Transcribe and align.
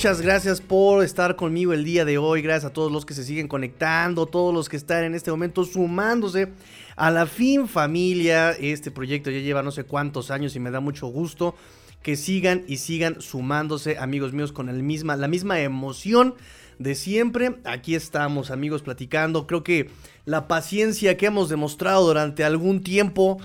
Muchas 0.00 0.22
gracias 0.22 0.62
por 0.62 1.04
estar 1.04 1.36
conmigo 1.36 1.74
el 1.74 1.84
día 1.84 2.06
de 2.06 2.16
hoy. 2.16 2.40
Gracias 2.40 2.70
a 2.70 2.72
todos 2.72 2.90
los 2.90 3.04
que 3.04 3.12
se 3.12 3.22
siguen 3.22 3.48
conectando, 3.48 4.24
todos 4.24 4.54
los 4.54 4.70
que 4.70 4.78
están 4.78 5.04
en 5.04 5.14
este 5.14 5.30
momento 5.30 5.62
sumándose 5.66 6.48
a 6.96 7.10
la 7.10 7.26
fin 7.26 7.68
familia. 7.68 8.52
Este 8.52 8.90
proyecto 8.90 9.30
ya 9.30 9.40
lleva 9.40 9.62
no 9.62 9.70
sé 9.72 9.84
cuántos 9.84 10.30
años 10.30 10.56
y 10.56 10.58
me 10.58 10.70
da 10.70 10.80
mucho 10.80 11.08
gusto 11.08 11.54
que 12.02 12.16
sigan 12.16 12.64
y 12.66 12.78
sigan 12.78 13.20
sumándose, 13.20 13.98
amigos 13.98 14.32
míos, 14.32 14.52
con 14.52 14.70
el 14.70 14.82
misma, 14.82 15.16
la 15.16 15.28
misma 15.28 15.60
emoción 15.60 16.34
de 16.78 16.94
siempre. 16.94 17.56
Aquí 17.64 17.94
estamos, 17.94 18.50
amigos, 18.50 18.80
platicando. 18.80 19.46
Creo 19.46 19.62
que 19.62 19.90
la 20.24 20.48
paciencia 20.48 21.18
que 21.18 21.26
hemos 21.26 21.50
demostrado 21.50 22.06
durante 22.06 22.42
algún 22.42 22.82
tiempo 22.82 23.36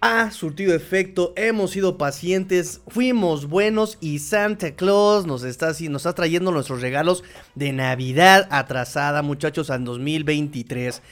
ha 0.00 0.30
surtido 0.30 0.74
efecto, 0.74 1.32
hemos 1.36 1.72
sido 1.72 1.98
pacientes, 1.98 2.80
fuimos 2.86 3.48
buenos 3.48 3.98
y 4.00 4.20
Santa 4.20 4.72
Claus 4.76 5.26
nos 5.26 5.42
está, 5.42 5.68
nos 5.68 6.02
está 6.02 6.14
trayendo 6.14 6.52
nuestros 6.52 6.80
regalos 6.80 7.24
de 7.56 7.72
Navidad 7.72 8.46
atrasada, 8.50 9.22
muchachos, 9.22 9.70
al 9.70 9.84
2023. 9.84 11.02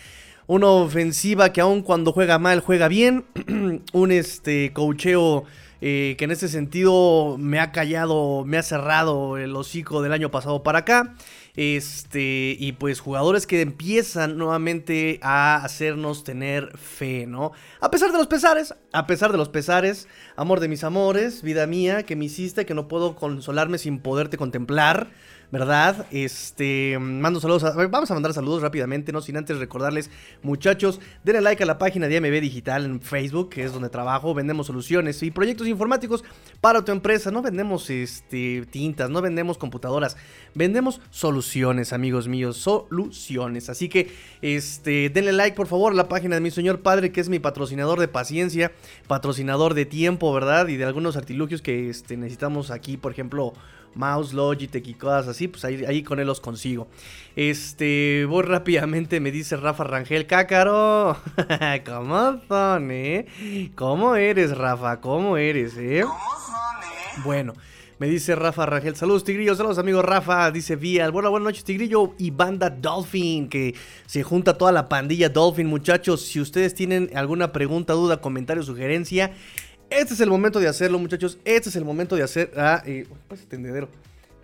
Una 0.46 0.68
ofensiva 0.68 1.52
que 1.52 1.60
aun 1.60 1.82
cuando 1.82 2.12
juega 2.12 2.38
mal, 2.38 2.60
juega 2.60 2.86
bien. 2.86 3.24
Un 3.92 4.12
este 4.12 4.72
cocheo 4.72 5.44
eh, 5.80 6.14
que 6.16 6.24
en 6.24 6.30
ese 6.30 6.48
sentido 6.48 7.36
me 7.38 7.58
ha 7.58 7.72
callado, 7.72 8.44
me 8.44 8.56
ha 8.56 8.62
cerrado 8.62 9.36
el 9.36 9.54
hocico 9.56 10.02
del 10.02 10.12
año 10.12 10.30
pasado 10.30 10.62
para 10.62 10.80
acá. 10.80 11.14
Este, 11.56 12.54
y 12.58 12.72
pues 12.72 13.00
jugadores 13.00 13.46
que 13.46 13.62
empiezan 13.62 14.36
nuevamente 14.36 15.18
a 15.22 15.56
hacernos 15.56 16.22
tener 16.22 16.76
fe, 16.76 17.26
¿no? 17.26 17.52
A 17.80 17.90
pesar 17.90 18.12
de 18.12 18.18
los 18.18 18.26
pesares, 18.26 18.74
a 18.92 19.06
pesar 19.06 19.32
de 19.32 19.38
los 19.38 19.48
pesares, 19.48 20.06
amor 20.36 20.60
de 20.60 20.68
mis 20.68 20.84
amores, 20.84 21.42
vida 21.42 21.66
mía, 21.66 22.02
que 22.02 22.14
me 22.14 22.26
hiciste, 22.26 22.66
que 22.66 22.74
no 22.74 22.88
puedo 22.88 23.16
consolarme 23.16 23.78
sin 23.78 24.00
poderte 24.00 24.36
contemplar. 24.36 25.08
¿Verdad? 25.50 26.06
Este, 26.10 26.98
mando 26.98 27.40
saludos, 27.40 27.62
vamos 27.90 28.10
a 28.10 28.14
mandar 28.14 28.32
saludos 28.32 28.62
rápidamente, 28.62 29.12
no 29.12 29.20
sin 29.20 29.36
antes 29.36 29.58
recordarles, 29.58 30.10
muchachos, 30.42 31.00
denle 31.24 31.40
like 31.40 31.62
a 31.62 31.66
la 31.66 31.78
página 31.78 32.08
de 32.08 32.20
MB 32.20 32.40
Digital 32.40 32.84
en 32.84 33.00
Facebook, 33.00 33.50
que 33.50 33.64
es 33.64 33.72
donde 33.72 33.88
trabajo, 33.88 34.34
vendemos 34.34 34.66
soluciones 34.66 35.22
y 35.22 35.30
proyectos 35.30 35.66
informáticos 35.66 36.24
para 36.60 36.84
tu 36.84 36.92
empresa, 36.92 37.30
no 37.30 37.42
vendemos 37.42 37.90
este 37.90 38.66
tintas, 38.70 39.10
no 39.10 39.22
vendemos 39.22 39.58
computadoras, 39.58 40.16
vendemos 40.54 41.00
soluciones, 41.10 41.92
amigos 41.92 42.28
míos, 42.28 42.56
soluciones. 42.56 43.68
Así 43.68 43.88
que 43.88 44.12
este, 44.42 45.10
denle 45.10 45.32
like 45.32 45.56
por 45.56 45.66
favor 45.66 45.92
a 45.92 45.96
la 45.96 46.08
página 46.08 46.34
de 46.34 46.40
mi 46.40 46.50
señor 46.50 46.80
padre, 46.80 47.12
que 47.12 47.20
es 47.20 47.28
mi 47.28 47.38
patrocinador 47.38 48.00
de 48.00 48.08
paciencia, 48.08 48.72
patrocinador 49.06 49.74
de 49.74 49.86
tiempo, 49.86 50.32
¿verdad? 50.32 50.68
Y 50.68 50.76
de 50.76 50.84
algunos 50.84 51.16
artilugios 51.16 51.62
que 51.62 51.88
este, 51.88 52.16
necesitamos 52.16 52.70
aquí, 52.70 52.96
por 52.96 53.12
ejemplo, 53.12 53.52
mouse, 53.96 54.32
Logitech 54.32 54.86
y 54.86 54.94
cosas 54.94 55.28
así, 55.28 55.48
pues 55.48 55.64
ahí, 55.64 56.02
con 56.02 56.20
él 56.20 56.26
los 56.26 56.40
consigo. 56.40 56.86
Este, 57.34 58.24
voy 58.28 58.44
rápidamente, 58.44 59.20
me 59.20 59.30
dice 59.30 59.56
Rafa 59.56 59.84
Rangel, 59.84 60.26
cácaro. 60.26 61.16
¿Cómo 61.86 62.40
son, 62.48 62.90
eh? 62.90 63.70
¿Cómo 63.74 64.14
eres, 64.14 64.56
Rafa? 64.56 65.00
¿Cómo 65.00 65.36
eres, 65.36 65.76
eh? 65.76 66.02
¿Cómo 66.02 66.18
son, 66.18 66.82
eh? 66.84 67.22
Bueno. 67.24 67.54
Me 67.98 68.08
dice 68.08 68.34
Rafa 68.34 68.66
Rangel, 68.66 68.94
saludos 68.94 69.24
Tigrillo, 69.24 69.54
saludos 69.54 69.78
amigo 69.78 70.02
Rafa, 70.02 70.50
dice 70.50 70.76
Vía, 70.76 71.08
buenas, 71.08 71.30
buenas 71.30 71.46
noches 71.46 71.64
Tigrillo 71.64 72.12
y 72.18 72.30
banda 72.30 72.68
Dolphin, 72.68 73.48
que 73.48 73.74
se 74.04 74.22
junta 74.22 74.58
toda 74.58 74.70
la 74.70 74.86
pandilla 74.86 75.30
Dolphin, 75.30 75.66
muchachos, 75.66 76.20
si 76.20 76.38
ustedes 76.38 76.74
tienen 76.74 77.08
alguna 77.14 77.52
pregunta, 77.52 77.94
duda, 77.94 78.20
comentario, 78.20 78.62
sugerencia, 78.62 79.32
este 79.90 80.14
es 80.14 80.20
el 80.20 80.30
momento 80.30 80.60
de 80.60 80.68
hacerlo, 80.68 80.98
muchachos. 80.98 81.38
Este 81.44 81.68
es 81.68 81.76
el 81.76 81.84
momento 81.84 82.16
de 82.16 82.22
hacer. 82.22 82.52
Ah, 82.56 82.82
eh, 82.86 83.06
pues 83.28 83.46
tendedero. 83.46 83.88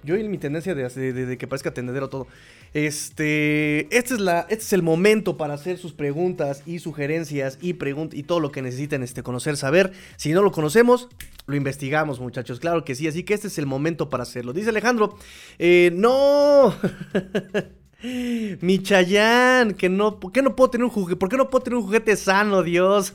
Yo 0.05 0.17
y 0.17 0.29
mi 0.29 0.39
tendencia 0.39 0.75
de, 0.75 1.37
que 1.39 1.47
parezca 1.47 1.73
tendedero 1.73 2.09
todo. 2.09 2.27
Este, 2.75 3.95
este 3.97 4.15
es, 4.15 4.21
la, 4.21 4.41
este 4.49 4.65
es 4.65 4.73
el 4.73 4.83
momento 4.83 5.37
para 5.37 5.55
hacer 5.55 5.79
sus 5.79 5.93
preguntas 5.93 6.63
y 6.67 6.79
sugerencias 6.81 7.59
y, 7.61 7.77
y 8.13 8.23
todo 8.23 8.41
lo 8.41 8.51
que 8.51 8.63
necesiten 8.63 9.03
este, 9.03 9.23
conocer, 9.23 9.57
saber. 9.57 9.93
Si 10.17 10.33
no 10.33 10.43
lo 10.43 10.51
conocemos, 10.51 11.09
lo 11.47 11.55
investigamos, 11.55 12.19
muchachos. 12.19 12.59
Claro 12.59 12.85
que 12.85 12.95
sí. 12.95 13.07
Así 13.07 13.23
que 13.23 13.35
este 13.35 13.47
es 13.47 13.59
el 13.59 13.67
momento 13.67 14.09
para 14.09 14.25
hacerlo. 14.25 14.53
Dice 14.53 14.71
Alejandro, 14.71 15.17
eh, 15.59 15.91
no. 15.95 16.75
Mi 18.03 18.83
Chayán, 18.83 19.75
que 19.75 19.89
no, 19.89 20.19
¿por 20.19 20.33
qué 20.33 20.43
no 20.43 20.57
puedo 20.57 20.71
tener 20.71 20.85
un 20.85 20.91
juguete? 20.91 21.17
¿Por 21.17 21.29
qué 21.29 21.37
no 21.37 21.49
puedo 21.49 21.63
tener 21.63 21.77
un 21.77 21.85
juguete 21.85 22.17
sano, 22.17 22.63
Dios? 22.63 23.15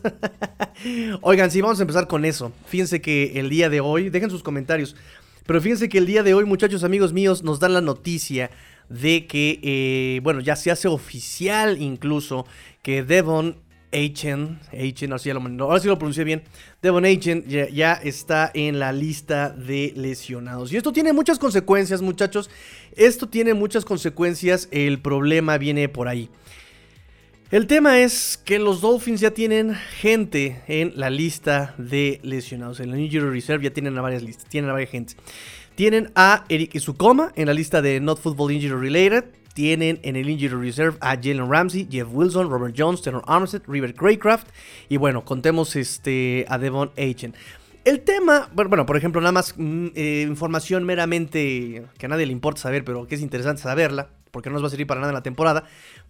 Oigan, 1.21 1.51
sí, 1.51 1.59
vamos 1.59 1.79
a 1.79 1.83
empezar 1.83 2.07
con 2.07 2.23
eso. 2.23 2.53
Fíjense 2.67 3.01
que 3.01 3.39
el 3.39 3.49
día 3.49 3.69
de 3.69 3.81
hoy, 3.81 4.09
dejen 4.09 4.29
sus 4.29 4.43
comentarios, 4.43 4.95
pero 5.45 5.61
fíjense 5.61 5.89
que 5.89 5.97
el 5.97 6.05
día 6.05 6.23
de 6.23 6.33
hoy, 6.33 6.45
muchachos, 6.45 6.83
amigos 6.83 7.11
míos, 7.11 7.43
nos 7.43 7.59
dan 7.59 7.73
la 7.73 7.81
noticia 7.81 8.49
de 8.89 9.27
que, 9.27 9.59
eh, 9.61 10.21
bueno, 10.23 10.39
ya 10.39 10.55
se 10.55 10.71
hace 10.71 10.87
oficial 10.87 11.81
incluso 11.81 12.45
que 12.81 13.03
Devon 13.03 13.57
Achen, 13.91 14.59
Achen, 14.73 15.11
ahora 15.11 15.19
sí, 15.19 15.31
lo, 15.31 15.63
ahora 15.63 15.79
sí 15.79 15.87
lo 15.87 15.97
pronuncié 15.97 16.23
bien, 16.23 16.43
Devon 16.81 17.05
Achen 17.05 17.45
ya, 17.47 17.93
está 17.93 18.51
en 18.53 18.79
la 18.79 18.91
lista 18.91 19.49
de 19.49 19.93
lesionados. 19.95 20.71
Y 20.73 20.77
esto 20.77 20.91
tiene 20.91 21.13
muchas 21.13 21.39
consecuencias, 21.39 22.01
muchachos. 22.01 22.49
Esto 22.95 23.29
tiene 23.29 23.53
muchas 23.53 23.85
consecuencias. 23.85 24.67
El 24.71 24.99
problema 24.99 25.57
viene 25.57 25.87
por 25.89 26.07
ahí. 26.07 26.29
El 27.49 27.65
tema 27.65 27.99
es 27.99 28.37
que 28.43 28.59
los 28.59 28.81
Dolphins 28.81 29.21
ya 29.21 29.31
tienen 29.31 29.73
gente 29.73 30.61
en 30.67 30.91
la 30.95 31.09
lista 31.09 31.73
de 31.77 32.19
lesionados. 32.21 32.81
En 32.81 32.91
la 32.91 32.99
Injury 32.99 33.29
Reserve 33.29 33.63
ya 33.63 33.71
tienen 33.71 33.97
a 33.97 34.01
varias 34.01 34.21
listas, 34.21 34.45
tienen 34.49 34.69
a 34.69 34.73
varias 34.73 34.91
gente. 34.91 35.13
Tienen 35.75 36.11
a 36.15 36.43
Eric 36.49 36.75
Isukoma 36.75 37.31
en 37.35 37.45
la 37.45 37.53
lista 37.53 37.81
de 37.81 38.01
Not 38.01 38.19
Football 38.19 38.51
Injury 38.51 38.89
Related 38.89 39.25
tienen 39.57 39.99
en 40.03 40.15
el 40.15 40.29
Injury 40.29 40.67
Reserve 40.67 40.99
a 41.01 41.15
Jalen 41.15 41.49
Ramsey, 41.49 41.87
Jeff 41.89 42.07
Wilson, 42.11 42.47
Robert 42.47 42.75
Jones, 42.77 43.01
Tanner 43.01 43.23
Armstead, 43.25 43.63
River 43.67 43.95
Craycraft 43.95 44.47
y 44.87 44.97
bueno, 44.97 45.25
contemos 45.25 45.75
este, 45.75 46.45
a 46.47 46.59
Devon 46.59 46.91
Achen. 46.95 47.33
El 47.83 48.01
tema, 48.01 48.51
bueno, 48.53 48.85
por 48.85 48.97
ejemplo, 48.97 49.19
nada 49.19 49.31
más 49.31 49.55
mm, 49.57 49.87
eh, 49.95 50.25
información 50.27 50.83
meramente 50.83 51.87
que 51.97 52.05
a 52.05 52.09
nadie 52.09 52.27
le 52.27 52.33
importa 52.33 52.61
saber, 52.61 52.85
pero 52.85 53.07
que 53.07 53.15
es 53.15 53.21
interesante 53.21 53.63
saberla, 53.63 54.09
porque 54.29 54.51
no 54.51 54.53
nos 54.53 54.61
va 54.61 54.67
a 54.67 54.69
servir 54.69 54.85
para 54.85 54.99
nada 54.99 55.09
en 55.09 55.15
la 55.15 55.23
temporada. 55.23 55.63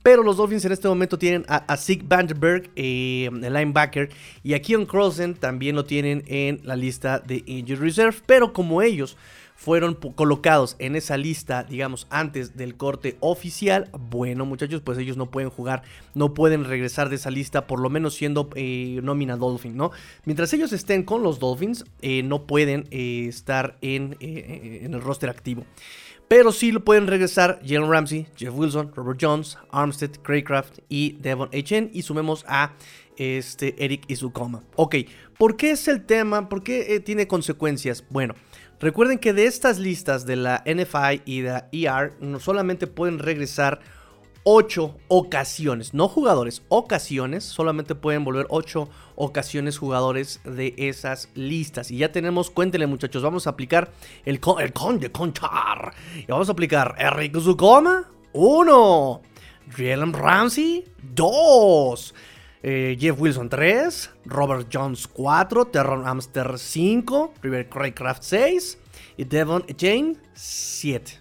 Pero 0.03 0.23
los 0.23 0.35
Dolphins 0.35 0.65
en 0.65 0.73
este 0.73 0.89
momento 0.89 1.17
tienen 1.17 1.45
a, 1.47 1.55
a 1.71 1.77
Zeke 1.77 2.03
Vandenberg, 2.05 2.69
eh, 2.75 3.29
el 3.31 3.53
linebacker, 3.53 4.09
y 4.43 4.55
a 4.55 4.61
Keon 4.61 4.85
Crossen 4.85 5.35
también 5.35 5.77
lo 5.77 5.85
tienen 5.85 6.25
en 6.27 6.59
la 6.65 6.75
lista 6.75 7.19
de 7.19 7.43
Injury 7.45 7.79
Reserve. 7.79 8.17
Pero 8.25 8.51
como 8.51 8.81
ellos 8.81 9.15
fueron 9.57 9.95
colocados 9.95 10.75
en 10.77 10.95
esa 10.95 11.17
lista, 11.17 11.63
digamos, 11.63 12.05
antes 12.11 12.55
del 12.55 12.77
corte 12.77 13.17
oficial, 13.21 13.89
bueno 14.11 14.45
muchachos, 14.45 14.81
pues 14.81 14.99
ellos 14.99 15.17
no 15.17 15.31
pueden 15.31 15.49
jugar, 15.49 15.81
no 16.13 16.35
pueden 16.35 16.63
regresar 16.63 17.09
de 17.09 17.15
esa 17.15 17.31
lista, 17.31 17.65
por 17.65 17.79
lo 17.79 17.89
menos 17.89 18.13
siendo 18.13 18.49
eh, 18.53 18.99
nómina 19.01 19.35
Dolphin, 19.35 19.75
¿no? 19.75 19.89
Mientras 20.25 20.53
ellos 20.53 20.73
estén 20.73 21.01
con 21.01 21.23
los 21.23 21.39
Dolphins, 21.39 21.85
eh, 22.03 22.21
no 22.21 22.45
pueden 22.45 22.87
eh, 22.91 23.25
estar 23.27 23.77
en, 23.81 24.15
en, 24.19 24.93
el 24.93 25.01
roster 25.01 25.27
activo. 25.27 25.65
Pero 26.27 26.51
sí 26.51 26.71
lo 26.71 26.85
pueden 26.85 27.07
regresar 27.07 27.59
Jalen 27.65 27.89
Ramsey, 27.89 28.27
Jeff 28.35 28.53
Wilson, 28.53 28.91
Robert 28.95 29.17
Jones, 29.19 29.57
Armstead, 29.71 30.11
Craycraft 30.21 30.79
y 30.87 31.13
Devon 31.13 31.49
H.N. 31.51 31.89
Y 31.93 32.03
sumemos 32.03 32.45
a 32.47 32.73
este 33.15 33.73
Eric 33.83 34.03
Izukoma. 34.07 34.61
Ok, 34.75 34.97
¿por 35.37 35.57
qué 35.57 35.71
es 35.71 35.87
el 35.87 36.05
tema? 36.05 36.47
¿Por 36.47 36.63
qué 36.63 36.99
tiene 36.99 37.27
consecuencias? 37.27 38.03
Bueno, 38.09 38.35
Recuerden 38.79 39.17
que 39.17 39.33
de 39.33 39.45
estas 39.45 39.79
listas 39.79 40.25
de 40.25 40.35
la 40.35 40.63
NFI 40.65 41.23
y 41.25 41.41
de 41.41 41.49
la 41.49 41.67
ER 41.71 42.13
no 42.19 42.39
solamente 42.39 42.85
pueden 42.85 43.17
regresar 43.17 43.79
8 44.49 44.95
ocasiones, 45.09 45.93
no 45.93 46.07
jugadores, 46.07 46.61
ocasiones, 46.69 47.43
solamente 47.43 47.95
pueden 47.95 48.23
volver 48.23 48.45
8 48.49 48.87
ocasiones 49.15 49.77
jugadores 49.77 50.39
de 50.45 50.73
esas 50.77 51.29
listas. 51.33 51.91
Y 51.91 51.97
ya 51.97 52.13
tenemos, 52.13 52.49
cuéntenle 52.49 52.87
muchachos, 52.87 53.23
vamos 53.23 53.45
a 53.45 53.49
aplicar 53.49 53.91
el, 54.23 54.39
con, 54.39 54.61
el 54.61 54.71
conde 54.71 55.11
contar. 55.11 55.93
Y 56.15 56.31
vamos 56.31 56.47
a 56.47 56.53
aplicar 56.53 56.95
Eric 56.97 57.37
Zukoma, 57.41 58.09
1. 58.31 59.21
Jalen 59.75 60.13
Ramsey, 60.13 60.85
2. 61.13 62.15
Eh, 62.69 62.97
Jeff 62.99 63.17
Wilson 63.17 63.47
3, 63.47 64.09
Robert 64.25 64.67
Jones 64.69 65.07
4, 65.07 65.67
Terron 65.67 66.05
Amster 66.05 66.59
5, 66.59 67.35
River 67.41 67.69
Craycraft 67.69 68.23
6 68.23 68.77
y 69.15 69.23
Devon 69.23 69.63
Jane 69.79 70.17
7. 70.33 71.13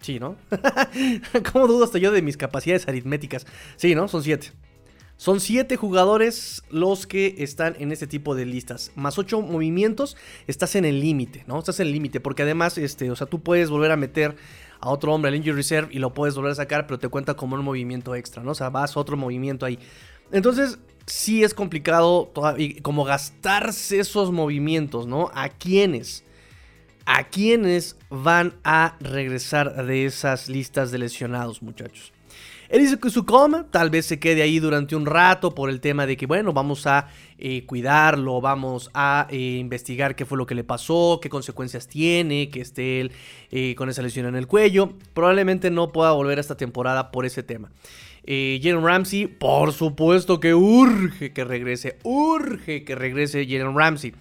Sí, 0.00 0.18
¿no? 0.18 0.36
¿Cómo 1.52 1.66
dudo 1.66 1.84
hasta 1.84 1.98
yo 1.98 2.10
de 2.12 2.22
mis 2.22 2.38
capacidades 2.38 2.88
aritméticas? 2.88 3.46
Sí, 3.76 3.94
¿no? 3.94 4.08
Son 4.08 4.22
7. 4.22 4.52
Son 5.18 5.38
7 5.38 5.76
jugadores 5.76 6.62
los 6.70 7.06
que 7.06 7.34
están 7.38 7.76
en 7.78 7.92
este 7.92 8.06
tipo 8.06 8.34
de 8.34 8.46
listas. 8.46 8.90
Más 8.94 9.18
8 9.18 9.42
movimientos, 9.42 10.16
estás 10.46 10.76
en 10.76 10.86
el 10.86 10.98
límite, 11.00 11.44
¿no? 11.46 11.58
Estás 11.58 11.78
en 11.80 11.88
el 11.88 11.92
límite. 11.92 12.20
Porque 12.20 12.42
además, 12.42 12.78
este, 12.78 13.10
o 13.10 13.16
sea, 13.16 13.26
tú 13.26 13.42
puedes 13.42 13.68
volver 13.68 13.90
a 13.90 13.98
meter 13.98 14.34
a 14.80 14.88
otro 14.88 15.14
hombre 15.14 15.28
al 15.28 15.36
injury 15.36 15.52
reserve 15.52 15.88
y 15.92 15.98
lo 15.98 16.12
puedes 16.12 16.34
volver 16.34 16.52
a 16.52 16.54
sacar, 16.56 16.86
pero 16.86 16.98
te 16.98 17.08
cuenta 17.08 17.34
como 17.34 17.54
un 17.54 17.62
movimiento 17.62 18.14
extra, 18.14 18.42
¿no? 18.42 18.50
O 18.50 18.54
sea, 18.54 18.70
vas 18.70 18.96
otro 18.96 19.16
movimiento 19.16 19.64
ahí. 19.64 19.78
Entonces, 20.32 20.78
sí 21.06 21.44
es 21.44 21.54
complicado 21.54 22.32
como 22.82 23.04
gastarse 23.04 24.00
esos 24.00 24.32
movimientos, 24.32 25.06
¿no? 25.06 25.30
¿A 25.34 25.48
quiénes? 25.48 26.24
¿A 27.04 27.24
quiénes 27.24 27.96
van 28.10 28.54
a 28.64 28.96
regresar 29.00 29.86
de 29.86 30.06
esas 30.06 30.48
listas 30.48 30.90
de 30.90 30.98
lesionados, 30.98 31.62
muchachos? 31.62 32.12
Él 32.72 32.80
dice 32.80 32.98
que 32.98 33.10
su 33.10 33.26
coma 33.26 33.66
tal 33.70 33.90
vez 33.90 34.06
se 34.06 34.18
quede 34.18 34.40
ahí 34.40 34.58
durante 34.58 34.96
un 34.96 35.04
rato 35.04 35.54
por 35.54 35.68
el 35.68 35.78
tema 35.82 36.06
de 36.06 36.16
que, 36.16 36.24
bueno, 36.24 36.54
vamos 36.54 36.86
a 36.86 37.08
eh, 37.36 37.66
cuidarlo, 37.66 38.40
vamos 38.40 38.90
a 38.94 39.26
eh, 39.28 39.58
investigar 39.58 40.16
qué 40.16 40.24
fue 40.24 40.38
lo 40.38 40.46
que 40.46 40.54
le 40.54 40.64
pasó, 40.64 41.18
qué 41.20 41.28
consecuencias 41.28 41.86
tiene, 41.86 42.48
que 42.48 42.62
esté 42.62 43.02
él 43.02 43.12
eh, 43.50 43.74
con 43.74 43.90
esa 43.90 44.00
lesión 44.00 44.24
en 44.24 44.36
el 44.36 44.46
cuello. 44.46 44.94
Probablemente 45.12 45.70
no 45.70 45.92
pueda 45.92 46.12
volver 46.12 46.38
a 46.38 46.40
esta 46.40 46.56
temporada 46.56 47.10
por 47.10 47.26
ese 47.26 47.42
tema. 47.42 47.70
Jalen 48.26 48.84
Ramsey, 48.84 49.26
por 49.26 49.72
supuesto 49.72 50.38
que 50.40 50.54
urge 50.54 51.32
que 51.32 51.44
regrese, 51.44 51.98
urge 52.04 52.84
que 52.84 52.94
regrese 52.94 53.46
Jalen 53.46 53.76
Ramsey. 53.76 54.14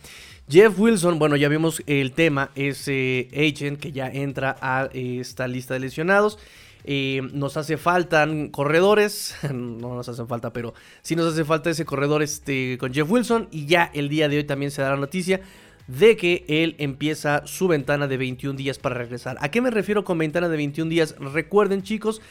Jeff 0.49 0.77
Wilson, 0.77 1.19
bueno, 1.19 1.35
ya 1.35 1.47
vimos 1.47 1.81
el 1.85 2.11
tema, 2.11 2.51
es 2.55 2.81
agent 2.87 3.79
que 3.79 3.91
ya 3.91 4.07
entra 4.07 4.57
a 4.59 4.89
esta 4.93 5.47
lista 5.47 5.75
de 5.75 5.81
lesionados. 5.81 6.39
Eh, 6.83 7.21
nos 7.33 7.57
hace 7.57 7.77
falta 7.77 8.27
corredores, 8.51 9.35
no 9.53 9.95
nos 9.95 10.09
hacen 10.09 10.27
falta, 10.27 10.51
pero 10.51 10.73
sí 11.01 11.15
nos 11.15 11.31
hace 11.31 11.45
falta 11.45 11.69
ese 11.69 11.85
corredor 11.85 12.23
este, 12.23 12.77
con 12.79 12.93
Jeff 12.93 13.09
Wilson. 13.09 13.47
Y 13.51 13.65
ya 13.65 13.91
el 13.93 14.09
día 14.09 14.27
de 14.29 14.37
hoy 14.37 14.43
también 14.43 14.71
se 14.71 14.81
da 14.81 14.89
la 14.89 14.97
noticia 14.97 15.41
de 15.87 16.15
que 16.15 16.45
él 16.47 16.75
empieza 16.79 17.45
su 17.45 17.67
ventana 17.67 18.07
de 18.07 18.17
21 18.17 18.57
días 18.57 18.79
para 18.79 18.95
regresar. 18.95 19.37
¿A 19.41 19.49
qué 19.49 19.61
me 19.61 19.71
refiero 19.71 20.03
con 20.03 20.17
ventana 20.17 20.47
de 20.49 20.57
21 20.57 20.89
días? 20.89 21.15
Recuerden 21.19 21.83
chicos 21.83 22.21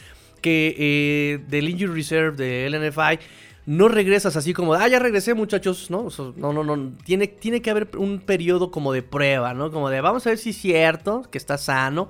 que 0.41 0.75
eh, 0.77 1.39
del 1.47 1.69
Injury 1.69 1.93
Reserve 1.93 2.35
de 2.35 2.69
LNFI 2.69 3.19
no 3.67 3.87
regresas 3.87 4.35
así 4.35 4.53
como, 4.53 4.73
ah, 4.73 4.87
ya 4.87 4.99
regresé 4.99 5.33
muchachos, 5.35 5.91
¿no? 5.91 6.07
no, 6.35 6.51
no, 6.51 6.63
no, 6.63 6.91
tiene, 7.05 7.27
tiene 7.27 7.61
que 7.61 7.69
haber 7.69 7.89
un 7.95 8.19
periodo 8.19 8.71
como 8.71 8.91
de 8.91 9.03
prueba, 9.03 9.53
¿no? 9.53 9.71
Como 9.71 9.89
de, 9.89 10.01
vamos 10.01 10.25
a 10.25 10.31
ver 10.31 10.39
si 10.39 10.49
es 10.49 10.57
cierto, 10.57 11.23
que 11.29 11.37
está 11.37 11.57
sano 11.59 12.09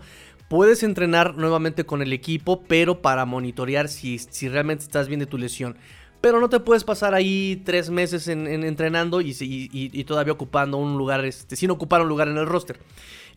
Puedes 0.52 0.84
entrenar 0.84 1.38
nuevamente 1.38 1.86
con 1.86 2.02
el 2.02 2.12
equipo, 2.12 2.62
pero 2.64 3.02
para 3.02 3.24
monitorear 3.24 3.88
si, 3.88 4.20
si 4.20 4.50
realmente 4.50 4.84
estás 4.84 5.08
bien 5.08 5.22
de 5.22 5.26
tu 5.26 5.38
lesión. 5.38 5.78
Pero 6.20 6.42
no 6.42 6.50
te 6.50 6.60
puedes 6.60 6.84
pasar 6.84 7.14
ahí 7.14 7.62
tres 7.64 7.90
meses 7.90 8.28
en, 8.28 8.46
entrenando 8.48 9.22
y, 9.22 10.04
todavía 10.06 10.34
ocupando 10.34 10.76
un 10.76 10.98
lugar, 10.98 11.24
este, 11.24 11.56
sin 11.56 11.72
ocupar 11.72 12.02
un 12.02 12.10
lugar 12.10 12.28
en 12.28 12.36
el 12.36 12.48
roster. 12.48 12.80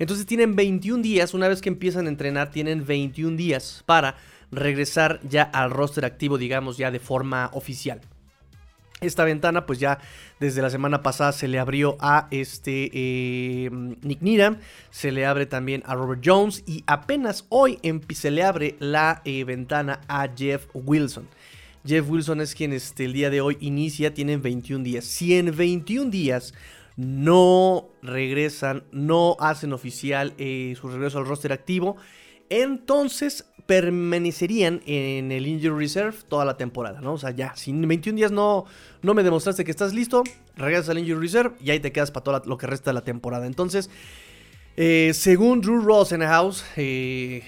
Entonces 0.01 0.27
tienen 0.27 0.57
21 0.57 1.05
días, 1.05 1.35
una 1.35 1.47
vez 1.47 1.61
que 1.61 1.69
empiezan 1.69 2.07
a 2.07 2.09
entrenar, 2.09 2.51
tienen 2.51 2.85
21 2.85 3.37
días 3.37 3.85
para 3.87 4.17
regresar 4.51 5.21
ya 5.29 5.43
al 5.43 5.71
roster 5.71 6.05
activo, 6.05 6.39
digamos, 6.39 6.77
ya 6.77 6.91
de 6.91 7.01
forma 7.01 7.51
oficial. 7.53 8.01
Esta 9.01 9.25
ventana, 9.25 9.67
pues 9.67 9.79
ya 9.81 9.99
desde 10.41 10.63
la 10.63 10.71
semana 10.71 11.03
pasada 11.03 11.33
se 11.33 11.49
le 11.49 11.59
abrió 11.59 11.97
a 12.01 12.29
este 12.31 12.91
eh, 12.93 13.71
Nick 13.71 14.23
Needham, 14.23 14.59
se 14.91 15.13
le 15.13 15.27
abre 15.27 15.47
también 15.47 15.83
a 15.87 15.95
Robert 15.95 16.23
Jones 16.25 16.63
y 16.67 16.85
apenas 16.87 17.45
hoy 17.49 17.79
se 18.15 18.31
le 18.31 18.45
abre 18.45 18.77
la 18.79 19.21
eh, 19.25 19.45
ventana 19.45 20.01
a 20.09 20.29
Jeff 20.35 20.67
Wilson. 20.73 21.29
Jeff 21.87 22.09
Wilson 22.09 22.41
es 22.41 22.55
quien 22.55 22.73
este, 22.73 23.05
el 23.05 23.13
día 23.13 23.29
de 23.29 23.43
hoy 23.43 23.59
inicia, 23.61 24.15
tienen 24.15 24.41
21 24.41 24.83
días. 24.83 25.05
Si 25.05 25.37
en 25.37 25.55
21 25.55 26.11
días 26.11 26.55
no 26.97 27.89
regresan, 28.03 28.85
no 28.91 29.37
hacen 29.39 29.73
oficial 29.73 30.33
eh, 30.39 30.75
su 30.81 30.89
regreso 30.89 31.19
al 31.19 31.27
roster 31.27 31.53
activo, 31.53 31.97
entonces 32.51 33.47
permanecerían 33.67 34.83
en 34.87 35.33
el 35.33 35.47
Injury 35.47 35.85
Reserve 35.87 36.17
toda 36.29 36.45
la 36.45 36.57
temporada, 36.57 37.01
¿no? 37.01 37.15
O 37.15 37.19
sea, 37.19 37.31
ya, 37.31 37.57
si 37.57 37.71
en 37.71 37.87
21 37.87 38.17
días 38.17 38.31
no, 38.31 38.67
no 39.03 39.15
me 39.15 39.23
demostraste 39.23 39.65
que 39.65 39.71
estás 39.71 39.95
listo, 39.95 40.23
regresas 40.57 40.91
al 40.91 40.99
Injury 40.99 41.21
Reserve 41.21 41.57
y 41.61 41.71
ahí 41.71 41.81
te 41.81 41.91
quedas 41.91 42.11
para 42.11 42.25
todo 42.25 42.43
lo 42.45 42.59
que 42.59 42.67
resta 42.67 42.91
de 42.91 42.95
la 42.95 43.05
temporada. 43.05 43.47
Entonces, 43.47 43.89
eh, 44.77 45.13
según 45.15 45.61
Drew 45.63 45.81
Rosenhaus, 45.81 46.65
eh, 46.77 47.43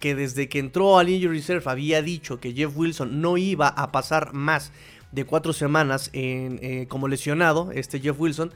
que 0.00 0.16
desde 0.16 0.48
que 0.48 0.58
entró 0.58 0.98
al 0.98 1.08
Injury 1.08 1.36
Reserve 1.38 1.70
había 1.70 2.02
dicho 2.02 2.40
que 2.40 2.52
Jeff 2.52 2.76
Wilson 2.76 3.20
no 3.20 3.36
iba 3.36 3.68
a 3.68 3.92
pasar 3.92 4.32
más 4.32 4.72
de 5.12 5.24
cuatro 5.24 5.52
semanas 5.52 6.10
eh, 6.12 6.86
como 6.88 7.06
lesionado, 7.06 7.70
este 7.72 8.00
Jeff 8.00 8.18
Wilson, 8.18 8.52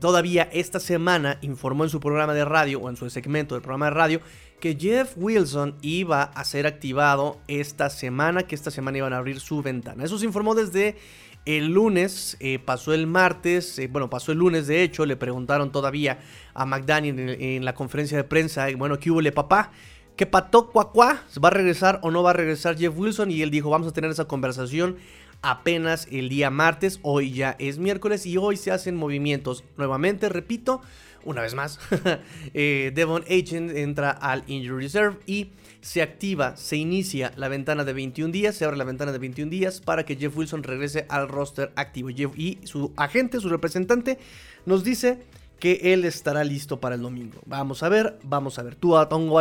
todavía 0.00 0.48
esta 0.52 0.80
semana 0.80 1.38
informó 1.42 1.84
en 1.84 1.90
su 1.90 2.00
programa 2.00 2.34
de 2.34 2.44
radio 2.44 2.80
o 2.80 2.88
en 2.88 2.96
su 2.96 3.08
segmento 3.10 3.54
del 3.54 3.62
programa 3.62 3.86
de 3.86 3.90
radio 3.90 4.20
que 4.60 4.76
Jeff 4.80 5.12
Wilson 5.16 5.74
iba 5.82 6.22
a 6.22 6.44
ser 6.44 6.66
activado 6.66 7.38
esta 7.48 7.90
semana, 7.90 8.44
que 8.44 8.54
esta 8.54 8.70
semana 8.70 8.96
iban 8.96 9.12
a 9.12 9.18
abrir 9.18 9.40
su 9.40 9.60
ventana. 9.60 10.04
Eso 10.04 10.16
se 10.18 10.24
informó 10.24 10.54
desde 10.54 10.96
el 11.44 11.74
lunes, 11.74 12.38
eh, 12.40 12.58
pasó 12.58 12.94
el 12.94 13.06
martes, 13.06 13.78
eh, 13.78 13.88
bueno, 13.88 14.08
pasó 14.08 14.32
el 14.32 14.38
lunes 14.38 14.66
de 14.66 14.82
hecho, 14.82 15.04
le 15.04 15.16
preguntaron 15.16 15.70
todavía 15.70 16.18
a 16.54 16.64
McDaniel 16.64 17.36
en, 17.38 17.64
la 17.64 17.74
conferencia 17.74 18.16
de 18.16 18.24
prensa, 18.24 18.68
bueno, 18.76 18.98
¿qué 18.98 19.10
hubo 19.10 19.20
le 19.20 19.32
papá? 19.32 19.70
¿Qué 20.16 20.26
pató 20.26 20.70
cuacuá? 20.70 21.24
¿Va 21.44 21.48
a 21.48 21.50
regresar 21.50 21.98
o 22.02 22.10
no 22.10 22.22
va 22.22 22.30
a 22.30 22.34
regresar 22.34 22.78
Jeff 22.78 22.96
Wilson? 22.96 23.30
Y 23.30 23.42
él 23.42 23.50
dijo, 23.50 23.68
vamos 23.68 23.88
a 23.88 23.92
tener 23.92 24.10
esa 24.10 24.26
conversación 24.26 24.96
apenas 25.44 26.08
el 26.10 26.28
día 26.28 26.50
martes, 26.50 26.98
hoy 27.02 27.32
ya 27.32 27.54
es 27.58 27.78
miércoles 27.78 28.26
y 28.26 28.36
hoy 28.36 28.56
se 28.56 28.70
hacen 28.70 28.96
movimientos. 28.96 29.62
Nuevamente, 29.76 30.28
repito, 30.28 30.80
una 31.24 31.42
vez 31.42 31.54
más, 31.54 31.78
eh, 32.54 32.92
Devon 32.94 33.22
Agent 33.24 33.70
entra 33.76 34.10
al 34.10 34.42
Injury 34.46 34.84
Reserve 34.84 35.18
y 35.26 35.52
se 35.80 36.02
activa, 36.02 36.56
se 36.56 36.76
inicia 36.76 37.32
la 37.36 37.48
ventana 37.48 37.84
de 37.84 37.92
21 37.92 38.32
días, 38.32 38.56
se 38.56 38.64
abre 38.64 38.76
la 38.76 38.84
ventana 38.84 39.12
de 39.12 39.18
21 39.18 39.50
días 39.50 39.80
para 39.80 40.04
que 40.04 40.16
Jeff 40.16 40.36
Wilson 40.36 40.62
regrese 40.62 41.06
al 41.08 41.28
roster 41.28 41.72
activo. 41.76 42.10
y 42.10 42.58
su 42.64 42.92
agente, 42.96 43.38
su 43.38 43.48
representante, 43.48 44.18
nos 44.64 44.82
dice 44.82 45.18
que 45.58 45.94
él 45.94 46.04
estará 46.04 46.44
listo 46.44 46.80
para 46.80 46.94
el 46.94 47.02
domingo. 47.02 47.38
Vamos 47.46 47.82
a 47.82 47.88
ver, 47.88 48.18
vamos 48.22 48.58
a 48.58 48.62
ver. 48.62 48.74
Tua 48.74 49.08
Tongo 49.08 49.40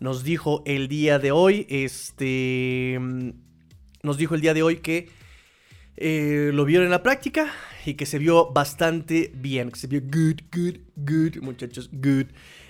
nos 0.00 0.24
dijo 0.24 0.62
el 0.66 0.88
día 0.88 1.18
de 1.18 1.32
hoy, 1.32 1.66
este, 1.68 2.98
nos 4.02 4.16
dijo 4.16 4.34
el 4.34 4.40
día 4.40 4.54
de 4.54 4.62
hoy 4.62 4.76
que 4.76 5.21
eh, 5.96 6.50
lo 6.52 6.64
vieron 6.64 6.86
en 6.86 6.90
la 6.90 7.02
práctica 7.02 7.52
y 7.84 7.94
que 7.94 8.06
se 8.06 8.18
vio 8.18 8.50
bastante 8.52 9.30
bien. 9.34 9.70
Que 9.70 9.78
se 9.78 9.86
vio 9.86 10.00
good, 10.00 10.40
good, 10.52 10.78
good, 10.96 11.42
muchachos, 11.42 11.90
good. 11.92 12.26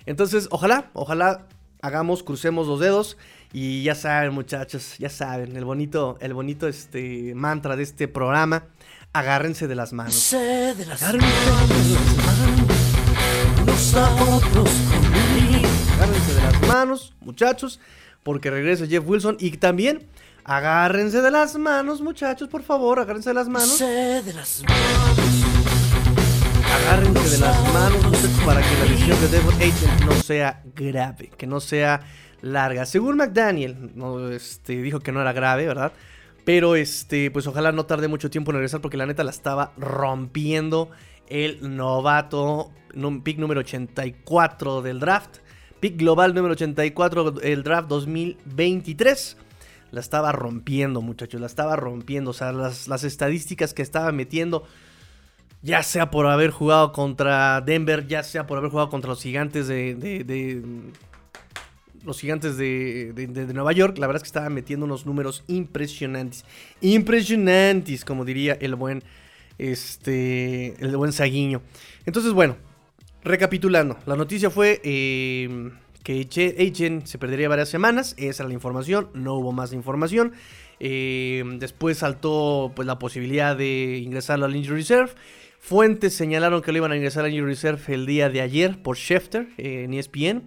Entonces, 0.07 0.49
ojalá, 0.51 0.91
ojalá 0.95 1.47
hagamos, 1.81 2.23
crucemos 2.23 2.67
los 2.67 2.81
dedos. 2.81 3.17
Y 3.53 3.83
ya 3.83 3.95
saben, 3.95 4.33
muchachos, 4.33 4.97
ya 4.99 5.11
saben, 5.11 5.57
el 5.57 5.65
bonito, 5.65 6.17
el 6.21 6.33
bonito 6.33 6.67
este, 6.67 7.35
mantra 7.35 7.77
de 7.77 7.83
este 7.83 8.09
programa. 8.09 8.65
Agárrense 9.13 9.69
de 9.69 9.75
las 9.75 9.93
manos. 9.93 10.31
De 10.33 10.87
las 10.87 11.03
Agárrense 11.03 11.29
de 11.29 11.47
las 11.47 12.17
manos. 12.17 12.73
Agárrense 15.95 16.35
de 16.35 16.41
las 16.41 16.69
manos, 16.69 17.15
muchachos. 17.21 17.79
Porque 18.23 18.51
regresa 18.51 18.87
Jeff 18.87 19.05
Wilson. 19.07 19.37
Y 19.39 19.51
también 19.59 20.09
Agárrense 20.45 21.23
de 21.23 21.31
las 21.31 21.57
manos, 21.57 22.01
muchachos, 22.01 22.49
por 22.49 22.65
favor, 22.65 22.99
agárrense 22.99 23.31
de 23.31 23.35
las 23.35 23.49
manos. 23.49 23.79
de 23.79 24.33
las 24.35 24.65
manos. 24.65 25.43
Agárrense 26.75 27.31
de 27.31 27.39
las 27.39 27.73
manos, 27.73 28.05
muchachos, 28.05 28.41
para 28.45 28.61
que 28.61 28.77
la 28.79 28.85
lesión 28.87 29.21
de 29.21 29.29
Devon 29.29 29.55
Agent 29.55 30.05
no 30.05 30.13
sea 30.15 30.63
grave, 30.75 31.31
que 31.37 31.47
no 31.47 31.61
sea 31.61 32.01
larga. 32.41 32.87
Según 32.87 33.19
McDaniel, 33.19 33.93
no, 33.95 34.31
este, 34.31 34.83
dijo 34.83 34.99
que 34.99 35.13
no 35.13 35.21
era 35.21 35.33
grave, 35.33 35.65
¿verdad? 35.65 35.93
Pero 36.45 36.75
este, 36.75 37.31
pues 37.31 37.47
ojalá 37.47 37.71
no 37.71 37.87
tarde 37.87 38.09
mucho 38.09 38.29
tiempo 38.29 38.51
en 38.51 38.57
regresar 38.57 38.81
porque 38.81 38.97
la 38.97 39.07
neta 39.07 39.23
la 39.23 39.31
estaba 39.31 39.73
rompiendo 39.77 40.91
el 41.29 41.77
novato, 41.77 42.73
pick 43.23 43.39
número 43.39 43.61
84 43.61 44.83
del 44.83 44.99
draft. 44.99 45.37
Pick 45.79 45.99
global 45.99 46.35
número 46.35 46.53
84 46.53 47.31
del 47.31 47.63
draft 47.63 47.89
2023 47.89 49.37
la 49.93 50.01
estaba 50.01 50.33
rompiendo, 50.33 51.03
muchachos, 51.03 51.41
la 51.41 51.47
estaba 51.47 51.77
rompiendo. 51.77 52.31
O 52.31 52.35
sea, 52.35 52.51
las, 52.53 53.05
estadísticas 53.05 53.75
que 53.75 53.83
estaba 53.83 54.11
metiendo, 54.11 54.65
ya 55.61 55.83
sea 55.83 56.11
por 56.11 56.27
haber 56.27 56.51
jugado 56.51 56.93
contra 56.93 57.61
Denver, 57.61 58.07
ya 58.09 58.23
sea 58.23 58.47
por 58.47 58.59
haber 58.59 58.71
jugado 58.71 58.89
contra 58.89 59.11
los 59.11 59.23
gigantes 59.23 59.69
de, 59.69 60.65
los 62.05 62.19
gigantes 62.19 62.57
de, 62.57 63.13
de, 63.15 63.55
Nueva 63.55 63.73
York, 63.73 63.99
la 63.99 64.07
verdad 64.07 64.21
es 64.21 64.23
que 64.25 64.29
estaban 64.35 64.55
metiendo 64.55 64.87
unos 64.87 65.05
números 65.05 65.45
impresionantes. 65.47 66.47
Impresionantes, 66.81 68.05
como 68.05 68.25
diría 68.25 68.55
el 68.55 68.75
buen, 68.75 69.05
este, 69.59 70.75
el 70.83 70.97
buen 70.97 71.13
Saguiño. 71.13 71.61
Entonces, 72.07 72.33
bueno, 72.33 72.57
recapitulando, 73.23 73.99
la 74.07 74.17
noticia 74.17 74.49
fue 74.49 74.81
eh, 74.83 75.71
que 76.03 76.29
Agent 76.59 77.07
se 77.07 77.19
perdería 77.19 77.49
varias 77.49 77.69
semanas, 77.69 78.15
esa 78.19 78.43
era 78.43 78.49
la 78.49 78.55
información, 78.55 79.09
no 79.15 79.35
hubo 79.35 79.53
más 79.53 79.73
información. 79.73 80.33
Eh, 80.81 81.45
después 81.59 81.99
saltó 81.99 82.73
pues, 82.75 82.87
la 82.87 82.99
posibilidad 82.99 83.57
de 83.57 83.99
ingresarlo 83.99 84.47
al 84.47 84.57
Injury 84.57 84.79
Reserve. 84.79 85.13
Fuentes 85.61 86.13
señalaron 86.13 86.61
que 86.61 86.73
lo 86.73 86.79
iban 86.79 86.91
a 86.91 86.97
ingresar 86.97 87.25
al 87.25 87.31
Injury 87.31 87.53
Reserve 87.53 87.95
el 87.95 88.05
día 88.05 88.29
de 88.29 88.41
ayer 88.41 88.83
por 88.83 88.97
Schefter 88.97 89.49
eh, 89.59 89.85
en 89.85 89.95
ESPN. 89.95 90.43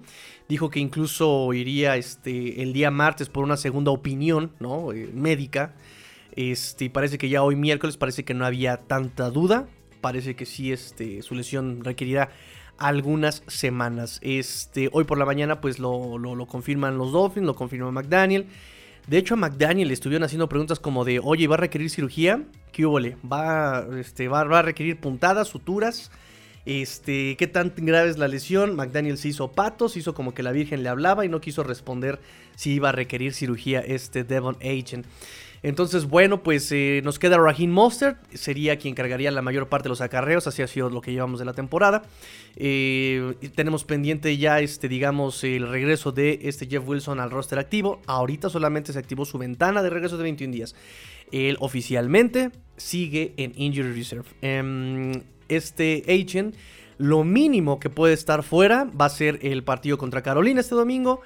Dijo 0.50 0.70
que 0.70 0.80
incluso 0.80 1.54
iría 1.54 1.96
este, 1.96 2.62
el 2.62 2.74
día 2.74 2.92
martes 2.92 3.30
por 3.30 3.46
una 3.46 3.56
segunda 3.56 3.92
opinión 3.92 4.52
¿no? 4.60 4.92
Eh, 4.92 5.10
médica. 5.14 5.74
Este, 6.34 6.90
parece 6.90 7.18
que 7.18 7.30
ya 7.30 7.42
hoy 7.42 7.56
miércoles 7.56 7.96
parece 7.96 8.26
que 8.26 8.34
no 8.34 8.46
había 8.46 8.76
tanta 8.76 9.30
duda. 9.30 9.70
Parece 10.02 10.36
que 10.36 10.46
sí, 10.46 10.74
este, 10.74 11.22
su 11.22 11.34
lesión 11.34 11.84
requerirá 11.86 12.30
algunas 12.78 13.44
semanas. 13.48 14.20
Este, 14.22 14.90
hoy 14.92 15.04
por 15.04 15.18
la 15.18 15.26
mañana 15.26 15.62
pues 15.62 15.80
lo, 15.80 16.18
lo 16.18 16.46
confirman 16.48 16.98
los 16.98 17.12
Dolphins, 17.12 17.46
lo 17.46 17.56
confirma 17.56 17.92
McDaniel. 17.92 18.48
De 19.08 19.20
hecho, 19.20 19.36
a 19.36 19.38
McDaniel 19.38 19.88
le 19.90 19.94
estuvieron 19.94 20.24
haciendo 20.24 20.50
preguntas 20.50 20.80
como 20.80 21.06
de, 21.06 21.20
oye, 21.20 21.48
¿va 21.48 21.56
a 21.56 21.60
requerir 21.60 21.90
cirugía? 21.92 22.44
¿Qué 22.72 22.86
hubo? 22.86 23.00
¿Va, 23.32 23.86
este, 24.00 24.28
va, 24.28 24.42
a 24.42 24.62
requerir 24.64 25.00
puntadas, 25.00 25.48
suturas? 25.48 26.12
Este, 26.66 27.38
¿Qué 27.38 27.46
tan 27.46 27.72
grave 27.76 28.10
es 28.10 28.18
la 28.18 28.28
lesión? 28.28 28.76
McDaniel 28.76 29.20
se 29.20 29.28
hizo 29.28 29.52
patos, 29.52 29.96
hizo 29.96 30.16
como 30.16 30.34
que 30.34 30.42
la 30.42 30.52
Virgen 30.52 30.82
le 30.82 30.90
hablaba 30.90 31.24
y 31.24 31.30
no 31.30 31.40
quiso 31.40 31.64
responder 31.64 32.20
si 32.56 32.72
iba 32.74 32.90
a 32.90 32.92
requerir 32.92 33.34
cirugía 33.34 33.80
este 33.82 34.24
Devon 34.24 34.58
Agent. 34.62 35.06
Entonces, 35.66 36.06
bueno, 36.06 36.44
pues 36.44 36.72
eh, 36.72 37.02
nos 37.04 37.18
queda 37.18 37.40
Raheem 37.40 37.72
Monster, 37.72 38.18
sería 38.36 38.78
quien 38.78 38.94
cargaría 38.94 39.32
la 39.32 39.42
mayor 39.42 39.68
parte 39.68 39.86
de 39.86 39.90
los 39.90 40.00
acarreos, 40.00 40.46
así 40.46 40.62
ha 40.62 40.68
sido 40.68 40.92
lo 40.92 41.02
que 41.02 41.12
llevamos 41.12 41.40
de 41.40 41.46
la 41.46 41.54
temporada. 41.54 42.04
Eh, 42.56 43.34
tenemos 43.56 43.84
pendiente 43.84 44.38
ya, 44.38 44.60
este, 44.60 44.88
digamos, 44.88 45.44
el 45.44 45.68
regreso 45.68 46.12
de 46.12 46.38
este 46.44 46.68
Jeff 46.68 46.88
Wilson 46.88 47.20
al 47.20 47.32
roster 47.32 47.58
activo. 47.58 48.00
Ahorita 48.06 48.48
solamente 48.48 48.94
se 48.94 49.00
activó 49.00 49.26
su 49.26 49.40
ventana 49.40 49.82
de 49.82 49.90
regreso 49.90 50.18
de 50.18 50.24
21 50.26 50.54
días. 50.54 50.76
Él 51.32 51.58
oficialmente 51.60 52.52
sigue 52.78 53.34
en 53.38 53.52
Injury 53.56 53.92
Reserve. 53.94 54.30
Em, 54.44 55.24
este 55.50 56.04
agent, 56.08 56.54
lo 56.98 57.24
mínimo 57.24 57.80
que 57.80 57.90
puede 57.90 58.14
estar 58.14 58.44
fuera 58.44 58.86
va 58.86 59.06
a 59.06 59.10
ser 59.10 59.40
el 59.42 59.64
partido 59.64 59.98
contra 59.98 60.24
Carolina 60.24 60.62
este 60.62 60.76
domingo 60.76 61.22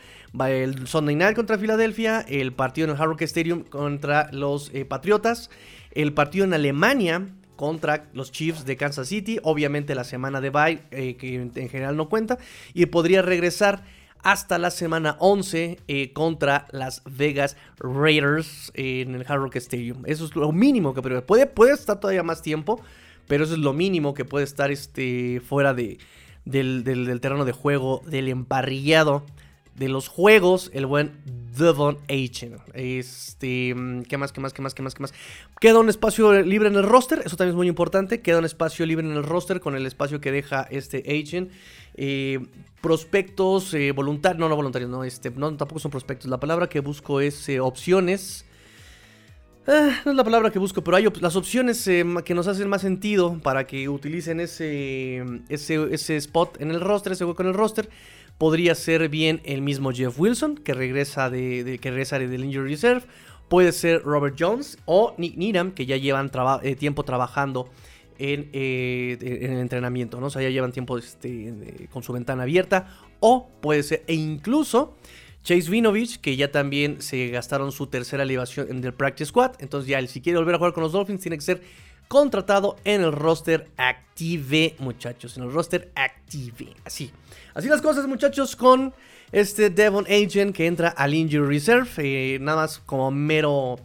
el 0.48 0.88
Sunday 0.88 1.16
Night 1.16 1.36
contra 1.36 1.58
Filadelfia, 1.58 2.22
el 2.22 2.54
partido 2.54 2.86
en 2.86 2.96
el 2.96 3.02
Hard 3.02 3.10
Rock 3.10 3.24
Stadium 3.24 3.64
contra 3.64 4.30
los 4.32 4.72
eh, 4.74 4.86
Patriotas, 4.86 5.50
el 5.92 6.14
partido 6.14 6.46
en 6.46 6.54
Alemania 6.54 7.28
contra 7.56 8.06
los 8.14 8.32
Chiefs 8.32 8.66
de 8.66 8.78
Kansas 8.78 9.08
City, 9.08 9.40
obviamente 9.44 9.96
la 9.96 10.04
semana 10.04 10.40
de 10.40 10.50
bye 10.50 10.82
eh, 10.92 11.18
que 11.18 11.36
en 11.36 11.70
general 11.70 11.98
no 11.98 12.08
cuenta 12.08 12.38
y 12.74 12.86
podría 12.86 13.22
regresar 13.22 13.84
hasta 14.22 14.58
la 14.58 14.70
semana 14.70 15.16
11 15.20 15.80
eh, 15.88 16.14
contra 16.14 16.68
las 16.72 17.02
Vegas 17.06 17.58
Raiders 17.80 18.72
en 18.76 19.16
el 19.16 19.26
Hard 19.28 19.42
Rock 19.42 19.56
Stadium. 19.58 20.04
Eso 20.06 20.26
es 20.26 20.36
lo 20.36 20.52
mínimo 20.52 20.94
que 20.94 21.02
puede, 21.02 21.46
puede 21.48 21.74
estar 21.74 22.00
todavía 22.00 22.24
más 22.24 22.42
tiempo, 22.42 22.82
pero 23.30 23.46
eso 23.46 23.54
es 23.54 23.60
lo 23.60 23.72
mínimo 23.72 24.14
que 24.14 24.26
puede 24.26 24.44
estar 24.44 24.72
este, 24.72 25.40
fuera 25.40 25.74
de, 25.74 26.00
del, 26.44 26.84
del 26.84 27.22
terreno 27.22 27.46
de 27.46 27.54
juego, 27.54 28.02
del 28.06 28.28
emparrillado 28.28 29.24
de 29.80 29.88
los 29.88 30.10
juegos, 30.10 30.70
el 30.74 30.86
buen 30.86 31.14
Devon 31.58 31.98
Achen. 32.10 32.58
Este, 32.74 33.74
¿qué 34.10 34.18
más, 34.18 34.34
qué 34.34 34.42
más, 34.42 34.52
qué 34.52 34.62
más, 34.62 34.74
qué 34.74 34.84
más, 34.84 34.94
qué 34.94 35.02
más? 35.02 35.14
Queda 35.62 35.80
un 35.80 35.88
espacio 35.88 36.42
libre 36.42 36.68
en 36.68 36.76
el 36.76 36.84
roster, 36.84 37.22
eso 37.26 37.38
también 37.38 37.52
es 37.52 37.56
muy 37.56 37.70
importante. 37.70 38.22
Queda 38.22 38.40
un 38.40 38.46
espacio 38.46 38.86
libre 38.86 39.08
en 39.08 39.14
el 39.14 39.24
roster 39.24 39.62
con 39.62 39.76
el 39.76 39.86
espacio 39.86 40.20
que 40.20 40.34
deja 40.34 40.68
este 40.70 41.04
Achen. 41.08 41.50
Eh, 41.96 42.46
prospectos 42.82 43.74
eh, 43.74 43.94
voluntarios, 43.94 44.40
no, 44.40 44.50
no 44.50 44.56
voluntarios, 44.58 44.90
no, 44.90 45.06
este, 45.06 45.32
no, 45.32 45.56
tampoco 45.56 45.80
son 45.80 45.92
prospectos. 45.92 46.30
La 46.30 46.42
palabra 46.42 46.68
que 46.68 46.82
busco 46.82 47.22
es 47.22 47.48
eh, 47.48 47.62
opciones. 47.62 48.46
Ah, 49.72 50.02
no 50.04 50.12
es 50.12 50.18
la 50.18 50.24
palabra 50.24 50.50
que 50.50 50.58
busco, 50.58 50.84
pero 50.84 50.98
hay 50.98 51.06
las 51.22 51.36
opciones 51.36 51.84
que 51.86 52.34
nos 52.34 52.48
hacen 52.48 52.68
más 52.70 52.82
sentido 52.82 53.40
para 53.44 53.68
que 53.68 53.88
utilicen 53.88 54.40
ese, 54.40 55.24
ese, 55.48 55.94
ese 55.94 56.18
spot 56.18 56.60
en 56.60 56.72
el 56.72 56.82
roster, 56.82 57.12
ese 57.14 57.24
hueco 57.24 57.44
en 57.44 57.50
el 57.50 57.54
roster 57.54 57.88
Podría 58.40 58.74
ser 58.74 59.10
bien 59.10 59.42
el 59.44 59.62
mismo 59.62 59.92
Jeff 59.92 60.18
Wilson, 60.18 60.56
que 60.56 60.74
regresa, 60.74 61.30
de, 61.30 61.78
que 61.82 61.90
regresa 61.92 62.18
del 62.18 62.46
Injury 62.46 62.70
Reserve. 62.70 63.04
Puede 63.50 63.74
ser 63.74 64.02
Robert 64.04 64.38
Jones 64.40 64.78
o 64.86 65.14
Nick 65.18 65.36
Needham, 65.36 65.72
que 65.72 65.86
ya 65.86 65.98
llevan 65.98 66.32
eh, 66.64 66.76
tiempo 66.78 67.04
trabajando 67.04 67.70
en, 68.18 68.50
eh, 68.54 69.18
en, 69.20 69.52
el 69.52 69.60
entrenamiento, 69.60 70.22
¿no? 70.22 70.28
O 70.28 70.30
sea, 70.30 70.42
ya 70.42 70.50
llevan 70.50 70.72
tiempo 70.72 70.98
este, 70.98 71.90
con 71.92 72.02
su 72.02 72.14
ventana 72.14 72.44
abierta. 72.44 72.88
O 73.20 73.50
puede 73.60 73.84
ser, 73.84 74.06
e 74.08 74.14
incluso 74.14 74.96
Chase 75.50 75.72
Vinovich, 75.72 76.20
que 76.20 76.36
ya 76.36 76.52
también 76.52 77.02
se 77.02 77.30
gastaron 77.30 77.72
su 77.72 77.88
tercera 77.88 78.22
elevación 78.22 78.68
en 78.70 78.84
el 78.84 78.94
Practice 78.94 79.30
Squad. 79.30 79.54
Entonces, 79.58 79.90
ya 79.90 80.06
si 80.06 80.22
quiere 80.22 80.38
volver 80.38 80.54
a 80.54 80.58
jugar 80.60 80.74
con 80.74 80.84
los 80.84 80.92
Dolphins, 80.92 81.22
tiene 81.22 81.38
que 81.38 81.42
ser 81.42 81.64
contratado 82.08 82.76
en 82.84 83.02
el 83.02 83.12
roster 83.12 83.68
Active, 83.76 84.76
muchachos. 84.78 85.38
En 85.38 85.46
el 85.46 85.52
roster 85.52 85.92
Active. 85.96 86.76
Así. 86.86 87.12
Así 87.56 87.68
las 87.68 87.82
cosas, 87.82 88.06
muchachos, 88.06 88.56
con 88.56 88.94
este 89.32 89.72
Devon 89.72 90.06
Agent 90.06 90.56
que 90.56 90.68
entra 90.68 90.90
al 90.90 91.16
Injury 91.16 91.48
Reserve. 91.48 91.90
Eh, 91.98 92.38
nada 92.40 92.62
más 92.62 92.78
como 92.78 93.10
mero 93.10 93.80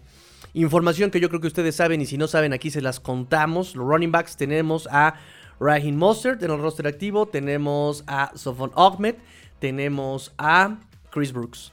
información 0.53 1.11
que 1.11 1.19
yo 1.19 1.31
creo 1.31 1.41
que 1.41 1.47
ustedes 1.47 1.75
saben 1.75 1.99
y 2.03 2.05
si 2.05 2.19
no 2.19 2.29
saben 2.29 2.53
aquí 2.53 2.71
se 2.71 2.83
las 2.83 3.01
contamos. 3.01 3.75
Los 3.75 3.89
running 3.89 4.13
backs 4.13 4.37
tenemos 4.37 4.87
a 4.91 5.15
Raheem 5.59 5.97
Mostert 5.97 6.43
en 6.43 6.51
el 6.51 6.59
roster 6.59 6.87
activo, 6.87 7.25
tenemos 7.25 8.05
a 8.07 8.33
Sofon 8.37 8.71
Ahmed, 8.77 9.15
tenemos 9.61 10.35
a 10.37 10.77
Chris 11.15 11.33
Brooks. 11.33 11.73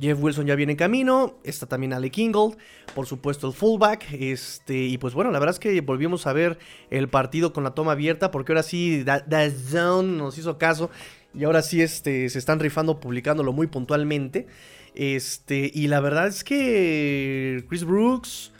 Jeff 0.00 0.18
Wilson 0.22 0.46
ya 0.46 0.54
viene 0.54 0.72
en 0.72 0.78
camino, 0.78 1.34
está 1.42 1.66
también 1.66 1.92
Ale 1.92 2.10
Kingold, 2.10 2.56
por 2.94 3.06
supuesto 3.06 3.48
el 3.48 3.52
fullback, 3.52 4.06
este, 4.12 4.78
y 4.84 4.98
pues 4.98 5.12
bueno, 5.12 5.30
la 5.30 5.38
verdad 5.40 5.54
es 5.54 5.58
que 5.58 5.78
volvimos 5.80 6.26
a 6.26 6.32
ver 6.32 6.58
el 6.90 7.08
partido 7.08 7.52
con 7.52 7.64
la 7.64 7.72
toma 7.72 7.92
abierta, 7.92 8.30
porque 8.30 8.52
ahora 8.52 8.62
sí 8.62 9.04
The 9.04 9.50
Zone 9.50 10.16
nos 10.16 10.38
hizo 10.38 10.56
caso, 10.58 10.90
y 11.34 11.44
ahora 11.44 11.60
sí 11.60 11.82
este, 11.82 12.30
se 12.30 12.38
están 12.38 12.60
rifando 12.60 12.98
publicándolo 13.00 13.52
muy 13.52 13.66
puntualmente, 13.66 14.46
este, 14.94 15.70
y 15.74 15.88
la 15.88 16.00
verdad 16.00 16.28
es 16.28 16.44
que 16.44 17.64
Chris 17.68 17.84
Brooks... 17.84 18.52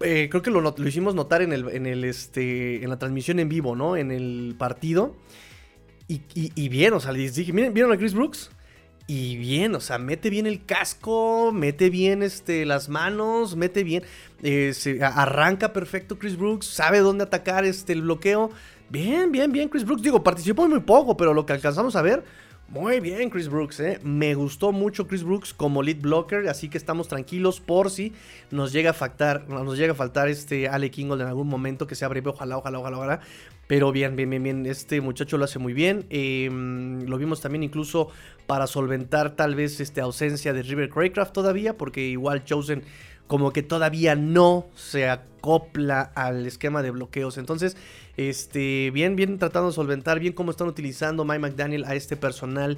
Eh, 0.00 0.28
creo 0.30 0.42
que 0.42 0.50
lo, 0.52 0.72
hicimos 0.86 1.16
notar 1.16 1.42
en, 1.42 1.52
el, 1.52 1.68
en, 1.68 1.86
el, 1.86 2.04
este, 2.04 2.84
en 2.84 2.88
la 2.88 3.00
transmisión 3.00 3.40
en 3.40 3.48
vivo, 3.48 3.74
¿no? 3.74 3.96
En 3.96 4.12
el 4.12 4.54
partido. 4.56 5.16
Y, 6.06 6.22
y 6.34 6.68
bien, 6.68 6.92
o 6.92 7.00
sea, 7.00 7.10
les 7.10 7.34
dije, 7.34 7.52
miren, 7.52 7.74
¿vieron 7.74 7.90
a 7.90 7.96
Chris 7.96 8.14
Brooks? 8.14 8.52
Y 9.14 9.36
bien, 9.36 9.74
o 9.74 9.80
sea, 9.80 9.98
mete 9.98 10.30
bien 10.30 10.46
el 10.46 10.64
casco, 10.64 11.52
mete 11.52 11.90
bien 11.90 12.22
este, 12.22 12.64
las 12.64 12.88
manos, 12.88 13.56
mete 13.56 13.84
bien, 13.84 14.04
eh, 14.42 14.72
se 14.72 15.04
arranca 15.04 15.74
perfecto 15.74 16.18
Chris 16.18 16.38
Brooks, 16.38 16.64
sabe 16.64 17.00
dónde 17.00 17.24
atacar 17.24 17.66
este, 17.66 17.92
el 17.92 18.00
bloqueo. 18.00 18.48
Bien, 18.88 19.30
bien, 19.30 19.52
bien 19.52 19.68
Chris 19.68 19.84
Brooks. 19.84 20.00
Digo, 20.00 20.24
participó 20.24 20.66
muy 20.66 20.80
poco, 20.80 21.14
pero 21.14 21.34
lo 21.34 21.44
que 21.44 21.52
alcanzamos 21.52 21.94
a 21.94 22.00
ver, 22.00 22.24
muy 22.72 23.00
bien 23.00 23.28
Chris 23.28 23.48
Brooks. 23.48 23.80
¿eh? 23.80 23.98
Me 24.02 24.34
gustó 24.34 24.72
mucho 24.72 25.06
Chris 25.06 25.22
Brooks 25.22 25.52
como 25.52 25.82
lead 25.82 26.00
blocker, 26.00 26.48
así 26.48 26.70
que 26.70 26.78
estamos 26.78 27.06
tranquilos 27.06 27.60
por 27.60 27.90
si 27.90 28.14
nos 28.50 28.72
llega 28.72 28.90
a 28.90 28.94
faltar, 28.94 29.46
nos 29.46 29.76
llega 29.76 29.92
a 29.92 29.94
faltar 29.94 30.28
este 30.28 30.68
Ale 30.68 30.90
Kingold 30.90 31.20
en 31.20 31.28
algún 31.28 31.48
momento 31.48 31.86
que 31.86 31.94
se 31.94 32.06
abre, 32.06 32.22
ojalá, 32.24 32.56
ojalá, 32.56 32.78
ojalá, 32.78 32.96
ojalá. 32.96 33.20
Pero 33.66 33.92
bien, 33.92 34.16
bien, 34.16 34.30
bien, 34.30 34.42
bien. 34.42 34.66
Este 34.66 35.00
muchacho 35.02 35.38
lo 35.38 35.44
hace 35.44 35.58
muy 35.58 35.74
bien. 35.74 36.06
Em, 36.10 37.04
lo 37.06 37.18
vimos 37.18 37.40
también 37.42 37.62
incluso 37.62 38.08
para 38.46 38.66
solventar 38.66 39.36
tal 39.36 39.54
vez 39.54 39.78
esta 39.80 40.02
ausencia 40.02 40.52
de 40.52 40.62
River 40.62 40.88
Craycraft 40.88 41.32
todavía, 41.32 41.76
porque 41.76 42.00
igual 42.00 42.44
Chosen 42.44 42.82
como 43.32 43.50
que 43.50 43.62
todavía 43.62 44.14
no 44.14 44.66
se 44.74 45.08
acopla 45.08 46.02
al 46.14 46.44
esquema 46.44 46.82
de 46.82 46.90
bloqueos. 46.90 47.38
Entonces, 47.38 47.78
este, 48.18 48.90
bien, 48.90 49.16
bien 49.16 49.38
tratando 49.38 49.70
de 49.70 49.74
solventar, 49.74 50.20
bien 50.20 50.34
cómo 50.34 50.50
están 50.50 50.68
utilizando 50.68 51.24
Mike 51.24 51.38
McDaniel 51.38 51.86
a 51.86 51.94
este 51.94 52.18
personal 52.18 52.76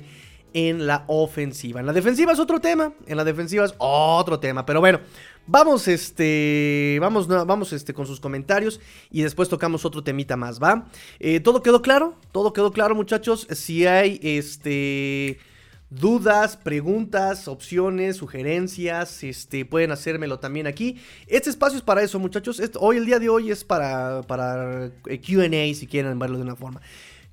en 0.53 0.87
la 0.87 1.07
ofensiva. 1.09 1.81
En 1.81 1.87
la 1.87 1.93
defensiva 1.93 2.31
es 2.31 2.39
otro 2.39 2.61
tema, 2.61 2.93
en 3.09 3.17
la 3.17 3.25
defensiva 3.25 3.65
es 3.65 3.75
otro 3.79 4.39
tema, 4.39 4.65
pero 4.65 4.79
bueno, 4.79 5.01
vamos 5.49 5.89
este, 5.89 6.99
vamos, 7.01 7.27
vamos 7.27 7.73
este 7.73 7.93
con 7.93 8.07
sus 8.07 8.21
comentarios 8.21 8.81
y 9.11 9.23
después 9.23 9.49
tocamos 9.49 9.85
otro 9.85 10.05
temita 10.05 10.37
más, 10.37 10.63
¿va? 10.63 10.87
Eh, 11.19 11.41
todo 11.41 11.65
quedó 11.65 11.83
claro, 11.83 12.15
todo 12.31 12.53
quedó 12.53 12.71
claro, 12.71 12.95
muchachos. 12.95 13.49
Si 13.51 13.89
hay 13.89 14.21
este 14.23 15.41
dudas, 16.01 16.57
preguntas, 16.57 17.49
opciones, 17.49 18.17
sugerencias, 18.17 19.23
este, 19.23 19.65
pueden 19.65 19.93
hacérmelo 19.93 20.39
también 20.39 20.67
aquí. 20.67 20.99
Este 21.27 21.51
espacio 21.51 21.79
es 21.79 21.85
para 21.85 22.03
eso, 22.03 22.19
muchachos. 22.19 22.61
hoy, 22.79 22.97
el 22.97 23.07
día 23.07 23.19
de 23.19 23.29
hoy 23.29 23.51
es 23.51 23.65
para, 23.65 24.23
para 24.23 24.91
eh, 25.07 25.21
QA, 25.21 25.75
si 25.75 25.87
quieren 25.87 26.19
verlo 26.19 26.39
de 26.39 26.45
una 26.45 26.57
forma. 26.57 26.81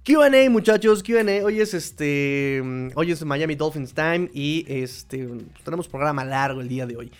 QA, 0.03 0.49
muchachos, 0.49 1.03
QA. 1.03 1.43
Hoy 1.43 1.61
es 1.61 1.73
este. 1.73 2.61
Hoy 2.95 3.11
es 3.11 3.23
Miami 3.23 3.55
Dolphins 3.55 3.93
Time 3.93 4.29
y 4.33 4.65
este. 4.67 5.27
tenemos 5.63 5.87
programa 5.87 6.25
largo 6.25 6.59
el 6.59 6.67
día 6.67 6.87
de 6.87 6.97
hoy. 6.97 7.11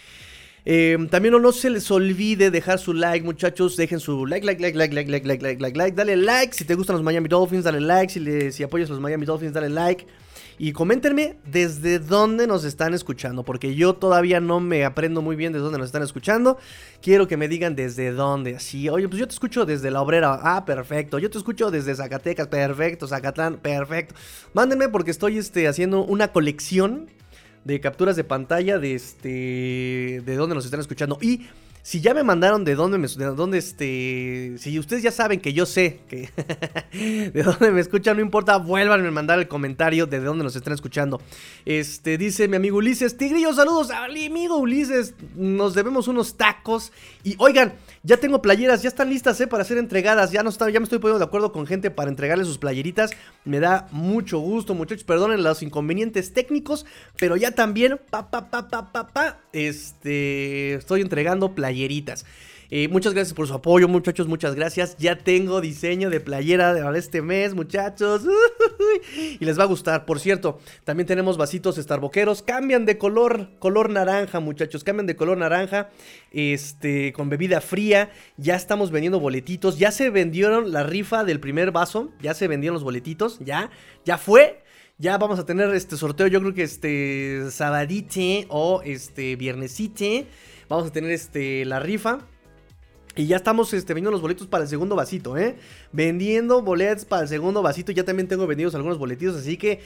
Eh, 0.63 0.97
también 1.09 1.39
no, 1.39 1.51
se 1.51 1.69
les 1.69 1.89
olvide 1.89 2.49
dejar 2.49 2.79
su 2.79 2.93
like, 2.93 3.23
muchachos. 3.23 3.77
Dejen 3.77 3.99
su 3.99 4.25
like, 4.25 4.45
like, 4.45 4.61
like, 4.61 4.75
like, 4.75 4.93
like, 4.93 5.11
like, 5.11 5.27
like, 5.27 5.43
like, 5.43 5.61
like, 5.61 5.77
like. 5.77 5.95
Dale 5.95 6.15
like 6.17 6.55
si 6.55 6.65
te 6.65 6.73
gustan 6.73 6.95
los 6.95 7.03
Miami 7.03 7.27
Dolphins, 7.27 7.63
dale 7.63 7.81
like. 7.81 8.11
Si, 8.11 8.51
si 8.51 8.63
apoyas 8.63 8.89
a 8.89 8.93
los 8.93 9.01
Miami 9.01 9.25
Dolphins, 9.27 9.53
dale 9.53 9.69
like. 9.69 10.05
Y 10.63 10.73
coméntenme 10.73 11.39
desde 11.43 11.97
dónde 11.97 12.45
nos 12.45 12.65
están 12.65 12.93
escuchando, 12.93 13.41
porque 13.41 13.73
yo 13.73 13.95
todavía 13.95 14.39
no 14.39 14.59
me 14.59 14.85
aprendo 14.85 15.23
muy 15.23 15.35
bien 15.35 15.53
de 15.53 15.57
dónde 15.57 15.79
nos 15.79 15.87
están 15.87 16.03
escuchando. 16.03 16.59
Quiero 17.01 17.27
que 17.27 17.35
me 17.35 17.47
digan 17.47 17.75
desde 17.75 18.11
dónde. 18.11 18.57
Así, 18.57 18.87
oye, 18.87 19.09
pues 19.09 19.19
yo 19.19 19.27
te 19.27 19.33
escucho 19.33 19.65
desde 19.65 19.89
la 19.89 20.03
obrera. 20.03 20.39
Ah, 20.43 20.63
perfecto. 20.63 21.17
Yo 21.17 21.31
te 21.31 21.39
escucho 21.39 21.71
desde 21.71 21.95
Zacatecas. 21.95 22.47
Perfecto. 22.47 23.07
Zacatlán. 23.07 23.57
Perfecto. 23.57 24.13
Mándenme 24.53 24.87
porque 24.87 25.09
estoy 25.09 25.39
este, 25.39 25.67
haciendo 25.67 26.03
una 26.03 26.27
colección 26.27 27.07
de 27.63 27.79
capturas 27.79 28.15
de 28.15 28.23
pantalla 28.23 28.77
de 28.77 28.93
este 28.93 30.21
de 30.23 30.35
dónde 30.35 30.53
nos 30.53 30.65
están 30.65 30.79
escuchando 30.79 31.17
y 31.21 31.47
si 31.83 32.01
ya 32.01 32.13
me 32.13 32.23
mandaron 32.23 32.63
de 32.63 32.75
dónde 32.75 32.97
me 32.97 33.07
de 33.07 33.25
dónde 33.25 33.57
este 33.57 34.53
si 34.57 34.77
ustedes 34.77 35.03
ya 35.03 35.11
saben 35.11 35.39
que 35.39 35.53
yo 35.53 35.65
sé 35.65 35.99
que 36.07 36.29
de 37.33 37.43
dónde 37.43 37.71
me 37.71 37.81
escuchan 37.81 38.17
no 38.17 38.21
importa 38.21 38.57
vuelvan 38.57 39.05
a 39.05 39.11
mandar 39.11 39.39
el 39.39 39.47
comentario 39.47 40.05
de 40.05 40.19
dónde 40.19 40.43
nos 40.43 40.55
están 40.55 40.73
escuchando. 40.73 41.21
Este 41.65 42.17
dice 42.17 42.47
mi 42.47 42.57
amigo 42.57 42.77
Ulises 42.77 43.17
Tigrillo 43.17 43.53
saludos 43.53 43.89
amigo 43.91 44.57
Ulises 44.57 45.15
nos 45.35 45.73
debemos 45.73 46.07
unos 46.07 46.37
tacos 46.37 46.91
y 47.23 47.35
oigan 47.39 47.73
ya 48.03 48.17
tengo 48.17 48.41
playeras, 48.41 48.81
ya 48.81 48.89
están 48.89 49.09
listas 49.09 49.39
¿eh? 49.41 49.47
para 49.47 49.63
ser 49.63 49.77
entregadas. 49.77 50.31
Ya, 50.31 50.41
no 50.41 50.49
está, 50.49 50.69
ya 50.69 50.79
me 50.79 50.85
estoy 50.85 50.99
poniendo 50.99 51.19
de 51.19 51.25
acuerdo 51.25 51.51
con 51.51 51.67
gente 51.67 51.91
para 51.91 52.09
entregarle 52.09 52.45
sus 52.45 52.57
playeritas. 52.57 53.11
Me 53.45 53.59
da 53.59 53.87
mucho 53.91 54.39
gusto, 54.39 54.73
muchachos. 54.73 55.03
Perdonen 55.03 55.43
los 55.43 55.61
inconvenientes 55.61 56.33
técnicos, 56.33 56.85
pero 57.19 57.35
ya 57.35 57.51
también, 57.51 57.99
pa, 58.09 58.31
pa, 58.31 58.49
pa, 58.49 58.67
pa, 58.69 58.91
pa, 58.91 59.07
pa, 59.07 59.39
este, 59.53 60.75
estoy 60.75 61.01
entregando 61.01 61.53
playeritas. 61.53 62.25
Eh, 62.73 62.87
muchas 62.87 63.13
gracias 63.13 63.33
por 63.33 63.47
su 63.49 63.53
apoyo, 63.53 63.89
muchachos. 63.89 64.29
Muchas 64.29 64.55
gracias. 64.55 64.95
Ya 64.97 65.17
tengo 65.17 65.59
diseño 65.59 66.09
de 66.09 66.21
playera 66.21 66.73
de 66.73 66.97
este 66.97 67.21
mes, 67.21 67.53
muchachos. 67.53 68.21
y 69.39 69.43
les 69.43 69.59
va 69.59 69.63
a 69.63 69.67
gustar. 69.67 70.05
Por 70.05 70.21
cierto, 70.21 70.57
también 70.85 71.05
tenemos 71.05 71.37
vasitos 71.37 71.77
estarboqueros. 71.77 72.41
Cambian 72.41 72.85
de 72.85 72.97
color, 72.97 73.49
color 73.59 73.89
naranja, 73.89 74.39
muchachos. 74.39 74.85
Cambian 74.85 75.05
de 75.05 75.17
color 75.17 75.37
naranja. 75.37 75.89
Este, 76.31 77.11
con 77.11 77.27
bebida 77.27 77.59
fría. 77.59 78.09
Ya 78.37 78.55
estamos 78.55 78.89
vendiendo 78.89 79.19
boletitos. 79.19 79.77
Ya 79.77 79.91
se 79.91 80.09
vendieron 80.09 80.71
la 80.71 80.83
rifa 80.83 81.25
del 81.25 81.41
primer 81.41 81.71
vaso. 81.71 82.13
Ya 82.21 82.33
se 82.33 82.47
vendieron 82.47 82.75
los 82.75 82.85
boletitos. 82.85 83.39
Ya, 83.39 83.69
ya 84.05 84.17
fue. 84.17 84.63
Ya 84.97 85.17
vamos 85.17 85.39
a 85.39 85.45
tener 85.45 85.73
este 85.73 85.97
sorteo, 85.97 86.27
yo 86.27 86.39
creo 86.41 86.53
que 86.53 86.61
este 86.61 87.49
sabadite 87.49 88.45
o 88.49 88.81
este 88.85 89.35
viernesite. 89.35 90.27
Vamos 90.69 90.87
a 90.87 90.91
tener 90.93 91.11
este 91.11 91.65
la 91.65 91.79
rifa. 91.79 92.19
Y 93.15 93.27
ya 93.27 93.37
estamos 93.37 93.73
este, 93.73 93.93
vendiendo 93.93 94.11
los 94.11 94.21
boletos 94.21 94.47
para 94.47 94.63
el 94.63 94.69
segundo 94.69 94.95
vasito, 94.95 95.37
¿eh? 95.37 95.57
Vendiendo 95.91 96.61
boletos 96.61 97.05
para 97.05 97.23
el 97.23 97.27
segundo 97.27 97.61
vasito. 97.61 97.91
Ya 97.91 98.03
también 98.05 98.27
tengo 98.27 98.47
vendidos 98.47 98.73
algunos 98.75 98.97
boletitos, 98.97 99.35
así 99.35 99.57
que 99.57 99.81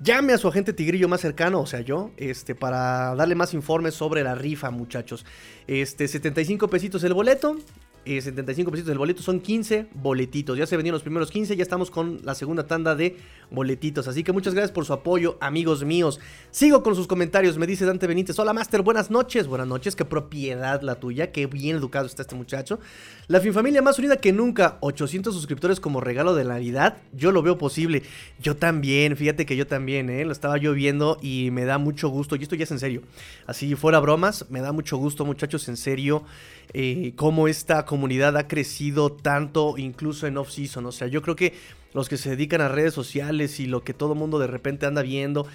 llame 0.00 0.32
a 0.32 0.38
su 0.38 0.48
agente 0.48 0.72
tigrillo 0.72 1.08
más 1.08 1.20
cercano, 1.20 1.60
o 1.60 1.66
sea, 1.66 1.80
yo, 1.80 2.10
este, 2.16 2.54
para 2.54 3.14
darle 3.14 3.34
más 3.34 3.54
informes 3.54 3.94
sobre 3.94 4.22
la 4.22 4.34
rifa, 4.34 4.70
muchachos. 4.70 5.24
Este, 5.66 6.08
75 6.08 6.68
pesitos 6.68 7.04
el 7.04 7.14
boleto. 7.14 7.56
75 8.04 8.70
pesitos 8.70 8.90
el 8.92 8.98
boleto, 8.98 9.22
son 9.22 9.40
15 9.40 9.88
boletitos. 9.94 10.56
Ya 10.56 10.66
se 10.66 10.76
vendieron 10.76 10.94
los 10.94 11.02
primeros 11.02 11.30
15, 11.30 11.56
ya 11.56 11.62
estamos 11.62 11.90
con 11.90 12.20
la 12.24 12.34
segunda 12.34 12.66
tanda 12.66 12.94
de 12.94 13.16
boletitos. 13.50 14.08
Así 14.08 14.24
que 14.24 14.32
muchas 14.32 14.54
gracias 14.54 14.72
por 14.72 14.84
su 14.84 14.92
apoyo, 14.92 15.36
amigos 15.40 15.84
míos. 15.84 16.20
Sigo 16.50 16.82
con 16.82 16.94
sus 16.94 17.06
comentarios, 17.06 17.58
me 17.58 17.66
dice 17.66 17.84
Dante 17.84 18.06
Benítez. 18.06 18.38
Hola, 18.38 18.52
Master, 18.52 18.82
buenas 18.82 19.10
noches. 19.10 19.46
Buenas 19.46 19.66
noches, 19.66 19.96
qué 19.96 20.04
propiedad 20.04 20.82
la 20.82 20.96
tuya, 20.96 21.32
qué 21.32 21.46
bien 21.46 21.76
educado 21.76 22.06
está 22.06 22.22
este 22.22 22.34
muchacho. 22.34 22.80
La 23.28 23.40
familia 23.40 23.82
más 23.82 23.98
unida 23.98 24.16
que 24.16 24.32
nunca, 24.32 24.78
800 24.80 25.34
suscriptores 25.34 25.80
como 25.80 26.00
regalo 26.00 26.34
de 26.34 26.44
Navidad. 26.44 26.98
Yo 27.12 27.32
lo 27.32 27.42
veo 27.42 27.58
posible. 27.58 28.02
Yo 28.40 28.56
también, 28.56 29.16
fíjate 29.16 29.46
que 29.46 29.56
yo 29.56 29.66
también, 29.66 30.10
¿eh? 30.10 30.24
Lo 30.24 30.32
estaba 30.32 30.56
yo 30.56 30.72
viendo 30.72 31.18
y 31.22 31.50
me 31.52 31.64
da 31.64 31.78
mucho 31.78 32.08
gusto. 32.08 32.36
Y 32.36 32.42
esto 32.42 32.56
ya 32.56 32.64
es 32.64 32.70
en 32.70 32.78
serio. 32.78 33.02
Así 33.46 33.74
fuera 33.76 34.00
bromas, 34.00 34.46
me 34.50 34.60
da 34.60 34.72
mucho 34.72 34.96
gusto, 34.96 35.24
muchachos, 35.24 35.68
en 35.68 35.76
serio. 35.76 36.24
Eh, 36.72 37.12
cómo 37.16 37.48
esta 37.48 37.84
comunidad 37.84 38.36
ha 38.36 38.46
crecido 38.46 39.10
tanto 39.10 39.76
incluso 39.76 40.26
en 40.26 40.38
off-season. 40.38 40.86
O 40.86 40.92
sea, 40.92 41.08
yo 41.08 41.22
creo 41.22 41.36
que 41.36 41.54
los 41.92 42.08
que 42.08 42.16
se 42.16 42.30
dedican 42.30 42.60
a 42.60 42.68
redes 42.68 42.94
sociales 42.94 43.58
y 43.58 43.66
lo 43.66 43.82
que 43.82 43.94
todo 43.94 44.14
mundo 44.14 44.38
de 44.38 44.46
repente 44.46 44.86
anda 44.86 45.02
viendo, 45.02 45.46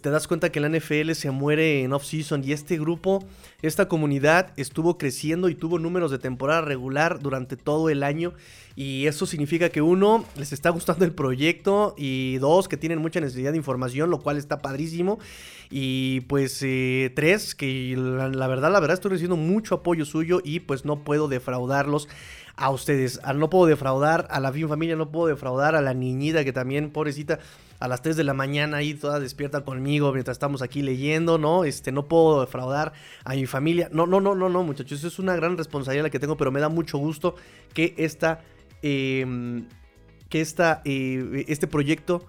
te 0.00 0.10
das 0.10 0.26
cuenta 0.26 0.50
que 0.50 0.60
la 0.60 0.70
NFL 0.70 1.12
se 1.12 1.30
muere 1.30 1.82
en 1.82 1.92
off-season 1.92 2.42
y 2.44 2.52
este 2.52 2.78
grupo, 2.78 3.24
esta 3.60 3.88
comunidad 3.88 4.52
estuvo 4.56 4.96
creciendo 4.96 5.50
y 5.50 5.54
tuvo 5.54 5.78
números 5.78 6.10
de 6.10 6.18
temporada 6.18 6.62
regular 6.62 7.20
durante 7.20 7.56
todo 7.56 7.90
el 7.90 8.02
año 8.02 8.32
y 8.74 9.06
eso 9.06 9.26
significa 9.26 9.68
que 9.68 9.82
uno, 9.82 10.24
les 10.36 10.52
está 10.52 10.70
gustando 10.70 11.04
el 11.04 11.12
proyecto 11.12 11.94
y 11.98 12.38
dos, 12.38 12.68
que 12.68 12.76
tienen 12.76 13.00
mucha 13.00 13.20
necesidad 13.20 13.52
de 13.52 13.58
información, 13.58 14.10
lo 14.10 14.20
cual 14.20 14.38
está 14.38 14.62
padrísimo. 14.62 15.18
Y 15.70 16.20
pues 16.22 16.58
eh, 16.62 17.12
tres, 17.14 17.54
que 17.54 17.94
la, 17.96 18.46
verdad, 18.46 18.72
la 18.72 18.80
verdad 18.80 18.94
estoy 18.94 19.12
recibiendo 19.12 19.36
mucho 19.36 19.76
apoyo 19.76 20.04
suyo 20.04 20.40
y 20.42 20.60
pues 20.60 20.84
no 20.84 21.04
puedo 21.04 21.28
defraudarlos 21.28 22.08
a 22.56 22.70
ustedes. 22.70 23.20
Ah, 23.24 23.32
no 23.32 23.50
puedo 23.50 23.66
defraudar 23.66 24.26
a 24.30 24.40
la 24.40 24.52
fin 24.52 24.68
familia, 24.68 24.96
no 24.96 25.10
puedo 25.10 25.28
defraudar 25.28 25.74
a 25.74 25.80
la 25.80 25.94
niñita 25.94 26.44
que 26.44 26.52
también, 26.52 26.90
pobrecita, 26.90 27.38
a 27.78 27.88
las 27.88 28.00
3 28.02 28.16
de 28.16 28.24
la 28.24 28.34
mañana 28.34 28.76
ahí 28.76 28.94
toda 28.94 29.18
despierta 29.18 29.64
conmigo 29.64 30.12
mientras 30.12 30.36
estamos 30.36 30.62
aquí 30.62 30.82
leyendo, 30.82 31.38
¿no? 31.38 31.64
Este, 31.64 31.90
no 31.90 32.06
puedo 32.06 32.42
defraudar 32.42 32.92
a 33.24 33.34
mi 33.34 33.46
familia. 33.46 33.88
No, 33.92 34.06
no, 34.06 34.20
no, 34.20 34.34
no, 34.34 34.48
no, 34.48 34.62
muchachos, 34.62 35.02
es 35.04 35.18
una 35.18 35.34
gran 35.34 35.56
responsabilidad 35.56 36.04
la 36.04 36.10
que 36.10 36.20
tengo, 36.20 36.36
pero 36.36 36.52
me 36.52 36.60
da 36.60 36.68
mucho 36.68 36.98
gusto 36.98 37.34
que 37.74 37.94
esta 37.96 38.42
Em, 38.82 39.66
que 40.28 40.40
esta, 40.40 40.82
eh, 40.84 41.44
este 41.48 41.66
proyecto 41.66 42.26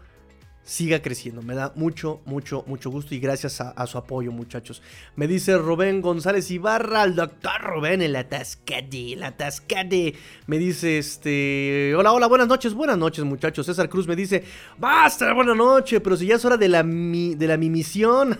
siga 0.63 1.01
creciendo. 1.01 1.41
Me 1.41 1.55
da 1.55 1.73
mucho, 1.75 2.21
mucho, 2.25 2.63
mucho 2.67 2.89
gusto 2.89 3.13
y 3.13 3.19
gracias 3.19 3.59
a, 3.61 3.87
su 3.87 3.97
apoyo, 3.97 4.31
muchachos. 4.31 4.81
Me 5.15 5.27
dice 5.27 5.57
Rubén 5.57 6.01
González 6.01 6.49
Ibarra, 6.51 7.03
el 7.03 7.15
doctor 7.15 7.61
Rubén, 7.61 8.01
el 8.01 8.15
atascade, 8.15 9.13
el. 9.13 10.15
Me 10.47 10.57
dice, 10.57 10.97
este, 10.97 11.93
hola, 11.95 12.13
hola, 12.13 12.27
buenas 12.27 12.47
noches, 12.47 12.73
buenas 12.73 12.97
noches, 12.97 13.23
muchachos. 13.25 13.65
César 13.65 13.89
Cruz 13.89 14.07
me 14.07 14.15
dice, 14.15 14.43
basta, 14.77 15.33
buena 15.33 15.53
noche, 15.53 15.99
pero 15.99 16.15
si 16.15 16.27
ya 16.27 16.35
es 16.35 16.45
hora 16.45 16.57
de 16.57 16.69
la, 16.69 16.83
de 16.83 17.47
la 17.47 17.57
mi 17.57 17.69
misión. 17.69 18.37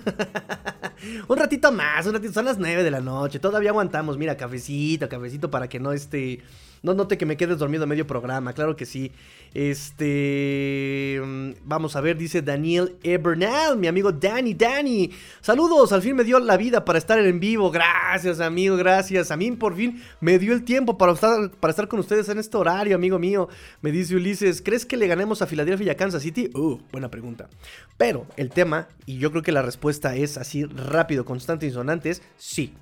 un 1.28 1.38
ratito 1.38 1.72
más, 1.72 2.06
un 2.06 2.14
ratito, 2.14 2.34
son 2.34 2.46
las 2.46 2.58
9 2.58 2.84
de 2.84 2.92
la 2.92 3.02
noche, 3.02 3.40
todavía 3.40 3.72
aguantamos. 3.72 4.18
Mira, 4.18 4.38
cafecito, 4.38 5.10
cafecito 5.10 5.52
para 5.52 5.68
que 5.68 5.80
no 5.80 5.92
esté 5.92 6.42
no 6.84 6.94
note 6.94 7.18
que 7.18 7.26
me 7.26 7.38
quedes 7.38 7.58
dormido 7.58 7.86
a 7.86 7.88
medio 7.88 8.06
programa, 8.06 8.52
claro 8.52 8.76
que 8.76 8.86
sí. 8.86 9.14
Este. 9.54 11.18
Mm, 11.24 11.52
vamos 11.64 11.96
a 11.96 12.02
ver, 12.02 12.18
dice 12.18 12.42
Daniel 12.42 12.98
Ebernal, 13.04 13.78
mi 13.78 13.88
amigo 13.88 14.12
Danny, 14.12 14.54
Danny. 14.54 15.10
Saludos, 15.40 15.94
al 15.94 16.02
fin 16.02 16.14
me 16.18 16.26
dio 16.26 16.40
la 16.40 16.58
vida 16.58 16.84
para 16.84 17.00
estar 17.00 17.18
en 17.20 17.40
vivo. 17.40 17.72
Gracias, 17.72 18.42
amigo, 18.42 18.76
gracias. 18.76 19.32
A 19.32 19.38
mí 19.38 19.50
por 19.54 19.78
fin 19.78 20.04
me 20.20 20.38
dio 20.38 20.52
el 20.54 20.66
tiempo 20.66 20.98
para 20.98 21.14
estar, 21.14 21.52
para 21.52 21.72
estar 21.72 21.88
con 21.88 22.02
ustedes 22.02 22.28
en 22.28 22.38
este 22.38 22.58
horario, 22.58 22.98
amigo 22.98 23.18
mío. 23.18 23.48
Me 23.82 23.94
dice 23.94 24.18
Ulises, 24.18 24.62
¿crees 24.62 24.86
que 24.86 24.98
le 24.98 25.08
ganemos 25.08 25.42
a 25.42 25.48
Filadelfia 25.48 25.88
y 25.88 25.90
a 25.90 25.96
Kansas 25.96 26.22
City? 26.22 26.50
Uh, 26.54 26.80
buena 26.92 27.10
pregunta. 27.10 27.48
Pero 27.96 28.28
el 28.36 28.50
tema, 28.50 28.90
y 29.06 29.20
yo 29.20 29.32
creo 29.32 29.42
que 29.42 29.54
la 29.54 29.62
respuesta 29.62 30.18
es 30.18 30.38
así 30.38 30.66
rápido, 30.66 31.24
constante 31.24 31.66
y 31.66 31.72
sonante, 31.72 32.10
es 32.10 32.22
sí. 32.38 32.74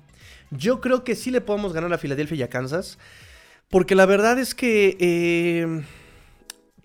Yo 0.50 0.80
creo 0.80 1.04
que 1.04 1.14
sí 1.14 1.30
le 1.30 1.40
podemos 1.40 1.72
ganar 1.72 1.92
a 1.92 1.98
Filadelfia 1.98 2.36
y 2.36 2.42
a 2.42 2.50
Kansas. 2.50 2.98
Porque 3.72 3.94
la 3.94 4.04
verdad 4.04 4.38
es 4.38 4.54
que 4.54 4.98
eh, 5.00 5.82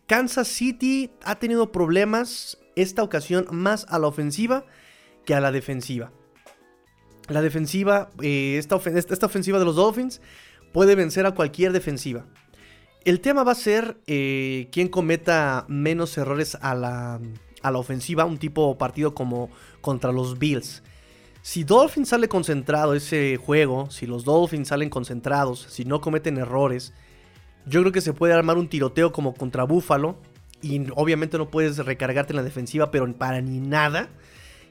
Kansas 0.06 0.48
City 0.48 1.12
ha 1.22 1.36
tenido 1.36 1.74
problemas 1.74 2.60
esta 2.78 3.04
ocasión 3.04 3.46
más 3.52 3.86
a 3.90 4.00
la 4.00 4.08
ofensiva 4.08 4.64
que 5.26 5.36
a 5.36 5.42
la 5.42 5.52
defensiva. 5.52 6.14
La 7.28 7.42
defensiva, 7.42 8.10
eh, 8.22 8.56
esta, 8.58 8.78
ofensiva 8.78 9.60
de 9.60 9.66
los 9.66 9.76
Dolphins 9.76 10.22
puede 10.72 10.96
vencer 10.96 11.26
a 11.26 11.34
cualquier 11.34 11.74
defensiva. 11.74 12.26
El 13.04 13.20
tema 13.20 13.44
va 13.44 13.52
a 13.52 13.56
ser 13.56 13.98
eh, 14.08 14.70
quién 14.72 14.88
cometa 14.88 15.66
menos 15.68 16.18
errores 16.18 16.58
a 16.62 16.74
la, 16.74 17.20
a 17.64 17.72
la 17.72 17.78
ofensiva, 17.80 18.24
un 18.24 18.38
tipo 18.38 18.78
partido 18.78 19.14
como 19.14 19.50
contra 19.82 20.14
los 20.14 20.40
Bills. 20.40 20.84
Si 21.42 21.64
Dolphins 21.64 22.10
sale 22.10 22.28
concentrado 22.28 22.94
ese 22.94 23.38
juego, 23.38 23.90
si 23.90 24.06
los 24.06 24.26
Dolphins 24.26 24.68
salen 24.68 24.90
concentrados, 24.90 25.66
si 25.70 25.86
no 25.86 26.02
cometen 26.02 26.38
errores, 26.38 26.94
yo 27.66 27.82
creo 27.82 27.92
que 27.92 28.02
se 28.02 28.14
puede 28.14 28.34
armar 28.34 28.58
un 28.58 28.70
tiroteo 28.70 29.12
como 29.12 29.34
contra 29.34 29.64
Buffalo. 29.64 30.18
Y 30.62 30.88
obviamente 30.96 31.38
no 31.38 31.52
puedes 31.52 31.78
recargarte 31.78 32.34
en 32.34 32.38
la 32.38 32.44
defensiva, 32.44 32.90
pero 32.90 33.12
para 33.16 33.42
ni 33.42 33.60
nada. 33.60 34.10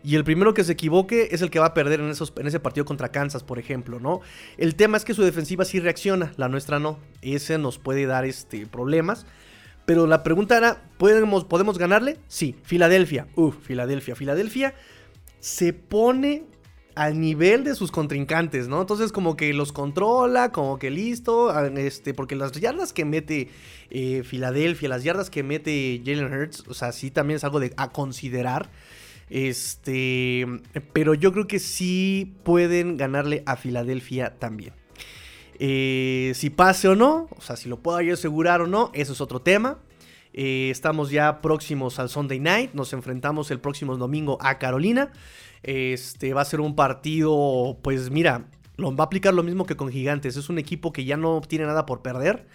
Y 0.02 0.14
el 0.14 0.24
primero 0.24 0.54
que 0.54 0.64
se 0.64 0.72
equivoque 0.72 1.28
es 1.32 1.42
el 1.42 1.50
que 1.50 1.58
va 1.58 1.66
a 1.66 1.74
perder 1.74 2.00
en 2.00 2.10
ese 2.46 2.60
partido 2.60 2.84
contra 2.84 3.10
Kansas, 3.10 3.42
por 3.42 3.58
ejemplo, 3.58 3.98
¿no? 3.98 4.20
El 4.56 4.74
tema 4.74 4.96
es 4.96 5.04
que 5.04 5.14
su 5.14 5.22
defensiva 5.22 5.64
sí 5.64 5.80
reacciona, 5.80 6.32
la 6.36 6.48
nuestra 6.48 6.78
no. 6.78 6.98
Ese 7.22 7.58
nos 7.58 7.78
puede 7.78 8.06
dar 8.06 8.24
este, 8.24 8.66
problemas. 8.66 9.26
Pero 9.84 10.06
la 10.06 10.22
pregunta 10.22 10.56
era, 10.56 10.82
¿podemos, 10.98 11.44
¿podemos 11.44 11.78
ganarle? 11.78 12.18
Sí, 12.28 12.56
Filadelfia. 12.62 13.28
Uf, 13.36 13.56
Filadelfia. 13.62 14.16
Filadelfia 14.16 14.74
se 15.40 15.72
pone 15.72 16.44
al 16.96 17.20
nivel 17.20 17.62
de 17.62 17.74
sus 17.74 17.92
contrincantes, 17.92 18.68
¿no? 18.68 18.80
Entonces 18.80 19.12
como 19.12 19.36
que 19.36 19.52
los 19.52 19.70
controla, 19.70 20.50
como 20.50 20.78
que 20.78 20.90
listo, 20.90 21.54
este, 21.76 22.14
porque 22.14 22.34
las 22.34 22.52
yardas 22.52 22.94
que 22.94 23.04
mete 23.04 23.50
eh, 23.90 24.22
Filadelfia, 24.24 24.88
las 24.88 25.04
yardas 25.04 25.28
que 25.28 25.42
mete 25.42 26.02
Jalen 26.04 26.32
Hurts, 26.32 26.64
o 26.66 26.74
sea, 26.74 26.92
sí 26.92 27.10
también 27.10 27.36
es 27.36 27.44
algo 27.44 27.60
de, 27.60 27.74
a 27.76 27.92
considerar. 27.92 28.70
Este, 29.28 30.46
pero 30.94 31.12
yo 31.12 31.32
creo 31.32 31.46
que 31.46 31.58
sí 31.58 32.34
pueden 32.44 32.96
ganarle 32.96 33.42
a 33.44 33.56
Filadelfia 33.56 34.38
también. 34.38 34.72
Eh, 35.58 36.32
si 36.34 36.48
pase 36.48 36.88
o 36.88 36.96
no, 36.96 37.28
o 37.36 37.40
sea, 37.42 37.56
si 37.56 37.68
lo 37.68 37.78
puedo 37.78 38.00
yo 38.00 38.14
asegurar 38.14 38.62
o 38.62 38.66
no, 38.66 38.90
eso 38.94 39.12
es 39.12 39.20
otro 39.20 39.40
tema. 39.40 39.78
Eh, 40.38 40.68
estamos 40.70 41.10
ya 41.10 41.40
próximos 41.40 41.98
al 41.98 42.10
Sunday 42.10 42.38
Night, 42.38 42.74
nos 42.74 42.92
enfrentamos 42.92 43.50
el 43.50 43.58
próximo 43.58 43.96
domingo 43.96 44.36
a 44.42 44.58
Carolina. 44.58 45.10
Este 45.62 46.34
va 46.34 46.42
a 46.42 46.44
ser 46.44 46.60
un 46.60 46.76
partido, 46.76 47.78
pues 47.82 48.10
mira, 48.10 48.46
lo, 48.76 48.94
va 48.94 49.04
a 49.04 49.06
aplicar 49.06 49.32
lo 49.32 49.42
mismo 49.42 49.64
que 49.64 49.76
con 49.76 49.90
Gigantes. 49.90 50.36
Es 50.36 50.50
un 50.50 50.58
equipo 50.58 50.92
que 50.92 51.06
ya 51.06 51.16
no 51.16 51.40
tiene 51.40 51.64
nada 51.64 51.86
por 51.86 52.02
perder. 52.02 52.46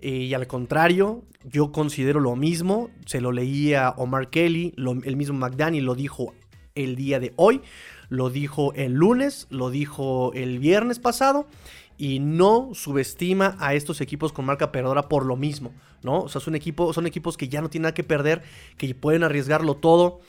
Eh, 0.00 0.10
y 0.10 0.34
al 0.34 0.46
contrario, 0.46 1.24
yo 1.44 1.72
considero 1.72 2.20
lo 2.20 2.36
mismo. 2.36 2.90
Se 3.06 3.22
lo 3.22 3.32
leía 3.32 3.94
Omar 3.96 4.28
Kelly, 4.28 4.74
el 4.76 5.16
mismo 5.16 5.38
McDaniel 5.38 5.86
lo 5.86 5.94
dijo 5.94 6.34
el 6.74 6.94
día 6.94 7.20
de 7.20 7.32
hoy, 7.36 7.62
lo 8.10 8.28
dijo 8.28 8.74
el 8.74 8.92
lunes, 8.92 9.46
lo 9.48 9.70
dijo 9.70 10.32
el 10.34 10.58
viernes 10.58 10.98
pasado 10.98 11.46
y 12.04 12.18
no 12.18 12.72
subestima 12.74 13.56
a 13.58 13.72
estos 13.72 14.02
equipos 14.02 14.30
con 14.30 14.44
marca 14.44 14.70
perdedora 14.70 15.08
por 15.08 15.24
lo 15.24 15.36
mismo, 15.36 15.72
¿no? 16.02 16.20
O 16.20 16.28
sea, 16.28 16.38
son, 16.38 16.54
equipo, 16.54 16.92
son 16.92 17.06
equipos 17.06 17.38
que 17.38 17.48
ya 17.48 17.62
no 17.62 17.70
tienen 17.70 17.84
nada 17.84 17.94
que 17.94 18.04
perder, 18.04 18.42
que 18.76 18.94
pueden 18.94 19.24
arriesgarlo 19.24 19.76
todo. 19.76 20.20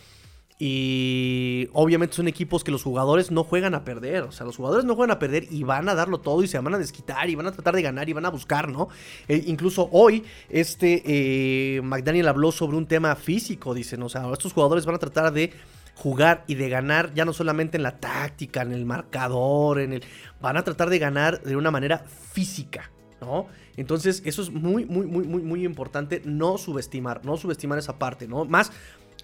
Y 0.57 1.67
obviamente 1.73 2.15
son 2.15 2.29
equipos 2.29 2.63
que 2.63 2.71
los 2.71 2.81
jugadores 2.81 3.29
no 3.29 3.43
juegan 3.43 3.75
a 3.75 3.83
perder. 3.83 4.23
O 4.23 4.31
sea, 4.31 4.45
los 4.45 4.55
jugadores 4.55 4.85
no 4.85 4.95
juegan 4.95 5.17
a 5.17 5.19
perder 5.19 5.47
y 5.51 5.63
van 5.63 5.89
a 5.89 5.95
darlo 5.95 6.21
todo 6.21 6.41
y 6.43 6.47
se 6.47 6.57
van 6.57 6.73
a 6.73 6.77
desquitar 6.77 7.29
y 7.29 7.35
van 7.35 7.47
a 7.47 7.51
tratar 7.51 7.75
de 7.75 7.81
ganar 7.81 8.07
y 8.07 8.13
van 8.13 8.25
a 8.25 8.29
buscar, 8.29 8.69
¿no? 8.69 8.87
Eh, 9.27 9.43
incluso 9.47 9.89
hoy, 9.91 10.23
este 10.47 11.03
eh, 11.05 11.81
McDaniel 11.81 12.29
habló 12.29 12.53
sobre 12.53 12.77
un 12.77 12.85
tema 12.85 13.17
físico, 13.17 13.73
dicen. 13.73 14.01
O 14.01 14.07
sea, 14.07 14.31
estos 14.31 14.53
jugadores 14.53 14.85
van 14.85 14.95
a 14.95 14.99
tratar 14.99 15.33
de 15.33 15.51
jugar 15.95 16.43
y 16.47 16.55
de 16.55 16.69
ganar 16.69 17.13
ya 17.13 17.25
no 17.25 17.33
solamente 17.33 17.77
en 17.77 17.83
la 17.83 17.99
táctica, 17.99 18.61
en 18.61 18.73
el 18.73 18.85
marcador, 18.85 19.79
en 19.79 19.93
el 19.93 20.03
van 20.41 20.57
a 20.57 20.63
tratar 20.63 20.89
de 20.89 20.99
ganar 20.99 21.41
de 21.41 21.55
una 21.55 21.71
manera 21.71 21.99
física, 21.99 22.91
¿no? 23.21 23.47
Entonces, 23.77 24.21
eso 24.25 24.41
es 24.41 24.51
muy 24.51 24.85
muy 24.85 25.07
muy 25.07 25.25
muy 25.25 25.41
muy 25.41 25.65
importante 25.65 26.21
no 26.25 26.57
subestimar, 26.57 27.25
no 27.25 27.37
subestimar 27.37 27.79
esa 27.79 27.97
parte, 27.97 28.27
¿no? 28.27 28.45
Más 28.45 28.71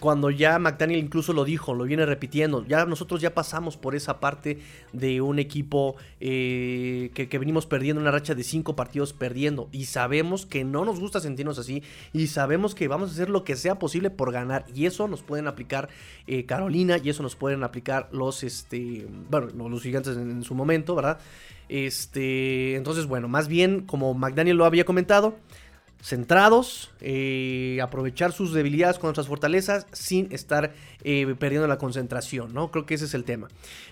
cuando 0.02 0.32
ya 0.32 0.58
McDaniel 0.58 1.00
incluso 1.00 1.32
lo 1.32 1.46
dijo, 1.46 1.76
lo 1.76 1.84
viene 1.84 2.08
repitiendo, 2.08 2.66
ya 2.66 2.86
nosotros 2.86 3.22
ya 3.22 3.36
pasamos 3.36 3.78
por 3.78 3.96
esa 3.96 4.20
parte 4.20 4.58
de 4.94 5.22
un 5.22 5.38
equipo 5.38 5.96
eh, 6.20 7.12
que, 7.14 7.28
venimos 7.38 7.68
perdiendo 7.68 8.02
una 8.02 8.10
racha 8.10 8.34
de 8.34 8.44
cinco 8.44 8.76
partidos 8.76 9.14
perdiendo. 9.14 9.70
Y 9.72 9.86
sabemos 9.86 10.48
que 10.48 10.64
no 10.64 10.86
nos 10.86 11.00
gusta 11.00 11.20
sentirnos 11.20 11.60
así 11.60 11.84
y 12.14 12.28
sabemos 12.28 12.74
que 12.74 12.88
vamos 12.88 13.12
a 13.12 13.14
hacer 13.14 13.30
lo 13.30 13.44
que 13.44 13.56
sea 13.56 13.78
posible 13.78 14.10
por 14.10 14.32
ganar. 14.32 14.66
Y 14.74 14.88
eso 14.88 15.08
nos 15.08 15.22
pueden 15.22 15.48
aplicar 15.48 15.88
eh, 16.26 16.46
Carolina 16.46 16.98
y 16.98 17.10
eso 17.10 17.22
nos 17.22 17.36
pueden 17.36 17.64
aplicar 17.64 18.10
los, 18.12 18.44
este, 18.44 19.06
bueno, 19.30 19.70
los 19.70 19.84
gigantes 19.84 20.18
en, 20.18 20.32
en 20.32 20.44
su 20.44 20.56
momento, 20.56 20.96
¿verdad? 20.96 21.20
Este, 21.70 22.76
entonces, 22.76 23.06
bueno, 23.06 23.28
más 23.28 23.48
bien 23.48 23.82
como 23.86 24.16
McDaniel 24.16 24.58
lo 24.58 24.66
había 24.66 24.84
comentado, 24.84 25.38
centrados, 26.02 26.90
eh, 27.00 27.80
aprovechar 27.82 28.32
sus 28.32 28.54
debilidades 28.54 28.98
con 28.98 29.10
nuestras 29.10 29.28
fortalezas 29.28 29.86
sin 29.92 30.32
estar 30.32 30.74
eh, 31.04 31.36
perdiendo 31.38 31.68
la 31.68 31.78
concentración, 31.78 32.54
¿no? 32.54 32.72
Creo 32.72 32.86
que 32.86 32.96
ese 32.96 33.06
es 33.06 33.14
el 33.14 33.24
tema. 33.24 33.48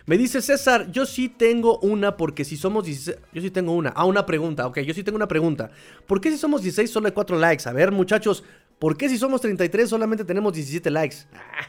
Me 0.08 0.18
dice 0.18 0.42
César, 0.42 0.92
yo 0.92 1.06
sí 1.06 1.30
tengo 1.30 1.78
una 1.80 2.18
porque 2.18 2.46
si 2.46 2.58
somos 2.58 2.86
16, 2.86 3.18
yo 3.32 3.42
sí 3.42 3.52
tengo 3.52 3.74
una, 3.74 3.90
ah, 3.90 4.06
una 4.06 4.26
pregunta, 4.26 4.66
ok, 4.66 4.80
yo 4.80 4.94
sí 4.94 5.04
tengo 5.04 5.18
una 5.18 5.28
pregunta. 5.28 5.70
¿Por 6.08 6.20
qué 6.20 6.32
si 6.32 6.38
somos 6.38 6.64
16 6.64 6.90
solo 6.90 7.08
hay 7.08 7.14
4 7.14 7.38
likes? 7.38 7.70
A 7.70 7.74
ver, 7.74 7.92
muchachos, 7.92 8.44
¿por 8.80 8.98
qué 8.98 9.08
si 9.08 9.20
somos 9.20 9.40
33 9.42 9.88
solamente 9.88 10.26
tenemos 10.26 10.54
17 10.54 10.90
likes? 10.90 11.18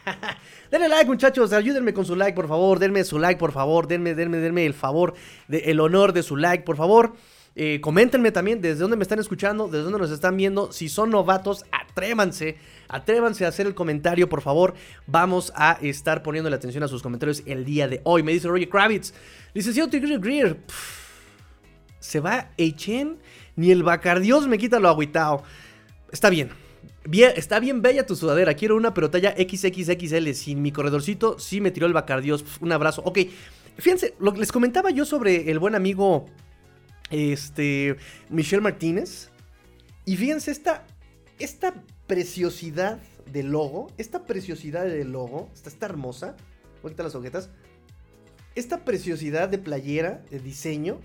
denle 0.70 0.88
like, 0.88 1.06
muchachos, 1.06 1.52
ayúdenme 1.52 1.92
con 1.92 2.06
su 2.06 2.16
like, 2.16 2.34
por 2.34 2.48
favor, 2.48 2.78
denme 2.78 3.04
su 3.04 3.18
like, 3.18 3.38
por 3.38 3.52
favor, 3.52 3.86
denme, 3.86 4.14
denme, 4.14 4.38
denme 4.38 4.64
el 4.64 4.74
favor, 4.74 5.12
el 5.50 5.80
honor 5.80 6.14
de 6.14 6.22
su 6.22 6.36
like, 6.36 6.64
por 6.64 6.78
favor. 6.78 7.12
Eh, 7.56 7.80
coméntenme 7.80 8.30
también 8.30 8.60
desde 8.60 8.80
dónde 8.80 8.96
me 8.96 9.02
están 9.02 9.18
escuchando, 9.18 9.66
desde 9.66 9.82
dónde 9.82 9.98
nos 9.98 10.10
están 10.10 10.36
viendo. 10.36 10.72
Si 10.72 10.88
son 10.88 11.10
novatos, 11.10 11.64
atrévanse, 11.72 12.56
atrévanse 12.88 13.44
a 13.44 13.48
hacer 13.48 13.66
el 13.66 13.74
comentario, 13.74 14.28
por 14.28 14.40
favor. 14.40 14.74
Vamos 15.06 15.52
a 15.56 15.78
estar 15.82 16.22
poniendo 16.22 16.48
la 16.48 16.56
atención 16.56 16.84
a 16.84 16.88
sus 16.88 17.02
comentarios 17.02 17.42
el 17.46 17.64
día 17.64 17.88
de 17.88 18.00
hoy. 18.04 18.22
Me 18.22 18.32
dice 18.32 18.48
Roger 18.48 18.68
Kravitz, 18.68 19.12
licenciado 19.52 19.90
Tigre 19.90 20.18
Greer, 20.18 20.58
se 21.98 22.20
va 22.20 22.50
Echen, 22.56 23.18
ni 23.56 23.70
el 23.70 23.82
Bacardios 23.82 24.48
me 24.48 24.58
quita 24.58 24.80
lo 24.80 24.88
agüitao. 24.88 25.42
Está 26.12 26.30
bien. 26.30 26.50
Bien, 27.04 27.32
está 27.36 27.60
bien 27.60 27.82
bella 27.82 28.06
tu 28.06 28.16
sudadera. 28.16 28.54
Quiero 28.54 28.76
una 28.76 28.94
pero 28.94 29.10
talla 29.10 29.34
XXXL. 29.36 30.32
Sin 30.32 30.62
mi 30.62 30.72
corredorcito, 30.72 31.38
sí 31.38 31.60
me 31.60 31.70
tiró 31.70 31.86
el 31.86 31.92
Bacardios. 31.92 32.44
Un 32.60 32.72
abrazo. 32.72 33.02
Ok, 33.04 33.18
fíjense, 33.76 34.14
lo 34.18 34.32
que 34.32 34.40
les 34.40 34.52
comentaba 34.52 34.90
yo 34.90 35.04
sobre 35.04 35.50
el 35.50 35.58
buen 35.58 35.74
amigo 35.74 36.26
este, 37.10 37.96
Michelle 38.28 38.62
Martínez. 38.62 39.30
Y 40.04 40.16
fíjense 40.16 40.50
esta, 40.50 40.86
esta 41.38 41.74
preciosidad 42.06 43.00
del 43.32 43.50
logo, 43.50 43.92
esta 43.98 44.26
preciosidad 44.26 44.84
del 44.84 45.12
logo, 45.12 45.50
está, 45.54 45.86
hermosa. 45.86 46.36
Voy 46.82 46.94
las. 46.96 47.50
Esta 48.54 48.84
preciosidad 48.84 49.48
de 49.48 49.58
playera, 49.58 50.24
de 50.30 50.40
diseño, 50.40 51.00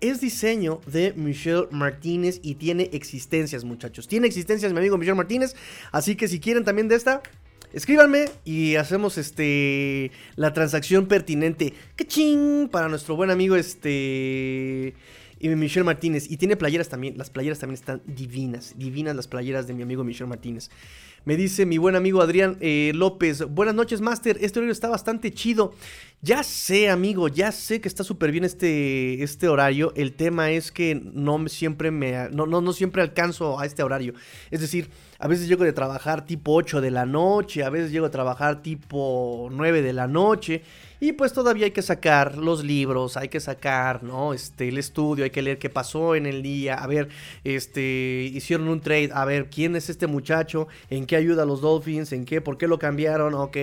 es 0.00 0.20
diseño 0.20 0.80
de 0.86 1.12
Michelle 1.14 1.66
Martínez 1.70 2.40
y 2.42 2.56
tiene 2.56 2.90
existencias, 2.92 3.64
muchachos. 3.64 4.06
Tiene 4.06 4.26
existencias, 4.26 4.72
mi 4.72 4.78
amigo 4.78 4.98
Michelle 4.98 5.16
Martínez. 5.16 5.56
Así 5.92 6.14
que 6.14 6.28
si 6.28 6.40
quieren 6.40 6.64
también 6.64 6.88
de 6.88 6.96
esta, 6.96 7.22
escríbanme 7.72 8.26
y 8.44 8.76
hacemos 8.76 9.18
este 9.18 10.12
la 10.36 10.52
transacción 10.52 11.06
pertinente. 11.06 11.74
¡Qué 11.96 12.06
ching! 12.06 12.68
Para 12.68 12.88
nuestro 12.88 13.16
buen 13.16 13.30
amigo 13.30 13.56
este 13.56 14.94
y 15.52 15.56
Michelle 15.56 15.84
Martínez. 15.84 16.30
Y 16.30 16.38
tiene 16.38 16.56
playeras 16.56 16.88
también. 16.88 17.18
Las 17.18 17.30
playeras 17.30 17.58
también 17.58 17.74
están 17.74 18.02
divinas. 18.06 18.74
Divinas 18.76 19.14
las 19.14 19.28
playeras 19.28 19.66
de 19.66 19.74
mi 19.74 19.82
amigo 19.82 20.02
Michelle 20.02 20.28
Martínez. 20.28 20.70
Me 21.26 21.36
dice 21.36 21.64
mi 21.64 21.78
buen 21.78 21.96
amigo 21.96 22.22
Adrián 22.22 22.56
eh, 22.60 22.92
López. 22.94 23.42
Buenas 23.48 23.74
noches, 23.74 24.00
Master. 24.00 24.38
Este 24.40 24.58
horario 24.58 24.72
está 24.72 24.88
bastante 24.88 25.32
chido. 25.32 25.74
Ya 26.22 26.42
sé, 26.42 26.88
amigo, 26.88 27.28
ya 27.28 27.52
sé 27.52 27.80
que 27.80 27.88
está 27.88 28.04
súper 28.04 28.30
bien 28.30 28.44
este, 28.44 29.22
este 29.22 29.48
horario. 29.48 29.92
El 29.96 30.14
tema 30.14 30.50
es 30.50 30.72
que 30.72 30.94
no 30.94 31.46
siempre 31.48 31.90
me. 31.90 32.30
No, 32.30 32.46
no, 32.46 32.60
no 32.60 32.72
siempre 32.72 33.02
alcanzo 33.02 33.58
a 33.58 33.66
este 33.66 33.82
horario. 33.82 34.14
Es 34.50 34.60
decir, 34.60 34.90
a 35.18 35.28
veces 35.28 35.48
llego 35.48 35.64
de 35.64 35.72
trabajar 35.72 36.24
tipo 36.24 36.52
8 36.54 36.80
de 36.80 36.90
la 36.90 37.04
noche. 37.04 37.64
A 37.64 37.70
veces 37.70 37.90
llego 37.90 38.06
a 38.06 38.10
trabajar 38.10 38.62
tipo 38.62 39.48
9 39.50 39.82
de 39.82 39.92
la 39.92 40.06
noche. 40.06 40.62
Y 41.04 41.12
pues 41.12 41.34
todavía 41.34 41.66
hay 41.66 41.70
que 41.70 41.82
sacar 41.82 42.38
los 42.38 42.64
libros, 42.64 43.18
hay 43.18 43.28
que 43.28 43.38
sacar, 43.38 44.02
¿no? 44.02 44.32
Este, 44.32 44.68
el 44.68 44.78
estudio, 44.78 45.24
hay 45.24 45.30
que 45.30 45.42
leer 45.42 45.58
qué 45.58 45.68
pasó 45.68 46.14
en 46.14 46.24
el 46.24 46.42
día, 46.42 46.76
a 46.76 46.86
ver, 46.86 47.10
este, 47.44 48.30
hicieron 48.32 48.68
un 48.68 48.80
trade, 48.80 49.10
a 49.12 49.26
ver, 49.26 49.50
¿quién 49.50 49.76
es 49.76 49.90
este 49.90 50.06
muchacho? 50.06 50.66
¿En 50.88 51.04
qué 51.04 51.16
ayuda 51.16 51.42
a 51.42 51.44
los 51.44 51.60
Dolphins? 51.60 52.12
¿En 52.12 52.24
qué? 52.24 52.40
¿Por 52.40 52.56
qué 52.56 52.68
lo 52.68 52.78
cambiaron? 52.78 53.34
Ok, 53.34 53.54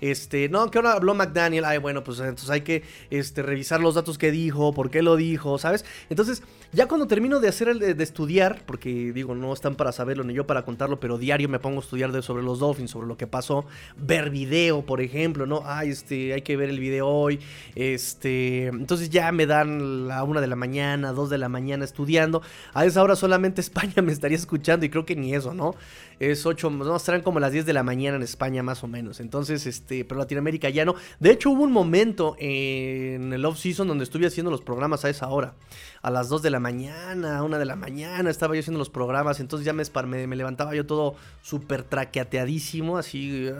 este, 0.00 0.48
no, 0.48 0.70
que 0.70 0.78
ahora 0.78 0.92
habló 0.92 1.16
McDaniel, 1.16 1.64
ay, 1.64 1.78
bueno, 1.78 2.04
pues 2.04 2.20
entonces 2.20 2.48
hay 2.48 2.60
que, 2.60 2.84
este, 3.10 3.42
revisar 3.42 3.80
los 3.80 3.96
datos 3.96 4.16
que 4.16 4.30
dijo, 4.30 4.72
por 4.72 4.88
qué 4.88 5.02
lo 5.02 5.16
dijo, 5.16 5.58
¿sabes? 5.58 5.84
Entonces, 6.10 6.44
ya 6.72 6.86
cuando 6.86 7.08
termino 7.08 7.40
de 7.40 7.48
hacer 7.48 7.70
el 7.70 7.80
de, 7.80 8.04
estudiar, 8.04 8.62
porque 8.66 9.12
digo, 9.12 9.34
no 9.34 9.52
están 9.52 9.74
para 9.74 9.90
saberlo 9.90 10.22
ni 10.22 10.34
yo 10.34 10.46
para 10.46 10.64
contarlo, 10.64 11.00
pero 11.00 11.18
diario 11.18 11.48
me 11.48 11.58
pongo 11.58 11.80
a 11.80 11.82
estudiar 11.82 12.12
de, 12.12 12.22
sobre 12.22 12.44
los 12.44 12.60
Dolphins, 12.60 12.92
sobre 12.92 13.08
lo 13.08 13.16
que 13.16 13.26
pasó, 13.26 13.66
ver 13.96 14.30
video, 14.30 14.86
por 14.86 15.00
ejemplo, 15.00 15.44
¿no? 15.44 15.62
Ay, 15.64 15.90
este, 15.90 16.34
hay 16.34 16.42
que 16.42 16.56
ver 16.56 16.70
el 16.70 16.83
de 16.88 17.02
hoy. 17.02 17.40
Este, 17.74 18.66
entonces 18.66 19.10
ya 19.10 19.30
me 19.32 19.46
dan 19.46 20.08
la 20.08 20.24
una 20.24 20.40
de 20.40 20.46
la 20.46 20.56
mañana, 20.56 21.12
dos 21.12 21.30
de 21.30 21.38
la 21.38 21.48
mañana 21.48 21.84
estudiando. 21.84 22.42
A 22.72 22.84
esa 22.84 23.02
hora 23.02 23.16
solamente 23.16 23.60
España 23.60 24.02
me 24.02 24.12
estaría 24.12 24.36
escuchando 24.36 24.86
y 24.86 24.90
creo 24.90 25.04
que 25.06 25.16
ni 25.16 25.34
eso, 25.34 25.54
¿no? 25.54 25.74
Es 26.20 26.46
8, 26.46 26.70
no, 26.70 26.96
estarán 26.96 27.22
como 27.22 27.40
las 27.40 27.52
10 27.52 27.66
de 27.66 27.72
la 27.72 27.82
mañana 27.82 28.16
en 28.16 28.22
España 28.22 28.62
más 28.62 28.84
o 28.84 28.88
menos. 28.88 29.20
Entonces, 29.20 29.66
este, 29.66 30.04
pero 30.04 30.20
Latinoamérica 30.20 30.68
ya 30.68 30.84
no. 30.84 30.94
De 31.20 31.30
hecho, 31.30 31.50
hubo 31.50 31.62
un 31.62 31.72
momento 31.72 32.36
en 32.38 33.32
el 33.32 33.44
off-season 33.44 33.88
donde 33.88 34.04
estuve 34.04 34.26
haciendo 34.26 34.50
los 34.50 34.60
programas 34.60 35.04
a 35.04 35.10
esa 35.10 35.28
hora. 35.28 35.54
A 36.02 36.10
las 36.10 36.28
2 36.28 36.42
de 36.42 36.50
la 36.50 36.60
mañana, 36.60 37.38
a 37.38 37.42
1 37.42 37.58
de 37.58 37.64
la 37.64 37.76
mañana 37.76 38.30
estaba 38.30 38.54
yo 38.54 38.60
haciendo 38.60 38.78
los 38.78 38.90
programas. 38.90 39.40
Entonces 39.40 39.64
ya 39.64 39.72
me, 39.72 40.26
me, 40.26 40.36
levantaba 40.36 40.74
yo 40.74 40.86
todo 40.86 41.14
súper 41.42 41.82
traqueateadísimo, 41.82 42.98
así. 42.98 43.50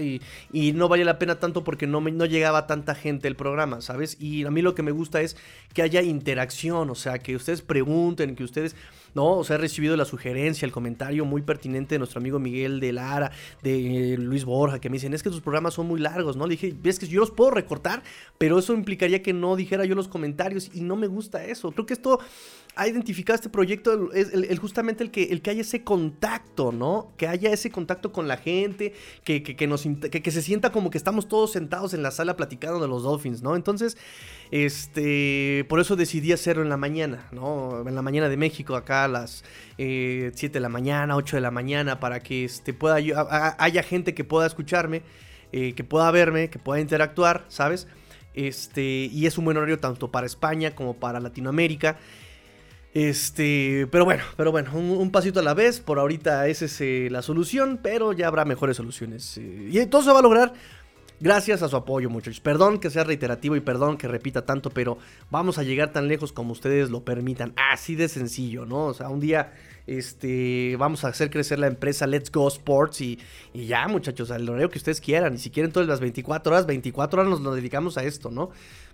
Y, 0.00 0.20
y, 0.52 0.72
no 0.72 0.88
valía 0.88 1.04
la 1.04 1.18
pena 1.18 1.38
tanto 1.38 1.64
porque 1.64 1.86
no, 1.86 2.00
me, 2.00 2.10
no 2.10 2.26
llegaba 2.26 2.66
tanta 2.66 2.94
gente 2.94 3.28
el 3.28 3.36
programa, 3.36 3.80
¿sabes? 3.80 4.16
Y 4.20 4.44
a 4.44 4.50
mí 4.50 4.62
lo 4.62 4.74
que 4.74 4.82
me 4.82 4.90
gusta 4.90 5.20
es 5.20 5.36
que 5.74 5.82
haya 5.82 6.02
interacción, 6.02 6.90
o 6.90 6.94
sea, 6.94 7.18
que 7.18 7.36
ustedes 7.36 7.62
pregunten, 7.62 8.36
que 8.36 8.44
ustedes 8.44 8.74
¿no? 9.14 9.38
O 9.38 9.44
sea, 9.44 9.56
he 9.56 9.58
recibido 9.58 9.96
la 9.96 10.04
sugerencia, 10.04 10.66
el 10.66 10.72
comentario 10.72 11.24
muy 11.24 11.42
pertinente 11.42 11.94
de 11.94 11.98
nuestro 11.98 12.20
amigo 12.20 12.38
Miguel 12.38 12.80
de 12.80 12.92
Lara, 12.92 13.32
de 13.62 14.16
Luis 14.18 14.44
Borja, 14.44 14.80
que 14.80 14.90
me 14.90 14.94
dicen, 14.94 15.14
es 15.14 15.22
que 15.22 15.30
tus 15.30 15.40
programas 15.40 15.74
son 15.74 15.86
muy 15.86 16.00
largos, 16.00 16.36
¿no? 16.36 16.46
Le 16.46 16.52
dije, 16.52 16.74
ves 16.80 16.98
que 16.98 17.06
yo 17.06 17.20
los 17.20 17.30
puedo 17.30 17.50
recortar, 17.50 18.02
pero 18.38 18.58
eso 18.58 18.74
implicaría 18.74 19.22
que 19.22 19.32
no 19.32 19.56
dijera 19.56 19.84
yo 19.84 19.94
los 19.94 20.08
comentarios 20.08 20.70
y 20.72 20.80
no 20.80 20.96
me 20.96 21.06
gusta 21.06 21.44
eso. 21.44 21.72
Creo 21.72 21.86
que 21.86 21.94
esto 21.94 22.20
ha 22.74 22.88
identificado 22.88 23.34
este 23.34 23.50
proyecto 23.50 24.12
es 24.12 24.58
justamente 24.58 25.04
el 25.04 25.10
que, 25.10 25.24
el 25.24 25.42
que 25.42 25.50
haya 25.50 25.60
ese 25.60 25.84
contacto, 25.84 26.72
¿no? 26.72 27.12
Que 27.18 27.28
haya 27.28 27.52
ese 27.52 27.70
contacto 27.70 28.12
con 28.12 28.28
la 28.28 28.38
gente, 28.38 28.94
que, 29.24 29.42
que, 29.42 29.66
nos, 29.66 29.82
que, 29.82 30.30
se 30.30 30.42
sienta 30.42 30.72
como 30.72 30.88
que 30.88 30.96
estamos 30.96 31.28
todos 31.28 31.52
sentados 31.52 31.92
en 31.92 32.02
la 32.02 32.10
sala 32.10 32.36
platicando 32.36 32.80
de 32.80 32.88
los 32.88 33.02
Dolphins, 33.02 33.42
¿no? 33.42 33.56
Entonces, 33.56 33.98
este, 34.50 35.66
por 35.68 35.80
eso 35.80 35.96
decidí 35.96 36.32
hacerlo 36.32 36.62
en 36.62 36.70
la 36.70 36.78
mañana, 36.78 37.28
¿no? 37.30 37.86
En 37.86 37.94
la 37.94 38.02
mañana 38.02 38.30
de 38.30 38.38
México, 38.38 38.74
acá 38.74 39.01
a 39.04 39.08
las 39.08 39.44
7 39.76 39.78
eh, 39.78 40.32
de 40.50 40.60
la 40.60 40.68
mañana, 40.68 41.16
8 41.16 41.36
de 41.36 41.40
la 41.40 41.50
mañana, 41.50 42.00
para 42.00 42.20
que 42.20 42.44
este, 42.44 42.72
pueda, 42.72 42.96
haya 43.58 43.82
gente 43.82 44.14
que 44.14 44.24
pueda 44.24 44.46
escucharme, 44.46 45.02
eh, 45.52 45.74
que 45.74 45.84
pueda 45.84 46.10
verme, 46.10 46.50
que 46.50 46.58
pueda 46.58 46.80
interactuar, 46.80 47.44
¿sabes? 47.48 47.86
Este, 48.34 48.82
y 48.82 49.26
es 49.26 49.36
un 49.38 49.44
buen 49.44 49.56
horario 49.56 49.78
tanto 49.78 50.10
para 50.10 50.26
España 50.26 50.74
como 50.74 50.94
para 50.94 51.20
Latinoamérica. 51.20 51.98
Este, 52.94 53.88
pero 53.90 54.04
bueno, 54.04 54.22
pero 54.36 54.52
bueno, 54.52 54.70
un, 54.74 55.10
pasito 55.10 55.40
a 55.40 55.42
la 55.42 55.54
vez. 55.54 55.80
Por 55.80 55.98
ahorita 55.98 56.46
esa 56.48 56.66
es 56.66 56.80
eh, 56.80 57.08
la 57.10 57.22
solución, 57.22 57.80
pero 57.82 58.12
ya 58.12 58.28
habrá 58.28 58.44
mejores 58.44 58.76
soluciones. 58.76 59.38
Eh, 59.38 59.70
y 59.72 59.86
todo 59.86 60.02
se 60.02 60.12
va 60.12 60.18
a 60.18 60.22
lograr 60.22 60.52
gracias 61.22 61.62
a 61.62 61.68
su 61.68 61.76
apoyo, 61.76 62.10
muchachos. 62.10 62.40
Perdón 62.40 62.78
que 62.78 62.90
sea 62.90 63.04
reiterativo 63.04 63.56
y 63.56 63.60
perdón 63.60 63.96
que 63.96 64.08
repita 64.08 64.44
tanto, 64.44 64.70
pero 64.70 64.98
vamos 65.30 65.56
a 65.56 65.62
llegar 65.62 65.92
tan 65.92 66.08
lejos 66.08 66.32
como 66.32 66.52
ustedes 66.52 66.90
lo 66.90 67.04
permitan. 67.04 67.54
Así 67.56 67.94
de 67.94 68.08
sencillo, 68.08 68.66
¿no? 68.66 68.86
O 68.86 68.94
sea, 68.94 69.08
un 69.08 69.20
día 69.20 69.52
este, 69.86 70.76
vamos 70.76 71.04
a 71.04 71.08
hacer 71.08 71.30
crecer 71.30 71.58
la 71.58 71.68
empresa 71.68 72.06
Let's 72.06 72.30
Go 72.30 72.48
Sports 72.48 73.00
y, 73.00 73.18
ya, 73.54 73.86
muchachos, 73.88 74.30
al 74.30 74.48
horario 74.48 74.68
que 74.68 74.78
ustedes 74.78 75.00
quieran. 75.00 75.34
Y 75.34 75.38
si 75.38 75.50
quieren 75.50 75.72
todas 75.72 75.88
las 75.88 76.00
24 76.00 76.52
horas, 76.52 76.66
24 76.66 77.20
horas 77.20 77.30
nos, 77.30 77.40
nos 77.40 77.54
dedicamos 77.54 77.96
a 77.96 78.04
esto, 78.04 78.30
¿no? 78.30 78.50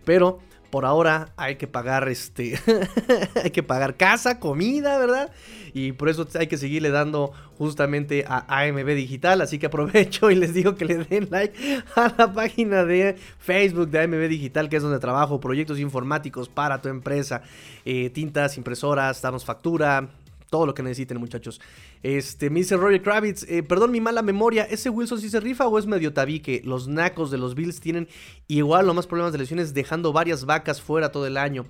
Pero 0.09 0.38
por 0.71 0.87
ahora 0.87 1.35
hay 1.37 1.57
que 1.57 1.66
pagar 1.66 2.09
este 2.09 2.59
hay 3.44 3.51
que 3.51 3.62
pagar 3.62 3.99
casa, 3.99 4.40
comida, 4.40 4.97
¿verdad? 4.97 5.31
Y 5.75 5.92
por 5.92 6.09
eso 6.09 6.27
hay 6.38 6.47
que 6.47 6.57
seguirle 6.57 6.88
dando 6.88 7.31
justamente 7.59 8.25
a 8.27 8.47
AMB 8.49 8.87
Digital, 8.94 9.42
así 9.42 9.59
que 9.59 9.66
aprovecho 9.66 10.31
y 10.31 10.35
les 10.35 10.55
digo 10.55 10.77
que 10.77 10.87
le 10.87 11.05
den 11.05 11.29
like 11.31 11.83
a 11.94 12.14
la 12.16 12.33
página 12.33 12.87
de 12.87 13.16
Facebook 13.38 13.90
de 13.90 14.01
AMB 14.01 14.29
Digital, 14.29 14.71
que 14.71 14.77
es 14.77 14.83
donde 14.83 14.99
trabajo 14.99 15.40
proyectos 15.40 15.79
informáticos 15.79 16.49
para 16.49 16.81
tu 16.81 16.88
empresa, 16.88 17.42
eh, 17.85 18.09
tintas, 18.09 18.57
impresoras, 18.57 19.21
damos 19.21 19.44
factura, 19.44 20.09
todo 20.49 20.64
lo 20.64 20.73
que 20.73 20.83
necesiten, 20.83 21.18
muchachos. 21.18 21.61
Este, 22.03 22.51
me 22.51 22.61
dice 22.61 22.77
Roger 22.77 23.03
Kravitz, 23.03 23.45
eh, 23.49 23.63
perdón 23.63 23.91
mi 23.91 24.01
mala 24.01 24.23
memoria, 24.23 24.65
¿ese 24.65 24.91
Wilson 24.91 25.21
sí 25.21 25.31
se 25.31 25.41
rifa 25.41 25.67
o 25.67 25.79
es 25.79 25.87
medio 25.87 26.13
tabique? 26.13 26.63
Los 26.65 26.89
nacos 26.89 27.31
de 27.31 27.39
los 27.39 27.55
Bills 27.55 27.81
tienen 27.81 28.09
igual 28.47 28.89
o 28.89 28.95
más 28.95 29.07
problemas 29.07 29.33
de 29.33 29.39
lesiones, 29.39 29.75
dejando 29.75 30.13
varias 30.13 30.45
vacas 30.45 30.81
fuera 30.81 31.11
todo 31.11 31.27
el 31.27 31.37
año. 31.37 31.65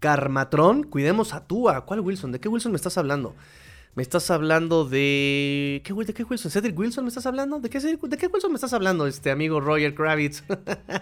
Carmatrón, 0.00 0.84
cuidemos 0.84 1.34
a 1.34 1.46
Tua. 1.46 1.84
¿Cuál 1.84 2.00
Wilson? 2.00 2.32
¿De 2.32 2.40
qué 2.40 2.48
Wilson 2.48 2.72
me 2.72 2.76
estás 2.76 2.98
hablando? 2.98 3.34
Me 3.94 4.02
estás 4.02 4.30
hablando 4.30 4.84
de. 4.84 5.82
¿Qué, 5.84 5.92
¿De 5.92 6.14
qué 6.14 6.22
Wilson? 6.22 6.52
¿Cedric 6.52 6.78
Wilson 6.78 7.04
me 7.04 7.08
estás 7.08 7.26
hablando? 7.26 7.58
¿De 7.58 7.68
qué, 7.68 7.80
¿De 7.80 8.16
qué 8.16 8.26
Wilson 8.28 8.52
me 8.52 8.54
estás 8.54 8.72
hablando, 8.72 9.08
este 9.08 9.32
amigo 9.32 9.60
Roger 9.60 9.94
Kravitz? 9.94 10.44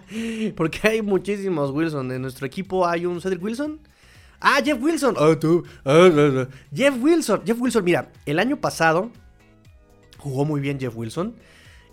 Porque 0.56 0.80
hay 0.88 1.02
muchísimos 1.02 1.72
Wilson. 1.72 2.10
En 2.12 2.22
nuestro 2.22 2.46
equipo 2.46 2.86
hay 2.86 3.04
un 3.04 3.20
Cedric 3.20 3.42
Wilson. 3.42 3.80
Ah, 4.40 4.60
Jeff 4.64 4.80
Wilson. 4.80 5.14
Oh. 5.18 5.62
Ah, 5.84 6.48
Jeff 6.74 6.94
Wilson. 7.00 7.42
Jeff 7.44 7.60
Wilson, 7.60 7.84
mira, 7.84 8.12
el 8.26 8.38
año 8.38 8.60
pasado 8.60 9.10
jugó 10.18 10.44
muy 10.44 10.60
bien 10.60 10.78
Jeff 10.78 10.96
Wilson. 10.96 11.34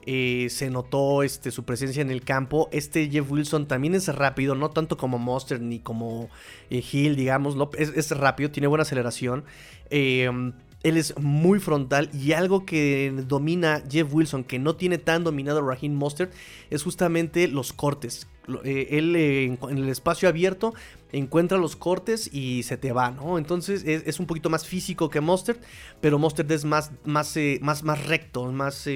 Eh, 0.05 0.47
se 0.49 0.69
notó 0.69 1.23
este, 1.23 1.51
su 1.51 1.63
presencia 1.63 2.01
en 2.01 2.11
el 2.11 2.23
campo. 2.23 2.67
Este 2.71 3.09
Jeff 3.09 3.31
Wilson 3.31 3.67
también 3.67 3.95
es 3.95 4.13
rápido, 4.13 4.53
no 4.55 4.69
tanto 4.69 4.97
como 4.97 5.17
Monster 5.17 5.61
ni 5.61 5.79
como 5.79 6.29
eh, 6.69 6.83
Hill, 6.91 7.15
digamos. 7.15 7.55
Es, 7.77 7.89
es, 7.95 8.11
rápido, 8.11 8.51
tiene 8.51 8.67
buena 8.67 8.81
aceleración. 8.81 9.45
Eh, 9.89 10.29
él 10.83 10.97
es 10.97 11.17
muy 11.17 11.59
frontal 11.59 12.09
y 12.13 12.33
algo 12.33 12.65
que 12.65 13.13
domina 13.27 13.81
Jeff 13.89 14.13
Wilson, 14.13 14.43
que 14.43 14.59
no 14.59 14.75
tiene 14.75 14.97
tan 14.97 15.23
dominado 15.23 15.61
Raheem 15.61 15.93
Mostert, 15.93 16.33
es 16.69 16.83
justamente 16.83 17.47
los 17.47 17.73
cortes. 17.73 18.27
Eh, 18.65 18.89
él 18.91 19.15
eh, 19.15 19.45
en 19.45 19.77
el 19.77 19.87
espacio 19.87 20.27
abierto 20.27 20.73
encuentra 21.13 21.57
los 21.57 21.77
cortes 21.77 22.29
y 22.33 22.63
se 22.63 22.75
te 22.75 22.91
va, 22.91 23.11
¿no? 23.11 23.37
Entonces 23.37 23.83
es, 23.85 24.19
un 24.19 24.25
poquito 24.25 24.49
más 24.49 24.67
físico 24.67 25.09
que 25.09 25.21
Mostert, 25.21 25.63
pero 26.01 26.19
Mostert 26.19 26.51
es 26.51 26.65
más, 26.65 26.91
más, 27.05 27.35
eh, 27.37 27.59
más, 27.61 27.83
más 27.83 28.05
recto, 28.05 28.51
más... 28.51 28.87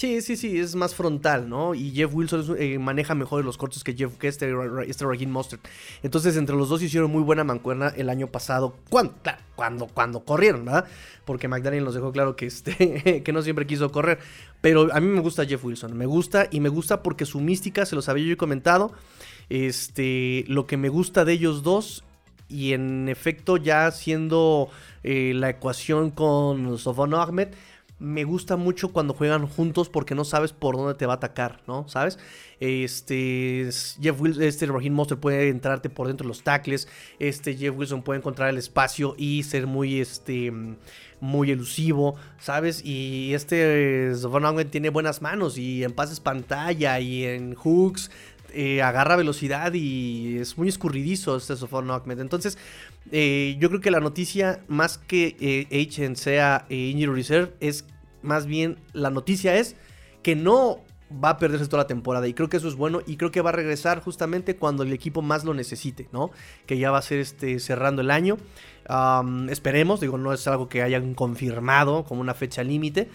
Sí, 0.00 0.22
sí, 0.22 0.38
sí, 0.38 0.58
es 0.58 0.76
más 0.76 0.94
frontal, 0.94 1.46
¿no? 1.46 1.74
Y 1.74 1.90
Jeff 1.90 2.14
Wilson 2.14 2.56
eh, 2.58 2.78
maneja 2.78 3.14
mejor 3.14 3.44
los 3.44 3.58
cortes 3.58 3.84
que, 3.84 3.92
Jeff, 3.92 4.16
que 4.16 4.28
este, 4.28 4.50
este 4.86 5.04
Raheem 5.04 5.30
Mustard. 5.30 5.60
Entonces, 6.02 6.38
entre 6.38 6.56
los 6.56 6.70
dos 6.70 6.82
hicieron 6.82 7.10
muy 7.10 7.22
buena 7.22 7.44
mancuerna 7.44 7.92
el 7.94 8.08
año 8.08 8.26
pasado. 8.28 8.74
¿Cuándo? 8.88 9.12
Claro, 9.22 9.42
cuando, 9.56 9.88
cuando 9.88 10.24
corrieron, 10.24 10.64
¿verdad? 10.64 10.86
Porque 11.26 11.48
McDaniel 11.48 11.84
nos 11.84 11.92
dejó 11.92 12.12
claro 12.12 12.34
que, 12.34 12.46
este, 12.46 13.22
que 13.24 13.32
no 13.34 13.42
siempre 13.42 13.66
quiso 13.66 13.92
correr. 13.92 14.20
Pero 14.62 14.88
a 14.90 15.00
mí 15.00 15.06
me 15.06 15.20
gusta 15.20 15.44
Jeff 15.44 15.62
Wilson. 15.62 15.94
Me 15.94 16.06
gusta 16.06 16.48
y 16.50 16.60
me 16.60 16.70
gusta 16.70 17.02
porque 17.02 17.26
su 17.26 17.38
mística, 17.42 17.84
se 17.84 17.94
los 17.94 18.08
había 18.08 18.24
yo 18.24 18.38
comentado. 18.38 18.94
Este, 19.50 20.46
lo 20.48 20.66
que 20.66 20.78
me 20.78 20.88
gusta 20.88 21.26
de 21.26 21.34
ellos 21.34 21.62
dos 21.62 22.04
y 22.48 22.72
en 22.72 23.10
efecto 23.10 23.58
ya 23.58 23.86
haciendo 23.86 24.70
eh, 25.02 25.32
la 25.34 25.50
ecuación 25.50 26.10
con 26.10 26.78
Sofon 26.78 27.12
Ahmed 27.12 27.48
me 28.00 28.24
gusta 28.24 28.56
mucho 28.56 28.92
cuando 28.92 29.12
juegan 29.12 29.46
juntos 29.46 29.90
porque 29.90 30.14
no 30.14 30.24
sabes 30.24 30.52
por 30.52 30.76
dónde 30.76 30.94
te 30.94 31.04
va 31.06 31.12
a 31.12 31.16
atacar, 31.16 31.60
¿no? 31.66 31.86
¿Sabes? 31.86 32.18
Este 32.58 33.68
Jeff 34.00 34.20
Wilson, 34.20 34.42
este 34.42 34.66
Raheem 34.66 34.94
Monster 34.94 35.18
puede 35.18 35.48
entrarte 35.48 35.90
por 35.90 36.08
dentro 36.08 36.24
de 36.24 36.28
los 36.28 36.42
tackles, 36.42 36.88
este 37.18 37.54
Jeff 37.54 37.76
Wilson 37.76 38.02
puede 38.02 38.18
encontrar 38.18 38.48
el 38.48 38.56
espacio 38.56 39.14
y 39.18 39.42
ser 39.42 39.66
muy 39.66 40.00
este 40.00 40.50
muy 41.20 41.50
elusivo, 41.50 42.16
¿sabes? 42.38 42.82
Y 42.84 43.34
este 43.34 44.14
Zovan 44.16 44.70
tiene 44.70 44.88
buenas 44.88 45.20
manos 45.20 45.58
y 45.58 45.84
en 45.84 45.92
pases 45.92 46.20
pantalla 46.20 46.98
y 47.00 47.24
en 47.24 47.54
hooks 47.54 48.10
eh, 48.54 48.82
agarra 48.82 49.16
velocidad 49.16 49.72
y 49.74 50.38
es 50.38 50.58
muy 50.58 50.68
escurridizo 50.68 51.36
este 51.36 51.56
Sofon 51.56 51.90
Ahmed. 51.90 52.20
Entonces, 52.20 52.58
eh, 53.12 53.56
yo 53.58 53.68
creo 53.68 53.80
que 53.80 53.90
la 53.90 54.00
noticia, 54.00 54.60
más 54.68 54.98
que 54.98 55.36
eh, 55.40 56.14
sea 56.16 56.66
eh, 56.68 56.76
Injury 56.76 57.14
Reserve, 57.14 57.52
es 57.60 57.84
más 58.22 58.46
bien 58.46 58.78
la 58.92 59.10
noticia 59.10 59.56
es 59.56 59.76
que 60.22 60.36
no 60.36 60.80
va 61.24 61.30
a 61.30 61.38
perderse 61.38 61.66
toda 61.66 61.82
la 61.82 61.86
temporada 61.88 62.28
y 62.28 62.34
creo 62.34 62.48
que 62.48 62.58
eso 62.58 62.68
es 62.68 62.76
bueno 62.76 63.00
y 63.04 63.16
creo 63.16 63.32
que 63.32 63.40
va 63.40 63.50
a 63.50 63.52
regresar 63.52 64.00
justamente 64.00 64.54
cuando 64.54 64.84
el 64.84 64.92
equipo 64.92 65.22
más 65.22 65.44
lo 65.44 65.54
necesite, 65.54 66.08
¿no? 66.12 66.30
Que 66.66 66.78
ya 66.78 66.92
va 66.92 66.98
a 66.98 67.02
ser 67.02 67.18
este 67.18 67.58
cerrando 67.58 68.02
el 68.02 68.10
año. 68.10 68.36
esperemos, 69.48 70.00
digo, 70.00 70.18
no 70.18 70.32
es 70.32 70.46
algo 70.46 70.68
que 70.68 70.82
hayan 70.82 71.14
confirmado 71.14 72.04
como 72.04 72.20
una 72.20 72.34
fecha 72.34 72.62
límite, 72.62 73.08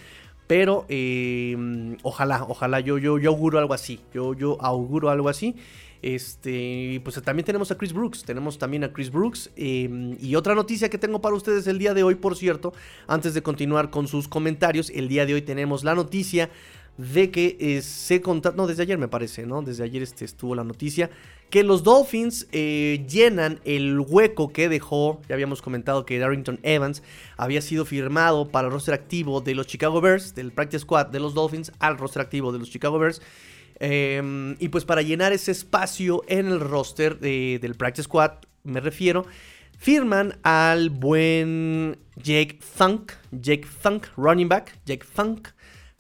pero 0.47 0.85
em, 0.89 1.97
ojalá, 2.03 2.43
ojalá, 2.47 2.79
yo, 2.79 2.97
yo, 2.97 3.17
auguro 3.29 3.59
algo 3.59 3.73
así. 3.73 3.99
Yo, 4.13 4.33
yo 4.33 4.57
auguro 4.61 5.09
algo 5.09 5.29
así. 5.29 5.55
Este, 6.01 7.01
pues 7.03 7.19
también 7.23 7.45
tenemos 7.45 7.71
a 7.71 7.77
Chris 7.77 7.91
Brooks, 7.91 8.23
tenemos 8.23 8.59
también 8.59 8.83
a 8.83 8.93
Chris 8.93 9.11
Brooks. 9.11 9.49
Em, 9.55 10.15
y 10.21 10.35
otra 10.35 10.53
noticia 10.53 10.89
que 10.89 10.99
tengo 10.99 11.19
para 11.19 11.35
ustedes 11.35 11.65
el 11.65 11.79
día 11.79 11.95
de 11.95 12.03
hoy, 12.03 12.15
por 12.15 12.35
cierto, 12.35 12.73
antes 13.07 13.33
de 13.33 13.41
continuar 13.41 13.89
con 13.89 14.07
sus 14.07 14.27
comentarios, 14.27 14.91
el 14.91 15.07
día 15.07 15.25
de 15.25 15.33
hoy 15.33 15.41
tenemos 15.41 15.83
la 15.83 15.95
noticia 15.95 16.51
de 16.97 17.29
que 17.31 17.57
eh, 17.59 17.81
se 17.81 18.21
contactó, 18.21 18.57
no, 18.57 18.67
desde 18.67 18.83
ayer 18.83 18.97
me 18.97 19.07
parece, 19.07 19.45
¿no? 19.45 19.61
Desde 19.61 19.83
ayer 19.83 20.01
este, 20.01 20.25
estuvo 20.25 20.55
la 20.55 20.63
noticia, 20.63 21.09
que 21.49 21.63
los 21.63 21.83
Dolphins 21.83 22.47
eh, 22.51 23.05
llenan 23.07 23.59
el 23.65 23.99
hueco 23.99 24.51
que 24.51 24.69
dejó, 24.69 25.21
ya 25.27 25.35
habíamos 25.35 25.61
comentado 25.61 26.05
que 26.05 26.17
Darrington 26.17 26.59
Evans 26.63 27.03
había 27.37 27.61
sido 27.61 27.85
firmado 27.85 28.49
para 28.49 28.67
el 28.67 28.73
roster 28.73 28.93
activo 28.93 29.41
de 29.41 29.55
los 29.55 29.67
Chicago 29.67 30.01
Bears, 30.01 30.35
del 30.35 30.51
practice 30.51 30.81
squad 30.81 31.07
de 31.07 31.19
los 31.19 31.33
Dolphins 31.33 31.71
al 31.79 31.97
roster 31.97 32.21
activo 32.21 32.51
de 32.51 32.59
los 32.59 32.69
Chicago 32.69 32.97
Bears. 32.97 33.21
Em, 33.79 34.55
y 34.59 34.69
pues 34.69 34.85
para 34.85 35.01
llenar 35.01 35.33
ese 35.33 35.51
espacio 35.51 36.23
en 36.27 36.47
el 36.47 36.61
roster 36.61 37.19
del 37.19 37.75
practice 37.75 38.03
squad, 38.03 38.31
me 38.63 38.79
refiero, 38.79 39.25
firman 39.77 40.37
al 40.43 40.89
buen 40.89 41.97
Jake 42.15 42.57
Funk, 42.61 43.11
Jake 43.31 43.65
Funk, 43.65 44.07
running 44.15 44.47
back, 44.47 44.79
Jake 44.85 45.03
Funk, 45.03 45.49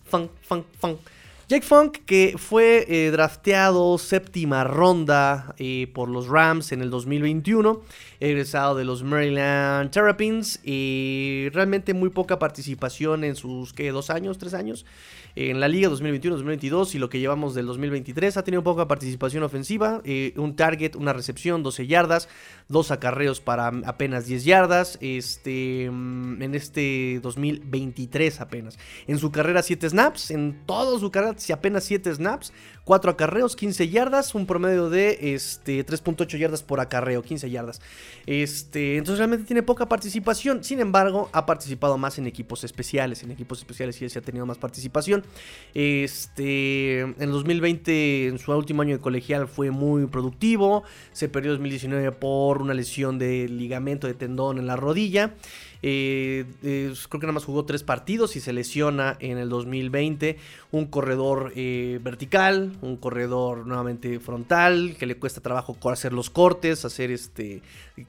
Funk, 0.05 0.31
Funk, 0.41 0.65
Funk. 0.79 0.99
Jake 1.47 1.63
Funk, 1.63 1.99
que 2.07 2.35
fue 2.39 2.87
eh, 2.89 3.11
drafteado 3.11 3.99
séptima 3.99 4.63
ronda 4.63 5.53
eh, 5.59 5.91
por 5.93 6.09
los 6.09 6.27
Rams 6.27 6.71
en 6.71 6.81
el 6.81 6.89
2021, 6.89 7.83
egresado 8.19 8.73
de 8.73 8.83
los 8.83 9.03
Maryland 9.03 9.91
Terrapins 9.91 10.59
y 10.63 11.49
realmente 11.53 11.93
muy 11.93 12.09
poca 12.09 12.39
participación 12.39 13.23
en 13.23 13.35
sus 13.35 13.73
¿qué, 13.73 13.91
dos 13.91 14.09
años, 14.09 14.39
tres 14.39 14.55
años 14.55 14.87
en 15.35 15.59
la 15.59 15.67
liga 15.67 15.89
2021-2022 15.89 16.95
y 16.95 16.97
lo 16.97 17.09
que 17.09 17.19
llevamos 17.19 17.53
del 17.53 17.65
2023 17.65 18.37
ha 18.37 18.43
tenido 18.43 18.63
poca 18.63 18.87
participación 18.87 19.43
ofensiva, 19.43 20.01
eh, 20.05 20.33
un 20.37 20.55
target, 20.55 20.95
una 20.95 21.11
recepción, 21.11 21.61
12 21.61 21.87
yardas, 21.87 22.29
dos 22.69 22.89
acarreos 22.91 23.41
para 23.41 23.67
apenas 23.85 24.25
10 24.25 24.45
yardas, 24.45 24.97
este, 25.01 25.89
mm, 25.91 26.41
en 26.41 26.55
este 26.55 27.19
2023 27.21 28.39
apenas. 28.39 28.79
En 29.07 29.19
su 29.19 29.31
carrera 29.31 29.61
7 29.61 29.89
snaps, 29.89 30.31
en 30.31 30.65
toda 30.65 30.99
su 30.99 31.11
carrera 31.11 31.35
apenas 31.53 31.83
7 31.83 32.15
snaps, 32.15 32.53
4 32.85 33.11
acarreos, 33.11 33.55
15 33.55 33.89
yardas, 33.89 34.35
un 34.35 34.45
promedio 34.45 34.91
de 34.91 35.33
este, 35.33 35.83
3.8 35.83 36.37
yardas 36.37 36.61
por 36.61 36.79
acarreo, 36.79 37.23
15 37.23 37.49
yardas. 37.49 37.81
Este, 38.27 38.97
entonces 38.97 39.17
realmente 39.17 39.45
tiene 39.45 39.63
poca 39.63 39.89
participación, 39.89 40.63
sin 40.63 40.79
embargo 40.79 41.29
ha 41.33 41.47
participado 41.47 41.97
más 41.97 42.19
en 42.19 42.27
equipos 42.27 42.63
especiales, 42.63 43.23
en 43.23 43.31
equipos 43.31 43.59
especiales 43.59 43.95
sí, 43.95 44.07
se 44.07 44.19
ha 44.19 44.21
tenido 44.21 44.45
más 44.45 44.59
participación. 44.59 45.25
Este, 45.73 46.99
en 46.99 47.31
2020, 47.31 48.27
en 48.27 48.37
su 48.37 48.51
último 48.51 48.83
año 48.83 48.97
de 48.97 49.01
colegial 49.01 49.47
fue 49.47 49.71
muy 49.71 50.05
productivo, 50.05 50.83
se 51.11 51.27
perdió 51.27 51.51
2019 51.51 52.11
por 52.11 52.61
una 52.61 52.75
lesión 52.75 53.17
de 53.17 53.49
ligamento 53.49 54.05
de 54.05 54.13
tendón 54.13 54.59
en 54.59 54.67
la 54.67 54.75
rodilla. 54.75 55.33
Eh, 55.81 56.45
creo 56.61 57.19
que 57.19 57.27
nada 57.27 57.33
más 57.33 57.45
jugó 57.45 57.65
tres 57.65 57.83
partidos 57.83 58.35
y 58.35 58.39
se 58.39 58.53
lesiona 58.53 59.17
en 59.19 59.37
el 59.37 59.49
2020. 59.49 60.37
Un 60.71 60.85
corredor 60.87 61.53
eh, 61.55 61.99
vertical, 62.03 62.73
un 62.81 62.97
corredor 62.97 63.65
nuevamente 63.65 64.19
frontal, 64.19 64.95
que 64.99 65.05
le 65.05 65.17
cuesta 65.17 65.41
trabajo 65.41 65.77
hacer 65.91 66.13
los 66.13 66.29
cortes, 66.29 66.85
hacer 66.85 67.11
este, 67.11 67.61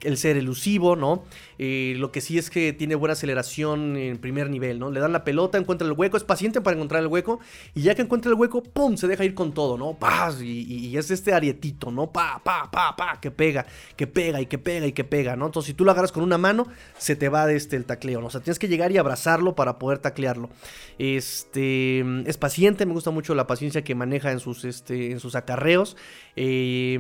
el 0.02 0.16
ser 0.16 0.37
elusivo, 0.37 0.96
¿no? 0.96 1.24
Eh, 1.59 1.94
lo 1.98 2.12
que 2.12 2.20
sí 2.20 2.38
es 2.38 2.50
que 2.50 2.72
tiene 2.72 2.94
buena 2.94 3.12
aceleración 3.12 3.96
en 3.96 4.18
primer 4.18 4.50
nivel, 4.50 4.79
¿no? 4.79 4.90
Le 4.90 5.00
dan 5.00 5.12
la 5.12 5.24
pelota, 5.24 5.59
encuentra 5.59 5.87
el 5.87 5.92
hueco, 5.92 6.16
es 6.16 6.24
paciente 6.24 6.61
para 6.61 6.76
encontrar 6.76 7.02
el 7.02 7.09
hueco 7.09 7.40
y 7.74 7.83
ya 7.83 7.94
que 7.94 8.02
encuentra 8.02 8.31
el 8.31 8.38
hueco, 8.38 8.62
¡pum! 8.62 8.96
Se 8.96 9.07
deja 9.07 9.24
ir 9.24 9.35
con 9.35 9.52
todo, 9.52 9.79
¿no? 9.79 9.94
¡Paz! 9.94 10.40
Y, 10.42 10.62
y, 10.62 10.96
es 10.96 11.11
este 11.11 11.33
arietito, 11.33 11.90
¿no? 11.90 12.11
Pa, 12.11 12.40
pa, 12.42 12.70
pa, 12.70 12.96
pa, 12.96 13.20
que 13.20 13.31
pega, 13.31 13.66
que 13.96 14.07
pega 14.07 14.40
y 14.40 14.46
que 14.46 14.59
pega 14.59 14.87
y 14.87 14.92
que 14.92 15.05
pega, 15.05 15.37
¿no? 15.37 15.46
Entonces 15.46 15.68
si 15.68 15.74
tú 15.74 15.85
lo 15.85 15.90
agarras 15.90 16.12
con 16.12 16.22
una 16.22 16.38
mano, 16.38 16.66
se 16.98 17.16
te 17.16 17.29
va 17.29 17.46
de 17.46 17.55
este 17.56 17.76
el 17.76 17.84
tacleo. 17.84 18.24
O 18.24 18.30
sea, 18.30 18.40
tienes 18.40 18.58
que 18.58 18.68
llegar 18.68 18.92
y 18.92 18.98
abrazarlo 18.98 19.54
para 19.54 19.78
poder 19.78 19.98
taclearlo. 19.98 20.48
Este, 20.98 22.04
es 22.28 22.36
paciente, 22.36 22.86
me 22.86 22.92
gusta 22.92 23.10
mucho 23.10 23.34
la 23.34 23.46
paciencia 23.46 23.82
que 23.82 23.94
maneja 23.94 24.32
en 24.32 24.40
sus, 24.40 24.64
este, 24.64 25.10
en 25.10 25.20
sus 25.20 25.34
acarreos. 25.34 25.96
Eh, 26.36 26.98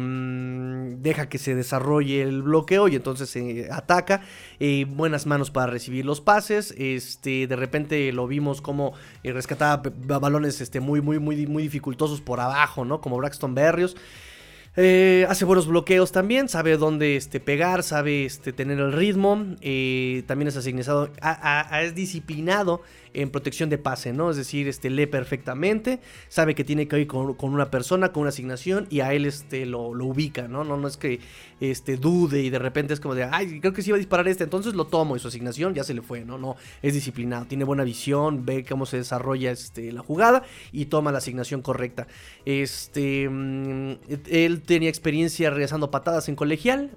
deja 0.98 1.28
que 1.28 1.38
se 1.38 1.54
desarrolle 1.54 2.22
el 2.22 2.42
bloqueo 2.42 2.88
y 2.88 2.96
entonces 2.96 3.28
se 3.28 3.68
ataca. 3.70 4.22
Eh, 4.58 4.86
buenas 4.88 5.26
manos 5.26 5.50
para 5.50 5.70
recibir 5.70 6.04
los 6.04 6.20
pases. 6.20 6.74
Este, 6.76 7.46
de 7.46 7.56
repente 7.56 8.12
lo 8.12 8.26
vimos 8.26 8.60
como 8.60 8.94
eh, 9.22 9.32
rescataba 9.32 9.82
balones 10.20 10.60
este, 10.60 10.80
muy, 10.80 11.00
muy, 11.00 11.18
muy, 11.18 11.46
muy 11.46 11.62
dificultosos 11.64 12.20
por 12.20 12.40
abajo, 12.40 12.84
¿no? 12.84 13.00
Como 13.00 13.16
Braxton 13.18 13.54
Berrios. 13.54 13.96
Eh, 14.78 15.26
hace 15.30 15.46
buenos 15.46 15.66
bloqueos 15.66 16.12
también, 16.12 16.50
sabe 16.50 16.76
dónde 16.76 17.16
este, 17.16 17.40
pegar, 17.40 17.82
sabe 17.82 18.26
este, 18.26 18.52
tener 18.52 18.78
el 18.78 18.92
ritmo. 18.92 19.46
Eh, 19.62 20.22
también 20.26 20.48
es 20.48 20.56
asignado, 20.56 21.10
es 21.80 21.94
disciplinado 21.94 22.82
en 23.14 23.30
protección 23.30 23.70
de 23.70 23.78
pase, 23.78 24.12
¿no? 24.12 24.30
Es 24.30 24.36
decir, 24.36 24.68
este, 24.68 24.90
lee 24.90 25.06
perfectamente, 25.06 26.00
sabe 26.28 26.54
que 26.54 26.64
tiene 26.64 26.88
que 26.88 27.00
ir 27.00 27.06
con, 27.06 27.36
una 27.40 27.70
persona, 27.70 28.12
con 28.12 28.22
una 28.22 28.30
asignación 28.30 28.86
y 28.90 29.00
a 29.00 29.12
él 29.12 29.26
este, 29.26 29.66
lo, 29.66 29.88
ubica, 29.88 30.48
¿no? 30.48 30.64
¿no? 30.64 30.86
Es 30.86 30.96
que 30.96 31.20
este, 31.60 31.96
dude 31.96 32.42
y 32.42 32.50
de 32.50 32.58
repente 32.58 32.94
es 32.94 33.00
como 33.00 33.14
de, 33.14 33.24
ay, 33.24 33.60
creo 33.60 33.72
que 33.72 33.82
sí 33.82 33.90
iba 33.90 33.96
a 33.96 33.98
disparar 33.98 34.28
este, 34.28 34.44
entonces 34.44 34.74
lo 34.74 34.86
tomo 34.86 35.16
y 35.16 35.18
su 35.18 35.28
asignación 35.28 35.74
ya 35.74 35.84
se 35.84 35.94
le 35.94 36.02
fue, 36.02 36.24
¿no? 36.24 36.38
No, 36.38 36.56
es 36.82 36.94
disciplinado, 36.94 37.46
tiene 37.46 37.64
buena 37.64 37.84
visión, 37.84 38.44
ve 38.44 38.64
cómo 38.64 38.86
se 38.86 38.98
desarrolla 38.98 39.50
este, 39.50 39.92
la 39.92 40.02
jugada 40.02 40.42
y 40.72 40.86
toma 40.86 41.12
la 41.12 41.18
asignación 41.18 41.62
correcta. 41.62 42.06
Este, 42.44 43.28
mm, 43.28 43.92
él 44.30 44.62
tenía 44.62 44.88
experiencia 44.88 45.50
regresando 45.50 45.90
patadas 45.90 46.28
en 46.28 46.36
colegial. 46.36 46.90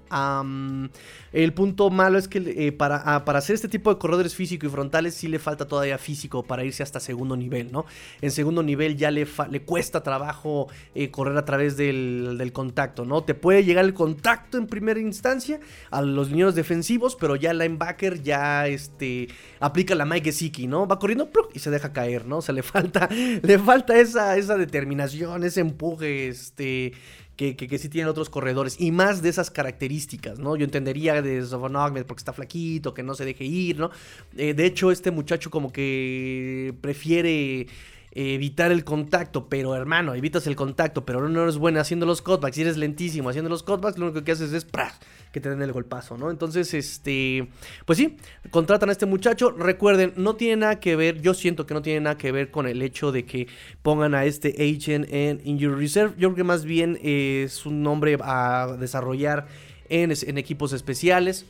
el 1.32 1.52
punto 1.52 1.90
malo 1.90 2.18
es 2.18 2.28
que 2.28 2.38
eh, 2.38 2.72
para, 2.72 3.02
ah, 3.04 3.24
para, 3.24 3.38
hacer 3.38 3.54
este 3.54 3.68
tipo 3.68 3.92
de 3.92 3.98
corredores 3.98 4.34
físicos 4.34 4.68
y 4.68 4.72
frontales 4.72 5.14
sí 5.14 5.28
le 5.28 5.38
falta 5.38 5.66
todavía 5.66 5.98
físico 6.00 6.42
para 6.42 6.64
irse 6.64 6.82
hasta 6.82 6.98
segundo 6.98 7.36
nivel, 7.36 7.70
¿no? 7.70 7.86
En 8.20 8.30
segundo 8.30 8.62
nivel 8.62 8.96
ya 8.96 9.10
le, 9.10 9.26
cuesta 9.64 10.02
trabajo 10.02 10.68
eh, 10.94 11.10
correr 11.10 11.36
a 11.36 11.44
través 11.44 11.76
del, 11.76 12.50
contacto, 12.52 13.04
¿no? 13.04 13.22
Te 13.22 13.34
puede 13.34 13.64
llegar 13.64 13.84
el 13.84 13.94
contacto 13.94 14.58
en 14.58 14.66
primera 14.66 14.98
instancia 14.98 15.60
a 15.90 16.02
los 16.02 16.30
niños 16.30 16.54
defensivos, 16.54 17.16
pero 17.16 17.36
ya 17.36 17.52
el 17.52 17.58
linebacker 17.58 18.22
ya 18.22 18.66
este, 18.66 19.28
aplica 19.60 19.94
la 19.94 20.04
Mike 20.04 20.32
Gesicki, 20.32 20.66
¿no? 20.66 20.86
Va 20.86 20.98
corriendo 20.98 21.30
y 21.52 21.58
se 21.58 21.70
deja 21.70 21.92
caer, 21.92 22.26
¿no? 22.26 22.38
O 22.38 22.42
sea, 22.42 22.54
le 22.54 22.62
falta, 22.62 23.08
le 23.42 23.58
falta 23.58 23.98
esa, 23.98 24.36
esa 24.36 24.56
determinación, 24.56 25.44
ese 25.44 25.60
empuje, 25.60 26.28
este 26.28 26.92
que, 27.40 27.56
que, 27.56 27.78
sí 27.78 27.88
tienen 27.88 28.10
otros 28.10 28.28
corredores 28.28 28.78
y 28.78 28.90
más 28.90 29.22
de 29.22 29.30
esas 29.30 29.50
características, 29.50 30.38
¿no? 30.38 30.56
Yo 30.56 30.64
entendería 30.66 31.22
de 31.22 31.42
Sofon 31.42 31.72
porque 32.06 32.20
está 32.20 32.34
flaquito, 32.34 32.92
que 32.92 33.02
no 33.02 33.14
se 33.14 33.24
deje 33.24 33.44
ir, 33.44 33.78
¿no? 33.78 33.90
Eh, 34.36 34.52
de 34.52 34.66
hecho, 34.66 34.90
este 34.90 35.10
muchacho 35.10 35.50
como 35.50 35.72
que 35.72 36.74
prefiere 36.82 37.66
evitar 38.12 38.72
el 38.72 38.84
contacto, 38.84 39.48
pero 39.48 39.74
hermano, 39.74 40.14
evitas 40.14 40.46
el 40.48 40.56
contacto, 40.56 41.06
pero 41.06 41.26
no 41.30 41.42
eres 41.42 41.56
bueno 41.56 41.80
haciendo 41.80 42.04
los 42.04 42.20
cutbacks, 42.20 42.56
si 42.56 42.60
eres 42.60 42.76
lentísimo 42.76 43.30
haciendo 43.30 43.48
los 43.48 43.62
cutbacks, 43.62 43.96
lo 43.98 44.06
único 44.06 44.22
que 44.22 44.32
haces 44.32 44.52
es 44.52 44.66
¡pras! 44.66 44.98
Que 45.32 45.40
te 45.40 45.48
den 45.48 45.62
el 45.62 45.72
golpazo, 45.72 46.16
¿no? 46.16 46.30
Entonces, 46.30 46.74
este, 46.74 47.48
pues 47.84 47.98
sí, 47.98 48.16
contratan 48.50 48.88
a 48.88 48.92
este 48.92 49.06
muchacho. 49.06 49.50
Recuerden, 49.50 50.12
no 50.16 50.34
tiene 50.36 50.56
nada 50.56 50.80
que 50.80 50.96
ver, 50.96 51.20
yo 51.20 51.34
siento 51.34 51.66
que 51.66 51.74
no 51.74 51.82
tiene 51.82 52.00
nada 52.00 52.16
que 52.16 52.32
ver 52.32 52.50
con 52.50 52.66
el 52.66 52.82
hecho 52.82 53.12
de 53.12 53.24
que 53.24 53.48
pongan 53.82 54.14
a 54.14 54.24
este 54.24 54.54
agent 54.58 55.06
en 55.10 55.40
Injury 55.44 55.74
Reserve. 55.74 56.14
Yo 56.18 56.28
creo 56.28 56.36
que 56.36 56.44
más 56.44 56.64
bien 56.64 56.98
es 57.02 57.66
un 57.66 57.82
nombre 57.82 58.16
a 58.20 58.76
desarrollar 58.78 59.46
en, 59.88 60.12
en 60.12 60.38
equipos 60.38 60.72
especiales 60.72 61.46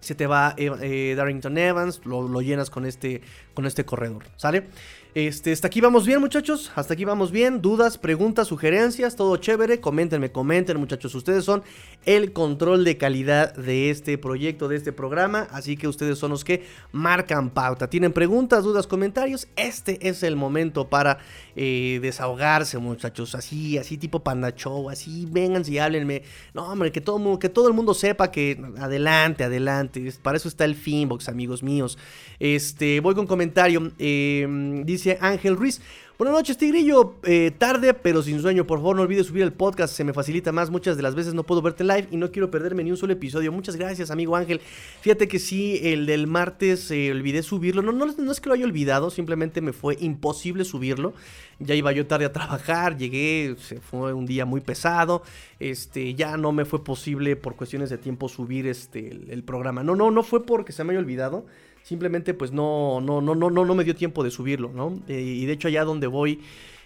se 0.00 0.14
te 0.14 0.26
va 0.26 0.54
eh, 0.56 0.70
eh, 0.80 1.14
Darrington 1.16 1.58
Evans, 1.58 2.00
lo, 2.04 2.28
lo, 2.28 2.40
llenas 2.40 2.70
con 2.70 2.86
este, 2.86 3.20
con 3.54 3.66
este 3.66 3.84
corredor, 3.84 4.24
¿sale? 4.36 4.68
Este, 5.14 5.52
hasta 5.52 5.68
aquí 5.68 5.80
vamos 5.80 6.06
bien, 6.06 6.20
muchachos. 6.20 6.70
Hasta 6.74 6.92
aquí 6.92 7.06
vamos 7.06 7.32
bien. 7.32 7.62
Dudas, 7.62 7.96
preguntas, 7.96 8.46
sugerencias, 8.46 9.16
todo 9.16 9.38
chévere. 9.38 9.80
Coméntenme, 9.80 10.30
comenten, 10.30 10.78
muchachos. 10.78 11.14
Ustedes 11.14 11.44
son 11.44 11.62
el 12.04 12.32
control 12.34 12.84
de 12.84 12.98
calidad 12.98 13.54
de 13.54 13.88
este 13.88 14.18
proyecto, 14.18 14.68
de 14.68 14.76
este 14.76 14.92
programa. 14.92 15.48
Así 15.50 15.78
que 15.78 15.88
ustedes 15.88 16.18
son 16.18 16.32
los 16.32 16.44
que 16.44 16.64
marcan 16.92 17.48
pauta. 17.48 17.88
¿Tienen 17.88 18.12
preguntas, 18.12 18.64
dudas, 18.64 18.86
comentarios? 18.86 19.48
Este 19.56 20.08
es 20.08 20.22
el 20.22 20.36
momento 20.36 20.88
para 20.88 21.18
eh, 21.56 22.00
desahogarse, 22.02 22.76
muchachos. 22.76 23.34
Así, 23.34 23.78
así 23.78 23.96
tipo 23.96 24.20
Panda 24.20 24.54
Show. 24.54 24.90
Así, 24.90 25.26
vengan 25.30 25.62
y 25.66 25.78
háblenme. 25.78 26.22
No, 26.52 26.70
hombre, 26.70 26.92
que 26.92 27.00
todo, 27.00 27.38
que 27.38 27.48
todo 27.48 27.66
el 27.68 27.74
mundo 27.74 27.94
sepa 27.94 28.30
que 28.30 28.62
adelante, 28.78 29.42
adelante. 29.42 30.12
Para 30.22 30.36
eso 30.36 30.48
está 30.48 30.66
el 30.66 30.74
Finbox, 30.74 31.30
amigos 31.30 31.62
míos. 31.62 31.96
Este, 32.38 33.00
voy 33.00 33.14
con 33.14 33.26
comentario. 33.26 33.90
Eh, 33.98 34.46
dice 34.84 34.97
Ángel 35.20 35.56
Ruiz. 35.56 35.80
Buenas 36.18 36.34
noches, 36.34 36.58
Tigrillo. 36.58 37.14
Eh, 37.22 37.52
tarde, 37.56 37.94
pero 37.94 38.22
sin 38.22 38.42
sueño. 38.42 38.66
Por 38.66 38.80
favor, 38.80 38.96
no 38.96 39.02
olvides 39.02 39.28
subir 39.28 39.44
el 39.44 39.52
podcast. 39.52 39.94
Se 39.94 40.02
me 40.02 40.12
facilita 40.12 40.50
más. 40.50 40.68
Muchas 40.68 40.96
de 40.96 41.04
las 41.04 41.14
veces 41.14 41.32
no 41.32 41.44
puedo 41.44 41.62
verte 41.62 41.84
live 41.84 42.08
y 42.10 42.16
no 42.16 42.32
quiero 42.32 42.50
perderme 42.50 42.82
ni 42.82 42.90
un 42.90 42.96
solo 42.96 43.12
episodio. 43.12 43.52
Muchas 43.52 43.76
gracias, 43.76 44.10
amigo 44.10 44.34
Ángel. 44.34 44.60
Fíjate 45.00 45.28
que 45.28 45.38
sí, 45.38 45.78
el 45.80 46.06
del 46.06 46.26
martes 46.26 46.90
eh, 46.90 47.12
olvidé 47.12 47.44
subirlo. 47.44 47.82
No, 47.82 47.92
no, 47.92 48.06
no 48.06 48.32
es 48.32 48.40
que 48.40 48.48
lo 48.48 48.56
haya 48.56 48.64
olvidado, 48.64 49.10
simplemente 49.10 49.60
me 49.60 49.72
fue 49.72 49.96
imposible 50.00 50.64
subirlo. 50.64 51.14
Ya 51.60 51.76
iba 51.76 51.92
yo 51.92 52.04
tarde 52.08 52.24
a 52.24 52.32
trabajar, 52.32 52.96
llegué, 52.96 53.54
se 53.60 53.80
fue 53.80 54.12
un 54.12 54.26
día 54.26 54.44
muy 54.44 54.60
pesado. 54.60 55.22
Este, 55.60 56.14
ya 56.14 56.36
no 56.36 56.50
me 56.50 56.64
fue 56.64 56.82
posible 56.82 57.36
por 57.36 57.54
cuestiones 57.54 57.90
de 57.90 57.98
tiempo 57.98 58.28
subir 58.28 58.66
este, 58.66 59.08
el 59.08 59.44
programa. 59.44 59.84
No, 59.84 59.94
no, 59.94 60.10
no 60.10 60.24
fue 60.24 60.44
porque 60.44 60.72
se 60.72 60.82
me 60.82 60.94
haya 60.94 61.00
olvidado 61.00 61.46
simplemente 61.88 62.34
pues 62.34 62.52
no, 62.52 63.00
no, 63.00 63.22
no, 63.22 63.34
no, 63.34 63.48
no, 63.48 63.64
no 63.64 63.74
me 63.74 63.82
dio 63.82 63.94
tiempo 63.94 64.22
de 64.22 64.30
subirlo, 64.30 64.70
¿no? 64.74 65.00
Y 65.08 65.46
de 65.46 65.52
hecho 65.54 65.68
allá 65.68 65.84
donde 65.84 66.06
voy 66.06 66.40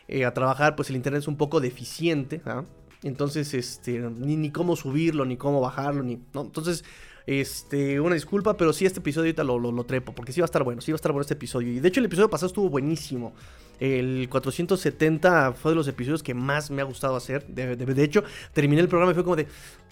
eh, 0.07 0.25
a 0.25 0.33
trabajar 0.33 0.77
pues 0.77 0.91
el 0.91 0.97
internet 0.97 1.23
es 1.23 1.29
un 1.29 1.37
poco 1.37 1.61
deficiente, 1.61 2.41
¿ah? 2.47 2.65
Entonces, 3.03 3.53
este, 3.53 3.99
ni, 3.99 4.37
ni 4.37 4.51
cómo 4.51 4.77
subirlo, 4.77 5.25
ni 5.25 5.37
cómo 5.37 5.61
bajarlo, 5.61 6.05
ni. 6.05 6.21
Entonces, 6.35 6.85
este, 7.27 8.01
una 8.01 8.15
disculpa, 8.15 8.57
pero 8.57 8.73
sí 8.73 8.87
este 8.87 9.01
episodio 9.01 9.31
ahorita 9.31 9.43
lo, 9.43 9.59
lo, 9.59 9.85
trepo, 9.85 10.15
porque 10.15 10.33
sí 10.33 10.41
va 10.41 10.45
a 10.45 10.47
estar 10.47 10.63
bueno, 10.63 10.81
sí 10.81 10.93
va 10.93 10.95
a 10.95 11.01
estar 11.03 11.11
bueno 11.11 11.23
este 11.23 11.35
episodio. 11.35 11.73
Y 11.73 11.81
de 11.81 11.89
hecho 11.89 11.99
el 11.99 12.07
episodio 12.07 12.31
pasado 12.31 12.47
estuvo 12.47 12.69
buenísimo. 12.69 13.33
El 13.81 14.29
470 14.31 15.55
fue 15.55 15.73
de 15.73 15.77
los 15.77 15.89
episodios 15.89 16.23
que 16.23 16.35
más 16.35 16.71
me 16.71 16.81
ha 16.81 16.85
gustado 16.85 17.17
hacer. 17.17 17.45
De, 17.49 17.75
de, 17.75 18.05
hecho, 18.05 18.23
terminé 18.53 18.81
el 18.81 18.89
programa 18.89 19.11
y 19.11 19.15
fue 19.17 19.25
como 19.25 19.35
de, 19.35 19.49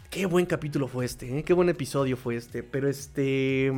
qué 0.09 0.27
buen 0.27 0.47
capítulo 0.47 0.87
fue 0.87 1.05
este, 1.05 1.39
¿eh? 1.39 1.43
qué 1.43 1.53
buen 1.53 1.69
episodio 1.69 2.17
fue 2.17 2.37
este. 2.37 2.63
Pero 2.63 2.89
este... 2.89 3.73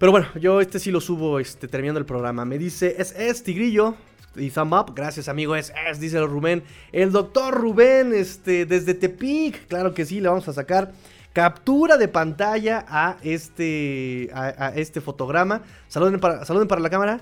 Pero 0.00 0.12
bueno, 0.12 0.28
yo 0.40 0.62
este 0.62 0.78
sí 0.78 0.90
lo 0.90 1.02
subo 1.02 1.38
este, 1.40 1.68
terminando 1.68 2.00
el 2.00 2.06
programa. 2.06 2.46
Me 2.46 2.56
dice, 2.56 2.96
es, 2.96 3.12
es 3.12 3.42
Tigrillo. 3.42 3.96
y 4.34 4.48
thumb 4.48 4.72
up. 4.72 4.94
Gracias, 4.94 5.28
amigo. 5.28 5.54
Es, 5.54 5.74
es, 5.90 6.00
dice 6.00 6.18
Rubén. 6.22 6.62
El 6.90 7.12
doctor 7.12 7.52
Rubén, 7.52 8.14
este, 8.14 8.64
desde 8.64 8.94
Tepic. 8.94 9.66
Claro 9.68 9.92
que 9.92 10.06
sí, 10.06 10.18
le 10.20 10.30
vamos 10.30 10.48
a 10.48 10.54
sacar 10.54 10.92
captura 11.34 11.98
de 11.98 12.08
pantalla 12.08 12.86
a 12.88 13.18
este, 13.22 14.30
a, 14.32 14.72
este 14.74 15.02
fotograma. 15.02 15.60
Saluden 15.88 16.18
para, 16.18 16.46
saluden 16.46 16.66
para 16.66 16.80
la 16.80 16.88
cámara. 16.88 17.20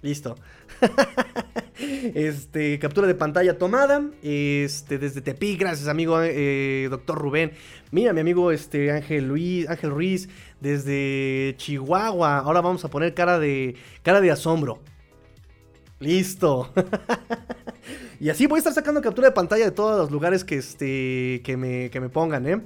Listo. 0.00 0.36
este, 2.14 2.78
captura 2.78 3.06
de 3.06 3.14
pantalla 3.14 3.58
tomada. 3.58 4.02
Este, 4.22 4.98
desde 4.98 5.20
Tepic, 5.20 5.60
gracias 5.60 5.88
amigo 5.88 6.18
eh, 6.22 6.86
doctor 6.88 7.18
Rubén. 7.18 7.52
Mira, 7.90 8.12
mi 8.12 8.20
amigo 8.20 8.52
este, 8.52 8.92
Ángel 8.92 9.28
Luis, 9.28 9.68
Ángel 9.68 9.90
Ruiz, 9.90 10.28
desde 10.60 11.54
Chihuahua. 11.56 12.38
Ahora 12.38 12.60
vamos 12.60 12.84
a 12.84 12.88
poner 12.88 13.14
cara 13.14 13.38
de, 13.38 13.76
cara 14.02 14.20
de 14.20 14.30
asombro. 14.30 14.80
Listo. 16.00 16.72
y 18.20 18.28
así 18.28 18.46
voy 18.46 18.58
a 18.58 18.60
estar 18.60 18.72
sacando 18.72 19.00
captura 19.02 19.28
de 19.28 19.34
pantalla 19.34 19.64
de 19.64 19.72
todos 19.72 19.98
los 19.98 20.10
lugares 20.10 20.44
que, 20.44 20.56
este, 20.56 21.40
que, 21.44 21.56
me, 21.56 21.90
que 21.90 22.00
me 22.00 22.08
pongan, 22.08 22.46
¿eh? 22.46 22.60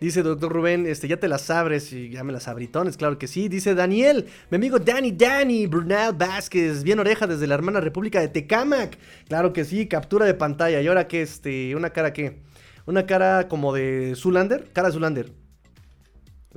Dice 0.00 0.22
doctor 0.22 0.52
Rubén, 0.52 0.86
este, 0.86 1.08
ya 1.08 1.16
te 1.16 1.26
las 1.26 1.50
abres 1.50 1.92
y 1.92 2.10
ya 2.10 2.22
me 2.22 2.32
las 2.32 2.46
abritones, 2.46 2.96
claro 2.96 3.18
que 3.18 3.26
sí. 3.26 3.48
Dice 3.48 3.74
Daniel, 3.74 4.26
mi 4.48 4.56
amigo 4.56 4.78
Danny 4.78 5.10
Danny, 5.10 5.66
Brunel 5.66 6.12
Vázquez, 6.12 6.84
bien 6.84 7.00
oreja 7.00 7.26
desde 7.26 7.48
la 7.48 7.56
hermana 7.56 7.80
República 7.80 8.20
de 8.20 8.28
Tecamac. 8.28 8.96
Claro 9.26 9.52
que 9.52 9.64
sí, 9.64 9.88
captura 9.88 10.24
de 10.24 10.34
pantalla. 10.34 10.80
¿Y 10.80 10.86
ahora 10.86 11.08
qué? 11.08 11.22
Este, 11.22 11.74
una 11.74 11.90
cara 11.90 12.12
qué? 12.12 12.38
Una 12.86 13.06
cara 13.06 13.48
como 13.48 13.74
de 13.74 14.14
Zulander, 14.14 14.70
cara 14.72 14.88
de 14.88 14.94
Zulander. 14.94 15.32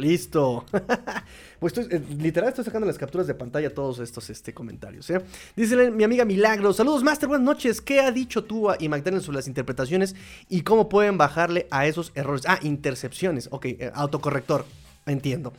Listo. 0.02 0.66
pues 1.60 1.78
eh, 1.78 2.02
literal 2.18 2.50
estoy 2.50 2.66
sacando 2.66 2.88
las 2.88 2.98
capturas 2.98 3.28
de 3.28 3.36
pantalla 3.36 3.74
todos 3.74 4.00
estos 4.00 4.30
este, 4.32 4.54
comentarios. 4.54 5.10
¿eh? 5.12 5.22
Dice 5.56 5.92
mi 5.92 6.04
amiga 6.04 6.26
Milagro. 6.26 6.74
Saludos, 6.74 7.04
Master. 7.04 7.30
Buenas 7.30 7.46
noches. 7.46 7.82
¿Qué 7.82 8.00
ha 8.00 8.12
dicho 8.12 8.44
tú 8.44 8.68
y 8.80 8.90
McDaniel 8.90 9.22
sobre 9.22 9.38
las 9.38 9.48
interpretaciones 9.48 10.16
y 10.50 10.64
cómo 10.64 10.90
pueden 10.90 11.20
bajarle 11.20 11.68
a 11.70 11.86
esos 11.86 12.12
errores? 12.16 12.44
Ah, 12.48 12.58
intercepciones. 12.64 13.48
Ok, 13.52 13.66
eh, 13.66 13.92
autocorrector. 13.94 14.66
Entiendo. 15.06 15.54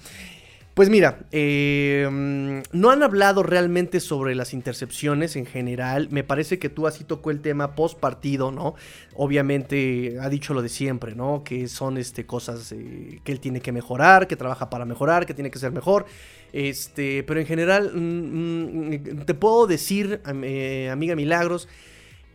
Pues 0.75 0.89
mira, 0.89 1.19
em, 1.33 2.63
no 2.73 2.91
han 2.91 3.03
hablado 3.03 3.43
realmente 3.43 4.01
sobre 4.01 4.35
las 4.35 4.55
intercepciones 4.55 5.37
en 5.37 5.45
general. 5.45 6.09
Me 6.11 6.25
parece 6.25 6.59
que 6.59 6.71
tú 6.71 6.87
así 6.87 7.05
tocó 7.05 7.31
el 7.31 7.43
tema 7.43 7.75
post 7.75 8.01
partido, 8.01 8.51
¿no? 8.51 8.75
Obviamente 9.15 10.17
ha 10.19 10.31
dicho 10.31 10.55
lo 10.55 10.63
de 10.63 10.71
siempre, 10.71 11.15
¿no? 11.15 11.45
Que 11.45 11.69
son 11.69 11.99
este, 11.99 12.25
cosas 12.25 12.73
eh, 12.73 13.21
que 13.23 13.33
él 13.33 13.41
tiene 13.41 13.61
que 13.61 13.71
mejorar, 13.71 14.27
que 14.27 14.35
trabaja 14.35 14.71
para 14.71 14.87
mejorar, 14.87 15.27
que 15.27 15.35
tiene 15.35 15.51
que 15.51 15.59
ser 15.59 15.73
mejor. 15.73 16.07
Este, 16.55 17.23
pero 17.25 17.39
en 17.39 17.47
general, 17.47 17.93
mm, 17.95 18.95
mm, 18.95 19.25
te 19.27 19.35
puedo 19.35 19.67
decir, 19.67 20.23
eh, 20.25 20.89
amiga 20.91 21.15
Milagros, 21.15 21.69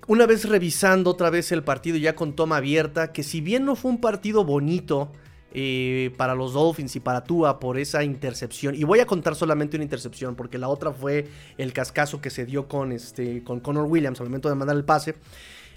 una 0.05 0.27
vez 0.27 0.47
revisando 0.47 1.09
otra 1.09 1.31
vez 1.31 1.51
el 1.51 1.63
partido 1.63 1.97
ya 1.97 2.15
con 2.15 2.35
toma 2.35 2.57
abierta, 2.57 3.11
que 3.11 3.23
si 3.23 3.41
bien 3.41 3.65
no 3.65 3.75
fue 3.75 3.89
un 3.89 3.99
partido 3.99 4.43
bonito, 4.43 5.11
eh, 5.53 6.13
para 6.17 6.35
los 6.35 6.53
Dolphins 6.53 6.95
y 6.95 6.99
para 6.99 7.23
Tua 7.23 7.59
por 7.59 7.77
esa 7.77 8.03
intercepción. 8.03 8.75
Y 8.75 8.83
voy 8.83 8.99
a 8.99 9.05
contar 9.05 9.35
solamente 9.35 9.77
una 9.77 9.83
intercepción 9.83 10.35
porque 10.35 10.57
la 10.57 10.67
otra 10.67 10.91
fue 10.91 11.27
el 11.57 11.73
cascazo 11.73 12.21
que 12.21 12.29
se 12.29 12.45
dio 12.45 12.67
con, 12.67 12.91
este, 12.91 13.43
con 13.43 13.59
Connor 13.59 13.85
Williams 13.85 14.19
al 14.19 14.27
momento 14.27 14.49
de 14.49 14.55
mandar 14.55 14.75
el 14.75 14.83
pase. 14.83 15.15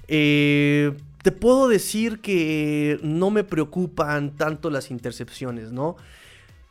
Eh, 0.09 0.93
te 1.23 1.33
puedo 1.33 1.69
decir 1.69 2.21
que 2.21 2.99
no 3.03 3.31
me 3.31 3.45
preocupan 3.45 4.37
tanto 4.37 4.71
las 4.71 4.91
intercepciones, 4.91 5.71
¿no? 5.71 5.97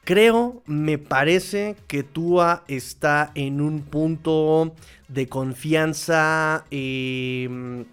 Creo, 0.04 0.64
me 0.66 0.97
parece 0.97 1.76
que 1.88 2.04
Tua 2.04 2.64
está 2.68 3.32
en 3.36 3.62
un 3.62 3.82
punto 3.82 4.74
de 5.08 5.28
confianza, 5.28 6.66
em, 6.72 7.86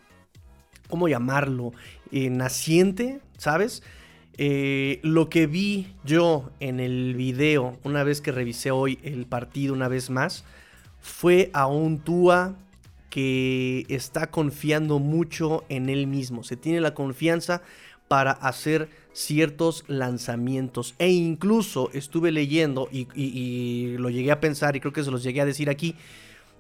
¿cómo 0.88 1.08
llamarlo? 1.08 1.72
Eh, 2.10 2.30
naciente, 2.30 3.20
¿sabes? 3.36 3.82
Eh, 4.38 5.00
lo 5.02 5.30
que 5.30 5.46
vi 5.46 5.94
yo 6.04 6.50
en 6.60 6.80
el 6.80 7.14
video, 7.14 7.78
una 7.84 8.04
vez 8.04 8.20
que 8.20 8.32
revisé 8.32 8.70
hoy 8.70 8.98
el 9.02 9.26
partido 9.26 9.72
una 9.72 9.88
vez 9.88 10.10
más, 10.10 10.44
fue 11.00 11.50
a 11.54 11.66
un 11.66 11.98
Tua 11.98 12.56
que 13.08 13.86
está 13.88 14.30
confiando 14.30 14.98
mucho 14.98 15.64
en 15.70 15.88
él 15.88 16.06
mismo. 16.06 16.44
Se 16.44 16.56
tiene 16.56 16.80
la 16.80 16.92
confianza 16.92 17.62
para 18.08 18.32
hacer 18.32 18.90
ciertos 19.12 19.84
lanzamientos. 19.86 20.94
E 20.98 21.08
incluso 21.08 21.90
estuve 21.94 22.30
leyendo 22.30 22.88
y, 22.92 23.08
y, 23.14 23.96
lo 23.96 24.10
llegué 24.10 24.32
a 24.32 24.40
pensar 24.40 24.76
y 24.76 24.80
creo 24.80 24.92
que 24.92 25.02
se 25.02 25.10
los 25.10 25.22
llegué 25.22 25.40
a 25.40 25.46
decir 25.46 25.70
aquí. 25.70 25.94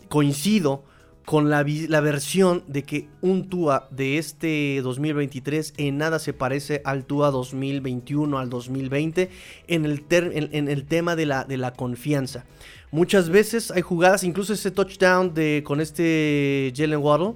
Coincido 0.08 0.82
con 1.26 1.50
la, 1.50 1.64
versión 1.64 2.62
de 2.68 2.84
que 2.84 3.08
un 3.20 3.48
Tua 3.48 3.88
de 3.90 4.16
este 4.16 4.80
2023 4.80 5.74
en 5.76 5.98
nada 5.98 6.20
se 6.20 6.32
parece 6.32 6.82
al 6.84 7.04
Tua 7.04 7.32
2021, 7.32 8.38
al 8.38 8.48
2020, 8.48 9.28
en 9.66 9.84
el, 9.84 10.04
en, 10.08 10.68
el 10.68 10.86
tema 10.86 11.16
de 11.16 11.26
la, 11.26 11.42
de 11.42 11.56
la 11.56 11.72
confianza. 11.72 12.44
Muchas 12.92 13.28
veces 13.28 13.72
hay 13.72 13.82
jugadas, 13.82 14.22
incluso 14.22 14.52
ese 14.52 14.70
touchdown 14.70 15.34
de, 15.34 15.64
con 15.66 15.80
este 15.80 16.72
Jalen 16.76 17.00
Waddle. 17.00 17.34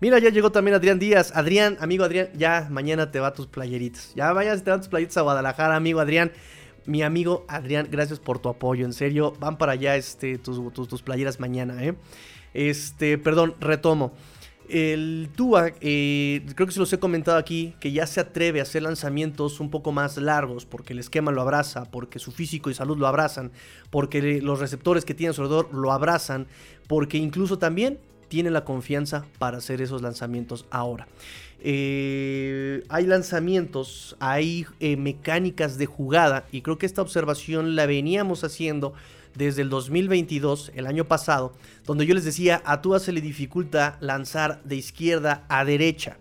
Mira, 0.00 0.18
ya 0.18 0.30
llegó 0.30 0.50
también 0.50 0.74
Adrián 0.74 0.98
Díaz. 0.98 1.30
Adrián, 1.34 1.76
amigo 1.78 2.04
Adrián, 2.04 2.30
ya 2.38 2.68
mañana 2.70 3.10
te 3.10 3.20
va 3.20 3.34
tus 3.34 3.46
playeritas. 3.46 4.14
Ya 4.16 4.32
vayas, 4.32 4.64
te 4.64 4.70
van 4.70 4.80
tus 4.80 4.88
playeritas 4.88 5.18
a 5.18 5.20
Guadalajara, 5.20 5.76
amigo 5.76 6.00
Adrián. 6.00 6.32
Mi 6.86 7.02
amigo 7.02 7.44
Adrián, 7.48 7.88
gracias 7.90 8.18
por 8.18 8.38
tu 8.38 8.48
apoyo. 8.48 8.86
En 8.86 8.94
serio, 8.94 9.34
van 9.38 9.58
para 9.58 9.72
allá 9.72 9.94
este, 9.96 10.38
tus, 10.38 10.72
tus, 10.72 10.88
tus 10.88 11.02
playeras 11.02 11.38
mañana, 11.38 11.84
¿eh? 11.84 11.94
Este, 12.56 13.18
perdón, 13.18 13.54
retomo. 13.60 14.14
El 14.70 15.28
Tua, 15.36 15.72
eh, 15.82 16.42
creo 16.54 16.66
que 16.66 16.72
se 16.72 16.80
los 16.80 16.90
he 16.90 16.98
comentado 16.98 17.36
aquí, 17.36 17.74
que 17.80 17.92
ya 17.92 18.06
se 18.06 18.18
atreve 18.18 18.60
a 18.60 18.62
hacer 18.62 18.82
lanzamientos 18.82 19.60
un 19.60 19.70
poco 19.70 19.92
más 19.92 20.16
largos, 20.16 20.64
porque 20.64 20.94
el 20.94 20.98
esquema 20.98 21.30
lo 21.32 21.42
abraza, 21.42 21.84
porque 21.84 22.18
su 22.18 22.32
físico 22.32 22.70
y 22.70 22.74
salud 22.74 22.96
lo 22.96 23.06
abrazan, 23.06 23.52
porque 23.90 24.40
los 24.40 24.58
receptores 24.58 25.04
que 25.04 25.12
tiene 25.12 25.32
a 25.32 25.32
su 25.34 25.42
alrededor 25.42 25.72
lo 25.74 25.92
abrazan, 25.92 26.46
porque 26.88 27.18
incluso 27.18 27.58
también 27.58 27.98
tiene 28.28 28.50
la 28.50 28.64
confianza 28.64 29.26
para 29.38 29.58
hacer 29.58 29.82
esos 29.82 30.00
lanzamientos 30.00 30.64
ahora. 30.70 31.06
Eh, 31.60 32.84
hay 32.88 33.06
lanzamientos, 33.06 34.16
hay 34.18 34.64
eh, 34.80 34.96
mecánicas 34.96 35.76
de 35.76 35.84
jugada, 35.84 36.46
y 36.50 36.62
creo 36.62 36.78
que 36.78 36.86
esta 36.86 37.02
observación 37.02 37.76
la 37.76 37.84
veníamos 37.84 38.44
haciendo 38.44 38.94
desde 39.36 39.62
el 39.62 39.68
2022, 39.68 40.72
el 40.74 40.86
año 40.86 41.06
pasado, 41.06 41.52
donde 41.84 42.06
yo 42.06 42.14
les 42.14 42.24
decía, 42.24 42.62
a 42.64 42.80
Tua 42.82 42.98
se 42.98 43.12
le 43.12 43.20
dificulta 43.20 43.98
lanzar 44.00 44.62
de 44.64 44.76
izquierda 44.76 45.44
a 45.48 45.64
derecha. 45.64 46.18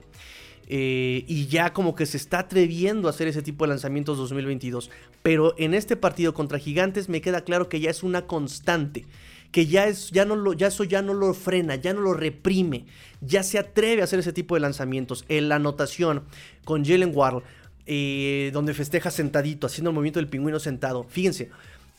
Eh, 0.68 1.24
y 1.28 1.45
ya 1.45 1.74
como 1.74 1.93
que 1.93 2.05
se 2.05 2.18
está 2.18 2.39
atreviendo 2.39 3.07
a 3.07 3.11
hacer 3.11 3.28
ese 3.28 3.41
tipo 3.41 3.66
de 3.66 3.70
lanzamientos 3.70 4.18
2022. 4.18 4.89
Pero 5.22 5.53
en 5.57 5.74
este 5.74 5.95
partido 5.95 6.34
contra 6.34 6.59
Gigantes 6.59 7.09
me 7.09 7.22
queda 7.22 7.41
claro 7.41 7.70
que 7.70 7.80
ya 7.80 7.89
es 7.89 8.03
una 8.03 8.26
constante. 8.26 9.05
Que 9.51 9.68
ya, 9.68 9.88
es, 9.88 10.11
ya, 10.11 10.26
no 10.26 10.36
lo, 10.36 10.53
ya 10.53 10.68
eso 10.68 10.84
ya 10.84 11.01
no 11.01 11.13
lo 11.13 11.34
frena, 11.34 11.76
ya 11.76 11.93
no 11.93 12.01
lo 12.01 12.13
reprime. 12.13 12.86
Ya 13.22 13.43
se 13.43 13.57
atreve 13.57 14.01
a 14.01 14.05
hacer 14.05 14.20
ese 14.20 14.34
tipo 14.34 14.55
de 14.55 14.61
lanzamientos. 14.61 15.24
En 15.30 15.47
la 15.49 15.55
anotación 15.55 16.24
con 16.66 16.84
Jalen 16.84 17.11
Waddle, 17.16 17.43
eh, 17.86 18.49
donde 18.51 18.74
festeja 18.74 19.11
sentadito, 19.11 19.68
haciendo 19.68 19.91
el 19.91 19.93
movimiento 19.93 20.20
del 20.20 20.28
pingüino 20.28 20.59
sentado. 20.59 21.03
Fíjense, 21.03 21.51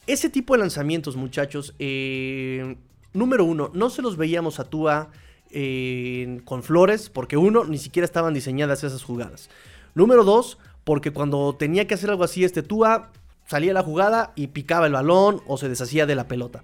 ese 0.06 0.30
tipo 0.30 0.54
de 0.54 0.60
lanzamientos, 0.60 1.16
muchachos, 1.16 1.74
eh, 1.78 2.76
número 3.12 3.44
uno, 3.44 3.70
no 3.74 3.90
se 3.90 4.02
los 4.02 4.16
veíamos 4.16 4.60
a 4.60 4.64
Tua 4.64 5.10
eh, 5.50 6.40
con 6.44 6.62
flores, 6.62 7.10
porque 7.10 7.36
uno, 7.36 7.64
ni 7.64 7.78
siquiera 7.78 8.04
estaban 8.04 8.34
diseñadas 8.34 8.84
esas 8.84 9.02
jugadas. 9.02 9.50
Número 9.94 10.24
dos, 10.24 10.58
porque 10.84 11.12
cuando 11.12 11.54
tenía 11.56 11.86
que 11.86 11.94
hacer 11.94 12.10
algo 12.10 12.24
así, 12.24 12.44
este 12.44 12.62
Tua 12.62 13.10
salía 13.46 13.72
la 13.72 13.82
jugada 13.82 14.32
y 14.36 14.48
picaba 14.48 14.86
el 14.86 14.92
balón 14.92 15.40
o 15.46 15.56
se 15.56 15.68
deshacía 15.68 16.06
de 16.06 16.14
la 16.14 16.28
pelota. 16.28 16.62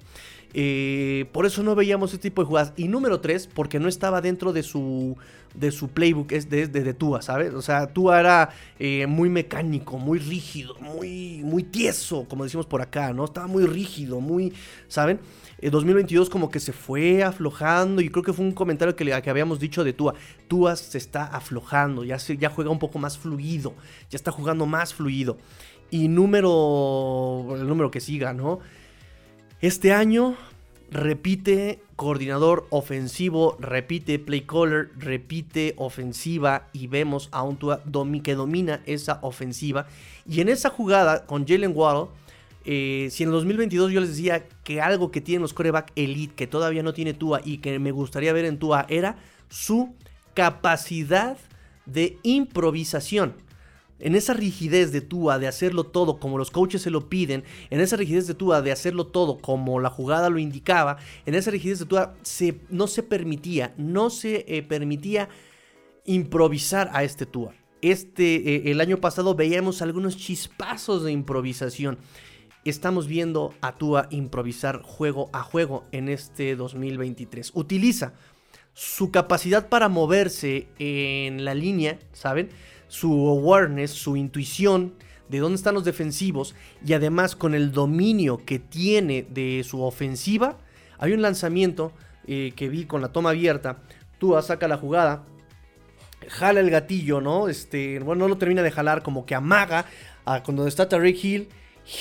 Eh, 0.55 1.27
por 1.33 1.47
eso 1.47 1.63
no 1.63 1.75
veíamos 1.75 2.13
este 2.13 2.29
tipo 2.29 2.43
de 2.43 2.47
jugadas. 2.47 2.73
Y 2.77 2.89
número 2.89 3.21
3, 3.21 3.49
porque 3.49 3.79
no 3.79 3.89
estaba 3.89 4.21
dentro 4.21 4.53
de 4.53 4.63
su, 4.63 5.17
de 5.55 5.71
su 5.71 5.89
playbook 5.89 6.33
es 6.33 6.49
de, 6.51 6.67
de, 6.67 6.95
Tua, 6.95 7.23
¿sabes? 7.23 7.55
O 7.55 7.63
sea, 7.63 7.87
Tua 7.87 8.21
era 8.21 8.51
eh, 8.79 9.07
muy 9.07 9.29
mecánico, 9.29 9.99
muy 9.99 10.19
rígido, 10.19 10.77
muy, 10.81 11.43
muy 11.45 11.63
tieso, 11.63 12.27
como 12.29 12.45
decimos 12.45 12.67
por 12.67 12.83
acá, 12.83 13.13
¿no? 13.13 13.25
Estaba 13.25 13.47
muy 13.47 13.65
rígido, 13.65 14.21
muy, 14.21 14.53
¿saben? 14.89 15.21
En 15.59 15.71
2022 15.71 16.29
como 16.29 16.51
que 16.51 16.59
se 16.59 16.73
fue 16.73 17.23
aflojando 17.23 18.01
y 18.01 18.09
creo 18.09 18.25
que 18.25 18.33
fue 18.33 18.45
un 18.45 18.53
comentario 18.53 18.97
que, 18.97 19.05
que 19.05 19.31
habíamos 19.31 19.61
dicho 19.61 19.85
de 19.85 19.93
Tua. 19.93 20.15
Tua 20.49 20.77
se 20.77 20.99
está 20.99 21.25
aflojando, 21.25 22.05
ya, 22.05 22.19
se, 22.19 22.37
ya 22.37 22.51
juega 22.51 22.71
un 22.71 22.79
poco 22.79 22.99
más 22.99 23.17
fluido, 23.17 23.75
ya 24.11 24.17
está 24.17 24.33
jugando 24.33 24.67
más 24.67 24.93
fluido. 24.93 25.39
Y 25.91 26.09
número, 26.09 27.55
el 27.55 27.69
número 27.69 27.91
que 27.91 28.01
siga, 28.01 28.33
¿no? 28.33 28.61
Este 29.63 29.93
año 29.93 30.37
repite 30.91 31.79
coordinador 31.95 32.67
ofensivo, 32.71 33.57
repite 33.61 34.19
play 34.19 34.41
caller, 34.41 34.91
repite 34.99 35.75
ofensiva 35.77 36.69
y 36.73 36.89
vemos 36.89 37.29
a 37.31 37.45
un 37.45 37.57
Tua 37.59 37.81
que 38.25 38.35
domina 38.35 38.83
esa 38.87 39.21
ofensiva. 39.23 39.87
Y 40.29 40.41
en 40.41 40.49
esa 40.49 40.69
jugada 40.69 41.27
con 41.27 41.47
Jalen 41.47 41.73
Waddle, 41.75 42.11
Eh, 42.65 43.09
si 43.11 43.25
en 43.25 43.31
el 43.31 43.33
2022 43.33 43.91
yo 43.91 44.01
les 44.01 44.11
decía 44.11 44.47
que 44.63 44.81
algo 44.81 45.11
que 45.11 45.21
tienen 45.21 45.43
los 45.43 45.53
coreback 45.53 45.91
elite, 45.97 46.35
que 46.35 46.47
todavía 46.47 46.85
no 46.85 46.93
tiene 46.93 47.13
Tua 47.13 47.41
y 47.45 47.59
que 47.59 47.81
me 47.81 47.91
gustaría 47.91 48.33
ver 48.33 48.45
en 48.45 48.59
Tua, 48.59 48.87
era 48.89 49.17
su 49.49 49.97
capacidad 50.35 51.37
de 51.87 52.19
improvisación. 52.23 53.35
En 54.03 54.17
esa 54.17 54.35
rigidez 54.35 54.93
de 54.93 55.01
Tua 55.01 55.39
de 55.39 55.47
hacerlo 55.47 55.85
todo 55.85 56.19
como 56.19 56.37
los 56.37 56.51
coaches 56.51 56.83
se 56.83 56.91
lo 56.91 57.09
piden, 57.09 57.45
en 57.71 57.81
esa 57.81 57.97
rigidez 57.97 58.27
de 58.27 58.35
Tua 58.35 58.61
de 58.61 58.73
hacerlo 58.73 59.07
todo 59.07 59.39
como 59.39 59.81
la 59.81 59.91
jugada 59.91 60.29
lo 60.29 60.39
indicaba, 60.39 60.99
en 61.25 61.35
esa 61.35 61.51
rigidez 61.51 61.79
de 61.79 61.87
Tua 61.87 62.15
se, 62.23 62.61
no 62.69 62.89
se 62.89 63.03
permitía, 63.03 63.73
no 63.77 64.11
se 64.11 64.45
eh, 64.49 64.63
permitía 64.63 65.29
improvisar 66.05 66.91
a 66.93 67.05
este 67.05 67.27
Tua. 67.27 67.55
Este, 67.81 68.57
eh, 68.57 68.71
el 68.71 68.81
año 68.81 68.99
pasado 68.99 69.35
veíamos 69.35 69.83
algunos 69.83 70.17
chispazos 70.17 71.05
de 71.05 71.13
improvisación. 71.13 71.99
Estamos 72.65 73.07
viendo 73.07 73.55
a 73.61 73.77
Tua 73.77 74.09
improvisar 74.11 74.83
juego 74.83 75.31
a 75.33 75.43
juego 75.43 75.85
en 75.93 76.09
este 76.09 76.55
2023. 76.57 77.53
Utiliza 77.55 78.15
su 78.75 79.11
capacidad 79.11 79.69
para 79.69 79.89
moverse 79.89 80.69
en 80.79 81.45
la 81.45 81.55
línea, 81.55 81.99
¿saben? 82.13 82.51
Su 82.93 83.27
awareness, 83.27 83.91
su 83.91 84.19
intuición 84.19 84.93
de 85.31 85.39
dónde 85.39 85.57
están 85.57 85.73
los 85.73 85.85
defensivos 85.85 86.55
y 86.85 86.93
además 86.93 87.35
con 87.35 87.55
el 87.55 87.73
dominio 87.73 88.45
que 88.45 88.59
tiene 88.59 89.23
de 89.23 89.65
su 89.65 89.83
ofensiva. 89.83 90.59
Hay 90.99 91.15
un 91.15 91.23
lanzamiento 91.23 91.93
eh, 92.27 92.53
que 92.55 92.69
vi 92.69 92.85
con 92.85 93.01
la 93.01 93.09
toma 93.09 93.31
abierta. 93.31 93.79
Tua 94.19 94.43
saca 94.43 94.69
la 94.69 94.77
jugada, 94.77 95.25
jala 96.29 96.61
el 96.61 96.69
gatillo, 96.69 97.23
¿no? 97.23 97.49
Este, 97.49 97.99
bueno, 98.01 98.25
no 98.25 98.29
lo 98.29 98.37
termina 98.37 98.63
de 98.63 98.71
jalar, 98.71 99.03
como 99.03 99.25
que 99.25 99.35
amaga 99.35 99.87
a 100.27 100.43
cuando 100.43 100.67
está 100.67 100.87
Tarek 100.87 101.25
Hill. 101.25 101.49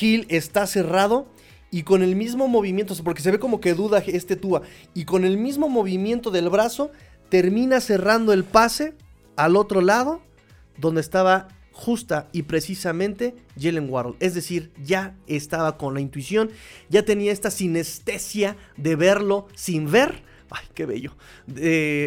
Hill 0.01 0.25
está 0.27 0.67
cerrado 0.67 1.25
y 1.71 1.83
con 1.83 2.03
el 2.03 2.17
mismo 2.17 2.49
movimiento, 2.49 2.93
porque 3.01 3.21
se 3.21 3.31
ve 3.31 3.39
como 3.39 3.61
que 3.61 3.75
duda 3.75 4.03
este 4.05 4.35
Tua, 4.35 4.63
y 4.93 5.05
con 5.05 5.23
el 5.23 5.37
mismo 5.37 5.69
movimiento 5.69 6.31
del 6.31 6.49
brazo 6.49 6.91
termina 7.29 7.79
cerrando 7.79 8.33
el 8.33 8.43
pase 8.43 8.93
al 9.37 9.55
otro 9.55 9.79
lado, 9.79 10.21
donde 10.77 11.01
estaba 11.01 11.47
justa 11.71 12.27
y 12.31 12.43
precisamente 12.43 13.35
Jalen 13.59 13.89
Waddle. 13.89 14.15
Es 14.19 14.33
decir, 14.33 14.71
ya 14.83 15.15
estaba 15.27 15.77
con 15.77 15.93
la 15.93 16.01
intuición, 16.01 16.51
ya 16.89 17.03
tenía 17.03 17.31
esta 17.31 17.49
sinestesia 17.49 18.57
de 18.77 18.95
verlo 18.95 19.47
sin 19.55 19.89
ver, 19.89 20.23
ay, 20.49 20.65
qué 20.73 20.85
bello, 20.85 21.15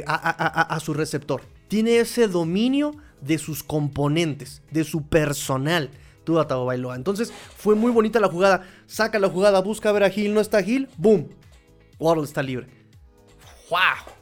a 0.07 0.79
su 0.81 0.95
receptor. 0.95 1.43
Tiene 1.69 1.99
ese 1.99 2.29
dominio 2.29 2.95
de 3.21 3.39
sus 3.39 3.63
componentes, 3.63 4.63
de 4.71 4.85
su 4.85 5.07
personal. 5.07 5.91
Tua 6.25 6.47
Tagovailoa. 6.47 6.97
Entonces 6.97 7.33
fue 7.57 7.75
muy 7.75 7.93
bonita 7.93 8.19
la 8.19 8.29
jugada. 8.29 8.67
Saca 8.87 9.19
la 9.19 9.29
jugada, 9.29 9.61
busca 9.61 9.93
ver 9.93 10.05
a 10.05 10.11
Gil, 10.11 10.33
no 10.33 10.41
está 10.41 10.63
Gil, 10.63 10.89
¡boom! 10.97 11.29
Waddle 11.99 12.25
está 12.25 12.43
libre. 12.43 12.67
¡Wow! 13.71 14.15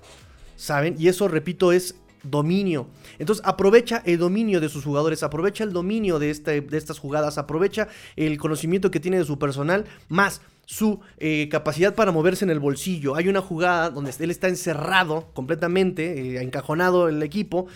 ¿Saben? 0.56 0.96
Y 0.98 1.06
eso, 1.06 1.28
repito, 1.28 1.72
es 1.72 1.94
dominio. 2.24 2.88
Entonces 3.22 3.46
aprovecha 3.46 4.02
el 4.04 4.18
dominio 4.18 4.60
de 4.60 4.68
sus 4.68 4.82
jugadores, 4.82 5.22
aprovecha 5.22 5.62
el 5.62 5.72
dominio 5.72 6.18
de, 6.18 6.30
este, 6.30 6.60
de 6.60 6.76
estas 6.76 6.98
jugadas, 6.98 7.38
aprovecha 7.38 7.86
el 8.16 8.36
conocimiento 8.36 8.90
que 8.90 8.98
tiene 8.98 9.16
de 9.16 9.24
su 9.24 9.38
personal, 9.38 9.84
más 10.08 10.40
su 10.66 10.98
eh, 11.18 11.48
capacidad 11.48 11.94
para 11.94 12.10
moverse 12.10 12.44
en 12.44 12.50
el 12.50 12.58
bolsillo. 12.58 13.14
Hay 13.14 13.28
una 13.28 13.40
jugada 13.40 13.90
donde 13.90 14.12
él 14.18 14.32
está 14.32 14.48
encerrado 14.48 15.28
completamente, 15.34 16.34
eh, 16.34 16.42
encajonado 16.42 17.08
en 17.08 17.14
el 17.14 17.22
equipo, 17.22 17.68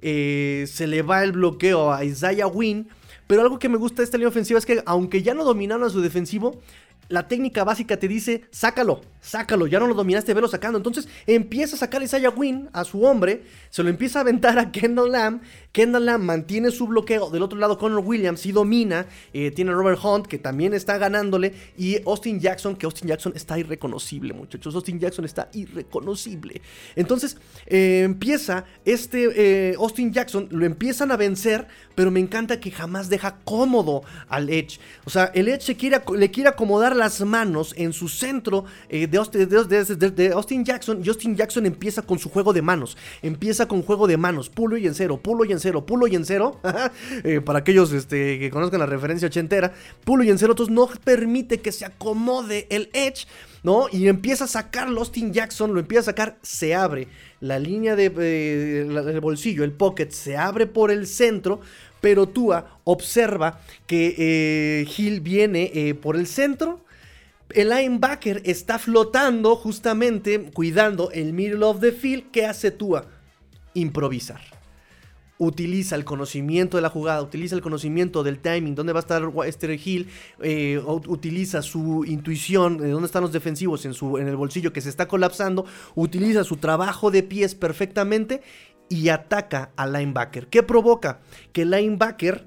eh, 0.00 0.64
se 0.68 0.86
le 0.86 1.02
va 1.02 1.22
el 1.22 1.32
bloqueo 1.32 1.92
a 1.92 2.02
Isaiah 2.02 2.46
Wynn 2.46 2.88
pero 3.26 3.40
algo 3.40 3.58
que 3.58 3.68
me 3.68 3.78
gusta 3.78 4.02
de 4.02 4.04
esta 4.04 4.18
línea 4.18 4.28
ofensiva 4.28 4.58
es 4.58 4.66
que 4.66 4.82
aunque 4.84 5.22
ya 5.22 5.34
no 5.34 5.44
dominaron 5.44 5.84
a 5.84 5.90
su 5.90 6.00
defensivo, 6.00 6.60
la 7.08 7.28
técnica 7.28 7.64
básica 7.64 7.98
te 7.98 8.08
dice, 8.08 8.44
sácalo, 8.50 9.00
sácalo, 9.20 9.66
ya 9.66 9.80
no 9.80 9.86
lo 9.86 9.94
dominaste, 9.94 10.34
velo 10.34 10.48
sacando. 10.48 10.78
Entonces 10.78 11.08
empieza 11.26 11.76
a 11.76 11.78
sacar 11.78 12.02
a 12.02 12.04
Isaiah 12.04 12.30
Wynn, 12.30 12.68
a 12.72 12.84
su 12.84 13.02
hombre, 13.04 13.42
se 13.70 13.82
lo 13.82 13.88
empieza 13.88 14.18
a 14.18 14.22
aventar 14.22 14.58
a 14.58 14.70
Kendall 14.70 15.12
Lamb. 15.12 15.42
Kendall 15.72 16.06
Lamb 16.06 16.22
mantiene 16.22 16.70
su 16.70 16.86
bloqueo. 16.86 17.30
Del 17.30 17.42
otro 17.42 17.58
lado, 17.58 17.78
Connor 17.78 18.04
Williams 18.04 18.40
sí 18.40 18.52
domina. 18.52 19.06
Eh, 19.32 19.50
tiene 19.50 19.72
Robert 19.72 19.98
Hunt, 20.04 20.26
que 20.26 20.38
también 20.38 20.74
está 20.74 20.98
ganándole. 20.98 21.52
Y 21.76 21.98
Austin 22.06 22.38
Jackson, 22.38 22.76
que 22.76 22.86
Austin 22.86 23.08
Jackson 23.08 23.32
está 23.34 23.58
irreconocible, 23.58 24.32
muchachos. 24.32 24.74
Austin 24.74 25.00
Jackson 25.00 25.24
está 25.24 25.48
irreconocible. 25.52 26.60
Entonces 26.94 27.36
eh, 27.66 28.02
empieza 28.04 28.64
este 28.84 29.70
eh, 29.70 29.74
Austin 29.76 30.12
Jackson, 30.12 30.48
lo 30.50 30.64
empiezan 30.64 31.10
a 31.10 31.16
vencer, 31.16 31.66
pero 31.94 32.10
me 32.10 32.20
encanta 32.20 32.60
que 32.60 32.70
jamás 32.70 33.08
deja 33.08 33.38
cómodo 33.44 34.02
al 34.28 34.50
Edge. 34.50 34.78
O 35.04 35.10
sea, 35.10 35.32
el 35.34 35.48
Edge 35.48 35.62
se 35.62 35.76
quiere, 35.76 36.00
le 36.16 36.30
quiere 36.30 36.50
acomodar 36.50 36.93
las 36.94 37.20
manos 37.20 37.74
en 37.76 37.92
su 37.92 38.08
centro 38.08 38.64
de 38.88 39.18
Austin, 39.18 39.48
de, 39.48 40.32
Austin 40.32 40.64
Jackson. 40.64 41.02
Jackson 41.02 41.66
empieza 41.66 42.02
con 42.02 42.18
su 42.18 42.30
juego 42.30 42.52
de 42.52 42.62
manos. 42.62 42.96
Empieza 43.22 43.66
con 43.66 43.82
juego 43.82 44.06
de 44.06 44.16
manos. 44.16 44.48
Pulo 44.48 44.76
y 44.76 44.86
en 44.86 44.94
cero, 44.94 45.20
pulo 45.22 45.44
y 45.44 45.52
en 45.52 45.60
cero, 45.60 45.84
pulo 45.84 46.06
y 46.06 46.14
en 46.14 46.24
cero. 46.24 46.60
Eh, 47.24 47.40
para 47.40 47.60
aquellos 47.60 47.92
este, 47.92 48.38
que 48.38 48.50
conozcan 48.50 48.80
la 48.80 48.86
referencia 48.86 49.28
ochentera. 49.28 49.72
Pulo 50.04 50.24
y 50.24 50.30
en 50.30 50.38
cero. 50.38 50.52
Entonces 50.52 50.74
no 50.74 50.88
permite 51.04 51.60
que 51.60 51.72
se 51.72 51.84
acomode 51.84 52.66
el 52.70 52.90
Edge. 52.92 53.26
¿no? 53.64 53.86
Y 53.90 54.08
empieza 54.08 54.44
a 54.44 54.48
sacar 54.48 54.88
Austin 54.88 55.32
Jackson, 55.32 55.72
lo 55.72 55.80
empieza 55.80 56.02
a 56.02 56.04
sacar, 56.04 56.38
se 56.42 56.74
abre 56.74 57.08
la 57.40 57.58
línea 57.58 57.96
de, 57.96 58.10
del 58.10 59.20
bolsillo, 59.20 59.64
el 59.64 59.72
pocket, 59.72 60.10
se 60.10 60.36
abre 60.36 60.66
por 60.66 60.90
el 60.90 61.06
centro, 61.06 61.60
pero 62.00 62.28
Tua 62.28 62.78
observa 62.84 63.60
que 63.86 64.14
eh, 64.18 65.20
viene 65.22 65.70
eh, 65.74 65.94
por 65.94 66.16
el 66.16 66.26
centro, 66.26 66.83
el 67.54 67.70
linebacker 67.70 68.42
está 68.44 68.78
flotando 68.78 69.56
justamente 69.56 70.50
cuidando 70.52 71.10
el 71.12 71.32
middle 71.32 71.64
of 71.64 71.80
the 71.80 71.92
field. 71.92 72.30
¿Qué 72.30 72.44
hace 72.46 72.70
Tua? 72.70 73.06
Improvisar. 73.74 74.40
Utiliza 75.38 75.96
el 75.96 76.04
conocimiento 76.04 76.76
de 76.76 76.82
la 76.82 76.90
jugada, 76.90 77.20
utiliza 77.20 77.56
el 77.56 77.60
conocimiento 77.60 78.22
del 78.22 78.38
timing, 78.38 78.74
dónde 78.74 78.92
va 78.92 79.00
a 79.00 79.02
estar 79.02 79.22
este 79.46 79.80
Hill, 79.84 80.08
eh, 80.40 80.80
utiliza 80.86 81.60
su 81.60 82.04
intuición 82.04 82.78
de 82.78 82.90
dónde 82.90 83.06
están 83.06 83.22
los 83.22 83.32
defensivos 83.32 83.84
en, 83.84 83.94
su, 83.94 84.16
en 84.18 84.28
el 84.28 84.36
bolsillo 84.36 84.72
que 84.72 84.80
se 84.80 84.88
está 84.88 85.08
colapsando, 85.08 85.66
utiliza 85.96 86.44
su 86.44 86.58
trabajo 86.58 87.10
de 87.10 87.24
pies 87.24 87.56
perfectamente 87.56 88.42
y 88.88 89.08
ataca 89.08 89.72
al 89.76 89.92
linebacker. 89.92 90.46
¿Qué 90.46 90.62
provoca? 90.62 91.20
Que 91.52 91.62
el 91.62 91.70
linebacker 91.72 92.46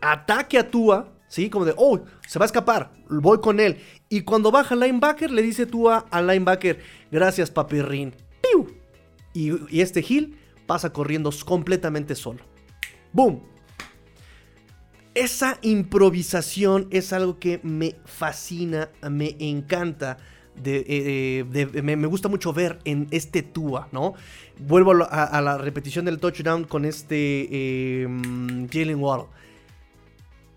ataque 0.00 0.58
a 0.58 0.70
Tua, 0.70 1.12
¿sí? 1.28 1.50
Como 1.50 1.66
de, 1.66 1.74
oh, 1.76 2.00
se 2.30 2.38
va 2.38 2.44
a 2.44 2.46
escapar, 2.46 2.92
voy 3.08 3.40
con 3.40 3.58
él. 3.58 3.78
Y 4.08 4.20
cuando 4.20 4.52
baja 4.52 4.74
el 4.74 4.80
linebacker, 4.80 5.32
le 5.32 5.42
dice 5.42 5.66
tú 5.66 5.90
al 5.90 6.26
linebacker, 6.28 6.78
gracias 7.10 7.50
papirrín. 7.50 8.14
¡Piu! 8.40 8.68
Y, 9.32 9.80
este 9.80 10.04
Hill 10.08 10.38
pasa 10.64 10.92
corriendo 10.92 11.30
completamente 11.44 12.14
solo. 12.14 12.38
¡Boom! 13.12 13.42
Esa 15.12 15.58
improvisación 15.62 16.86
es 16.92 17.12
algo 17.12 17.40
que 17.40 17.58
me 17.64 17.96
fascina, 18.04 18.90
me 19.10 19.34
encanta. 19.40 20.18
De, 20.54 20.84
eh, 20.86 21.82
me, 21.82 22.06
gusta 22.06 22.28
mucho 22.28 22.52
ver 22.52 22.78
en 22.84 23.08
este 23.10 23.42
Tua, 23.42 23.88
¿no? 23.90 24.14
Vuelvo 24.56 24.92
a, 25.10 25.40
la 25.40 25.58
repetición 25.58 26.04
del 26.04 26.20
touchdown 26.20 26.62
con 26.62 26.84
este 26.84 27.48
eh, 27.50 28.06
Jalen 28.70 29.00
Waddle. 29.00 29.39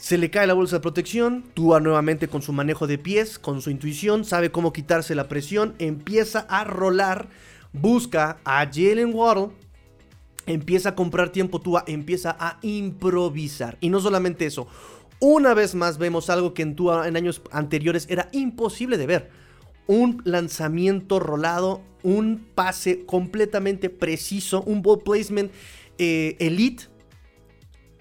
Se 0.03 0.17
le 0.17 0.29
cae 0.29 0.47
la 0.47 0.53
bolsa 0.53 0.75
de 0.75 0.81
protección, 0.81 1.45
Tua 1.53 1.79
nuevamente 1.79 2.27
con 2.27 2.41
su 2.41 2.51
manejo 2.51 2.87
de 2.87 2.97
pies, 2.97 3.39
con 3.39 3.61
su 3.61 3.69
intuición, 3.69 4.25
sabe 4.25 4.51
cómo 4.51 4.73
quitarse 4.73 5.15
la 5.15 5.29
presión, 5.29 5.75
empieza 5.79 6.39
a 6.49 6.65
rolar, 6.65 7.29
busca 7.71 8.37
a 8.43 8.65
Jalen 8.69 9.13
Waddle, 9.13 9.53
empieza 10.45 10.89
a 10.89 10.95
comprar 10.95 11.29
tiempo 11.29 11.61
Tua, 11.61 11.85
empieza 11.87 12.35
a 12.37 12.59
improvisar. 12.63 13.77
Y 13.79 13.87
no 13.87 14.01
solamente 14.01 14.45
eso, 14.45 14.67
una 15.21 15.53
vez 15.53 15.73
más 15.73 15.97
vemos 15.97 16.29
algo 16.29 16.53
que 16.53 16.63
en 16.63 16.75
Tua 16.75 17.07
en 17.07 17.15
años 17.15 17.41
anteriores 17.51 18.05
era 18.09 18.27
imposible 18.33 18.97
de 18.97 19.07
ver. 19.07 19.29
Un 19.87 20.21
lanzamiento 20.25 21.17
rolado, 21.21 21.81
un 22.03 22.45
pase 22.53 23.05
completamente 23.05 23.89
preciso, 23.89 24.63
un 24.63 24.81
ball 24.81 25.01
placement 25.01 25.49
eh, 25.97 26.35
elite, 26.39 26.89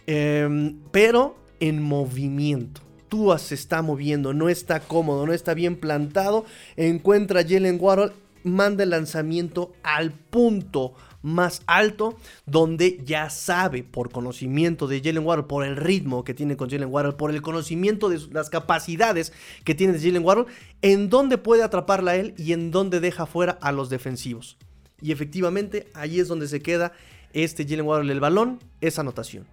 em, 0.09 0.81
pero 0.91 1.41
en 1.63 1.81
movimiento. 1.81 2.81
Tua 3.09 3.39
se 3.39 3.55
está 3.55 3.83
moviendo, 3.83 4.35
no 4.35 4.49
está 4.49 4.81
cómodo, 4.81 5.27
no 5.27 5.33
está 5.33 5.55
bien 5.55 5.77
plantado. 5.77 6.45
Encuentra 6.77 7.41
a 7.41 7.45
Jalen 7.45 7.79
Waddle, 7.81 8.13
manda 8.43 8.83
el 8.83 8.91
lanzamiento 8.91 9.73
al 9.85 10.11
punto 10.11 10.95
más 11.23 11.63
alto, 11.69 12.17
donde 12.47 13.01
ya 13.05 13.31
sabe 13.31 13.85
por 13.85 14.11
conocimiento 14.11 14.89
de 14.89 15.01
Jalen 15.01 15.25
Waddle, 15.25 15.45
por 15.45 15.65
el 15.65 15.77
ritmo 15.77 16.25
que 16.25 16.35
tiene 16.35 16.57
con 16.57 16.69
Jalen 16.69 16.91
Waddle, 16.91 17.13
por 17.13 17.31
el 17.31 17.43
conocimiento 17.43 18.09
de 18.09 18.21
las 18.33 18.51
capacidades 18.51 19.33
que 19.63 19.77
tiene 19.77 19.93
de 19.93 20.01
Jalen 20.01 20.25
Waddle, 20.25 20.47
en 20.83 21.11
dónde 21.11 21.39
puede 21.39 21.63
atraparla 21.63 22.17
él 22.17 22.35
y 22.37 22.55
en 22.55 22.73
dónde 22.73 22.99
deja 22.99 23.27
fuera 23.27 23.53
a 23.61 23.71
los 23.71 23.89
defensivos. 23.89 24.57
Y 25.01 25.13
efectivamente, 25.13 25.87
ahí 25.95 26.19
es 26.19 26.27
donde 26.27 26.49
se 26.49 26.61
queda 26.61 26.93
este 27.33 27.65
Jalen 27.65 27.87
Waddle 27.87 28.13
el 28.13 28.19
balón, 28.19 28.59
esa 28.81 29.03
anotación. 29.03 29.47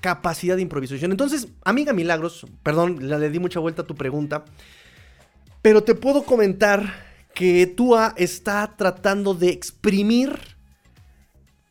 Capacidad 0.00 0.56
de 0.56 0.62
improvisación. 0.62 1.10
Entonces, 1.10 1.48
amiga 1.64 1.92
Milagros, 1.92 2.46
perdón, 2.62 3.08
le 3.08 3.30
di 3.30 3.38
mucha 3.38 3.60
vuelta 3.60 3.82
a 3.82 3.86
tu 3.86 3.94
pregunta, 3.94 4.44
pero 5.62 5.82
te 5.82 5.94
puedo 5.94 6.24
comentar 6.24 7.06
que 7.34 7.66
Tua 7.66 8.14
está 8.16 8.74
tratando 8.76 9.34
de 9.34 9.50
exprimir 9.50 10.38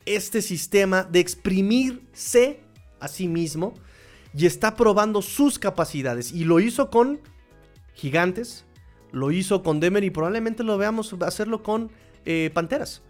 este 0.05 0.41
sistema, 0.41 1.03
de 1.03 1.19
exprimirse 1.19 2.61
a 2.99 3.07
sí 3.07 3.27
mismo 3.27 3.73
y 4.33 4.45
está 4.45 4.75
probando 4.75 5.21
sus 5.21 5.59
capacidades. 5.59 6.31
Y 6.31 6.45
lo 6.45 6.59
hizo 6.59 6.89
con 6.89 7.19
Gigantes, 7.93 8.65
lo 9.11 9.31
hizo 9.31 9.63
con 9.63 9.79
Demer 9.79 10.03
y 10.03 10.09
probablemente 10.09 10.63
lo 10.63 10.77
veamos 10.77 11.13
hacerlo 11.21 11.63
con 11.63 11.91
eh, 12.25 12.51
Panteras. 12.53 13.01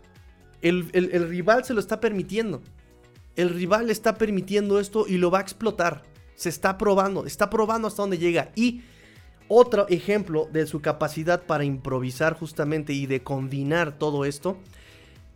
El, 0.62 0.90
el, 0.94 1.30
rival 1.30 1.64
se 1.66 1.74
lo 1.74 1.80
está 1.80 2.00
permitiendo. 2.00 2.62
El 3.38 3.52
rival 3.52 3.90
está 3.90 4.16
permitiendo 4.18 4.80
esto 4.80 5.06
y 5.08 5.18
lo 5.18 5.32
va 5.32 5.40
a 5.40 5.42
explotar. 5.42 6.04
Se 6.36 6.50
está 6.50 6.78
probando, 6.78 7.26
está 7.26 7.50
probando 7.50 7.88
hasta 7.88 8.02
dónde 8.02 8.18
llega. 8.18 8.52
Y 8.56 8.82
otro 9.48 9.88
ejemplo 9.88 10.50
de 10.52 10.68
su 10.68 10.82
capacidad 10.82 11.44
para 11.44 11.64
improvisar 11.64 12.34
justamente 12.34 12.92
y 12.92 13.06
de 13.06 13.24
combinar 13.24 13.98
todo 13.98 14.26
esto 14.26 14.58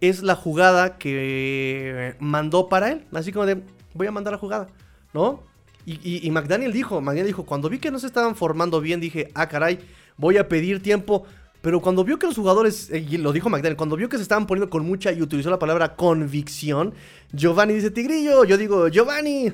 es 0.01 0.23
la 0.23 0.35
jugada 0.35 0.97
que 0.97 2.15
mandó 2.19 2.67
para 2.67 2.91
él. 2.91 3.05
Así 3.13 3.31
como 3.31 3.45
de, 3.45 3.61
voy 3.93 4.07
a 4.07 4.11
mandar 4.11 4.33
la 4.33 4.39
jugada, 4.39 4.67
¿no? 5.13 5.43
Y, 5.85 6.29
McDaniel 6.29 6.73
dijo, 6.73 7.01
McDaniel 7.01 7.25
dijo, 7.25 7.45
cuando 7.45 7.67
vi 7.67 7.79
que 7.79 7.89
no 7.89 7.97
se 7.97 8.07
estaban 8.07 8.35
formando 8.35 8.81
bien, 8.81 8.99
dije, 8.99 9.29
ah, 9.33 9.47
caray, 9.47 9.79
voy 10.15 10.37
a 10.37 10.47
pedir 10.47 10.81
tiempo. 10.81 11.25
Pero 11.61 11.79
cuando 11.79 12.03
vio 12.03 12.17
que 12.17 12.25
los 12.25 12.35
jugadores, 12.35 12.89
eh, 12.89 13.05
y 13.07 13.17
lo 13.17 13.31
dijo 13.31 13.49
McDaniel, 13.49 13.77
cuando 13.77 13.95
vio 13.95 14.09
que 14.09 14.17
se 14.17 14.23
estaban 14.23 14.47
poniendo 14.47 14.69
con 14.69 14.83
mucha 14.83 15.11
y 15.11 15.21
utilizó 15.21 15.51
la 15.51 15.59
palabra 15.59 15.95
convicción, 15.95 16.93
Giovanni 17.31 17.75
dice, 17.75 17.91
Tigrillo, 17.91 18.43
yo 18.45 18.57
digo, 18.57 18.87
Giovanni. 18.87 19.53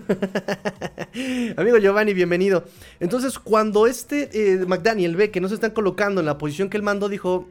Amigo 1.57 1.77
Giovanni, 1.77 2.13
bienvenido. 2.13 2.63
Entonces, 3.01 3.37
cuando 3.37 3.87
este 3.87 4.29
eh, 4.33 4.65
McDaniel 4.65 5.17
ve 5.17 5.31
que 5.31 5.41
no 5.41 5.49
se 5.49 5.55
están 5.55 5.71
colocando 5.71 6.21
en 6.21 6.25
la 6.25 6.37
posición 6.37 6.69
que 6.69 6.77
él 6.77 6.83
mandó, 6.83 7.09
dijo, 7.09 7.49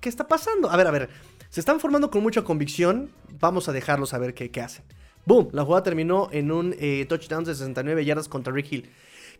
¿qué 0.00 0.08
está 0.08 0.26
pasando? 0.26 0.68
A 0.68 0.76
ver, 0.76 0.88
a 0.88 0.90
ver, 0.90 1.08
se 1.48 1.60
están 1.60 1.78
formando 1.78 2.10
con 2.10 2.24
mucha 2.24 2.42
convicción, 2.42 3.10
vamos 3.38 3.68
a 3.68 3.72
dejarlos 3.72 4.14
a 4.14 4.18
ver 4.18 4.34
qué, 4.34 4.60
hacen. 4.60 4.84
Boom, 5.26 5.50
la 5.52 5.64
jugada 5.64 5.84
terminó 5.84 6.28
en 6.32 6.50
un 6.50 6.74
eh, 6.80 7.06
touchdown 7.08 7.44
de 7.44 7.54
69 7.54 8.04
yardas 8.04 8.26
contra 8.26 8.52
Rick 8.52 8.72
Hill. 8.72 8.90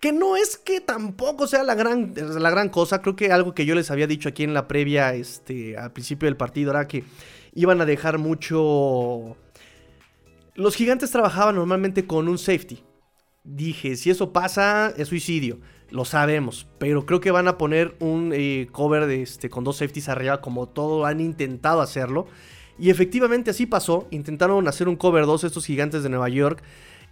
Que 0.02 0.12
no 0.12 0.34
es 0.34 0.56
que 0.56 0.80
tampoco 0.80 1.46
sea 1.46 1.62
la 1.62 1.76
gran, 1.76 2.12
la 2.16 2.50
gran 2.50 2.70
cosa. 2.70 3.00
Creo 3.00 3.14
que 3.14 3.30
algo 3.30 3.54
que 3.54 3.64
yo 3.64 3.76
les 3.76 3.88
había 3.92 4.08
dicho 4.08 4.28
aquí 4.28 4.42
en 4.42 4.52
la 4.52 4.66
previa, 4.66 5.14
este, 5.14 5.78
al 5.78 5.92
principio 5.92 6.26
del 6.26 6.36
partido, 6.36 6.72
era 6.72 6.88
que 6.88 7.04
iban 7.54 7.80
a 7.80 7.84
dejar 7.84 8.18
mucho... 8.18 9.36
Los 10.56 10.74
gigantes 10.74 11.12
trabajaban 11.12 11.54
normalmente 11.54 12.04
con 12.04 12.26
un 12.26 12.36
safety. 12.36 12.82
Dije, 13.44 13.94
si 13.94 14.10
eso 14.10 14.32
pasa, 14.32 14.92
es 14.96 15.06
suicidio. 15.06 15.60
Lo 15.88 16.04
sabemos. 16.04 16.66
Pero 16.78 17.06
creo 17.06 17.20
que 17.20 17.30
van 17.30 17.46
a 17.46 17.56
poner 17.56 17.94
un 18.00 18.32
eh, 18.34 18.66
cover 18.72 19.06
de 19.06 19.22
este, 19.22 19.50
con 19.50 19.62
dos 19.62 19.76
safeties 19.76 20.08
arriba, 20.08 20.40
como 20.40 20.68
todo 20.68 21.06
han 21.06 21.20
intentado 21.20 21.80
hacerlo. 21.80 22.26
Y 22.76 22.90
efectivamente 22.90 23.52
así 23.52 23.66
pasó. 23.66 24.08
Intentaron 24.10 24.66
hacer 24.66 24.88
un 24.88 24.96
cover 24.96 25.26
2 25.26 25.44
estos 25.44 25.64
gigantes 25.64 26.02
de 26.02 26.08
Nueva 26.08 26.28
York. 26.28 26.64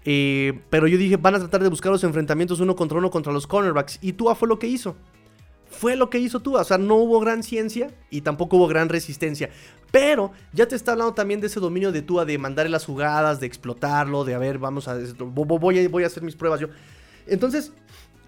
Eh, 0.05 0.61
pero 0.71 0.87
yo 0.87 0.97
dije, 0.97 1.17
van 1.17 1.35
a 1.35 1.39
tratar 1.39 1.63
de 1.63 1.69
buscar 1.69 1.93
los 1.93 2.05
enfrentamientos 2.05 2.61
uno 2.61 2.75
contra 2.75 2.99
uno 2.99 3.11
contra 3.11 3.33
los 3.33 3.47
cornerbacks. 3.47 3.99
Y 4.01 4.15
Tua 4.15 4.35
fue 4.35 4.49
lo 4.49 4.59
que 4.59 4.67
hizo. 4.67 4.97
Fue 5.69 5.97
lo 5.97 6.11
que 6.11 6.19
hizo 6.19 6.41
Tua. 6.41 6.63
O 6.63 6.65
sea, 6.65 6.79
no 6.79 6.97
hubo 6.97 7.21
gran 7.21 7.43
ciencia 7.43 7.91
y 8.11 8.23
tampoco 8.23 8.57
hubo 8.57 8.67
gran 8.67 8.89
resistencia. 8.89 9.51
Pero 9.91 10.33
ya 10.53 10.67
te 10.67 10.77
está 10.77 10.93
hablando 10.93 11.15
también 11.15 11.41
de 11.41 11.49
ese 11.49 11.61
dominio 11.61 11.93
de 11.93 12.03
Tua, 12.03 12.25
de 12.25 12.39
mandarle 12.39 12.71
las 12.71 12.85
jugadas, 12.85 13.41
de 13.41 13.47
explotarlo, 13.47 14.25
de 14.25 14.35
a 14.35 14.39
ver, 14.39 14.59
vamos 14.59 14.89
a. 14.89 14.99
Voy 15.19 16.05
a, 16.05 16.07
hacer 16.07 16.23
mis 16.23 16.37
pruebas 16.37 16.61
yo. 16.61 16.69
Entonces, 17.27 17.73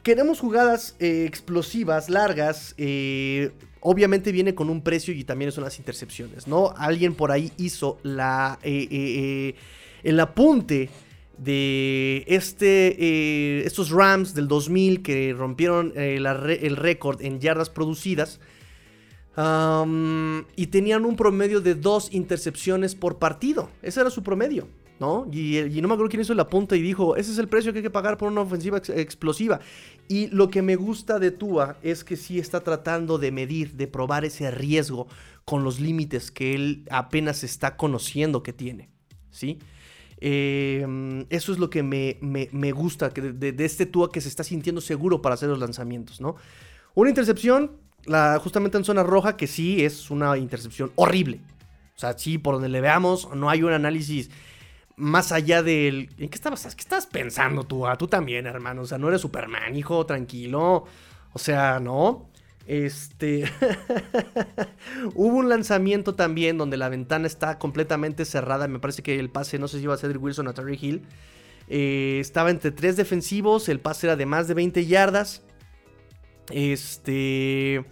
queremos 0.03 0.41
jugadas 0.41 0.97
eh, 0.99 1.25
explosivas, 1.27 2.11
largas. 2.11 2.75
Eh, 2.79 3.53
obviamente 3.81 4.33
viene 4.33 4.55
con 4.55 4.71
un 4.71 4.83
precio 4.83 5.15
y 5.15 5.25
también 5.25 5.53
son 5.53 5.65
las 5.65 5.79
intercepciones, 5.79 6.47
¿no? 6.47 6.75
Alguien 6.77 7.15
por 7.15 7.31
ahí 7.33 7.53
hizo 7.57 7.99
la, 8.03 8.59
el 8.63 10.21
apunte 10.21 10.91
de 11.39 12.25
este, 12.27 13.67
estos 13.67 13.91
Rams 13.91 14.35
del 14.35 14.49
2000 14.49 15.03
que 15.03 15.35
rompieron 15.37 15.93
el 15.97 16.77
récord 16.77 17.23
en 17.23 17.41
yardas 17.41 17.71
producidas. 17.71 18.41
y 19.37 20.67
tenían 20.67 21.05
un 21.05 21.17
promedio 21.17 21.61
de 21.61 21.75
dos 21.75 22.13
intercepciones 22.13 22.95
por 22.95 23.19
partido. 23.19 23.71
Ese 23.83 24.01
era 24.01 24.11
su 24.11 24.23
promedio. 24.23 24.69
¿no? 25.03 25.27
Y, 25.33 25.81
no 25.81 25.89
me 25.89 25.95
acuerdo 25.95 26.11
quién 26.11 26.21
hizo 26.21 26.33
la 26.33 26.49
punta 26.49 26.77
y 26.77 26.81
dijo, 26.81 27.17
ese 27.17 27.33
es 27.33 27.39
el 27.39 27.49
precio 27.49 27.73
que 27.73 27.81
hay 27.81 27.83
que 27.83 27.91
pagar 27.91 28.17
por 28.17 28.31
una 28.31 28.43
ofensiva 28.43 28.79
explosiva. 28.79 29.59
Y 30.07 30.29
lo 30.29 30.49
que 30.49 30.63
me 30.63 30.77
gusta 30.77 31.19
de 31.19 31.33
Tua 31.33 31.77
es 31.83 32.05
que 32.05 32.17
sí 32.17 32.39
está 32.39 32.61
tratando 32.61 33.19
de 33.19 33.33
medir, 33.33 33.73
de 33.73 33.89
probar 33.89 34.25
ese 34.25 34.49
riesgo 34.53 35.09
con 35.45 35.65
los 35.65 35.81
límites 35.81 36.31
que 36.31 36.55
él 36.55 36.85
apenas 36.89 37.43
está 37.43 37.77
conociendo 37.77 38.45
que 38.45 38.53
tiene, 38.53 38.91
¿sí? 39.33 39.59
Em, 40.25 41.27
eso 41.31 41.51
es 41.51 41.59
lo 41.59 41.69
que 41.69 41.83
me, 41.83 42.73
gusta 42.73 43.09
de, 43.09 43.33
de, 43.33 43.65
este 43.65 43.87
Tua 43.87 44.13
que 44.13 44.21
se 44.21 44.29
está 44.29 44.45
sintiendo 44.45 44.81
seguro 44.81 45.21
para 45.21 45.35
hacer 45.35 45.49
los 45.49 45.59
lanzamientos, 45.59 46.21
¿no? 46.21 46.37
Una 46.95 47.11
intercepción, 47.11 47.73
la, 48.05 48.39
justamente 48.39 48.79
en 48.79 48.85
zona 48.85 49.03
roja, 49.03 49.37
que 49.37 49.49
sí 49.49 49.85
es 49.85 50.13
una 50.13 50.39
intercepción 50.39 50.93
horrible. 50.95 51.41
O 51.97 51.99
sea, 51.99 52.17
sí, 52.17 52.39
por 52.39 52.55
donde 52.55 52.69
le 52.69 52.81
veamos, 52.81 53.35
no 53.35 53.51
hay 53.51 53.65
un 53.65 53.73
análisis 53.73 54.31
más 54.95 55.33
allá 55.33 55.65
del... 55.65 56.09
¿En 56.19 56.29
qué 56.29 56.37
estabas, 56.37 56.63
qué 56.73 56.83
estás 56.83 57.07
pensando 57.07 57.65
tú? 57.65 57.89
Ah, 57.89 57.99
tú 57.99 58.07
también, 58.07 58.47
hermano. 58.47 58.83
O 58.83 58.87
sea, 58.87 58.99
no 58.99 59.09
eres 59.09 59.23
Superman, 59.23 59.75
hijo, 59.75 60.07
tranquilo. 60.07 60.85
O 61.33 61.39
sea, 61.41 61.81
¿no? 61.81 62.29
Este... 62.67 63.45
Hubo 65.15 65.37
un 65.37 65.49
lanzamiento 65.49 66.15
también 66.15 66.59
donde 66.59 66.77
la 66.77 66.89
ventana 66.89 67.27
está 67.27 67.59
completamente 67.59 68.25
cerrada. 68.25 68.69
Me 68.69 68.79
parece 68.79 69.03
que 69.03 69.19
el 69.19 69.31
pase, 69.31 69.59
no 69.59 69.69
sé 69.69 69.79
si 69.79 69.85
iba 69.85 69.95
a 69.95 69.99
ser 69.99 70.17
Wilson 70.17 70.49
o 70.49 70.55
Terry 70.55 70.79
Hill. 70.81 71.03
Eh, 71.69 72.19
estaba 72.21 72.51
entre 72.51 72.71
tres 72.71 72.97
defensivos. 72.97 73.69
El 73.69 73.81
pase 73.81 74.07
era 74.07 74.17
de 74.17 74.27
más 74.27 74.49
de 74.49 74.55
20 74.55 74.87
yardas. 74.87 75.43
Este 76.51 77.85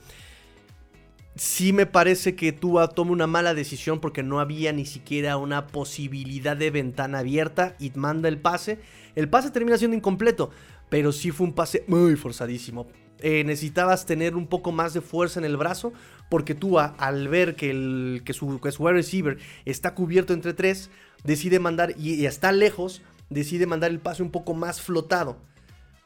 sí 1.40 1.72
me 1.72 1.86
parece 1.86 2.36
que 2.36 2.52
Tua 2.52 2.88
toma 2.88 3.12
una 3.12 3.26
mala 3.26 3.54
decisión 3.54 3.98
porque 4.00 4.22
no 4.22 4.40
había 4.40 4.74
ni 4.74 4.84
siquiera 4.84 5.38
una 5.38 5.68
posibilidad 5.68 6.54
de 6.54 6.70
ventana 6.70 7.20
abierta 7.20 7.76
y 7.78 7.90
manda 7.94 8.28
el 8.28 8.38
pase. 8.38 8.78
El 9.14 9.30
pase 9.30 9.50
termina 9.50 9.78
siendo 9.78 9.96
incompleto, 9.96 10.50
pero 10.90 11.12
sí 11.12 11.30
fue 11.30 11.46
un 11.46 11.54
pase 11.54 11.84
muy 11.86 12.16
forzadísimo. 12.16 12.88
Eh, 13.22 13.44
necesitabas 13.44 14.06
tener 14.06 14.36
un 14.36 14.46
poco 14.46 14.72
más 14.72 14.94
de 14.94 15.00
fuerza 15.00 15.40
en 15.40 15.44
el 15.44 15.56
brazo 15.56 15.92
porque 16.28 16.54
Tua 16.54 16.94
al 16.98 17.28
ver 17.28 17.56
que, 17.56 17.70
el, 17.70 18.22
que, 18.24 18.32
su, 18.32 18.60
wide 18.78 18.92
receiver 18.92 19.38
está 19.64 19.94
cubierto 19.94 20.32
entre 20.32 20.54
tres, 20.54 20.90
decide 21.24 21.58
mandar 21.58 21.94
y 21.98 22.24
está 22.24 22.52
lejos, 22.52 23.02
decide 23.28 23.66
mandar 23.66 23.90
el 23.90 23.98
pase 23.98 24.22
un 24.22 24.30
poco 24.30 24.54
más 24.54 24.80
flotado 24.80 25.36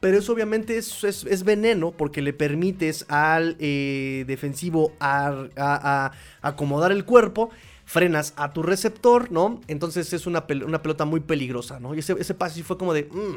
pero 0.05 0.19
eso 0.19 0.35
obviamente 0.35 0.77
es, 0.77 1.45
veneno 1.45 1.93
porque 1.93 2.21
le 2.21 2.35
permites 2.35 3.07
al 3.09 3.57
eh, 3.59 4.25
defensivo 4.27 4.93
a, 5.01 6.13
acomodar 6.43 6.93
el 6.93 7.07
cuerpo, 7.07 7.49
frenas 7.87 8.35
a 8.37 8.53
tu 8.53 8.63
receptor, 8.63 9.33
¿no? 9.33 9.63
Entonces 9.67 10.13
es 10.13 10.27
una, 10.27 10.45
una 10.67 10.83
pelota 10.83 11.07
muy 11.07 11.21
peligrosa, 11.21 11.81
¿no? 11.81 11.95
Y 11.95 12.01
ese, 12.01 12.15
ese 12.19 12.35
pase 12.35 12.63
fue 12.63 12.77
como 12.77 12.93
de... 12.93 13.05
Mm, 13.05 13.37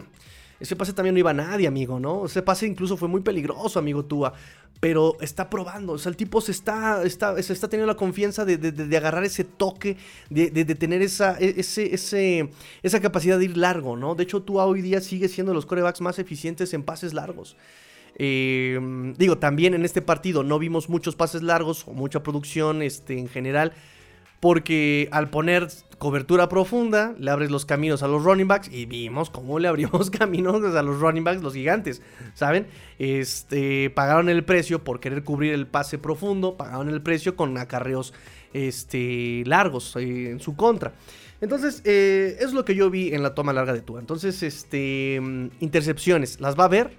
ese 0.59 0.75
pase 0.75 0.93
también 0.93 1.13
no 1.13 1.19
iba 1.19 1.31
a 1.31 1.35
nadie, 1.35 1.67
amigo, 1.67 1.99
¿no? 1.99 2.25
Ese 2.25 2.41
pase 2.41 2.65
incluso 2.65 2.97
fue 2.97 3.07
muy 3.07 3.21
peligroso, 3.21 3.77
amigo 3.77 4.05
Tua. 4.05 4.33
Pero 4.79 5.17
está 5.21 5.49
probando. 5.49 5.93
O 5.93 5.97
sea, 5.97 6.09
el 6.09 6.15
tipo 6.15 6.39
se 6.39 6.51
está, 6.51 7.03
está, 7.03 7.41
se 7.41 7.53
está 7.53 7.67
teniendo 7.67 7.91
la 7.91 7.97
confianza 7.97 8.45
de, 8.45 8.97
agarrar 8.97 9.23
ese 9.23 9.43
toque, 9.43 9.97
de, 10.29 10.49
tener 10.75 11.01
esa, 11.01 11.37
e, 11.39 11.55
ese, 11.57 11.93
ese, 11.93 12.49
esa 12.83 12.99
capacidad 12.99 13.39
de 13.39 13.45
ir 13.45 13.57
largo, 13.57 13.95
¿no? 13.95 14.15
De 14.15 14.23
hecho, 14.23 14.41
Tua 14.43 14.65
hoy 14.65 14.81
día 14.81 15.01
sigue 15.01 15.29
siendo 15.29 15.53
los 15.53 15.65
corebacks 15.65 16.01
más 16.01 16.19
eficientes 16.19 16.73
en 16.73 16.83
pases 16.83 17.13
largos. 17.13 17.55
Eh, 18.19 18.79
digo, 19.17 19.37
también 19.37 19.75
en 19.75 19.85
este 19.85 20.01
partido 20.01 20.43
no 20.43 20.57
vimos 20.57 20.89
muchos 20.89 21.15
pases 21.15 21.43
largos 21.43 21.87
o 21.87 21.93
mucha 21.93 22.23
producción 22.23 22.81
este, 22.81 23.17
en 23.17 23.29
general. 23.29 23.73
Porque 24.39 25.09
al 25.11 25.31
poner 25.31 25.67
cobertura 25.97 26.47
profunda, 26.47 27.15
le 27.17 27.31
abres 27.31 27.49
los 27.49 27.65
caminos 27.65 28.03
a 28.03 28.07
los 28.07 28.23
running 28.23 28.47
backs 28.47 28.71
y 28.71 28.85
vimos 28.85 29.29
cómo 29.29 29.59
le 29.59 29.67
abrimos 29.67 30.09
caminos 30.11 30.63
a 30.75 30.83
los 30.83 30.99
running 30.99 31.23
backs, 31.23 31.41
los 31.41 31.53
gigantes, 31.53 32.01
¿saben? 32.33 32.67
Este, 32.99 33.89
pagaron 33.89 34.29
el 34.29 34.43
precio 34.43 34.83
por 34.83 34.99
querer 34.99 35.23
cubrir 35.23 35.53
el 35.53 35.67
pase 35.67 35.97
profundo, 35.97 36.55
pagaron 36.55 36.89
el 36.89 37.01
precio 37.01 37.35
con 37.35 37.57
acarreos 37.57 38.13
este, 38.53 39.43
largos 39.45 39.95
eh, 39.95 40.31
en 40.31 40.39
su 40.39 40.55
contra. 40.55 40.93
Entonces, 41.41 41.81
eh, 41.85 42.37
es 42.39 42.53
lo 42.53 42.65
que 42.65 42.75
yo 42.75 42.89
vi 42.89 43.13
en 43.13 43.21
la 43.21 43.35
toma 43.35 43.53
larga 43.53 43.73
de 43.73 43.81
Tua. 43.81 43.99
Entonces, 43.99 44.41
este, 44.43 45.19
mm, 45.21 45.47
intercepciones, 45.59 46.39
las 46.39 46.57
va 46.57 46.65
a 46.65 46.69
ver, 46.69 46.91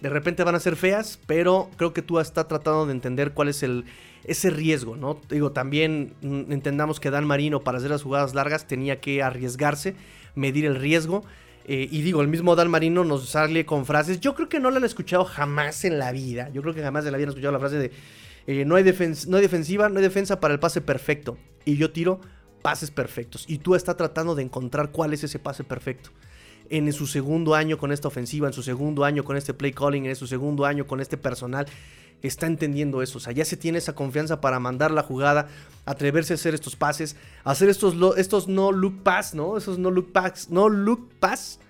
de 0.00 0.08
repente 0.08 0.44
van 0.44 0.54
a 0.54 0.60
ser 0.60 0.76
feas, 0.76 1.18
pero 1.26 1.70
creo 1.76 1.92
que 1.92 2.02
Tua 2.02 2.22
está 2.22 2.46
tratando 2.48 2.86
de 2.86 2.92
entender 2.92 3.32
cuál 3.32 3.48
es 3.48 3.62
el 3.62 3.84
ese 4.24 4.50
riesgo, 4.50 4.96
¿no? 4.96 5.20
Digo, 5.28 5.52
también 5.52 6.14
entendamos 6.22 7.00
que 7.00 7.10
Dan 7.10 7.26
Marino 7.26 7.60
para 7.60 7.78
hacer 7.78 7.90
las 7.90 8.02
jugadas 8.02 8.34
largas 8.34 8.66
tenía 8.66 9.00
que 9.00 9.22
arriesgarse, 9.22 9.94
medir 10.34 10.64
el 10.64 10.76
riesgo. 10.76 11.24
Eh, 11.66 11.88
y 11.90 12.02
digo, 12.02 12.20
el 12.20 12.28
mismo 12.28 12.56
Dan 12.56 12.70
Marino 12.70 13.04
nos 13.04 13.28
sale 13.28 13.64
con 13.64 13.86
frases. 13.86 14.20
Yo 14.20 14.34
creo 14.34 14.48
que 14.48 14.60
no 14.60 14.70
la 14.70 14.78
han 14.78 14.84
escuchado 14.84 15.24
jamás 15.24 15.84
en 15.84 15.98
la 15.98 16.12
vida. 16.12 16.50
Yo 16.52 16.62
creo 16.62 16.74
que 16.74 16.82
jamás 16.82 17.04
en 17.06 17.12
la 17.12 17.18
vida 17.18 17.26
han 17.26 17.30
escuchado 17.30 17.52
la 17.52 17.60
frase 17.60 17.76
de 17.76 17.90
eh, 18.46 18.64
no, 18.64 18.76
hay 18.76 18.84
no 18.84 19.36
hay 19.36 19.42
defensiva, 19.42 19.88
no 19.88 19.96
hay 19.96 20.02
defensa 20.02 20.40
para 20.40 20.54
el 20.54 20.60
pase 20.60 20.80
perfecto. 20.80 21.38
Y 21.64 21.76
yo 21.76 21.90
tiro 21.92 22.20
pases 22.62 22.90
perfectos. 22.90 23.44
Y 23.48 23.58
tú 23.58 23.74
estás 23.74 23.96
tratando 23.96 24.34
de 24.34 24.42
encontrar 24.42 24.90
cuál 24.90 25.12
es 25.12 25.24
ese 25.24 25.38
pase 25.38 25.64
perfecto. 25.64 26.10
En 26.70 26.90
su 26.94 27.06
segundo 27.06 27.54
año 27.54 27.76
con 27.76 27.92
esta 27.92 28.08
ofensiva, 28.08 28.46
en 28.46 28.54
su 28.54 28.62
segundo 28.62 29.04
año 29.04 29.22
con 29.22 29.36
este 29.36 29.52
play 29.52 29.72
calling, 29.72 30.06
en 30.06 30.16
su 30.16 30.26
segundo 30.26 30.64
año 30.64 30.86
con 30.86 31.00
este 31.00 31.18
personal, 31.18 31.66
está 32.28 32.46
entendiendo 32.46 33.02
eso. 33.02 33.18
O 33.18 33.20
sea, 33.20 33.32
ya 33.32 33.44
se 33.44 33.56
tiene 33.56 33.78
esa 33.78 33.94
confianza 33.94 34.40
para 34.40 34.58
mandar 34.58 34.90
la 34.90 35.02
jugada, 35.02 35.48
atreverse 35.84 36.32
a 36.32 36.36
hacer 36.36 36.54
estos 36.54 36.76
pases, 36.76 37.16
hacer 37.44 37.68
estos, 37.68 37.94
estos 38.16 38.48
no 38.48 38.72
look 38.72 39.02
pass, 39.02 39.34
¿no? 39.34 39.56
Esos 39.56 39.78
no 39.78 39.90
look 39.90 40.12
pass, 40.12 40.50
no 40.50 40.68
look 40.68 41.10
pass. 41.20 41.60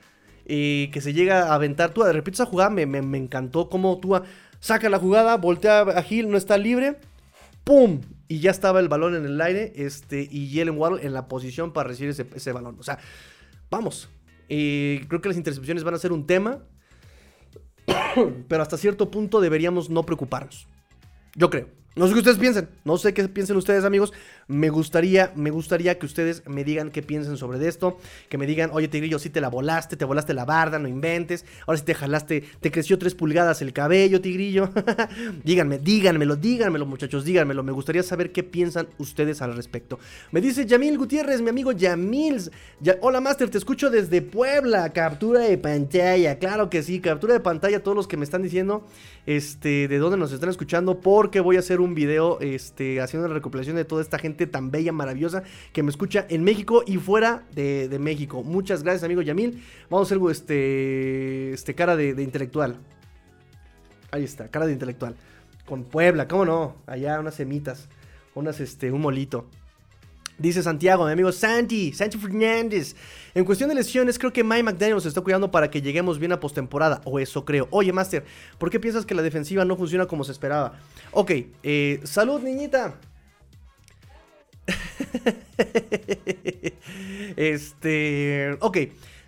Eh, 0.47 0.91
que 0.93 1.01
se 1.01 1.13
llega 1.13 1.49
a 1.49 1.55
aventar. 1.55 1.95
De 1.95 2.13
repente 2.13 2.37
esa 2.37 2.47
jugada 2.47 2.71
me, 2.71 2.87
me, 2.87 3.19
encantó. 3.19 3.69
Como 3.69 3.99
tú 3.99 4.21
saca 4.61 4.89
la 4.89 4.99
jugada, 4.99 5.37
voltea 5.37 5.81
a 5.81 6.03
Gil, 6.03 6.31
no 6.31 6.37
está 6.37 6.59
libre. 6.59 6.99
¡Pum! 7.65 8.03
Y 8.29 8.41
ya 8.41 8.51
estaba 8.51 8.81
el 8.81 8.89
balón 8.89 9.15
en 9.15 9.25
el 9.25 9.41
aire. 9.41 9.73
Este, 9.75 10.29
y 10.31 10.55
Jalen 10.55 10.79
Waddle 10.79 11.05
en 11.05 11.15
la 11.15 11.29
posición 11.29 11.73
para 11.73 11.89
recibir 11.89 12.11
ese, 12.11 12.27
ese 12.35 12.53
balón. 12.53 12.77
O 12.79 12.83
sea, 12.83 12.99
vamos. 13.71 14.11
Eh, 14.49 15.05
creo 15.09 15.21
que 15.21 15.29
las 15.29 15.39
intercepciones 15.39 15.83
van 15.83 15.95
a 15.95 15.99
ser 15.99 16.13
un 16.13 16.27
tema. 16.27 16.63
Pero 18.49 18.63
hasta 18.63 18.77
cierto 18.77 19.11
punto 19.11 19.41
deberíamos 19.41 19.91
no 19.91 20.05
preocuparnos. 20.05 20.69
Yo 21.35 21.51
creo. 21.51 21.69
No 21.97 22.09
sé 22.09 22.13
qué 22.13 22.19
ustedes 22.19 22.39
piensen, 22.39 22.69
no 22.85 22.97
sé 22.97 23.15
qué 23.15 23.29
piensen 23.29 23.57
ustedes 23.57 23.85
amigos, 23.85 24.13
me 24.49 24.69
gustaría, 24.69 25.33
me 25.35 25.51
gustaría 25.51 25.99
que 25.99 26.07
ustedes 26.07 26.43
me 26.47 26.65
digan 26.65 26.91
qué 26.91 27.03
piensen 27.03 27.37
sobre 27.37 27.55
esto, 27.67 27.99
que 28.29 28.39
me 28.39 28.47
digan, 28.47 28.71
oye 28.73 28.89
Tigrillo, 28.89 29.19
si 29.19 29.31
te 29.31 29.41
la 29.41 29.49
volaste, 29.49 29.97
te 29.97 30.05
volaste 30.05 30.35
la 30.35 30.45
barda, 30.45 30.79
no 30.79 30.89
inventes, 30.89 31.45
ahora 31.67 31.79
si 31.79 31.85
te 31.85 31.95
jalaste, 31.95 32.45
te 32.61 32.71
creció 32.71 32.99
3 32.99 33.15
pulgadas 33.15 33.63
el 33.63 33.73
cabello, 33.73 34.21
Tigrillo, 34.21 34.71
díganme, 35.45 35.79
díganmelo, 35.79 36.37
díganmelo 36.37 36.87
muchachos, 36.87 37.25
díganmelo, 37.25 37.63
me 37.63 37.73
gustaría 37.73 38.03
saber 38.03 38.33
qué 38.33 38.43
piensan 38.43 38.89
ustedes 38.99 39.41
al 39.43 39.57
respecto. 39.57 39.99
Me 40.33 40.41
dice 40.41 40.67
Yamil 40.67 40.99
Gutiérrez, 40.99 41.41
mi 41.41 41.51
amigo 41.51 41.73
Yamil, 41.73 42.51
hola 43.01 43.21
Master, 43.21 43.49
te 43.49 43.59
escucho 43.59 43.91
desde 43.91 44.23
Puebla, 44.23 44.93
captura 44.93 45.41
de 45.41 45.59
pantalla, 45.59 46.39
claro 46.39 46.69
que 46.69 46.83
sí, 46.83 47.01
captura 47.01 47.35
de 47.35 47.41
pantalla, 47.41 47.83
todos 47.83 47.97
los 47.97 48.09
que 48.09 48.17
me 48.17 48.25
están 48.25 48.43
diciendo, 48.43 48.87
este, 49.27 49.89
de 49.89 49.99
dónde 49.99 50.17
nos 50.19 50.33
están 50.33 50.51
escuchando, 50.51 51.01
porque 51.01 51.41
voy 51.41 51.57
a 51.57 51.61
hacer 51.61 51.81
un 51.81 51.95
video, 51.95 52.41
este, 52.41 53.01
haciendo 53.01 53.27
una 53.27 53.35
recopilación 53.35 53.77
de 53.77 53.85
toda 53.85 54.03
esta 54.03 54.19
gente 54.19 54.34
tan 54.35 54.71
bella, 54.71 54.93
maravillosa, 54.93 55.43
que 55.73 55.83
me 55.83 55.91
escucha 55.91 56.27
en 56.29 56.45
México 56.45 56.83
y 56.87 56.99
fuera 56.99 57.45
de, 57.55 57.97
México. 58.01 58.43
Muchas 58.43 58.83
gracias, 58.83 59.05
amigo 59.05 59.23
Yamil. 59.23 59.63
Vamos 59.91 60.11
a 60.11 60.15
hacer 60.15 60.31
este, 60.31 61.53
este 61.53 61.75
cara 61.75 61.97
de, 61.97 62.23
intelectual. 62.23 62.77
Ahí 64.11 64.25
está, 64.25 64.49
cara 64.49 64.67
de 64.67 64.73
intelectual. 64.73 65.17
Con 65.65 65.85
Puebla, 65.85 66.29
¿cómo 66.29 66.45
no? 66.45 66.77
Allá 66.87 67.19
unas 67.19 67.35
semitas, 67.35 67.89
unas, 68.35 68.61
este, 68.61 68.93
un 68.93 69.01
molito. 69.01 69.49
Dice 70.37 70.65
Santiago, 70.65 71.07
mi 71.07 71.13
amigo 71.13 71.31
Santi, 71.31 71.93
Santi 71.93 72.19
Fernández. 72.19 72.97
En 73.35 73.45
cuestión 73.45 73.69
de 73.69 73.77
lesiones, 73.77 74.19
creo 74.19 74.33
que 74.33 74.43
Mike 74.43 74.65
McDaniel 74.65 74.97
nos 74.97 75.07
está 75.07 75.21
cuidando 75.21 75.51
para 75.51 75.71
que 75.71 75.81
lleguemos 75.81 76.19
bien 76.19 76.33
a 76.33 76.41
postemporada. 76.41 77.01
O 77.05 77.21
eso 77.21 77.45
creo. 77.45 77.69
Oye, 77.71 77.93
Master, 77.93 78.25
¿por 78.59 78.69
qué 78.69 78.81
piensas 78.81 79.07
que 79.07 79.15
la 79.15 79.23
defensiva 79.23 79.65
no 79.65 79.77
funciona 79.77 80.07
como 80.07 80.25
se 80.25 80.33
esperaba? 80.33 80.81
Ok, 81.13 81.31
eh, 81.63 82.01
salud, 82.03 82.43
niñita. 82.43 82.95
este. 87.37 88.57
Ok. 88.61 88.79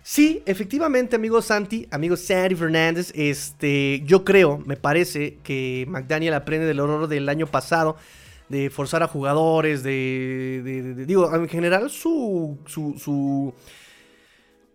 Sí, 0.03 0.41
efectivamente, 0.45 1.17
amigo 1.17 1.41
Santi, 1.41 1.85
amigo 1.91 2.15
Santi 2.15 2.55
Fernández, 2.55 3.11
este, 3.13 4.01
yo 4.05 4.23
creo, 4.23 4.57
me 4.59 4.77
parece 4.77 5.37
que 5.43 5.85
McDaniel 5.89 6.33
aprende 6.33 6.65
del 6.65 6.79
horror 6.79 7.09
del 7.09 7.27
año 7.27 7.45
pasado 7.45 7.97
de 8.47 8.69
forzar 8.69 9.03
a 9.03 9.09
jugadores, 9.09 9.83
de, 9.83 11.03
digo, 11.05 11.35
en 11.35 11.49
general 11.49 11.89
su, 11.89 12.57
su, 12.65 13.53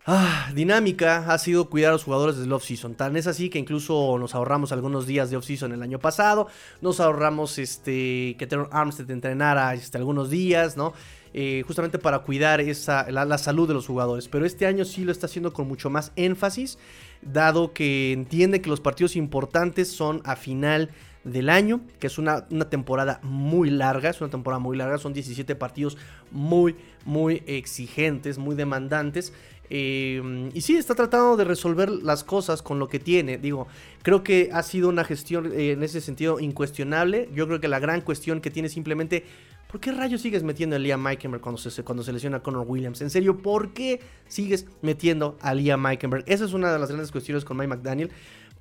ah, 0.07 0.51
dinámica 0.55 1.33
ha 1.33 1.39
sido 1.39 1.69
cuidar 1.69 1.91
a 1.91 1.93
los 1.93 2.05
jugadores 2.05 2.37
desde 2.37 2.47
el 2.47 2.53
off-season. 2.53 2.95
Tan 2.95 3.17
es 3.17 3.27
así 3.27 3.51
que 3.51 3.59
incluso 3.59 4.17
nos 4.19 4.35
ahorramos 4.35 4.73
algunos 4.73 5.07
días 5.07 5.31
de 5.31 5.37
off-season 5.37 5.73
el 5.73 5.83
año 5.83 5.99
pasado, 5.99 6.49
nos 6.81 7.01
ahorramos 7.01 7.59
este, 7.59 8.37
que 8.39 8.47
Teron 8.47 8.69
Armstead 8.73 9.11
entrenara 9.11 9.75
este, 9.75 9.99
algunos 9.99 10.31
días, 10.31 10.77
¿no? 10.77 10.93
Eh, 11.35 11.63
justamente 11.67 11.99
para 11.99 12.19
cuidar 12.19 12.61
esa, 12.61 13.11
la, 13.11 13.39
salud 13.39 13.67
de 13.67 13.73
los 13.73 13.87
jugadores. 13.87 14.29
Pero 14.29 14.45
este 14.45 14.67
año 14.67 14.85
sí 14.85 15.03
lo 15.05 15.13
está 15.13 15.27
haciendo 15.27 15.55
con 15.55 15.67
mucho 15.67 15.89
más 15.89 16.13
énfasis, 16.15 16.79
dado 17.23 17.73
que 17.73 18.13
entiende 18.13 18.61
que 18.61 18.69
los 18.69 18.81
partidos 18.81 19.17
importantes 19.17 19.91
son 19.91 20.21
a 20.25 20.37
final 20.37 20.91
del 21.25 21.49
año, 21.49 21.81
que 22.01 22.09
es 22.09 22.19
una, 22.19 22.47
temporada 22.69 23.21
muy 23.23 23.71
larga, 23.71 24.11
es 24.11 24.21
una 24.21 24.31
temporada 24.31 24.59
muy 24.59 24.77
larga, 24.77 24.99
son 24.99 25.15
17 25.15 25.55
partidos 25.55 25.97
muy, 26.31 26.77
muy 27.07 27.43
exigentes, 27.47 28.37
muy 28.37 28.55
demandantes. 28.55 29.33
Eh, 29.75 30.51
y 30.53 30.61
sí, 30.61 30.77
está 30.77 30.95
tratando 30.95 31.35
de 31.39 31.45
resolver 31.45 31.89
las 31.89 32.25
cosas 32.25 32.61
con 32.61 32.79
lo 32.79 32.89
que 32.89 32.99
tiene. 32.99 33.39
Digo, 33.39 33.69
creo 34.03 34.23
que 34.23 34.51
ha 34.53 34.63
sido 34.63 34.91
una 34.91 35.03
gestión 35.03 35.51
eh, 35.51 35.73
en 35.73 35.83
ese 35.83 36.03
sentido 36.03 36.41
incuestionable. 36.41 37.31
Yo 37.35 37.47
creo 37.47 37.59
que 37.59 37.69
la 37.69 37.79
gran 37.79 38.03
cuestión 38.03 38.43
que 38.43 38.51
tiene 38.51 38.69
simplemente 38.69 39.25
¿Por 39.73 39.81
qué 39.81 39.91
rayos 39.91 40.21
sigues 40.21 40.43
metiendo 40.43 40.77
a 40.77 40.79
Liam 40.79 41.01
Meikenberg 41.01 41.41
cuando 41.41 41.59
se, 41.59 41.83
cuando 41.83 42.03
se 42.03 42.13
lesiona 42.13 42.37
a 42.37 42.43
Connor 42.43 42.67
Williams? 42.69 43.01
En 43.01 43.09
serio, 43.09 43.39
¿por 43.39 43.73
qué 43.73 44.01
sigues 44.29 44.67
metiendo 44.83 45.39
a 45.41 45.55
Liam 45.55 45.81
Meikenberg? 45.81 46.25
Esa 46.27 46.45
es 46.45 46.53
una 46.53 46.71
de 46.71 46.79
las 46.79 46.91
grandes 46.91 47.11
cuestiones 47.11 47.43
con 47.47 47.57
Mike 47.57 47.69
McDaniel. 47.69 48.11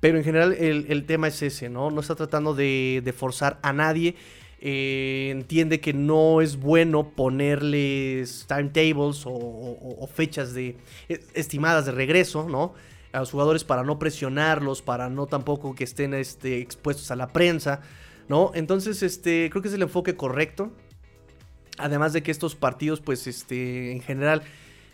Pero 0.00 0.16
en 0.16 0.24
general 0.24 0.54
el, 0.54 1.04
tema 1.04 1.28
es 1.28 1.42
ese, 1.42 1.68
¿no? 1.68 1.90
No 1.90 2.00
está 2.00 2.14
tratando 2.14 2.54
de, 2.54 3.14
forzar 3.14 3.60
a 3.62 3.74
nadie. 3.74 4.16
Eh, 4.64 5.30
entiende 5.32 5.80
que 5.80 5.92
no 5.92 6.40
es 6.40 6.56
bueno 6.56 7.10
ponerles 7.10 8.46
timetables 8.46 9.24
o, 9.26 10.08
fechas 10.14 10.54
de, 10.54 10.76
e, 11.08 11.20
estimadas 11.34 11.86
de 11.86 11.90
regreso, 11.90 12.48
¿no? 12.48 12.72
A 13.12 13.18
los 13.18 13.32
jugadores 13.32 13.64
para 13.64 13.82
no 13.82 13.98
presionarlos, 13.98 14.80
para 14.80 15.10
no 15.10 15.26
tampoco 15.26 15.74
que 15.74 15.82
estén 15.82 16.14
este, 16.14 16.60
expuestos 16.60 17.10
a 17.10 17.16
la 17.16 17.26
prensa, 17.26 17.80
¿no? 18.28 18.52
Entonces, 18.54 19.02
este, 19.02 19.50
creo 19.50 19.62
que 19.62 19.68
es 19.68 19.74
el 19.74 19.82
enfoque 19.82 20.14
correcto. 20.14 20.70
Además 21.78 22.12
de 22.12 22.22
que 22.22 22.30
estos 22.30 22.54
partidos, 22.54 23.00
pues, 23.00 23.26
este, 23.26 23.90
en 23.90 24.00
general 24.00 24.44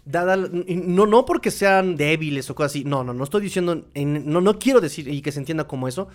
no, 0.07 1.07
no 1.07 1.27
porque 1.27 1.51
sean 1.51 1.97
débiles 1.97 2.49
o 2.49 2.55
cosas 2.55 2.73
así, 2.73 2.85
no, 2.85 3.05
no, 3.05 3.13
no 3.13 3.25
estoy 3.25 3.43
diciendo, 3.43 3.85
no, 3.95 4.41
no 4.41 4.59
quiero 4.59 4.81
decir 4.81 5.09
y 5.09 5.21
que 5.21 5.31
se 5.31 5.41
entienda 5.41 5.67
como 5.67 5.89
eso, 5.89 6.09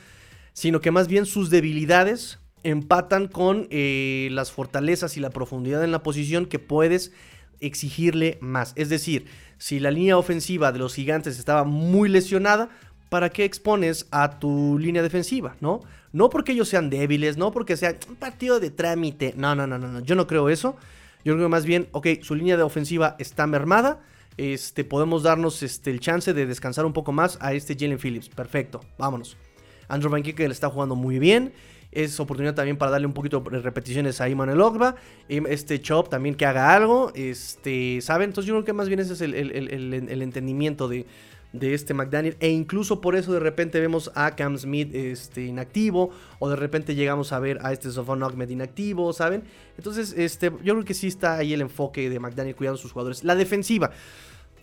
sino 0.54 0.82
que 0.82 0.90
más 0.90 1.08
bien 1.08 1.28
sus 1.28 1.52
debilidades 1.52 2.40
empatan 2.64 3.28
con 3.28 3.68
eh, 3.70 4.30
las 4.32 4.52
fortalezas 4.52 5.18
y 5.18 5.20
la 5.20 5.30
profundidad 5.30 5.84
en 5.84 5.92
la 5.92 6.04
posición 6.04 6.46
que 6.46 6.60
puedes 6.60 7.12
exigirle 7.60 8.38
más. 8.42 8.74
Es 8.76 8.90
decir, 8.90 9.26
si 9.58 9.80
la 9.80 9.92
línea 9.92 10.18
ofensiva 10.18 10.72
de 10.72 10.80
los 10.80 10.96
gigantes 10.96 11.40
estaba 11.40 11.64
muy 11.64 12.10
lesionada, 12.10 12.70
¿para 13.10 13.30
qué 13.30 13.46
expones 13.46 14.08
a 14.12 14.40
tu 14.40 14.78
línea 14.80 15.02
defensiva? 15.02 15.56
¿No? 15.62 15.82
No 16.12 16.30
porque 16.30 16.52
ellos 16.52 16.70
sean 16.70 16.90
débiles, 16.90 17.38
no 17.38 17.52
porque 17.52 17.78
sea 17.78 17.96
un 18.10 18.16
partido 18.16 18.60
de 18.60 18.70
trámite. 18.70 19.34
No, 19.38 19.56
no, 19.56 19.68
no, 19.68 19.78
no. 19.78 20.00
Yo 20.02 20.16
no 20.16 20.28
creo 20.28 20.50
eso. 20.50 20.76
Yo 21.24 21.36
creo 21.36 21.48
más 21.48 21.66
bien, 21.66 21.88
ok, 21.92 22.08
su 22.22 22.36
línea 22.36 22.58
de 22.58 22.64
ofensiva 22.64 23.16
está 23.20 23.48
mermada. 23.48 24.02
Este, 24.38 24.84
podemos 24.84 25.24
darnos 25.24 25.64
este, 25.64 25.92
el 25.92 26.00
chance 26.00 26.34
de 26.34 26.46
descansar 26.46 26.86
un 26.86 26.94
poco 26.94 27.12
más 27.12 27.38
a 27.40 27.54
este 27.54 27.76
Jalen 27.76 28.00
Phillips. 28.00 28.30
Perfecto, 28.30 28.82
vámonos. 28.98 29.38
Andrew 29.88 30.12
Van 30.12 30.24
que 30.24 30.34
le 30.34 30.54
está 30.54 30.70
jugando 30.70 30.96
muy 30.96 31.20
bien. 31.20 31.54
Es 31.96 32.20
oportunidad 32.20 32.56
también 32.56 32.78
para 32.78 32.92
darle 32.92 33.08
un 33.08 33.14
poquito 33.14 33.40
de 33.40 33.60
repeticiones 33.60 34.20
a 34.22 34.30
Iman 34.30 34.50
Ogba. 34.60 34.96
Este 35.28 35.82
Chop 35.82 36.10
también 36.10 36.36
que 36.36 36.46
haga 36.46 36.74
algo. 36.74 37.12
Este, 37.16 38.02
¿saben? 38.02 38.30
Entonces 38.30 38.48
yo 38.48 38.56
creo 38.56 38.66
que 38.66 38.74
más 38.74 38.88
bien 38.88 39.00
ese 39.00 39.14
es 39.14 39.22
el 39.22 40.22
entendimiento 40.22 40.88
de, 40.88 41.06
de 41.54 41.74
este 41.74 41.94
McDaniel. 41.94 42.36
E 42.40 42.50
incluso 42.50 43.00
por 43.00 43.16
eso 43.16 43.32
de 43.32 43.40
repente 43.40 43.80
vemos 43.80 44.12
a 44.16 44.36
Cam 44.36 44.58
Smith 44.58 44.94
este, 44.94 45.46
inactivo. 45.46 46.10
O 46.40 46.50
de 46.50 46.56
repente 46.56 46.96
llegamos 46.96 47.32
a 47.32 47.40
ver 47.40 47.60
a 47.62 47.72
este 47.72 47.90
Sofon 47.92 48.22
Ahmed 48.24 48.50
inactivo, 48.50 49.14
¿saben? 49.14 49.44
Entonces, 49.78 50.14
este, 50.18 50.52
yo 50.64 50.74
creo 50.74 50.84
que 50.84 50.94
sí 50.94 51.08
está 51.08 51.38
ahí 51.38 51.54
el 51.54 51.62
enfoque 51.62 52.10
de 52.10 52.20
McDaniel 52.20 52.56
cuidando 52.56 52.80
a 52.80 52.82
sus 52.82 52.92
jugadores. 52.92 53.24
La 53.24 53.36
defensiva. 53.36 53.92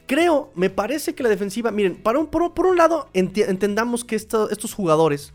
Creo, 0.07 0.51
me 0.57 0.71
parece 0.71 1.15
que 1.15 1.23
la 1.23 1.29
defensiva, 1.29 1.71
miren, 1.71 1.95
para 2.03 2.19
un, 2.19 2.27
por, 2.27 2.67
un 2.67 2.77
lado, 2.77 3.09
entendamos 3.15 4.05
que 4.05 4.17
estos 4.17 4.75
jugadores, 4.75 5.33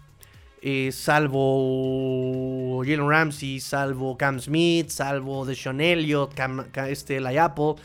eh, 0.61 0.91
salvo 0.91 2.81
Jalen 2.83 3.07
Ramsey, 3.07 3.59
salvo 3.59 4.17
Cam 4.17 4.39
Smith, 4.39 4.89
salvo 4.89 5.45
Deshaun 5.45 5.81
Elliott, 5.81 6.33
este, 6.87 7.17
Apple, 7.39 7.75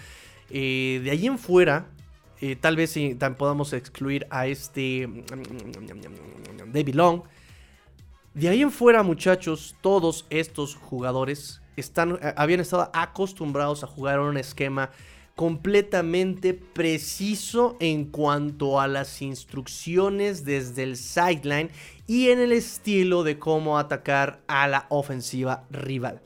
eh, 0.50 1.00
de 1.04 1.10
ahí 1.10 1.26
en 1.26 1.38
fuera, 1.38 1.86
eh, 2.40 2.56
tal 2.56 2.76
vez 2.76 2.98
podamos 3.36 3.72
excluir 3.72 4.26
a 4.30 4.46
este 4.46 5.08
David 6.72 6.94
Long. 6.94 7.22
De 8.32 8.48
ahí 8.48 8.62
en 8.62 8.70
fuera, 8.70 9.02
muchachos, 9.02 9.76
todos 9.80 10.26
estos 10.30 10.76
jugadores 10.76 11.60
están, 11.76 12.18
habían 12.36 12.60
estado 12.60 12.90
acostumbrados 12.94 13.84
a 13.84 13.86
jugar 13.86 14.20
en 14.20 14.26
un 14.26 14.36
esquema 14.36 14.90
completamente 15.40 16.52
preciso 16.52 17.78
en 17.80 18.04
cuanto 18.04 18.78
a 18.78 18.86
las 18.86 19.22
instrucciones 19.22 20.44
desde 20.44 20.82
el 20.82 20.98
sideline 20.98 21.70
y 22.06 22.28
en 22.28 22.40
el 22.40 22.52
estilo 22.52 23.22
de 23.22 23.38
cómo 23.38 23.78
atacar 23.78 24.42
a 24.48 24.68
la 24.68 24.84
ofensiva 24.90 25.64
rival. 25.70 26.20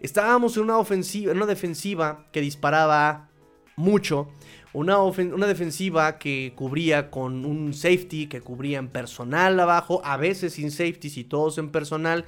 Estábamos 0.00 0.56
en 0.56 0.64
una 0.64 0.78
ofensiva, 0.78 1.30
en 1.30 1.36
una 1.36 1.46
defensiva 1.46 2.26
que 2.32 2.40
disparaba 2.40 3.28
mucho, 3.76 4.28
una, 4.72 4.98
una, 4.98 5.46
defensiva 5.46 6.18
que 6.18 6.52
cubría 6.56 7.12
con 7.12 7.44
un 7.44 7.72
safety, 7.72 8.26
que 8.26 8.40
cubría 8.40 8.80
en 8.80 8.88
personal 8.88 9.60
abajo, 9.60 10.00
a 10.04 10.16
veces 10.16 10.54
sin 10.54 10.72
safety 10.72 11.12
y 11.14 11.22
todos 11.22 11.58
en 11.58 11.70
personal 11.70 12.24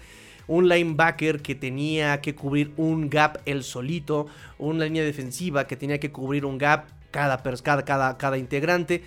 un 0.51 0.69
linebacker 0.69 1.41
que 1.43 1.55
tenía 1.55 2.21
que 2.21 2.35
cubrir 2.35 2.73
un 2.77 3.09
gap 3.09 3.41
el 3.47 3.63
solito, 3.63 4.27
una 4.59 4.85
línea 4.85 5.05
defensiva 5.05 5.69
que 5.69 5.77
tenía 5.77 6.01
que 6.01 6.11
cubrir 6.11 6.45
un 6.45 6.59
gap 6.59 6.89
cada, 7.13 7.41
cada, 7.41 7.85
cada, 7.85 8.19
cada 8.19 8.37
integrante. 8.37 9.05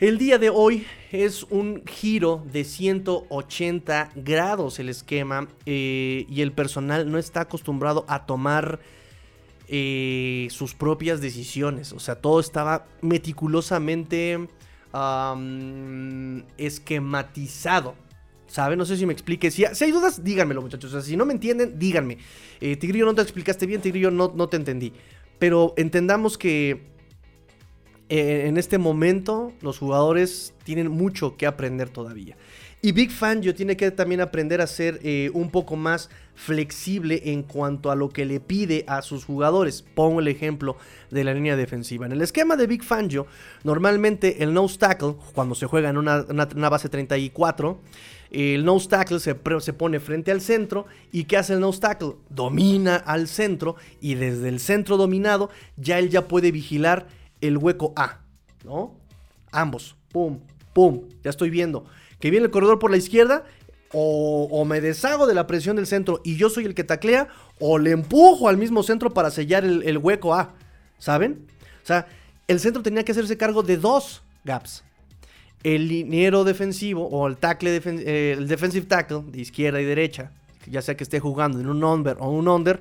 El 0.00 0.16
día 0.16 0.38
de 0.38 0.48
hoy 0.48 0.86
es 1.12 1.42
un 1.44 1.82
giro 1.86 2.42
de 2.50 2.64
180 2.64 4.12
grados 4.16 4.78
el 4.78 4.88
esquema 4.88 5.46
eh, 5.66 6.24
y 6.26 6.40
el 6.40 6.52
personal 6.52 7.10
no 7.10 7.18
está 7.18 7.42
acostumbrado 7.42 8.06
a 8.08 8.24
tomar 8.24 8.80
eh, 9.68 10.48
sus 10.50 10.72
propias 10.74 11.20
decisiones. 11.20 11.92
O 11.92 12.00
sea, 12.00 12.14
todo 12.14 12.40
estaba 12.40 12.86
meticulosamente 13.02 14.48
esquematizado. 16.56 17.94
¿Sabe? 18.52 18.76
No 18.76 18.84
sé 18.84 18.98
si 18.98 19.06
me 19.06 19.14
explique. 19.14 19.50
Si, 19.50 19.64
hay 19.64 19.90
dudas, 19.90 20.22
díganmelo, 20.22 20.60
muchachos. 20.60 21.06
Si 21.06 21.16
no 21.16 21.24
me 21.24 21.32
entienden, 21.32 21.78
díganme. 21.78 22.18
Eh, 22.60 22.76
Tigrillo, 22.76 23.06
no 23.06 23.14
te 23.14 23.22
explicaste 23.22 23.64
bien. 23.64 23.80
Tigrillo, 23.80 24.10
no, 24.10 24.30
no 24.36 24.46
te 24.50 24.58
entendí. 24.58 24.92
Pero 25.38 25.72
entendamos 25.78 26.36
que 26.36 26.82
eh, 28.10 28.44
en 28.48 28.58
este 28.58 28.76
momento 28.76 29.54
los 29.62 29.78
jugadores 29.78 30.52
tienen 30.64 30.88
mucho 30.88 31.38
que 31.38 31.46
aprender 31.46 31.88
todavía. 31.88 32.36
Y 32.82 32.92
Big 32.92 33.10
Fangio 33.10 33.54
tiene 33.54 33.74
que 33.74 33.90
también 33.90 34.20
aprender 34.20 34.60
a 34.60 34.66
ser 34.66 35.00
eh, 35.02 35.30
un 35.32 35.50
poco 35.50 35.76
más 35.76 36.10
flexible 36.34 37.22
en 37.24 37.44
cuanto 37.44 37.90
a 37.90 37.94
lo 37.94 38.10
que 38.10 38.26
le 38.26 38.38
pide 38.38 38.84
a 38.86 39.00
sus 39.00 39.24
jugadores. 39.24 39.80
Pongo 39.80 40.20
el 40.20 40.28
ejemplo 40.28 40.76
de 41.10 41.24
la 41.24 41.32
línea 41.32 41.56
defensiva. 41.56 42.04
En 42.04 42.12
el 42.12 42.20
esquema 42.20 42.56
de 42.56 42.66
Big 42.66 42.84
Fangio, 42.84 43.26
normalmente 43.64 44.42
el 44.42 44.52
nose 44.52 44.76
tackle, 44.76 45.14
cuando 45.32 45.54
se 45.54 45.64
juega 45.64 45.88
en 45.88 45.96
una, 45.96 46.26
una 46.28 46.68
base 46.68 46.90
34, 46.90 47.80
el 48.32 48.64
nose 48.64 48.88
tackle 48.88 49.20
se, 49.20 49.36
se, 49.60 49.72
pone 49.72 50.00
frente 50.00 50.32
al 50.32 50.40
centro. 50.40 50.86
¿Y 51.12 51.24
qué 51.24 51.36
hace 51.36 51.52
el 51.54 51.60
nose 51.60 51.80
tackle? 51.80 52.14
Domina 52.30 52.96
al 52.96 53.28
centro 53.28 53.76
y 54.00 54.14
desde 54.14 54.48
el 54.48 54.58
centro 54.58 54.96
dominado 54.96 55.50
ya 55.76 55.98
él 55.98 56.08
ya 56.08 56.26
puede 56.28 56.50
vigilar 56.50 57.06
el 57.40 57.58
hueco 57.58 57.92
A, 57.94 58.20
¿no? 58.64 58.96
Ambos, 59.50 59.96
pum, 60.10 60.40
pum, 60.72 61.02
ya 61.22 61.30
estoy 61.30 61.50
viendo. 61.50 61.84
Que 62.18 62.30
viene 62.30 62.46
el 62.46 62.50
corredor 62.50 62.78
por 62.78 62.90
la 62.90 62.96
izquierda 62.96 63.44
o, 63.92 64.64
me 64.64 64.80
deshago 64.80 65.26
de 65.26 65.34
la 65.34 65.46
presión 65.46 65.76
del 65.76 65.86
centro 65.86 66.22
y 66.24 66.36
yo 66.36 66.48
soy 66.48 66.64
el 66.64 66.74
que 66.74 66.84
taclea, 66.84 67.28
o 67.58 67.78
le 67.78 67.90
empujo 67.90 68.48
al 68.48 68.56
mismo 68.56 68.82
centro 68.82 69.10
para 69.10 69.30
sellar 69.30 69.64
el, 69.64 69.82
el, 69.82 69.98
hueco 69.98 70.34
A. 70.34 70.54
¿Saben? 70.98 71.46
O 71.82 71.86
sea, 71.86 72.06
el 72.48 72.58
centro 72.58 72.82
tenía 72.82 73.04
que 73.04 73.12
hacerse 73.12 73.36
cargo 73.36 73.62
de 73.62 73.76
dos 73.76 74.22
gaps 74.44 74.82
el 75.62 75.88
liniero 75.88 76.44
defensivo 76.44 77.06
o 77.08 77.26
el 77.26 77.36
tackle 77.36 77.80
eh, 77.84 78.34
el 78.36 78.48
defensive 78.48 78.86
tackle 78.86 79.22
de 79.28 79.40
izquierda 79.40 79.80
y 79.80 79.84
derecha, 79.84 80.32
ya 80.66 80.82
sea 80.82 80.96
que 80.96 81.04
esté 81.04 81.20
jugando 81.20 81.60
en 81.60 81.68
un 81.68 81.82
under 81.82 82.16
o 82.20 82.30
un 82.30 82.48
under, 82.48 82.80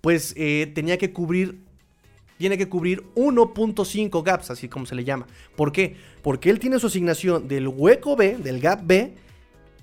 pues 0.00 0.34
eh, 0.36 0.70
tenía 0.74 0.98
que 0.98 1.12
cubrir 1.12 1.58
tiene 2.38 2.56
que 2.56 2.70
cubrir 2.70 3.02
1.5 3.16 4.22
gaps, 4.22 4.50
así 4.50 4.66
como 4.66 4.86
se 4.86 4.94
le 4.94 5.04
llama. 5.04 5.26
¿Por 5.56 5.72
qué? 5.72 5.96
Porque 6.22 6.48
él 6.48 6.58
tiene 6.58 6.78
su 6.78 6.86
asignación 6.86 7.48
del 7.48 7.68
hueco 7.68 8.16
B, 8.16 8.38
del 8.38 8.60
gap 8.60 8.80
B, 8.82 9.12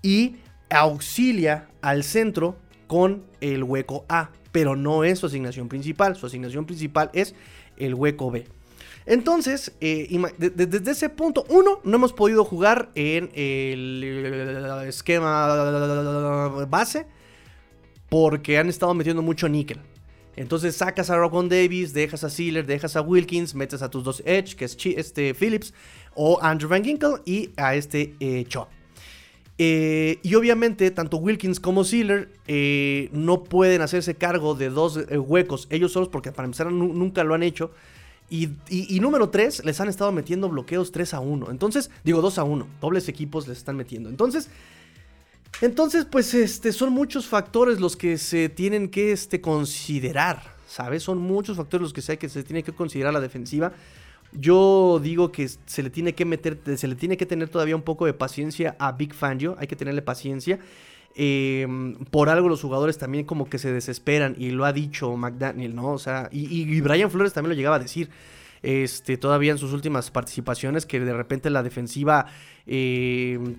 y 0.02 0.38
auxilia 0.72 1.68
al 1.84 2.04
centro 2.04 2.58
con 2.88 3.22
el 3.42 3.64
hueco 3.64 4.06
A, 4.10 4.32
pero 4.52 4.76
no 4.76 5.04
es 5.04 5.20
su 5.20 5.28
asignación 5.28 5.68
principal. 5.68 6.16
Su 6.16 6.26
asignación 6.26 6.66
principal 6.66 7.12
es 7.14 7.36
el 7.78 7.94
hueco 7.94 8.32
B. 8.32 8.48
Entonces, 9.08 9.72
eh, 9.80 10.10
desde 10.38 10.92
ese 10.92 11.08
punto, 11.10 11.46
uno, 11.48 11.80
no 11.86 11.96
hemos 11.96 12.12
podido 12.12 12.44
jugar 12.44 12.92
en 12.94 13.30
el 13.34 14.04
esquema 14.86 16.66
base 16.68 17.08
porque 18.10 18.58
han 18.58 18.68
estado 18.68 18.94
metiendo 18.94 19.22
mucho 19.22 19.48
níquel. 19.48 19.80
Entonces 20.36 20.76
sacas 20.76 21.10
a 21.10 21.18
Rockon 21.18 21.48
Davis, 21.48 21.94
dejas 21.94 22.26
a 22.26 22.30
Sealer, 22.30 22.66
dejas 22.66 22.98
a 22.98 23.02
Wilkins, 23.02 23.56
metes 23.56 23.82
a 23.82 23.90
tus 23.90 24.04
dos 24.04 24.22
Edge, 24.26 24.56
que 24.58 24.66
es 24.66 24.78
este 24.86 25.34
Phillips, 25.34 25.74
o 26.14 26.38
Andrew 26.42 26.70
Van 26.70 26.84
Ginkle, 26.84 27.22
y 27.26 27.52
a 27.56 27.76
este 27.76 28.14
eh, 28.20 28.44
Chop. 28.50 28.68
Eh, 29.58 30.20
y 30.22 30.36
obviamente, 30.36 30.92
tanto 30.92 31.16
Wilkins 31.18 31.62
como 31.62 31.86
Sealer 31.86 32.30
no 33.14 33.46
pueden 33.46 33.82
hacerse 33.82 34.16
cargo 34.16 34.54
de 34.54 34.70
dos 34.70 35.00
huecos 35.10 35.68
ellos 35.72 35.94
solos, 35.94 36.10
porque 36.10 36.34
para 36.34 36.46
empezar 36.46 36.74
nunca 36.74 37.24
lo 37.24 37.34
han 37.34 37.44
hecho. 37.44 37.72
Y, 38.30 39.00
número 39.00 39.30
3, 39.30 39.64
les 39.64 39.80
han 39.80 39.88
estado 39.88 40.12
metiendo 40.12 40.50
bloqueos 40.50 40.92
3 40.92 41.14
a 41.14 41.20
1. 41.22 41.50
Entonces, 41.50 41.90
digo 42.04 42.22
2 42.22 42.38
a 42.40 42.44
1. 42.44 42.68
Dobles 42.82 43.08
equipos 43.08 43.48
les 43.48 43.58
están 43.58 43.78
metiendo. 43.78 44.10
Entonces, 44.10 44.50
entonces 45.62 46.06
pues 46.06 46.34
este, 46.34 46.74
son 46.74 46.92
muchos 46.92 47.26
factores 47.28 47.80
los 47.80 47.96
que 47.96 48.18
se 48.18 48.50
tienen 48.50 48.90
que 48.90 49.12
este, 49.12 49.40
considerar. 49.40 50.58
¿Sabes? 50.68 51.04
Son 51.04 51.18
muchos 51.18 51.56
factores 51.56 51.84
los 51.84 51.94
que 51.94 52.02
se, 52.02 52.18
que 52.18 52.28
se 52.28 52.44
tiene 52.44 52.64
que 52.64 52.74
considerar 52.74 53.14
la 53.14 53.22
defensiva. 53.22 53.72
Yo 54.34 55.00
digo 55.02 55.32
que 55.32 55.48
se 55.48 55.82
le 55.82 55.90
tiene 55.90 56.14
que 56.14 56.26
meter, 56.26 56.60
se 56.76 56.88
le 56.90 56.96
tiene 56.96 57.16
que 57.16 57.26
tener 57.26 57.48
todavía 57.48 57.78
un 57.78 57.82
poco 57.82 58.06
de 58.06 58.14
paciencia 58.14 58.76
a 58.78 58.92
Big 58.92 59.14
Fangio. 59.14 59.56
Hay 59.58 59.68
que 59.68 59.78
tenerle 59.78 60.02
paciencia. 60.02 60.60
Em, 61.16 61.96
por 62.12 62.30
algo 62.30 62.48
los 62.48 62.62
jugadores 62.62 63.00
también 63.00 63.26
como 63.26 63.50
que 63.50 63.58
se 63.58 63.72
desesperan 63.72 64.36
y 64.38 64.52
lo 64.52 64.66
ha 64.66 64.74
dicho 64.74 65.16
McDaniel, 65.18 65.76
¿no? 65.76 65.94
O 65.94 65.98
sea, 65.98 66.30
y, 66.32 66.80
Brian 66.82 67.10
Flores 67.10 67.34
también 67.34 67.50
lo 67.50 67.56
llegaba 67.56 67.78
a 67.78 67.80
decir. 67.80 68.10
Este, 68.64 69.18
todavía 69.18 69.52
en 69.52 69.58
sus 69.58 69.74
últimas 69.74 70.12
participaciones, 70.12 70.86
que 70.86 71.00
de 71.00 71.14
repente 71.14 71.50
la 71.50 71.64
defensiva, 71.64 72.26
em, 72.66 73.56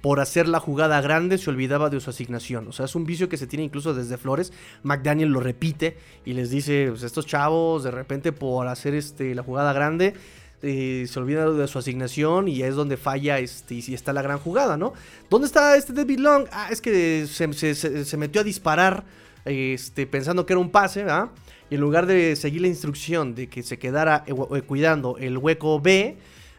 por 0.00 0.20
hacer 0.20 0.48
la 0.48 0.60
jugada 0.60 1.00
grande, 1.00 1.38
se 1.38 1.48
olvidaba 1.48 1.88
de 1.90 2.00
su 2.00 2.10
asignación. 2.10 2.68
O 2.68 2.72
sea, 2.72 2.84
es 2.84 2.94
un 2.94 3.04
vicio 3.04 3.28
que 3.28 3.36
se 3.36 3.46
tiene 3.46 3.64
incluso 3.64 3.94
desde 3.94 4.18
Flores. 4.18 4.52
McDaniel 4.82 5.30
lo 5.30 5.40
repite 5.40 5.96
y 6.24 6.34
les 6.34 6.50
dice: 6.50 6.88
pues, 6.90 7.02
estos 7.02 7.26
chavos, 7.26 7.84
de 7.84 7.90
repente, 7.90 8.32
por 8.32 8.68
hacer 8.68 8.94
este, 8.94 9.34
la 9.34 9.42
jugada 9.42 9.72
grande, 9.72 10.14
eh, 10.62 11.06
se 11.08 11.18
olvida 11.20 11.50
de 11.50 11.68
su 11.68 11.78
asignación 11.78 12.48
y 12.48 12.62
es 12.62 12.74
donde 12.74 12.96
falla 12.96 13.38
este, 13.38 13.74
y 13.74 13.94
está 13.94 14.12
la 14.12 14.22
gran 14.22 14.38
jugada, 14.38 14.76
¿no? 14.76 14.92
¿Dónde 15.30 15.46
está 15.46 15.76
este 15.76 15.92
David 15.92 16.18
Long? 16.18 16.46
Ah, 16.50 16.68
es 16.70 16.80
que 16.80 17.26
se, 17.26 18.16
metió 18.16 18.40
a 18.40 18.44
disparar 18.44 19.04
este, 19.44 20.06
pensando 20.06 20.46
que 20.46 20.54
era 20.54 20.60
un 20.60 20.70
pase, 20.70 21.02
¿ah? 21.02 21.30
Y 21.70 21.76
en 21.76 21.80
lugar 21.80 22.06
de 22.06 22.34
seguir 22.34 22.62
la 22.62 22.68
instrucción 22.68 23.34
de 23.34 23.48
que 23.48 23.62
se 23.62 23.78
quedara 23.78 24.24
eh, 24.26 24.34
eh, 24.54 24.62
cuidando 24.62 25.16
el 25.18 25.38
hueco 25.38 25.80
B, 25.80 26.16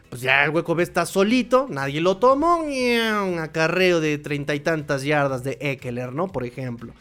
pues 0.08 0.22
ya 0.22 0.44
el 0.44 0.50
hueco 0.50 0.74
B 0.74 0.82
está 0.82 1.04
solito, 1.04 1.66
nadie 1.68 2.00
lo 2.00 2.16
tomó, 2.16 2.58
un 2.58 3.38
acarreo 3.38 4.00
de 4.00 4.18
treinta 4.18 4.54
y 4.54 4.60
tantas 4.60 5.02
yardas 5.02 5.44
de 5.44 5.58
Eckler, 5.60 6.12
¿no? 6.12 6.28
Por 6.28 6.44
ejemplo. 6.44 6.92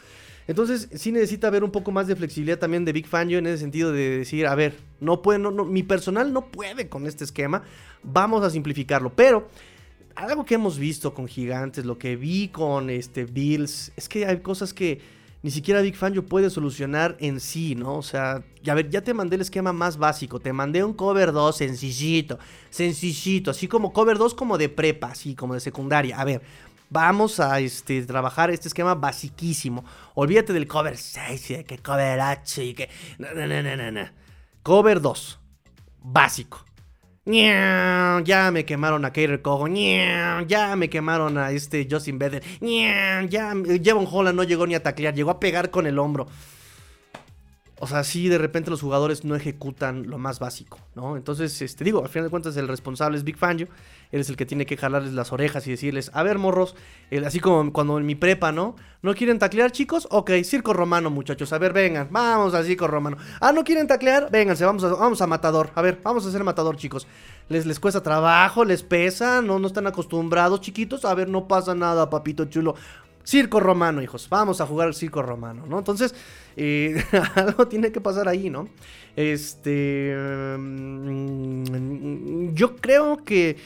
Entonces, 0.50 0.89
sí 0.95 1.12
necesita 1.12 1.45
haber 1.45 1.64
un 1.64 1.70
poco 1.70 1.91
más 1.91 2.08
de 2.08 2.16
flexibilidad 2.16 2.58
también 2.58 2.84
de 2.84 2.91
Big 2.91 3.06
Fangio 3.06 3.38
en 3.38 3.45
ese 3.45 3.60
sentido 3.60 3.91
de 3.91 4.18
decir, 4.18 4.47
a 4.47 4.56
ver, 4.56 4.76
no 5.00 5.22
puede, 5.22 5.38
no, 5.38 5.52
mi 5.52 5.84
personal 5.84 6.34
no 6.34 6.47
puede 6.47 6.89
con 6.89 7.06
este 7.06 7.24
esquema, 7.24 7.62
vamos 8.02 8.43
a 8.43 8.50
simplificarlo. 8.50 9.14
Pero 9.14 9.47
algo 10.16 10.47
que 10.47 10.56
hemos 10.56 10.80
visto 10.80 11.14
con 11.14 11.28
Gigantes, 11.28 11.86
lo 11.86 12.00
que 12.00 12.16
vi 12.16 12.47
con 12.47 12.89
este 12.89 13.26
Bills, 13.26 13.91
es 13.95 14.10
que 14.10 14.26
hay 14.26 14.39
cosas 14.39 14.74
que 14.74 15.20
ni 15.43 15.52
siquiera 15.52 15.82
Big 15.82 15.95
Fangio 15.95 16.26
puede 16.26 16.50
solucionar 16.50 17.16
en 17.20 17.39
sí, 17.39 17.76
¿no? 17.76 17.97
O 17.97 18.02
sea, 18.02 18.43
ya 18.64 18.74
ver, 18.74 18.89
ya 18.89 19.02
te 19.02 19.14
mandé 19.14 19.36
el 19.36 19.41
esquema 19.41 19.72
más 19.72 19.97
básico, 19.97 20.39
te 20.39 20.52
mandé 20.52 20.84
un 20.84 20.93
cover 20.93 21.32
2 21.32 21.56
sencillito, 21.56 22.39
sencillito, 22.72 23.52
así 23.52 23.68
como 23.68 23.93
cover 23.93 24.18
2 24.18 24.34
como 24.34 24.58
de 24.58 24.68
prepa, 24.68 25.12
así 25.12 25.36
como 25.36 25.54
de 25.54 25.60
secundaria. 25.60 26.20
A 26.20 26.26
ver, 26.26 26.41
Vamos 26.90 27.40
a 27.40 27.60
este, 27.60 28.04
trabajar 28.04 28.50
este 28.50 28.68
esquema 28.68 28.96
basiquísimo. 28.96 29.86
Olvídate 30.16 30.54
del 30.54 30.68
cover 30.68 30.98
6 30.98 31.52
y 31.52 31.56
de 31.58 31.64
que 31.64 31.78
cover 31.78 32.20
8 32.20 32.62
y 32.64 32.74
que... 32.74 32.90
Cover 34.64 35.00
2. 35.00 35.40
Básico. 36.02 36.66
Ya 37.26 38.50
me 38.52 38.66
quemaron 38.66 39.06
a 39.06 39.10
Kater 39.10 39.42
Cojo. 39.44 39.68
Ya 39.68 40.76
me 40.76 40.90
quemaron 40.90 41.38
a 41.38 41.52
este 41.52 41.88
Justin 41.90 42.18
Beder. 42.18 42.44
Ya 42.60 43.54
Jevon 43.84 44.08
Holland 44.10 44.36
no 44.36 44.44
llegó 44.44 44.66
ni 44.66 44.74
a 44.74 44.82
taclear. 44.82 45.14
Llegó 45.14 45.30
a 45.30 45.40
pegar 45.40 45.70
con 45.70 45.86
el 45.86 46.00
hombro. 46.00 46.28
o 47.80 47.88
sea, 47.88 48.04
sí, 48.04 48.28
de 48.28 48.38
repente 48.38 48.70
los 48.70 48.82
jugadores 48.82 49.24
no 49.24 49.36
ejecutan 49.36 50.08
lo 50.10 50.18
más 50.18 50.40
básico, 50.40 50.80
¿no? 50.96 51.16
Entonces, 51.16 51.62
este, 51.62 51.84
digo, 51.84 52.02
al 52.02 52.10
final 52.10 52.26
de 52.26 52.30
cuentas 52.32 52.58
el 52.58 52.68
responsable 52.68 53.18
es 53.18 53.24
Big 53.24 53.38
Fangio, 53.38 53.68
eres 54.12 54.30
el 54.30 54.38
que 54.38 54.45
tiene 54.45 54.66
que 54.66 54.76
jalarles 54.78 55.14
las 55.14 55.32
orejas 55.32 55.68
y 55.68 55.72
decirles, 55.72 56.10
a 56.14 56.24
ver, 56.24 56.38
morros, 56.38 56.76
así 57.26 57.39
como 57.39 57.72
cuando 57.72 57.97
en 57.97 58.05
mi 58.05 58.16
prepa, 58.16 58.51
¿no? 58.51 58.76
¿No 59.01 59.14
quieren 59.14 59.39
taclear, 59.39 59.72
chicos? 59.72 60.07
Ok, 60.12 60.32
circo 60.43 60.74
romano, 60.74 61.10
muchachos, 61.10 61.53
a 61.53 61.57
ver, 61.57 61.74
vengan, 61.74 62.07
vamos 62.12 62.53
a 62.53 62.64
circo 62.64 62.88
romano. 62.88 63.18
Ah, 63.39 63.51
¿no 63.51 63.64
quieren 63.64 63.88
taclear? 63.88 64.32
Vénganse, 64.32 64.66
vamos 64.66 64.84
a, 64.84 64.89
vamos 64.89 65.22
a 65.22 65.28
matador, 65.28 65.72
a 65.76 65.82
ver, 65.82 65.99
vamos 66.03 66.26
a 66.26 66.30
hacer 66.30 66.43
matador, 66.43 66.76
chicos. 66.76 67.07
Les, 67.49 67.66
les 67.66 67.80
cuesta 67.80 68.01
trabajo, 68.01 68.66
les 68.66 68.84
pesa, 68.84 69.41
no, 69.41 69.60
no 69.60 69.68
están 69.68 69.88
acostumbrados, 69.88 70.62
chiquitos, 70.62 71.05
a 71.05 71.14
ver, 71.14 71.30
no 71.30 71.47
pasa 71.47 71.76
nada, 71.76 72.10
papito 72.10 72.45
chulo. 72.45 72.76
Circo 73.24 73.60
romano, 73.60 74.01
hijos. 74.01 74.28
Vamos 74.28 74.60
a 74.60 74.66
jugar 74.66 74.95
circo 74.95 75.22
romano, 75.22 75.66
¿no? 75.68 75.78
Entonces, 75.78 76.16
eh, 76.57 77.03
algo 77.36 77.68
tiene 77.68 77.91
que 77.91 78.01
pasar 78.01 78.28
ahí, 78.28 78.49
¿no? 78.49 78.68
Este. 79.16 80.16
Mm, 80.57 82.55
yo 82.55 82.76
creo 82.78 83.24
que 83.24 83.57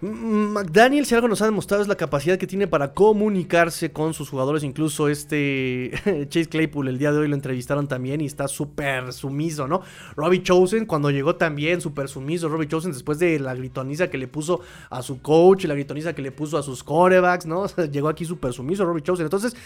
McDaniel, 0.00 1.06
si 1.06 1.16
algo 1.16 1.26
nos 1.26 1.42
ha 1.42 1.46
demostrado, 1.46 1.82
es 1.82 1.88
la 1.88 1.96
capacidad 1.96 2.38
que 2.38 2.46
tiene 2.46 2.68
para 2.68 2.94
comunicarse 2.94 3.90
con 3.90 4.14
sus 4.14 4.30
jugadores. 4.30 4.62
Incluso 4.62 5.08
este 5.08 5.90
Chase 6.28 6.48
Claypool 6.48 6.86
el 6.86 6.98
día 6.98 7.10
de 7.10 7.18
hoy 7.18 7.28
lo 7.28 7.34
entrevistaron 7.34 7.88
también 7.88 8.20
y 8.20 8.26
está 8.26 8.46
súper 8.46 9.12
sumiso, 9.12 9.66
¿no? 9.66 9.82
Robbie 10.14 10.44
Chosen, 10.44 10.86
cuando 10.86 11.10
llegó 11.10 11.34
también, 11.34 11.80
súper 11.80 12.08
sumiso. 12.08 12.48
Robbie 12.48 12.68
Chosen, 12.68 12.92
después 12.92 13.18
de 13.18 13.40
la 13.40 13.56
gritoniza 13.56 14.08
que 14.08 14.18
le 14.18 14.28
puso 14.28 14.60
a 14.88 15.02
su 15.02 15.20
coach, 15.20 15.64
la 15.64 15.74
gritoniza 15.74 16.12
que 16.12 16.22
le 16.22 16.30
puso 16.30 16.58
a 16.58 16.62
sus 16.62 16.84
corebacks, 16.84 17.46
¿no? 17.46 17.66
llegó 17.90 18.08
aquí 18.08 18.24
súper 18.24 18.52
sumiso 18.52 18.84
Robbie 18.84 19.02
Chosen. 19.02 19.26
Entonces, 19.26 19.56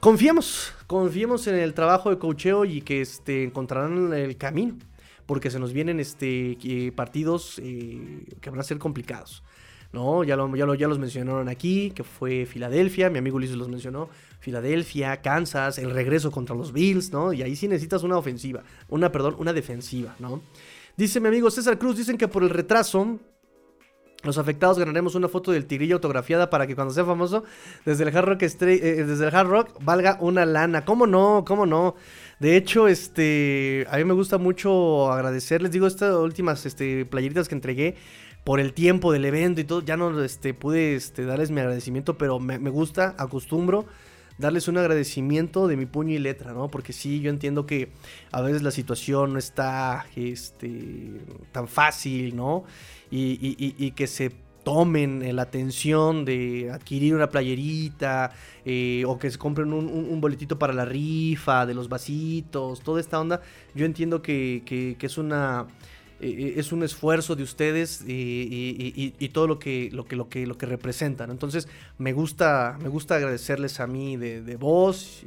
confiemos, 0.00 0.74
confiemos 0.86 1.46
en 1.46 1.54
el 1.54 1.72
trabajo 1.72 2.10
de 2.10 2.18
coacheo 2.18 2.66
y 2.66 2.82
que 2.82 3.00
este, 3.00 3.44
encontrarán 3.44 4.12
el 4.12 4.36
camino. 4.36 4.76
Porque 5.24 5.50
se 5.50 5.58
nos 5.58 5.72
vienen 5.72 5.98
este, 5.98 6.58
eh, 6.62 6.92
partidos 6.92 7.58
eh, 7.62 8.26
que 8.40 8.50
van 8.50 8.60
a 8.60 8.64
ser 8.64 8.78
complicados. 8.78 9.42
¿No? 9.92 10.24
Ya, 10.24 10.36
lo, 10.36 10.54
ya, 10.56 10.66
ya 10.76 10.88
los 10.88 10.98
mencionaron 10.98 11.48
aquí, 11.48 11.90
que 11.90 12.04
fue 12.04 12.46
Filadelfia, 12.46 13.10
mi 13.10 13.18
amigo 13.18 13.36
Ulises 13.36 13.56
los 13.56 13.68
mencionó, 13.68 14.08
Filadelfia, 14.40 15.20
Kansas, 15.20 15.78
el 15.78 15.90
regreso 15.90 16.30
contra 16.30 16.56
los 16.56 16.72
Bills, 16.72 17.12
¿no? 17.12 17.32
Y 17.32 17.42
ahí 17.42 17.56
sí 17.56 17.68
necesitas 17.68 18.02
una 18.02 18.16
ofensiva, 18.16 18.62
una, 18.88 19.12
perdón, 19.12 19.36
una 19.38 19.52
defensiva, 19.52 20.14
¿no? 20.18 20.42
Dice 20.96 21.20
mi 21.20 21.28
amigo 21.28 21.50
César 21.50 21.78
Cruz, 21.78 21.96
dicen 21.96 22.18
que 22.18 22.28
por 22.28 22.42
el 22.42 22.50
retraso 22.50 23.18
los 24.22 24.38
afectados 24.38 24.78
ganaremos 24.78 25.14
una 25.14 25.28
foto 25.28 25.50
del 25.50 25.66
tigrillo 25.66 25.96
autografiada 25.96 26.48
para 26.48 26.66
que 26.66 26.76
cuando 26.76 26.94
sea 26.94 27.04
famoso, 27.04 27.42
desde 27.84 28.04
el 28.04 28.16
Hard 28.16 28.26
Rock, 28.26 28.42
eh, 28.42 29.04
desde 29.04 29.26
el 29.26 29.34
Hard 29.34 29.48
Rock 29.48 29.70
valga 29.82 30.16
una 30.20 30.46
lana. 30.46 30.84
¿Cómo 30.84 31.06
no? 31.06 31.44
¿Cómo 31.46 31.66
no? 31.66 31.96
De 32.38 32.56
hecho, 32.56 32.86
este, 32.88 33.86
a 33.90 33.96
mí 33.96 34.04
me 34.04 34.14
gusta 34.14 34.38
mucho 34.38 35.10
agradecerles, 35.10 35.72
digo, 35.72 35.86
estas 35.86 36.14
últimas 36.14 36.66
este, 36.66 37.04
playeritas 37.04 37.48
que 37.48 37.54
entregué 37.54 37.96
por 38.44 38.58
el 38.58 38.72
tiempo 38.72 39.12
del 39.12 39.24
evento 39.24 39.60
y 39.60 39.64
todo, 39.64 39.82
ya 39.82 39.96
no 39.96 40.22
este, 40.22 40.54
pude 40.54 40.96
este, 40.96 41.24
darles 41.24 41.50
mi 41.50 41.60
agradecimiento, 41.60 42.18
pero 42.18 42.40
me, 42.40 42.58
gusta, 42.70 43.14
acostumbro 43.18 43.86
darles 44.38 44.66
un 44.66 44.78
agradecimiento 44.78 45.68
de 45.68 45.76
mi 45.76 45.86
puño 45.86 46.14
y 46.14 46.18
letra, 46.18 46.52
¿no? 46.52 46.68
Porque 46.68 46.92
sí, 46.92 47.20
yo 47.20 47.30
entiendo 47.30 47.66
que 47.66 47.90
a 48.32 48.40
veces 48.40 48.62
la 48.62 48.72
situación 48.72 49.34
no 49.34 49.38
está 49.38 50.06
este, 50.16 51.20
tan 51.52 51.68
fácil, 51.68 52.34
¿no? 52.34 52.64
Y, 53.10 53.90
que 53.92 54.06
se 54.06 54.32
tomen 54.64 55.36
la 55.36 55.42
atención 55.42 56.24
de 56.24 56.70
adquirir 56.72 57.14
una 57.14 57.28
playerita 57.28 58.32
eh, 58.64 59.04
o 59.06 59.18
que 59.18 59.30
se 59.30 59.38
compren 59.38 59.72
un, 59.72 60.20
boletito 60.20 60.58
para 60.58 60.72
la 60.72 60.86
rifa, 60.86 61.66
de 61.66 61.74
los 61.74 61.88
vasitos, 61.88 62.80
toda 62.80 63.00
esta 63.00 63.20
onda, 63.20 63.42
yo 63.74 63.84
entiendo 63.84 64.22
que, 64.22 64.62
que 64.64 65.06
es 65.06 65.18
una 65.18 65.66
eh, 66.22 66.54
es 66.56 66.70
un 66.72 66.84
esfuerzo 66.84 67.34
de 67.34 67.42
ustedes 67.42 68.04
y, 68.06 69.28
todo 69.32 69.48
lo 69.48 69.58
que, 69.58 69.90
lo, 69.92 70.04
que, 70.04 70.16
lo, 70.16 70.28
que, 70.28 70.46
lo 70.46 70.56
que 70.56 70.66
representan. 70.66 71.30
Entonces 71.30 71.68
me 71.98 72.12
gusta, 72.12 72.78
me 72.80 72.88
gusta 72.88 73.16
agradecerles 73.16 73.80
a 73.80 73.86
mí 73.86 74.16
de, 74.16 74.56
voz 74.56 75.24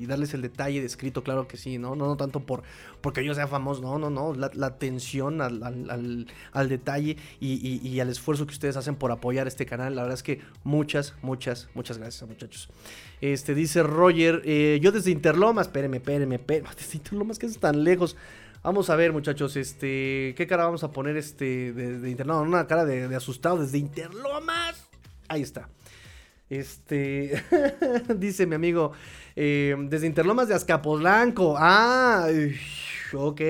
y 0.00 0.06
darles 0.06 0.34
el 0.34 0.42
detalle 0.42 0.80
de 0.80 0.86
escrito, 0.86 1.24
claro 1.24 1.48
que 1.48 1.56
sí, 1.56 1.78
¿no? 1.78 1.96
No, 1.96 2.06
no 2.06 2.16
tanto 2.16 2.40
por 2.40 2.62
porque 3.06 3.24
yo 3.24 3.34
sea 3.34 3.46
famoso, 3.46 3.82
no, 3.82 3.98
no, 3.98 4.10
no, 4.10 4.34
la, 4.34 4.66
atención 4.66 5.40
al, 5.40 5.62
al, 6.52 6.68
detalle 6.68 7.16
y, 7.38 8.00
al 8.00 8.08
esfuerzo 8.08 8.46
que 8.46 8.52
ustedes 8.52 8.76
hacen 8.76 8.96
por 8.96 9.12
apoyar 9.12 9.46
este 9.46 9.64
canal. 9.64 9.94
La 9.94 10.02
verdad 10.02 10.18
es 10.18 10.24
que 10.24 10.40
muchas, 10.64 11.14
muchas, 11.22 11.68
muchas 11.74 11.98
gracias, 11.98 12.28
muchachos. 12.28 12.68
Este 13.20 13.54
dice 13.54 13.84
Roger, 13.84 14.42
eh, 14.44 14.80
yo 14.82 14.90
desde 14.90 15.12
Interlomas, 15.12 15.68
espéreme, 15.68 15.98
espéreme, 15.98 16.34
espéreme, 16.34 16.68
desde 16.76 16.96
Interlomas, 16.98 17.38
que 17.38 17.46
es 17.46 17.58
tan 17.58 17.84
lejos. 17.84 18.16
Vamos 18.66 18.90
a 18.90 18.96
ver, 18.96 19.12
muchachos, 19.12 19.54
este, 19.54 20.34
¿qué 20.36 20.44
cara 20.48 20.64
vamos 20.64 20.82
a 20.82 20.90
poner 20.90 21.16
este 21.16 21.72
de, 21.72 22.00
de 22.00 22.24
No, 22.24 22.42
una 22.42 22.66
cara 22.66 22.84
de, 22.84 23.14
asustado 23.14 23.58
desde 23.58 23.78
Interlomas. 23.78 24.88
Ahí 25.28 25.42
está. 25.42 25.68
Este, 26.50 27.44
dice 28.16 28.44
mi 28.44 28.56
amigo, 28.56 28.90
eh, 29.36 29.76
desde 29.82 30.08
Interlomas 30.08 30.48
de 30.48 30.54
Azcapotzalco. 30.54 31.54
Ah, 31.56 32.26
ok. 33.14 33.40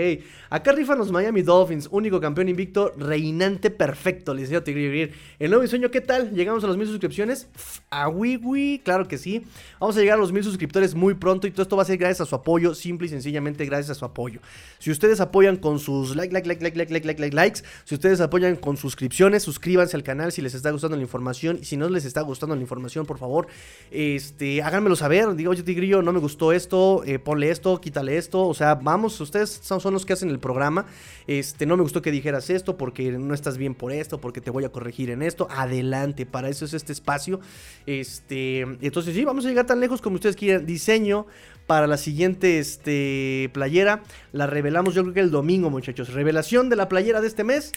Acá 0.49 0.73
rifan 0.73 0.99
los 0.99 1.11
Miami 1.11 1.43
Dolphins, 1.43 1.89
único 1.91 2.21
campeón 2.21 2.49
invicto, 2.49 2.93
reinante 2.97 3.71
perfecto, 3.71 4.33
le 4.33 4.43
decía 4.43 4.63
Tigre 4.63 5.13
El 5.39 5.51
nuevo 5.51 5.63
diseño, 5.63 5.91
¿qué 5.91 6.01
tal? 6.01 6.33
¿Llegamos 6.33 6.63
a 6.63 6.67
los 6.69 6.77
mil 6.77 6.87
suscripciones? 6.87 7.49
A 7.91 8.09
Wii 8.09 8.81
claro 8.85 9.09
que 9.09 9.19
sí. 9.19 9.45
Vamos 9.81 9.97
a 9.97 10.01
llegar 10.01 10.19
a 10.19 10.21
los 10.21 10.33
mil 10.33 10.45
suscriptores 10.45 10.95
muy 10.95 11.15
pronto 11.15 11.47
y 11.47 11.51
todo 11.51 11.63
esto 11.63 11.77
va 11.77 11.83
a 11.83 11.87
ser 11.87 11.99
gracias 11.99 12.21
a 12.23 12.27
su 12.27 12.35
apoyo, 12.35 12.75
simple 12.75 13.07
y 13.07 13.11
sencillamente 13.11 13.65
gracias 13.65 13.91
a 13.91 13.95
su 13.99 14.05
apoyo. 14.05 14.41
Si 14.79 14.91
ustedes 14.91 15.21
apoyan 15.21 15.57
con 15.57 15.79
sus 15.79 16.15
like, 16.15 16.33
like, 16.33 16.47
like, 16.47 16.63
like, 16.63 16.77
like, 16.77 16.93
like, 16.93 17.07
like, 17.07 17.21
like, 17.21 17.35
likes, 17.35 17.63
si 17.85 17.95
ustedes 17.95 18.21
apoyan 18.21 18.57
con 18.57 18.77
suscripciones, 18.77 19.43
suscríbanse 19.43 19.97
al 19.97 20.03
canal 20.03 20.33
si 20.33 20.43
les 20.43 20.55
está 20.55 20.71
gustando 20.71 20.97
la 20.97 21.03
información 21.03 21.59
y 21.61 21.65
si 21.65 21.77
no 21.77 21.89
les 21.89 22.05
está 22.05 22.21
gustando 22.21 22.55
la 22.55 22.63
información, 22.63 23.07
por 23.07 23.19
favor, 23.19 23.49
este, 23.91 24.63
háganmelo 24.63 24.97
saber. 24.97 25.35
Digo, 25.35 25.51
oye, 25.51 25.63
Tigrillo, 25.63 26.03
no 26.03 26.13
me 26.13 26.21
gustó 26.21 26.53
esto, 26.53 27.03
eh, 27.05 27.19
ponle 27.19 27.51
esto, 27.51 27.81
quítale 27.81 28.17
esto. 28.17 28.47
O 28.47 28.55
sea, 28.55 28.75
vamos, 28.77 29.21
ustedes 29.21 29.61
son, 29.63 29.81
son 29.81 29.93
los 29.93 30.07
que 30.07 30.13
hacen 30.13 30.31
el 30.31 30.36
programa. 30.39 30.87
Este, 31.27 31.67
no 31.67 31.77
me 31.77 31.83
gustó 31.83 32.03
que 32.03 32.11
dijeras 32.11 32.51
esto 32.51 32.77
porque 32.77 33.13
no 33.13 33.35
estás 33.35 33.59
bien 33.59 33.75
por 33.75 33.93
esto, 33.93 34.21
porque 34.21 34.41
te 34.41 34.51
voy 34.51 34.65
a 34.65 34.71
corregir 34.71 35.11
en 35.11 35.23
esto. 35.23 35.49
Adelante, 35.51 36.27
para 36.27 36.49
eso 36.49 36.65
es 36.65 36.75
este 36.75 36.93
espacio. 36.93 37.41
Este, 37.87 38.61
entonces 38.61 39.15
sí, 39.15 39.25
vamos 39.25 39.45
a 39.47 39.49
llegar 39.49 39.67
tan 39.67 39.81
lejos 39.81 40.01
como 40.01 40.17
ustedes 40.17 40.37
quieran. 40.37 40.67
Diseño 40.67 41.27
para 41.67 41.87
la 41.87 41.97
siguiente 41.97 42.59
este, 42.59 43.51
playera. 43.53 44.03
La 44.33 44.47
revelamos 44.47 44.95
yo 44.95 45.03
creo 45.03 45.15
que 45.15 45.21
el 45.21 45.31
domingo, 45.31 45.71
muchachos. 45.71 46.13
Revelación 46.13 46.69
de 46.69 46.77
la 46.77 46.89
playera 46.89 47.21
de 47.21 47.27
este 47.27 47.45
mes 47.45 47.73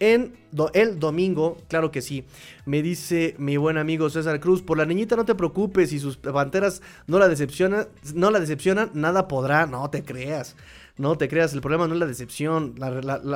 en 0.00 0.34
el 0.72 0.98
domingo, 0.98 1.58
claro 1.68 1.90
que 1.90 2.00
sí. 2.00 2.24
Me 2.64 2.82
dice 2.82 3.34
mi 3.38 3.58
buen 3.58 3.76
amigo 3.76 4.08
César 4.08 4.40
Cruz, 4.40 4.62
por 4.62 4.78
la 4.78 4.86
niñita 4.86 5.14
no 5.14 5.26
te 5.26 5.34
preocupes, 5.34 5.90
si 5.90 6.00
sus 6.00 6.16
panteras 6.16 6.80
no 7.06 7.18
la 7.18 7.28
decepcionan, 7.28 7.86
no 8.14 8.30
la 8.30 8.40
decepcionan, 8.40 8.90
nada 8.94 9.28
podrá, 9.28 9.66
no 9.66 9.88
te 9.90 10.02
creas. 10.02 10.56
No 11.00 11.16
te 11.16 11.28
creas, 11.30 11.54
el 11.54 11.62
problema 11.62 11.88
no 11.88 11.94
es 11.94 12.00
la 12.00 12.04
decepción, 12.04 12.74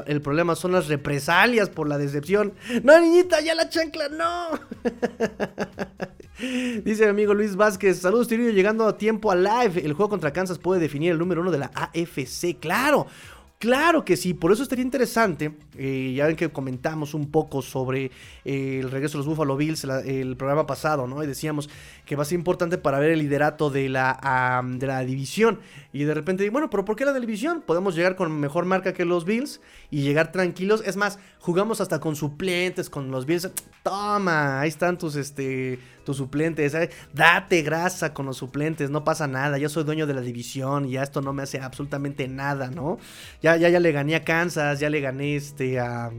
el 0.07 0.21
problema 0.21 0.55
son 0.55 0.73
las 0.73 0.87
represalias 0.87 1.71
por 1.71 1.89
la 1.89 1.97
decepción. 1.97 2.53
No, 2.83 3.01
niñita, 3.01 3.41
ya 3.41 3.55
la 3.55 3.71
chancla, 3.71 4.11
no. 4.11 4.51
Dice 6.85 7.05
mi 7.05 7.09
amigo 7.09 7.33
Luis 7.33 7.57
Vázquez, 7.57 8.01
saludos 8.01 8.29
Tirillo, 8.29 8.51
llegando 8.51 8.87
a 8.87 8.99
tiempo 8.99 9.31
a 9.31 9.37
live. 9.37 9.81
El 9.83 9.95
juego 9.95 10.11
contra 10.11 10.35
Kansas 10.35 10.59
puede 10.59 10.79
definir 10.79 11.13
el 11.13 11.19
número 11.19 11.41
uno 11.41 11.51
de 11.51 11.57
la 11.57 11.71
AFC, 11.75 12.59
claro. 12.61 13.07
Claro 13.65 14.05
que 14.05 14.19
sí, 14.19 14.35
por 14.35 14.53
eso 14.53 14.63
estaría 14.63 14.85
interesante, 14.85 15.55
eh, 15.79 16.13
ya 16.15 16.27
ven 16.27 16.37
que 16.37 16.51
comentamos 16.51 17.15
un 17.15 17.31
poco 17.31 17.63
sobre 17.63 18.11
eh, 18.45 18.81
el 18.83 18.91
regreso 18.91 19.17
de 19.17 19.21
los 19.21 19.27
Buffalo 19.27 19.57
Bills 19.57 19.85
el 19.85 20.37
programa 20.37 20.67
pasado, 20.67 21.07
¿no? 21.07 21.25
Y 21.25 21.27
decíamos 21.27 21.71
que 22.05 22.15
va 22.15 22.25
a 22.25 22.27
ser 22.27 22.39
importante 22.39 22.77
para 22.77 22.99
ver 22.99 23.13
el 23.13 23.21
liderato 23.21 23.71
de 23.71 23.89
la, 23.89 24.63
de 24.67 24.87
la 24.87 25.03
división. 25.07 25.61
Y 25.95 26.05
de 26.05 26.13
repente, 26.13 26.51
bueno, 26.51 26.69
pero 26.69 26.85
¿por 26.85 26.95
qué 26.95 27.07
la 27.07 27.19
división? 27.19 27.63
Podemos 27.67 27.95
llegar 27.95 28.17
con 28.17 28.39
mejor 28.39 28.67
marca 28.67 28.93
que 28.93 29.07
los 29.07 29.25
Bills 29.25 29.63
y 29.91 30.03
llegar 30.03 30.31
tranquilos. 30.31 30.83
Es 30.85 30.97
más, 30.97 31.19
jugamos 31.39 31.81
hasta 31.81 32.01
con 32.01 32.17
suplentes, 32.17 32.91
con 32.91 33.11
los 33.11 33.25
Bills. 33.25 33.51
Toma, 33.83 34.61
ahí 34.61 34.69
están 34.69 34.99
tus, 34.99 35.17
este, 35.17 35.79
tus 36.05 36.17
suplentes. 36.19 36.75
¿eh? 36.75 36.91
Date 37.13 37.63
grasa 37.63 38.15
con 38.15 38.27
los 38.27 38.37
suplentes, 38.37 38.91
no 38.91 39.05
pasa 39.05 39.27
nada. 39.27 39.59
Yo 39.59 39.69
soy 39.69 39.85
dueño 39.85 40.07
de 40.07 40.15
la 40.15 40.21
división 40.21 40.87
y 40.87 40.93
ya 40.93 41.03
esto 41.03 41.21
no 41.21 41.33
me 41.33 41.43
hace 41.43 41.61
absolutamente 41.61 42.29
nada, 42.29 42.71
¿no? 42.71 42.99
Ya, 43.43 43.57
ya, 43.57 43.69
ya 43.69 43.81
le 43.81 43.93
gané 43.93 44.15
a 44.15 44.25
Kansas, 44.25 44.81
ya 44.81 44.91
le 44.91 45.01
gané 45.01 45.37
este 45.37 45.81
a... 45.81 46.11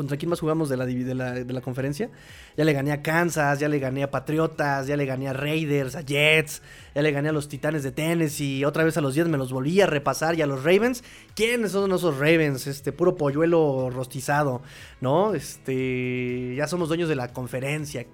¿Contra 0.00 0.16
quién 0.16 0.30
más 0.30 0.40
jugamos 0.40 0.70
de 0.70 0.78
la, 0.78 0.86
de 0.86 1.14
la, 1.14 1.34
de 1.34 1.52
la 1.52 1.60
conferencia? 1.60 2.08
Ya 2.56 2.64
le 2.64 2.72
gané 2.72 2.90
a 2.90 3.02
Kansas, 3.02 3.60
ya 3.60 3.68
le 3.68 3.78
gané 3.78 4.02
a 4.02 4.10
Patriotas, 4.10 4.86
ya 4.86 4.96
le 4.96 5.04
gané 5.04 5.28
a 5.28 5.34
Raiders, 5.34 5.94
a 5.94 6.00
Jets, 6.00 6.62
ya 6.94 7.02
le 7.02 7.12
gané 7.12 7.28
a 7.28 7.32
los 7.32 7.48
Titanes 7.48 7.82
de 7.82 7.92
Tennessee, 7.92 8.64
otra 8.64 8.82
vez 8.82 8.96
a 8.96 9.02
los 9.02 9.14
Jets 9.14 9.28
me 9.28 9.36
los 9.36 9.52
volví 9.52 9.78
a 9.82 9.86
repasar 9.86 10.36
y 10.36 10.40
a 10.40 10.46
los 10.46 10.64
Ravens. 10.64 11.04
¿Quiénes 11.34 11.72
son 11.72 11.92
esos 11.92 12.16
Ravens? 12.16 12.66
Este, 12.66 12.92
puro 12.92 13.14
polluelo 13.14 13.90
rostizado, 13.90 14.62
¿no? 15.02 15.34
Este, 15.34 16.54
ya 16.56 16.66
somos 16.66 16.88
dueños 16.88 17.10
de 17.10 17.16
la 17.16 17.34
conferencia, 17.34 18.06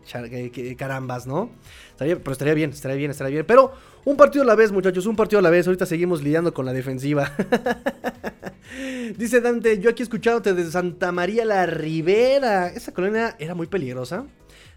carambas, 0.76 1.28
¿no? 1.28 1.50
pero 1.98 2.32
estaría 2.32 2.54
bien, 2.54 2.70
estaría 2.70 2.96
bien, 2.96 3.12
estaría 3.12 3.30
bien. 3.30 3.46
Pero 3.46 3.72
un 4.06 4.16
partido 4.16 4.44
a 4.44 4.46
la 4.46 4.54
vez, 4.54 4.70
muchachos, 4.70 5.04
un 5.06 5.16
partido 5.16 5.40
a 5.40 5.42
la 5.42 5.50
vez. 5.50 5.66
Ahorita 5.66 5.84
seguimos 5.84 6.22
lidiando 6.22 6.54
con 6.54 6.64
la 6.64 6.72
defensiva. 6.72 7.32
Dice 9.18 9.40
Dante, 9.40 9.80
yo 9.80 9.90
aquí 9.90 10.04
escuchándote 10.04 10.54
desde 10.54 10.70
Santa 10.70 11.10
María 11.10 11.44
la 11.44 11.66
Ribera. 11.66 12.68
Esa 12.68 12.94
colonia 12.94 13.34
era 13.40 13.56
muy 13.56 13.66
peligrosa. 13.66 14.24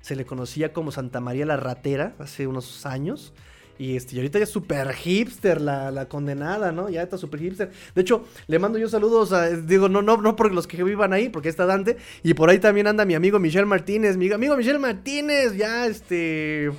Se 0.01 0.15
le 0.15 0.25
conocía 0.25 0.73
como 0.73 0.91
Santa 0.91 1.19
María 1.21 1.45
la 1.45 1.57
Ratera 1.57 2.15
hace 2.17 2.47
unos 2.47 2.87
años. 2.87 3.31
Y, 3.77 3.95
este, 3.95 4.15
ahorita 4.15 4.39
ya 4.39 4.45
es 4.45 4.49
súper 4.49 4.93
hipster 4.93 5.61
la, 5.61 6.07
condenada, 6.09 6.71
¿no? 6.71 6.89
Ya 6.89 7.03
está 7.03 7.19
súper 7.19 7.39
hipster. 7.41 7.71
De 7.93 8.01
hecho, 8.01 8.25
le 8.47 8.57
mando 8.57 8.79
yo 8.79 8.89
saludos 8.89 9.31
a. 9.31 9.47
Digo, 9.51 9.89
no, 9.89 10.01
no, 10.01 10.17
no 10.17 10.35
por 10.35 10.51
los 10.51 10.65
que 10.65 10.83
vivan 10.83 11.13
ahí, 11.13 11.29
porque 11.29 11.49
está 11.49 11.67
Dante. 11.67 11.97
Y 12.23 12.33
por 12.33 12.49
ahí 12.49 12.57
también 12.57 12.87
anda 12.87 13.05
mi 13.05 13.13
amigo 13.13 13.37
Michelle 13.37 13.67
Martínez. 13.67 14.17
Mi 14.17 14.31
amigo 14.31 14.57
Michelle 14.57 14.79
Martínez, 14.79 15.55
ya 15.55 15.85
este. 15.85 16.71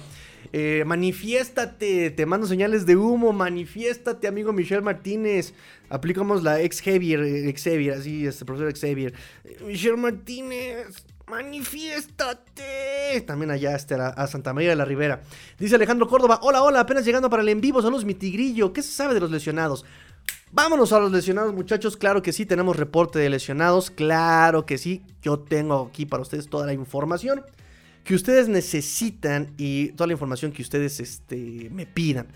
Eh, 0.52 0.84
manifiéstate, 0.86 2.10
te 2.10 2.26
mando 2.26 2.46
señales 2.46 2.86
de 2.86 2.96
humo, 2.96 3.32
manifiéstate, 3.32 4.26
amigo 4.26 4.52
Michelle 4.52 4.82
Martínez. 4.82 5.54
Aplicamos 5.88 6.42
la 6.42 6.60
ex 6.60 6.80
Xavier, 6.80 7.20
Xavier, 7.56 7.94
así, 7.94 8.26
este 8.26 8.44
profesor 8.44 8.72
Xavier. 8.76 9.14
Eh, 9.44 9.58
Michelle 9.66 9.96
Martínez, 9.96 11.04
¡Manifiéstate! 11.30 13.20
También 13.24 13.52
allá 13.52 13.76
este, 13.76 13.94
a 13.94 14.26
Santa 14.26 14.52
María 14.52 14.70
de 14.70 14.76
la 14.76 14.84
Ribera. 14.84 15.22
Dice 15.60 15.76
Alejandro 15.76 16.08
Córdoba: 16.08 16.40
Hola, 16.42 16.64
hola, 16.64 16.80
apenas 16.80 17.04
llegando 17.04 17.30
para 17.30 17.42
el 17.42 17.48
en 17.48 17.60
vivo. 17.60 17.80
Saludos, 17.80 18.04
mi 18.04 18.14
tigrillo. 18.14 18.72
¿Qué 18.72 18.82
se 18.82 18.90
sabe 18.90 19.14
de 19.14 19.20
los 19.20 19.30
lesionados? 19.30 19.84
Vámonos 20.50 20.92
a 20.92 20.98
los 20.98 21.12
lesionados, 21.12 21.54
muchachos. 21.54 21.96
Claro 21.96 22.20
que 22.22 22.32
sí, 22.32 22.46
tenemos 22.46 22.76
reporte 22.76 23.20
de 23.20 23.30
lesionados. 23.30 23.92
Claro 23.92 24.66
que 24.66 24.76
sí. 24.76 25.04
Yo 25.22 25.38
tengo 25.38 25.86
aquí 25.88 26.04
para 26.04 26.22
ustedes 26.22 26.48
toda 26.48 26.66
la 26.66 26.72
información 26.72 27.44
que 28.04 28.14
ustedes 28.14 28.48
necesitan 28.48 29.52
y 29.56 29.88
toda 29.88 30.06
la 30.08 30.12
información 30.14 30.52
que 30.52 30.62
ustedes 30.62 31.00
este, 31.00 31.68
me 31.70 31.86
pidan. 31.86 32.28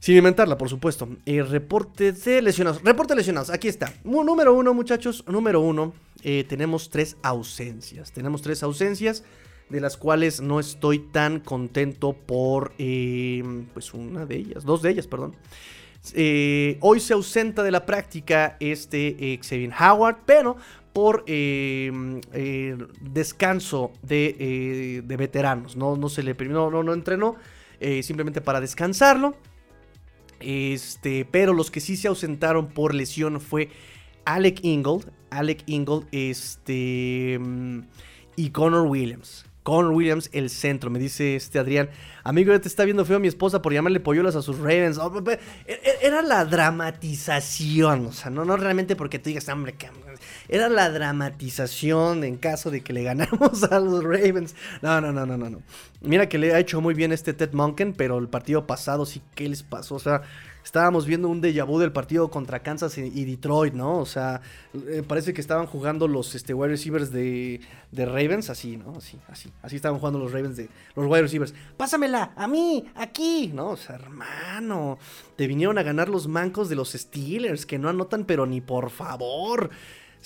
Sin 0.00 0.16
inventarla, 0.16 0.58
por 0.58 0.68
supuesto. 0.68 1.08
El 1.24 1.48
reporte 1.48 2.12
de 2.12 2.42
lesionados. 2.42 2.82
Reporte 2.82 3.14
de 3.14 3.18
lesionados. 3.18 3.50
Aquí 3.50 3.68
está. 3.68 3.92
Número 4.04 4.54
uno, 4.54 4.74
muchachos. 4.74 5.24
Número 5.26 5.60
uno. 5.60 5.94
Eh, 6.22 6.44
tenemos 6.48 6.90
tres 6.90 7.16
ausencias. 7.22 8.12
Tenemos 8.12 8.42
tres 8.42 8.62
ausencias. 8.62 9.24
De 9.68 9.80
las 9.80 9.96
cuales 9.96 10.40
no 10.40 10.60
estoy 10.60 11.00
tan 11.00 11.40
contento 11.40 12.12
por. 12.12 12.72
Eh, 12.78 13.42
pues 13.74 13.94
una 13.94 14.26
de 14.26 14.36
ellas. 14.36 14.64
Dos 14.64 14.82
de 14.82 14.90
ellas, 14.90 15.06
perdón. 15.06 15.34
Eh, 16.14 16.78
hoy 16.82 17.00
se 17.00 17.14
ausenta 17.14 17.64
de 17.64 17.72
la 17.72 17.84
práctica 17.84 18.56
este 18.60 19.40
Xavier 19.42 19.72
Howard. 19.80 20.18
Pero 20.24 20.56
por 20.96 21.26
descanso 23.02 23.92
de, 24.00 25.02
veteranos. 25.06 25.76
No, 25.76 25.94
no 25.94 26.08
se 26.08 26.22
le 26.22 26.32
no, 26.32 26.70
no, 26.70 26.82
no 26.82 26.94
entrenó. 26.94 27.36
simplemente 28.00 28.40
para 28.40 28.62
descansarlo. 28.62 29.36
Este, 30.40 31.26
pero 31.30 31.52
los 31.52 31.70
que 31.70 31.80
sí 31.80 31.98
se 31.98 32.08
ausentaron 32.08 32.68
por 32.68 32.94
lesión 32.94 33.42
fue 33.42 33.68
Alec 34.24 34.60
Ingold, 34.64 35.12
Alec 35.28 35.64
Ingold, 35.66 36.06
este 36.12 37.38
y 38.34 38.50
Connor 38.50 38.86
Williams. 38.86 39.44
Connor 39.64 39.92
Williams, 39.92 40.30
el 40.32 40.48
centro, 40.48 40.88
me 40.88 40.98
dice 40.98 41.36
este 41.36 41.58
Adrián. 41.58 41.90
Amigo, 42.24 42.58
te 42.58 42.68
está 42.68 42.84
viendo 42.84 43.04
feo 43.04 43.20
mi 43.20 43.28
esposa 43.28 43.60
por 43.60 43.74
llamarle 43.74 44.00
polluelas 44.00 44.34
a 44.34 44.40
sus 44.40 44.56
Ravens. 44.58 44.96
Oh, 44.96 45.12
e, 45.28 45.40
e, 45.66 46.06
era 46.06 46.22
la 46.22 46.46
dramatización, 46.46 48.06
o 48.06 48.12
sea, 48.12 48.30
no, 48.30 48.46
no 48.46 48.56
realmente 48.56 48.96
porque 48.96 49.18
tú 49.18 49.28
digas, 49.28 49.46
hombre, 49.50 49.74
era 50.48 50.68
la 50.68 50.90
dramatización 50.90 52.24
en 52.24 52.36
caso 52.36 52.70
de 52.70 52.82
que 52.82 52.92
le 52.92 53.02
ganáramos 53.02 53.62
a 53.70 53.80
los 53.80 54.02
Ravens. 54.02 54.54
No, 54.82 55.00
no, 55.00 55.12
no, 55.12 55.26
no, 55.26 55.36
no, 55.36 55.50
no. 55.50 55.62
Mira 56.00 56.28
que 56.28 56.38
le 56.38 56.54
ha 56.54 56.58
hecho 56.58 56.80
muy 56.80 56.94
bien 56.94 57.12
este 57.12 57.32
Ted 57.32 57.52
Monken, 57.52 57.92
pero 57.92 58.18
el 58.18 58.28
partido 58.28 58.66
pasado 58.66 59.06
sí, 59.06 59.22
¿qué 59.34 59.48
les 59.48 59.62
pasó? 59.62 59.96
O 59.96 60.00
sea, 60.00 60.22
estábamos 60.66 61.06
viendo 61.06 61.28
un 61.28 61.40
déjà 61.40 61.64
vu 61.64 61.78
del 61.78 61.92
partido 61.92 62.28
contra 62.28 62.60
Kansas 62.60 62.98
y 62.98 63.24
Detroit, 63.24 63.72
¿no? 63.72 63.98
O 63.98 64.04
sea, 64.04 64.40
eh, 64.88 65.04
parece 65.06 65.32
que 65.32 65.40
estaban 65.40 65.66
jugando 65.66 66.08
los 66.08 66.34
este, 66.34 66.54
wide 66.54 66.70
receivers 66.70 67.12
de, 67.12 67.60
de, 67.92 68.04
Ravens, 68.04 68.50
así, 68.50 68.76
¿no? 68.76 68.96
Así, 68.96 69.16
así. 69.28 69.52
Así 69.62 69.76
estaban 69.76 70.00
jugando 70.00 70.18
los 70.18 70.32
Ravens 70.32 70.56
de 70.56 70.68
los 70.96 71.06
wide 71.06 71.22
receivers. 71.22 71.54
Pásamela, 71.76 72.32
a 72.34 72.48
mí, 72.48 72.84
aquí, 72.96 73.52
¿no? 73.54 73.70
O 73.70 73.76
sea, 73.76 73.94
hermano, 73.94 74.98
te 75.36 75.46
vinieron 75.46 75.78
a 75.78 75.84
ganar 75.84 76.08
los 76.08 76.26
mancos 76.26 76.68
de 76.68 76.74
los 76.74 76.92
Steelers, 76.92 77.64
que 77.64 77.78
no 77.78 77.88
anotan, 77.88 78.24
pero 78.24 78.44
ni 78.44 78.60
por 78.60 78.90
favor. 78.90 79.70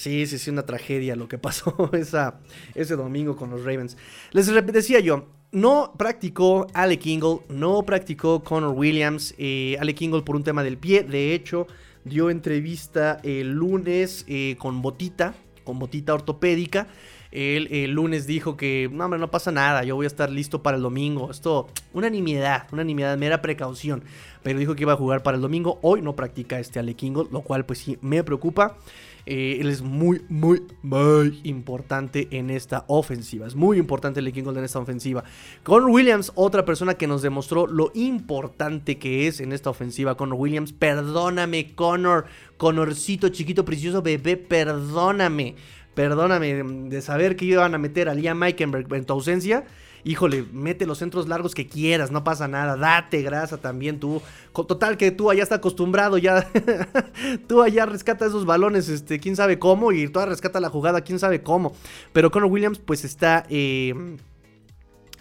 Sí, 0.01 0.27
sí, 0.27 0.39
sí, 0.39 0.49
una 0.49 0.65
tragedia 0.65 1.15
lo 1.15 1.29
que 1.29 1.37
pasó 1.37 1.91
esa, 1.93 2.41
ese 2.75 2.97
domingo 2.97 3.37
con 3.37 3.51
los 3.51 3.65
Ravens. 3.65 3.99
Les 4.33 4.47
decía 4.73 4.99
yo, 5.01 5.27
no 5.53 5.93
practicó 5.99 6.67
Alec 6.73 7.05
Ingle, 7.05 7.41
no 7.51 7.83
practicó 7.83 8.43
Connor 8.43 8.75
Williams. 8.75 9.35
Eh, 9.37 9.77
Alec 9.79 10.01
Ingle 10.01 10.23
por 10.23 10.37
un 10.37 10.43
tema 10.43 10.63
del 10.63 10.79
pie, 10.79 11.03
de 11.03 11.35
hecho, 11.35 11.67
dio 12.03 12.31
entrevista 12.31 13.21
el 13.25 13.51
lunes 13.51 14.25
eh, 14.27 14.57
con 14.59 14.81
botita, 14.81 15.35
con 15.65 15.79
botita 15.79 16.15
ortopédica. 16.15 16.87
Él 17.31 17.69
el 17.71 17.91
lunes 17.91 18.27
dijo 18.27 18.57
que 18.57 18.89
no, 18.91 19.05
hombre, 19.05 19.21
no 19.21 19.31
pasa 19.31 19.53
nada, 19.53 19.85
yo 19.85 19.97
voy 19.97 20.05
a 20.05 20.07
estar 20.07 20.31
listo 20.31 20.63
para 20.63 20.79
el 20.79 20.83
domingo. 20.83 21.31
Esto, 21.31 21.67
una 21.93 22.09
nimiedad, 22.09 22.67
una 22.73 22.85
nimiedad, 22.85 23.19
mera 23.19 23.43
precaución. 23.43 24.03
Pero 24.43 24.59
dijo 24.59 24.75
que 24.75 24.85
iba 24.85 24.95
a 24.95 24.97
jugar 24.97 25.23
para 25.23 25.37
el 25.37 25.43
domingo. 25.43 25.79
Hoy 25.83 26.01
no 26.01 26.17
practica 26.17 26.59
este 26.59 26.79
Alec 26.79 27.03
Ingle, 27.03 27.27
lo 27.31 27.43
cual 27.43 27.67
pues 27.67 27.81
sí 27.81 27.99
me 28.01 28.25
preocupa. 28.25 28.79
Eh, 29.27 29.59
él 29.61 29.69
es 29.69 29.83
muy, 29.83 30.23
muy, 30.29 30.63
muy 30.83 31.41
importante 31.45 32.29
en 32.31 32.51
esta 32.51 32.85
ofensiva. 32.89 33.47
Es 33.47 33.55
muy 33.55 33.79
importante 33.79 34.21
el 34.21 34.33
King 34.33 34.45
en 34.47 34.65
esta 34.65 34.79
ofensiva. 34.79 35.25
Con 35.63 35.85
Williams, 35.85 36.33
otra 36.35 36.65
persona 36.65 36.95
que 36.95 37.07
nos 37.07 37.23
demostró 37.23 37.67
lo 37.67 37.91
importante 37.95 38.99
que 38.99 39.27
es 39.27 39.41
en 39.41 39.53
esta 39.53 39.71
ofensiva. 39.71 40.17
Connor 40.17 40.39
Williams, 40.39 40.73
perdóname, 40.73 41.75
Connor. 41.75 42.27
Connorcito, 42.57 43.29
chiquito, 43.29 43.65
precioso 43.65 44.03
bebé, 44.03 44.37
perdóname. 44.37 45.57
Perdóname 45.95 46.63
de 46.89 47.03
saber 47.03 47.37
que 47.37 47.45
iban 47.45 47.75
a 47.75 47.79
meter 47.79 48.09
a 48.09 48.15
Liam 48.15 48.39
Meikenberg 48.39 48.93
en 48.95 49.05
tu 49.05 49.13
ausencia 49.13 49.65
híjole, 50.05 50.45
mete 50.53 50.87
los 50.87 50.99
centros 50.99 51.29
largos 51.29 51.55
que 51.55 51.67
quieras, 51.67 52.11
no 52.11 52.25
pasa 52.25 52.49
nada, 52.49 52.77
date 52.77 53.23
grasa 53.23 53.59
también 53.59 54.01
tú. 54.01 54.23
Total 54.53 54.97
que 54.97 55.11
tú 55.11 55.31
allá 55.31 55.43
está 55.43 55.57
acostumbrado, 55.57 56.19
ya 56.19 56.49
tú 57.49 57.63
allá 57.63 57.87
rescata 57.87 58.27
esos 58.27 58.47
balones, 58.47 58.89
este, 58.89 59.21
quién 59.21 59.37
sabe 59.37 59.59
cómo, 59.59 59.93
y 59.93 60.09
toda 60.09 60.27
rescata 60.27 60.61
la 60.61 60.71
jugada, 60.71 61.03
quién 61.03 61.19
sabe 61.19 61.43
cómo. 61.43 61.75
Pero 62.13 62.31
Conor 62.31 62.51
Williams 62.51 62.79
pues 62.79 63.05
está... 63.05 63.47
Eh, 63.49 63.95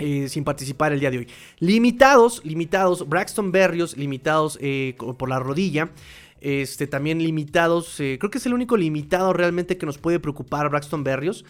eh, 0.01 0.30
sin 0.30 0.45
participar 0.45 0.93
el 0.93 1.01
día 1.01 1.11
de 1.11 1.17
hoy. 1.17 1.27
Limitados, 1.59 2.41
limitados, 2.45 3.09
Braxton 3.09 3.51
Berrios, 3.51 3.97
limitados 3.97 4.57
eh, 4.61 4.95
por 5.17 5.27
la 5.27 5.39
rodilla. 5.39 5.89
Este, 6.39 6.88
también 6.88 7.21
limitados, 7.21 7.95
creo 7.97 8.30
que 8.30 8.38
es 8.38 8.45
el 8.45 8.53
único 8.53 8.77
limitado 8.77 9.34
realmente 9.34 9.77
que 9.77 9.86
nos 9.86 9.97
puede 9.97 10.21
preocupar 10.21 10.69
Braxton 10.69 11.03
Berrios. 11.03 11.43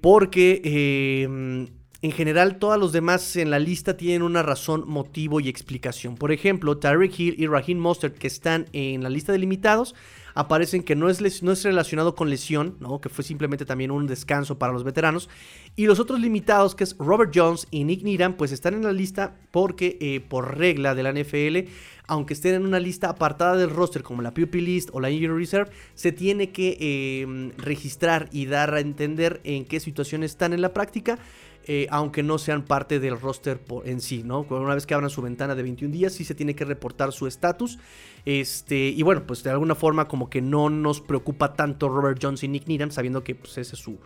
porque 0.00 1.68
en 2.00 2.12
general, 2.12 2.58
todos 2.58 2.78
los 2.78 2.92
demás 2.92 3.34
en 3.34 3.50
la 3.50 3.58
lista 3.58 3.96
tienen 3.96 4.22
una 4.22 4.44
razón, 4.44 4.84
motivo 4.86 5.40
y 5.40 5.48
explicación. 5.48 6.14
Por 6.14 6.30
ejemplo, 6.30 6.78
Tyreek 6.78 7.18
Hill 7.18 7.34
y 7.38 7.48
Raheem 7.48 7.78
Mostert, 7.78 8.16
que 8.16 8.28
están 8.28 8.66
en 8.72 9.02
la 9.02 9.10
lista 9.10 9.32
de 9.32 9.38
limitados, 9.38 9.96
aparecen 10.36 10.84
que 10.84 10.94
no 10.94 11.10
es, 11.10 11.42
no 11.42 11.50
es 11.50 11.64
relacionado 11.64 12.14
con 12.14 12.30
lesión, 12.30 12.76
¿no? 12.78 13.00
que 13.00 13.08
fue 13.08 13.24
simplemente 13.24 13.64
también 13.64 13.90
un 13.90 14.06
descanso 14.06 14.56
para 14.56 14.72
los 14.72 14.84
veteranos. 14.84 15.28
Y 15.74 15.86
los 15.86 15.98
otros 15.98 16.20
limitados, 16.20 16.76
que 16.76 16.84
es 16.84 16.96
Robert 17.00 17.32
Jones 17.34 17.66
y 17.72 17.82
Nick 17.82 18.04
Needham, 18.04 18.34
pues 18.34 18.52
están 18.52 18.74
en 18.74 18.84
la 18.84 18.92
lista 18.92 19.34
porque 19.50 19.98
eh, 20.00 20.20
por 20.20 20.56
regla 20.56 20.94
de 20.94 21.02
la 21.02 21.12
NFL, 21.12 21.68
aunque 22.06 22.34
estén 22.34 22.54
en 22.54 22.64
una 22.64 22.78
lista 22.78 23.08
apartada 23.08 23.56
del 23.56 23.70
roster 23.70 24.04
como 24.04 24.22
la 24.22 24.32
PUP 24.32 24.54
List 24.54 24.90
o 24.92 25.00
la 25.00 25.10
Injury 25.10 25.36
Reserve, 25.36 25.72
se 25.94 26.12
tiene 26.12 26.52
que 26.52 26.76
eh, 26.78 27.52
registrar 27.56 28.28
y 28.30 28.46
dar 28.46 28.72
a 28.74 28.78
entender 28.78 29.40
en 29.42 29.64
qué 29.64 29.80
situación 29.80 30.22
están 30.22 30.52
en 30.52 30.62
la 30.62 30.72
práctica. 30.72 31.18
Eh, 31.70 31.86
aunque 31.90 32.22
no 32.22 32.38
sean 32.38 32.64
parte 32.64 32.98
del 32.98 33.20
roster 33.20 33.60
en 33.84 34.00
sí, 34.00 34.22
¿no? 34.24 34.46
Una 34.48 34.74
vez 34.74 34.86
que 34.86 34.94
abran 34.94 35.10
su 35.10 35.20
ventana 35.20 35.54
de 35.54 35.62
21 35.62 35.92
días, 35.92 36.14
sí 36.14 36.24
se 36.24 36.34
tiene 36.34 36.54
que 36.54 36.64
reportar 36.64 37.12
su 37.12 37.26
estatus. 37.26 37.78
Este, 38.24 38.88
y 38.88 39.02
bueno, 39.02 39.26
pues 39.26 39.42
de 39.42 39.50
alguna 39.50 39.74
forma 39.74 40.08
como 40.08 40.30
que 40.30 40.40
no 40.40 40.70
nos 40.70 41.02
preocupa 41.02 41.52
tanto 41.52 41.90
Robert 41.90 42.20
Jones 42.22 42.42
y 42.42 42.48
Nick 42.48 42.66
Needham, 42.68 42.90
sabiendo 42.90 43.22
que 43.22 43.34
pues, 43.34 43.58
ese 43.58 43.74
es 43.74 43.82
su, 43.82 43.98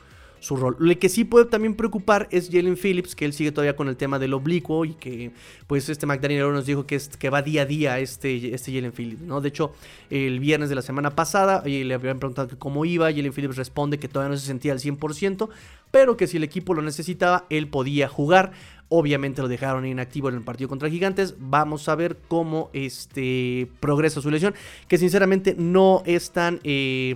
su 0.42 0.56
rol. 0.56 0.76
Lo 0.80 0.98
que 0.98 1.08
sí 1.08 1.24
puede 1.24 1.44
también 1.44 1.74
preocupar 1.74 2.26
es 2.32 2.50
Jalen 2.50 2.76
Phillips, 2.76 3.14
que 3.14 3.24
él 3.24 3.32
sigue 3.32 3.52
todavía 3.52 3.76
con 3.76 3.88
el 3.88 3.96
tema 3.96 4.18
del 4.18 4.34
oblicuo 4.34 4.84
y 4.84 4.94
que 4.94 5.30
pues 5.68 5.88
este 5.88 6.04
McDaniel 6.04 6.52
nos 6.52 6.66
dijo 6.66 6.84
que, 6.84 6.96
es, 6.96 7.08
que 7.16 7.30
va 7.30 7.42
día 7.42 7.62
a 7.62 7.64
día 7.64 8.00
este, 8.00 8.52
este 8.52 8.74
Jalen 8.74 8.92
Phillips, 8.92 9.22
¿no? 9.22 9.40
De 9.40 9.48
hecho, 9.48 9.72
el 10.10 10.40
viernes 10.40 10.68
de 10.68 10.74
la 10.74 10.82
semana 10.82 11.14
pasada 11.14 11.62
y 11.64 11.84
le 11.84 11.94
habían 11.94 12.18
preguntado 12.18 12.58
cómo 12.58 12.84
iba, 12.84 13.12
Jalen 13.12 13.32
Phillips 13.32 13.56
responde 13.56 14.00
que 14.00 14.08
todavía 14.08 14.32
no 14.32 14.36
se 14.36 14.44
sentía 14.44 14.72
al 14.72 14.80
100%, 14.80 15.48
pero 15.92 16.16
que 16.16 16.26
si 16.26 16.38
el 16.38 16.44
equipo 16.44 16.74
lo 16.74 16.82
necesitaba, 16.82 17.46
él 17.48 17.68
podía 17.68 18.08
jugar. 18.08 18.50
Obviamente 18.88 19.42
lo 19.42 19.48
dejaron 19.48 19.86
inactivo 19.86 20.28
en 20.28 20.34
el 20.34 20.42
partido 20.42 20.68
contra 20.68 20.90
Gigantes. 20.90 21.36
Vamos 21.38 21.88
a 21.88 21.94
ver 21.94 22.18
cómo 22.28 22.68
este, 22.72 23.70
progresa 23.78 24.20
su 24.20 24.30
lesión. 24.30 24.54
Que 24.88 24.98
sinceramente 24.98 25.54
no 25.56 26.02
es 26.04 26.32
tan... 26.32 26.60
Eh, 26.64 27.14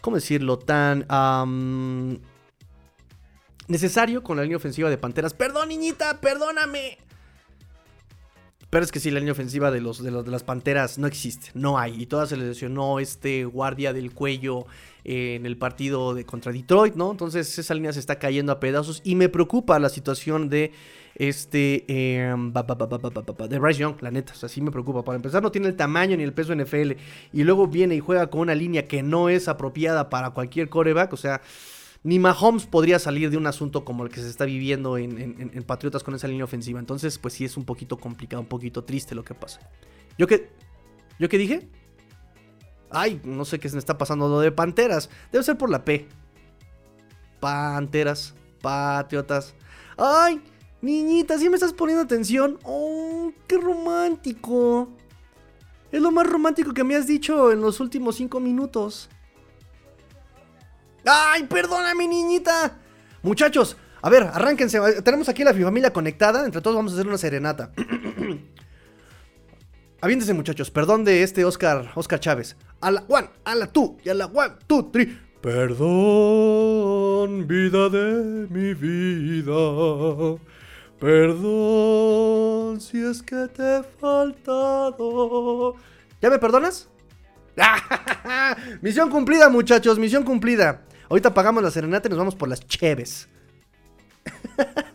¿Cómo 0.00 0.16
decirlo? 0.16 0.58
Tan... 0.58 1.06
necesario 3.72 4.22
con 4.22 4.36
la 4.36 4.44
línea 4.44 4.58
ofensiva 4.58 4.88
de 4.88 4.98
Panteras. 4.98 5.34
Perdón, 5.34 5.70
niñita, 5.70 6.20
perdóname. 6.20 6.98
Pero 8.70 8.84
es 8.84 8.92
que 8.92 9.00
si 9.00 9.10
la 9.10 9.18
línea 9.18 9.32
ofensiva 9.32 9.70
de, 9.70 9.82
los, 9.82 10.02
de, 10.02 10.10
las 10.10 10.44
Panteras 10.44 10.96
no 10.96 11.06
existe, 11.06 11.50
no 11.52 11.78
hay. 11.78 12.00
Y 12.00 12.06
toda 12.06 12.26
se 12.26 12.38
le 12.38 12.46
lesionó 12.46 13.00
este 13.00 13.44
guardia 13.44 13.92
del 13.92 14.12
cuello 14.12 14.64
en 15.04 15.44
el 15.44 15.58
partido 15.58 16.14
de 16.14 16.24
contra 16.24 16.52
Detroit, 16.52 16.94
¿no? 16.94 17.10
Entonces 17.10 17.58
esa 17.58 17.74
línea 17.74 17.92
se 17.92 18.00
está 18.00 18.18
cayendo 18.18 18.52
a 18.52 18.60
pedazos 18.60 19.02
y 19.04 19.14
me 19.14 19.28
preocupa 19.28 19.78
la 19.78 19.90
situación 19.90 20.48
de 20.48 20.72
este 21.16 21.84
de 21.86 23.58
Bryce 23.60 23.80
Young, 23.80 23.96
la 24.00 24.10
neta, 24.10 24.32
o 24.32 24.36
sea, 24.36 24.48
sí 24.48 24.62
me 24.62 24.70
preocupa. 24.70 25.04
Para 25.04 25.16
empezar, 25.16 25.42
no 25.42 25.52
tiene 25.52 25.68
el 25.68 25.76
tamaño 25.76 26.16
ni 26.16 26.22
el 26.22 26.32
peso 26.32 26.54
NFL 26.54 26.92
y 27.32 27.44
luego 27.44 27.66
viene 27.66 27.94
y 27.94 28.00
juega 28.00 28.28
con 28.28 28.40
una 28.40 28.54
línea 28.54 28.88
que 28.88 29.02
no 29.02 29.28
es 29.28 29.48
apropiada 29.48 30.08
para 30.08 30.30
cualquier 30.30 30.70
coreback, 30.70 31.12
o 31.12 31.18
sea, 31.18 31.42
ni 32.04 32.18
Mahomes 32.18 32.66
podría 32.66 32.98
salir 32.98 33.30
de 33.30 33.36
un 33.36 33.46
asunto 33.46 33.84
como 33.84 34.04
el 34.04 34.10
que 34.10 34.20
se 34.20 34.28
está 34.28 34.44
viviendo 34.44 34.98
en, 34.98 35.50
en 35.52 35.62
Patriotas 35.62 36.02
con 36.02 36.14
esa 36.14 36.26
línea 36.28 36.44
ofensiva. 36.44 36.80
Entonces, 36.80 37.18
pues 37.18 37.34
sí 37.34 37.44
es 37.44 37.56
un 37.56 37.64
poquito 37.64 37.96
complicado, 37.96 38.40
un 38.40 38.48
poquito 38.48 38.84
triste 38.84 39.14
lo 39.14 39.24
que 39.24 39.34
pasa. 39.34 39.60
¿Yo 40.18 40.26
qué? 40.26 40.50
¿Yo 41.18 41.28
qué 41.28 41.38
dije? 41.38 41.68
Ay, 42.90 43.20
no 43.24 43.44
sé 43.44 43.58
qué 43.58 43.68
se 43.68 43.76
me 43.76 43.78
está 43.78 43.96
pasando 43.96 44.28
lo 44.28 44.40
de 44.40 44.52
Panteras. 44.52 45.08
Debe 45.30 45.44
ser 45.44 45.56
por 45.56 45.70
la 45.70 45.84
P. 45.84 46.08
Panteras, 47.40 48.34
Patriotas. 48.60 49.54
Ay, 49.96 50.42
niñita, 50.80 51.38
¿sí 51.38 51.48
me 51.48 51.54
estás 51.54 51.72
poniendo 51.72 52.02
atención? 52.02 52.58
Oh, 52.64 53.32
qué 53.46 53.58
romántico. 53.58 54.90
Es 55.90 56.02
lo 56.02 56.10
más 56.10 56.26
romántico 56.26 56.74
que 56.74 56.84
me 56.84 56.96
has 56.96 57.06
dicho 57.06 57.52
en 57.52 57.60
los 57.60 57.80
últimos 57.80 58.16
cinco 58.16 58.40
minutos. 58.40 59.08
¡Ay, 61.04 61.44
perdóname, 61.44 62.06
niñita! 62.06 62.78
Muchachos, 63.22 63.76
a 64.02 64.10
ver, 64.10 64.24
arránquense. 64.24 65.00
Tenemos 65.02 65.28
aquí 65.28 65.44
la 65.44 65.54
familia 65.54 65.92
conectada. 65.92 66.44
Entre 66.44 66.60
todos 66.60 66.74
vamos 66.76 66.90
a 66.92 66.96
hacer 66.96 67.06
una 67.06 67.18
serenata. 67.18 67.70
Aviéntense, 70.00 70.34
muchachos. 70.34 70.72
Perdón 70.72 71.04
de 71.04 71.22
este 71.22 71.44
Oscar, 71.44 71.92
Oscar 71.94 72.18
Chávez. 72.18 72.56
A 72.80 72.90
la 72.90 73.04
one, 73.08 73.30
a 73.44 73.54
la 73.54 73.68
two 73.68 73.98
y 74.04 74.08
a 74.08 74.14
la 74.14 74.26
one, 74.26 74.54
two, 74.66 74.90
three. 74.90 75.16
Perdón, 75.40 75.86
vida 77.46 77.88
de 77.88 78.48
mi 78.50 78.74
vida. 78.74 80.40
Perdón 80.98 82.80
si 82.80 83.04
es 83.04 83.22
que 83.22 83.46
te 83.48 83.78
he 83.78 83.84
faltado. 84.00 85.76
¿Ya 86.20 86.28
me 86.30 86.40
perdonas? 86.40 86.88
misión 88.82 89.10
cumplida, 89.10 89.48
muchachos, 89.48 89.98
misión 89.98 90.24
cumplida. 90.24 90.82
Ahorita 91.08 91.34
pagamos 91.34 91.62
la 91.62 91.70
serenata 91.70 92.08
y 92.08 92.10
nos 92.10 92.18
vamos 92.18 92.34
por 92.34 92.48
las 92.48 92.66
cheves. 92.66 93.28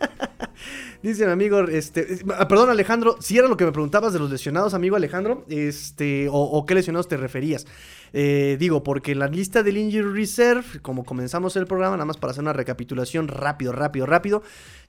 Dice 1.02 1.26
mi 1.26 1.32
amigo, 1.32 1.60
este, 1.60 2.18
ah, 2.36 2.48
perdón 2.48 2.70
Alejandro, 2.70 3.16
si 3.20 3.38
era 3.38 3.46
lo 3.46 3.56
que 3.56 3.64
me 3.64 3.70
preguntabas 3.70 4.12
de 4.12 4.18
los 4.18 4.30
lesionados, 4.30 4.74
amigo 4.74 4.96
Alejandro, 4.96 5.44
este, 5.48 6.26
o, 6.30 6.66
qué 6.66 6.74
lesionados 6.74 7.06
te 7.06 7.16
referías. 7.16 7.66
Eh, 8.12 8.56
digo, 8.58 8.82
porque 8.82 9.14
la 9.14 9.26
lista 9.26 9.62
del 9.62 9.76
Injury 9.76 10.12
Reserve, 10.12 10.80
como 10.82 11.04
comenzamos 11.04 11.56
el 11.56 11.66
programa, 11.66 11.96
nada 11.96 12.06
más 12.06 12.16
para 12.16 12.30
hacer 12.30 12.42
una 12.42 12.52
recapitulación 12.52 13.28
rápido, 13.28 13.72
rápido, 13.72 14.06
rápido. 14.06 14.42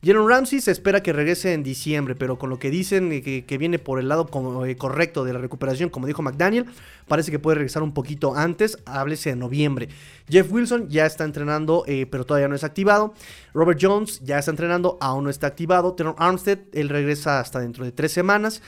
Jalen 0.03 0.27
Ramsey 0.27 0.61
se 0.61 0.71
espera 0.71 1.03
que 1.03 1.11
regrese 1.11 1.53
en 1.53 1.63
diciembre, 1.63 2.15
pero 2.15 2.37
con 2.39 2.49
lo 2.49 2.57
que 2.57 2.69
dicen 2.69 3.11
eh, 3.11 3.43
que, 3.45 3.57
viene 3.57 3.79
por 3.79 3.99
el 3.99 4.07
lado 4.07 4.29
eh, 4.65 4.75
correcto 4.77 5.25
de 5.25 5.33
la 5.33 5.39
recuperación, 5.39 5.89
como 5.89 6.07
dijo 6.07 6.21
McDaniel, 6.21 6.65
parece 7.07 7.31
que 7.31 7.39
puede 7.39 7.55
regresar 7.55 7.83
un 7.83 7.93
poquito 7.93 8.35
antes, 8.35 8.77
háblese 8.85 9.31
de 9.31 9.35
noviembre. 9.35 9.89
Jeff 10.29 10.51
Wilson 10.51 10.89
ya 10.89 11.05
está 11.05 11.25
entrenando, 11.25 11.83
pero 12.09 12.23
todavía 12.23 12.47
no 12.47 12.55
es 12.55 12.63
activado. 12.63 13.13
Robert 13.53 13.79
Jones 13.81 14.21
ya 14.23 14.37
está 14.37 14.51
entrenando, 14.51 14.97
aún 15.01 15.23
no 15.23 15.29
está 15.29 15.47
activado. 15.47 15.93
Teron 15.93 16.13
Armstead, 16.17 16.59
él 16.71 16.87
regresa 16.87 17.39
hasta 17.39 17.59
dentro 17.59 17.83
de 17.83 17.91
tres 17.91 18.11
semanas. 18.11 18.61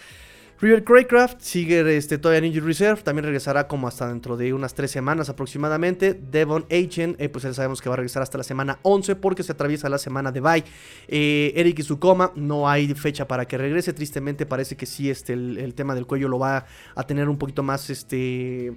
River 0.62 0.84
Craycraft 0.84 1.42
sigue 1.42 1.98
este, 1.98 2.20
todavía 2.20 2.38
en 2.38 2.46
Injury 2.46 2.68
Reserve, 2.68 3.02
también 3.02 3.24
regresará 3.24 3.68
como 3.68 3.88
hasta 3.88 4.08
dentro 4.08 4.38
de 4.38 4.54
unas 4.54 4.76
tres 4.76 4.92
semanas 4.92 5.28
aproximadamente. 5.28 6.14
Devon 6.14 6.68
Achen, 6.70 7.16
eh, 7.18 7.30
pues 7.30 7.46
ya 7.46 7.54
sabemos 7.56 7.82
que 7.82 7.90
va 7.90 7.96
a 7.96 7.98
regresar 7.98 8.22
hasta 8.22 8.38
la 8.38 8.44
semana 8.44 8.78
11 8.84 9.16
porque 9.16 9.42
se 9.42 9.54
atraviesa 9.54 9.90
la 9.90 9.98
semana 9.98 10.32
de 10.32 10.40
bye. 10.40 10.64
Eh, 11.08 11.52
Eric 11.56 11.80
Izukoma, 11.80 12.32
no 12.36 12.70
hay 12.70 12.94
fecha 12.94 13.28
para 13.28 13.48
que 13.48 13.58
regrese, 13.58 13.92
tristemente 13.92 14.46
parece 14.46 14.78
que 14.78 14.86
sí, 14.86 15.10
este, 15.10 15.34
el, 15.34 15.74
tema 15.74 15.96
del 15.96 16.06
cuello 16.06 16.28
lo 16.28 16.38
va 16.38 16.68
a 16.94 17.08
tener 17.08 17.28
un 17.28 17.40
poquito 17.40 17.64
más, 17.64 17.90
este 17.90 18.72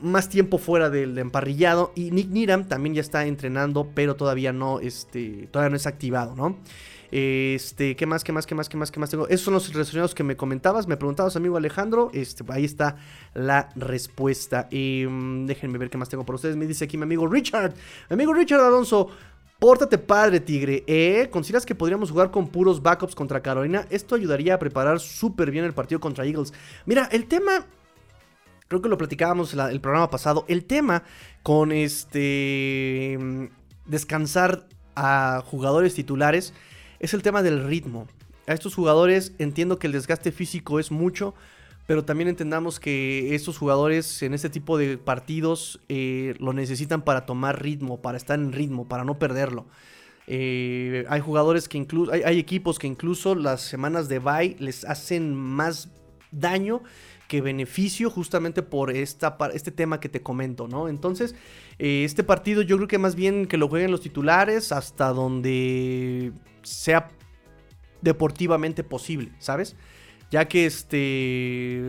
más 0.00 0.28
tiempo 0.28 0.58
fuera 0.58 0.90
del 0.90 1.16
emparrillado. 1.18 1.92
Y 1.94 2.10
Nick 2.10 2.30
Niram 2.30 2.66
también 2.66 2.96
ya 2.96 3.00
está 3.00 3.26
entrenando, 3.26 3.92
pero 3.94 4.16
todavía 4.16 4.52
no, 4.52 4.80
este, 4.80 5.48
todavía 5.52 5.70
no 5.70 5.76
es 5.76 5.86
activado, 5.86 6.34
¿no? 6.34 6.58
Este, 7.12 7.94
¿qué 7.94 8.06
más, 8.06 8.24
qué 8.24 8.32
más, 8.32 8.46
qué 8.46 8.54
más, 8.54 8.70
qué 8.70 8.78
más, 8.78 8.90
qué 8.90 8.98
más 8.98 9.10
tengo? 9.10 9.28
Esos 9.28 9.42
son 9.42 9.52
los 9.52 9.70
relacionados 9.70 10.14
que 10.14 10.24
me 10.24 10.34
comentabas, 10.34 10.86
me 10.86 10.96
preguntabas, 10.96 11.36
amigo 11.36 11.58
Alejandro. 11.58 12.10
Este, 12.14 12.42
ahí 12.48 12.64
está 12.64 12.96
la 13.34 13.68
respuesta. 13.76 14.66
Y 14.70 15.04
mm, 15.06 15.44
déjenme 15.44 15.76
ver 15.76 15.90
qué 15.90 15.98
más 15.98 16.08
tengo 16.08 16.24
por 16.24 16.36
ustedes. 16.36 16.56
Me 16.56 16.66
dice 16.66 16.86
aquí 16.86 16.96
mi 16.96 17.02
amigo 17.02 17.26
Richard. 17.26 17.74
Mi 18.08 18.14
amigo 18.14 18.32
Richard 18.32 18.62
Alonso. 18.62 19.10
Pórtate 19.58 19.98
padre, 19.98 20.40
Tigre. 20.40 20.84
¿Eh? 20.86 21.28
¿Consideras 21.30 21.66
que 21.66 21.74
podríamos 21.74 22.10
jugar 22.10 22.30
con 22.30 22.48
puros 22.48 22.82
backups 22.82 23.14
contra 23.14 23.42
Carolina? 23.42 23.86
Esto 23.90 24.14
ayudaría 24.14 24.54
a 24.54 24.58
preparar 24.58 24.98
súper 24.98 25.50
bien 25.50 25.66
el 25.66 25.74
partido 25.74 26.00
contra 26.00 26.24
Eagles. 26.24 26.54
Mira, 26.86 27.10
el 27.12 27.26
tema. 27.26 27.66
Creo 28.68 28.80
que 28.80 28.88
lo 28.88 28.96
platicábamos 28.96 29.52
el 29.52 29.80
programa 29.82 30.08
pasado. 30.08 30.46
El 30.48 30.64
tema 30.64 31.02
con 31.42 31.72
este. 31.72 33.18
Mm, 33.20 33.44
descansar 33.84 34.66
a 34.96 35.42
jugadores 35.44 35.94
titulares 35.94 36.54
es 37.02 37.12
el 37.12 37.22
tema 37.22 37.42
del 37.42 37.64
ritmo. 37.64 38.06
A 38.46 38.54
estos 38.54 38.74
jugadores 38.74 39.34
entiendo 39.38 39.78
que 39.78 39.88
el 39.88 39.92
desgaste 39.92 40.32
físico 40.32 40.80
es 40.80 40.90
mucho, 40.90 41.34
pero 41.86 42.04
también 42.04 42.28
entendamos 42.28 42.80
que 42.80 43.34
estos 43.34 43.58
jugadores 43.58 44.22
en 44.22 44.34
este 44.34 44.48
tipo 44.48 44.78
de 44.78 44.96
partidos 44.98 45.80
eh, 45.88 46.34
lo 46.38 46.52
necesitan 46.52 47.02
para 47.02 47.26
tomar 47.26 47.60
ritmo, 47.60 48.00
para 48.00 48.16
estar 48.16 48.38
en 48.38 48.52
ritmo, 48.52 48.88
para 48.88 49.04
no 49.04 49.18
perderlo. 49.18 49.66
Eh, 50.28 51.04
hay 51.08 51.20
jugadores 51.20 51.68
que 51.68 51.78
incluso, 51.78 52.12
hay, 52.12 52.38
equipos 52.38 52.78
que 52.78 52.86
incluso 52.86 53.34
las 53.34 53.60
semanas 53.62 54.08
de 54.08 54.20
bye 54.20 54.56
les 54.60 54.84
hacen 54.84 55.34
más 55.34 55.90
daño 56.30 56.82
que 57.26 57.40
beneficio 57.40 58.10
justamente 58.10 58.62
por 58.62 58.92
este 58.92 59.70
tema 59.72 59.98
que 59.98 60.08
te 60.08 60.22
comento, 60.22 60.68
¿no? 60.68 60.88
Entonces, 60.88 61.34
eh, 61.78 62.04
este 62.04 62.24
partido 62.24 62.62
yo 62.62 62.76
creo 62.76 62.88
que 62.88 62.98
más 62.98 63.14
bien 63.14 63.46
que 63.46 63.56
lo 63.56 63.68
jueguen 63.68 63.90
los 63.90 64.00
titulares 64.00 64.72
hasta 64.72 65.08
donde 65.08 66.32
sea 66.62 67.08
deportivamente 68.00 68.84
posible, 68.84 69.32
¿sabes? 69.38 69.76
Ya 70.30 70.46
que 70.48 70.66
este 70.66 71.80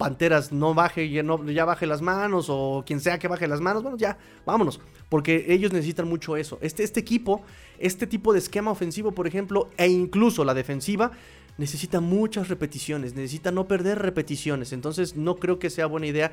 Panteras 0.00 0.50
no 0.50 0.72
baje, 0.72 1.10
ya, 1.10 1.22
no, 1.22 1.44
ya 1.50 1.66
baje 1.66 1.86
las 1.86 2.00
manos 2.00 2.46
o 2.48 2.84
quien 2.86 3.00
sea 3.00 3.18
que 3.18 3.28
baje 3.28 3.46
las 3.46 3.60
manos, 3.60 3.82
bueno, 3.82 3.98
ya, 3.98 4.16
vámonos, 4.46 4.80
porque 5.10 5.44
ellos 5.48 5.74
necesitan 5.74 6.08
mucho 6.08 6.38
eso. 6.38 6.58
Este, 6.62 6.84
este 6.84 7.00
equipo, 7.00 7.42
este 7.78 8.06
tipo 8.06 8.32
de 8.32 8.38
esquema 8.38 8.70
ofensivo, 8.70 9.12
por 9.12 9.26
ejemplo, 9.26 9.68
e 9.76 9.88
incluso 9.88 10.42
la 10.42 10.54
defensiva, 10.54 11.10
necesita 11.58 12.00
muchas 12.00 12.48
repeticiones, 12.48 13.14
necesita 13.14 13.50
no 13.50 13.68
perder 13.68 13.98
repeticiones, 13.98 14.72
entonces 14.72 15.16
no 15.16 15.36
creo 15.36 15.58
que 15.58 15.68
sea 15.68 15.84
buena 15.84 16.06
idea 16.06 16.32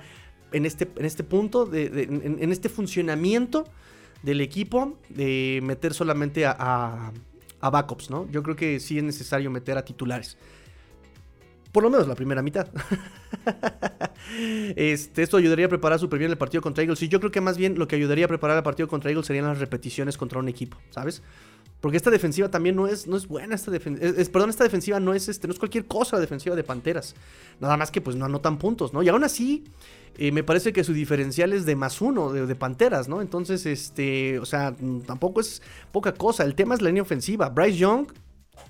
en 0.52 0.66
este, 0.66 0.90
en 0.96 1.06
este 1.06 1.24
punto, 1.24 1.66
de, 1.66 2.04
en, 2.04 2.52
este 2.52 2.70
funcionamiento 2.70 3.66
del 4.24 4.42
equipo, 4.42 4.98
de 5.10 5.60
meter 5.64 5.94
solamente 5.94 6.46
a 6.46 7.12
a 7.60 7.70
backups, 7.70 8.10
¿no? 8.10 8.30
Yo 8.30 8.44
creo 8.44 8.56
que 8.56 8.80
sí 8.80 8.98
es 8.98 9.04
necesario 9.04 9.50
meter 9.50 9.78
a 9.78 9.86
titulares. 9.86 10.38
Por 11.72 11.84
lo 11.84 11.90
menos 11.90 12.08
la 12.08 12.16
primera 12.16 12.42
mitad. 12.42 12.68
este, 14.76 15.22
esto 15.22 15.38
ayudaría 15.38 15.66
a 15.66 15.70
preparar 15.70 16.00
súper 16.00 16.20
bien 16.20 16.32
el 16.32 16.38
partido 16.38 16.62
contra 16.62 16.84
Eagles. 16.84 17.02
Y 17.04 17.08
yo 17.08 17.20
creo 17.20 17.32
que 17.32 17.42
más 17.42 17.58
bien 17.58 17.78
lo 17.78 17.88
que 17.88 17.96
ayudaría 17.96 18.26
a 18.26 18.28
preparar 18.28 18.58
el 18.58 18.64
partido 18.64 18.88
contra 18.88 19.12
Eagles 19.12 19.28
serían 19.28 19.46
las 19.46 19.60
repeticiones 19.60 20.18
contra 20.18 20.40
un 20.40 20.48
equipo, 20.48 20.78
¿sabes? 20.90 21.22
Porque 21.82 21.98
esta 21.98 22.10
defensiva 22.10 22.50
también 22.50 22.76
no 22.76 22.88
es, 22.88 23.06
no 23.06 23.18
es 23.18 23.28
buena. 23.28 23.54
Esta 23.54 23.76
es, 23.76 24.30
perdón, 24.30 24.50
esta 24.50 24.64
defensiva 24.64 25.00
no 25.00 25.14
es, 25.14 25.30
este, 25.30 25.48
no 25.48 25.54
es 25.54 25.60
cualquier 25.60 25.86
cosa 25.86 26.16
la 26.16 26.22
defensiva 26.22 26.56
de 26.56 26.64
Panteras. 26.64 27.14
Nada 27.60 27.78
más 27.78 27.92
que 27.92 28.02
pues 28.02 28.16
no 28.16 28.26
anotan 28.26 28.58
puntos, 28.58 28.94
¿no? 28.94 29.04
Y 29.04 29.10
aún 29.10 29.24
así, 29.24 29.66
eh, 30.18 30.32
me 30.32 30.44
parece 30.44 30.74
que 30.74 30.84
su 30.84 30.94
diferencial 30.94 31.54
es 31.54 31.66
de 31.66 31.76
más 31.76 32.02
uno 32.02 32.32
de, 32.32 32.46
de, 32.46 32.56
Panteras, 32.56 33.08
¿no? 33.08 33.22
Entonces, 33.22 33.66
este, 33.66 34.40
o 34.40 34.46
sea, 34.46 34.76
tampoco 35.06 35.42
es 35.42 35.62
poca 35.92 36.14
cosa. 36.14 36.44
El 36.44 36.56
tema 36.56 36.76
es 36.76 36.82
la 36.82 36.90
línea 36.90 37.04
ofensiva. 37.04 37.50
Bryce 37.50 37.78
Young 37.78 38.08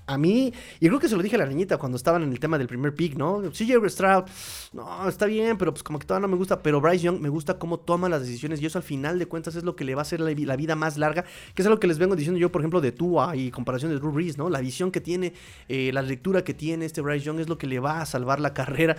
a 0.06 0.16
mí, 0.16 0.52
y 0.80 0.86
creo 0.86 0.98
que 0.98 1.08
se 1.08 1.16
lo 1.16 1.22
dije 1.22 1.36
a 1.36 1.38
la 1.38 1.46
niñita 1.46 1.76
cuando 1.76 1.96
estaban 1.96 2.22
en 2.22 2.32
el 2.32 2.40
tema 2.40 2.58
del 2.58 2.66
primer 2.66 2.94
pick, 2.94 3.16
¿no? 3.16 3.42
CJ 3.50 3.88
Stroud, 3.88 4.24
no, 4.72 5.08
está 5.08 5.26
bien, 5.26 5.58
pero 5.58 5.72
pues 5.72 5.82
como 5.82 5.98
que 5.98 6.06
todavía 6.06 6.26
no 6.26 6.30
me 6.30 6.36
gusta. 6.36 6.62
Pero 6.62 6.80
Bryce 6.80 7.04
Young 7.04 7.20
me 7.20 7.28
gusta 7.28 7.58
cómo 7.58 7.78
toma 7.78 8.08
las 8.08 8.22
decisiones 8.22 8.60
y 8.62 8.66
eso 8.66 8.78
al 8.78 8.84
final 8.84 9.18
de 9.18 9.26
cuentas 9.26 9.54
es 9.56 9.64
lo 9.64 9.76
que 9.76 9.84
le 9.84 9.94
va 9.94 10.00
a 10.00 10.02
hacer 10.02 10.20
la, 10.20 10.56
vida 10.56 10.74
más 10.76 10.96
larga, 10.96 11.24
que 11.54 11.62
es 11.62 11.66
algo 11.66 11.78
que 11.78 11.86
les 11.86 11.98
vengo 11.98 12.16
diciendo 12.16 12.38
yo, 12.38 12.50
por 12.50 12.62
ejemplo, 12.62 12.80
de 12.80 12.92
Tua 12.92 13.36
y 13.36 13.50
comparación 13.50 13.90
de 13.90 13.98
Drew 13.98 14.12
Brees, 14.12 14.38
¿no? 14.38 14.48
La 14.48 14.60
visión 14.60 14.90
que 14.90 15.00
tiene, 15.00 15.34
eh, 15.68 15.90
la 15.92 16.02
lectura 16.02 16.42
que 16.42 16.54
tiene 16.54 16.84
este 16.86 17.00
Bryce 17.00 17.26
Young 17.26 17.40
es 17.40 17.48
lo 17.48 17.58
que 17.58 17.66
le 17.66 17.78
va 17.78 18.00
a 18.00 18.06
salvar 18.06 18.40
la 18.40 18.54
carrera. 18.54 18.96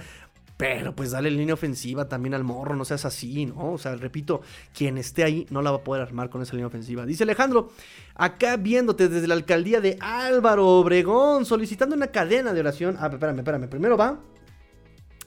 Pero 0.60 0.94
pues 0.94 1.12
dale 1.12 1.32
línea 1.32 1.54
ofensiva 1.54 2.10
también 2.10 2.34
al 2.34 2.44
morro, 2.44 2.76
no 2.76 2.84
seas 2.84 3.06
así, 3.06 3.46
¿no? 3.46 3.72
O 3.72 3.78
sea, 3.78 3.96
repito, 3.96 4.42
quien 4.74 4.98
esté 4.98 5.24
ahí 5.24 5.48
no 5.52 5.62
la 5.62 5.72
va 5.72 5.78
a 5.78 5.84
poder 5.86 6.02
armar 6.02 6.30
con 6.30 6.42
esa 6.42 6.52
línea 6.52 6.68
ofensiva. 6.68 7.06
Dice 7.06 7.24
Alejandro, 7.24 7.72
acá 8.14 8.58
viéndote 8.58 9.08
desde 9.08 9.26
la 9.26 9.36
alcaldía 9.36 9.80
de 9.80 9.98
Álvaro 10.02 10.68
Obregón, 10.68 11.46
solicitando 11.46 11.96
una 11.96 12.08
cadena 12.08 12.52
de 12.52 12.60
oración. 12.60 12.98
Ah, 13.00 13.08
espérame, 13.10 13.38
espérame. 13.38 13.70
Primero 13.70 13.96
va. 13.96 14.20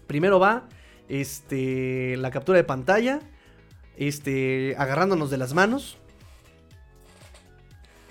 Primero 0.07 0.39
va. 0.39 0.69
Este. 1.09 2.15
La 2.19 2.31
captura 2.31 2.59
de 2.59 2.65
pantalla. 2.65 3.21
Este. 3.97 4.75
Agarrándonos 4.77 5.31
de 5.31 5.39
las 5.39 5.55
manos. 5.55 5.97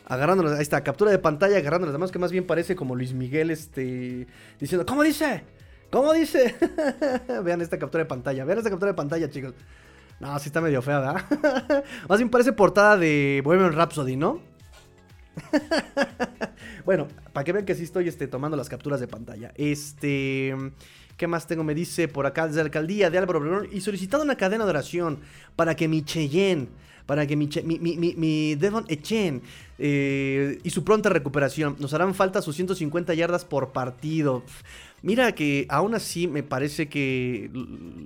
Agarrándonos. 0.07 0.53
Ahí 0.53 0.63
está, 0.63 0.83
captura 0.83 1.11
de 1.11 1.19
pantalla, 1.19 1.57
agarrándonos 1.57 1.93
manos, 1.93 2.11
que 2.11 2.17
más 2.17 2.31
bien 2.31 2.47
parece 2.47 2.75
como 2.75 2.95
Luis 2.95 3.13
Miguel, 3.13 3.51
este. 3.51 4.25
Diciendo, 4.59 4.87
¿cómo 4.87 5.03
dice? 5.03 5.43
¿Cómo 5.91 6.13
dice? 6.13 6.55
vean 7.43 7.61
esta 7.61 7.77
captura 7.77 8.03
de 8.03 8.07
pantalla. 8.07 8.45
Vean 8.45 8.57
esta 8.57 8.69
captura 8.69 8.91
de 8.91 8.95
pantalla, 8.95 9.29
chicos. 9.29 9.53
No, 10.19 10.37
sí 10.39 10.47
está 10.47 10.61
medio 10.61 10.81
fea, 10.81 10.99
¿verdad? 10.99 11.83
Más 12.09 12.19
bien 12.19 12.29
parece 12.29 12.53
portada 12.53 12.95
de 12.95 13.41
Bohemian 13.43 13.73
Rhapsody, 13.73 14.15
¿no? 14.15 14.39
bueno, 16.85 17.07
para 17.33 17.43
que 17.43 17.51
vean 17.51 17.65
que 17.65 17.75
sí 17.75 17.83
estoy 17.83 18.07
este, 18.07 18.27
tomando 18.27 18.55
las 18.55 18.69
capturas 18.69 18.99
de 18.99 19.07
pantalla. 19.07 19.51
Este. 19.55 20.55
¿Qué 21.17 21.27
más 21.27 21.45
tengo? 21.45 21.63
Me 21.63 21.75
dice 21.75 22.07
por 22.07 22.25
acá 22.25 22.47
desde 22.47 22.57
la 22.57 22.63
alcaldía 22.63 23.09
de 23.09 23.17
Álvaro 23.17 23.39
Obregón 23.39 23.67
y 23.71 23.81
solicitado 23.81 24.23
una 24.23 24.37
cadena 24.37 24.63
de 24.63 24.71
oración 24.71 25.19
para 25.55 25.75
que 25.75 25.87
mi 25.87 26.03
Cheyenne, 26.03 26.69
para 27.05 27.27
que 27.27 27.35
mi, 27.35 28.55
Devon 28.55 28.85
Echen 28.87 29.41
eh, 29.77 30.59
y 30.63 30.69
su 30.69 30.83
pronta 30.83 31.09
recuperación. 31.09 31.75
Nos 31.79 31.93
harán 31.93 32.15
falta 32.15 32.41
sus 32.41 32.55
150 32.55 33.13
yardas 33.13 33.45
por 33.45 33.71
partido. 33.71 34.43
Mira 35.03 35.31
que 35.33 35.65
aún 35.69 35.95
así 35.95 36.27
me 36.27 36.43
parece 36.43 36.87
que 36.87 37.49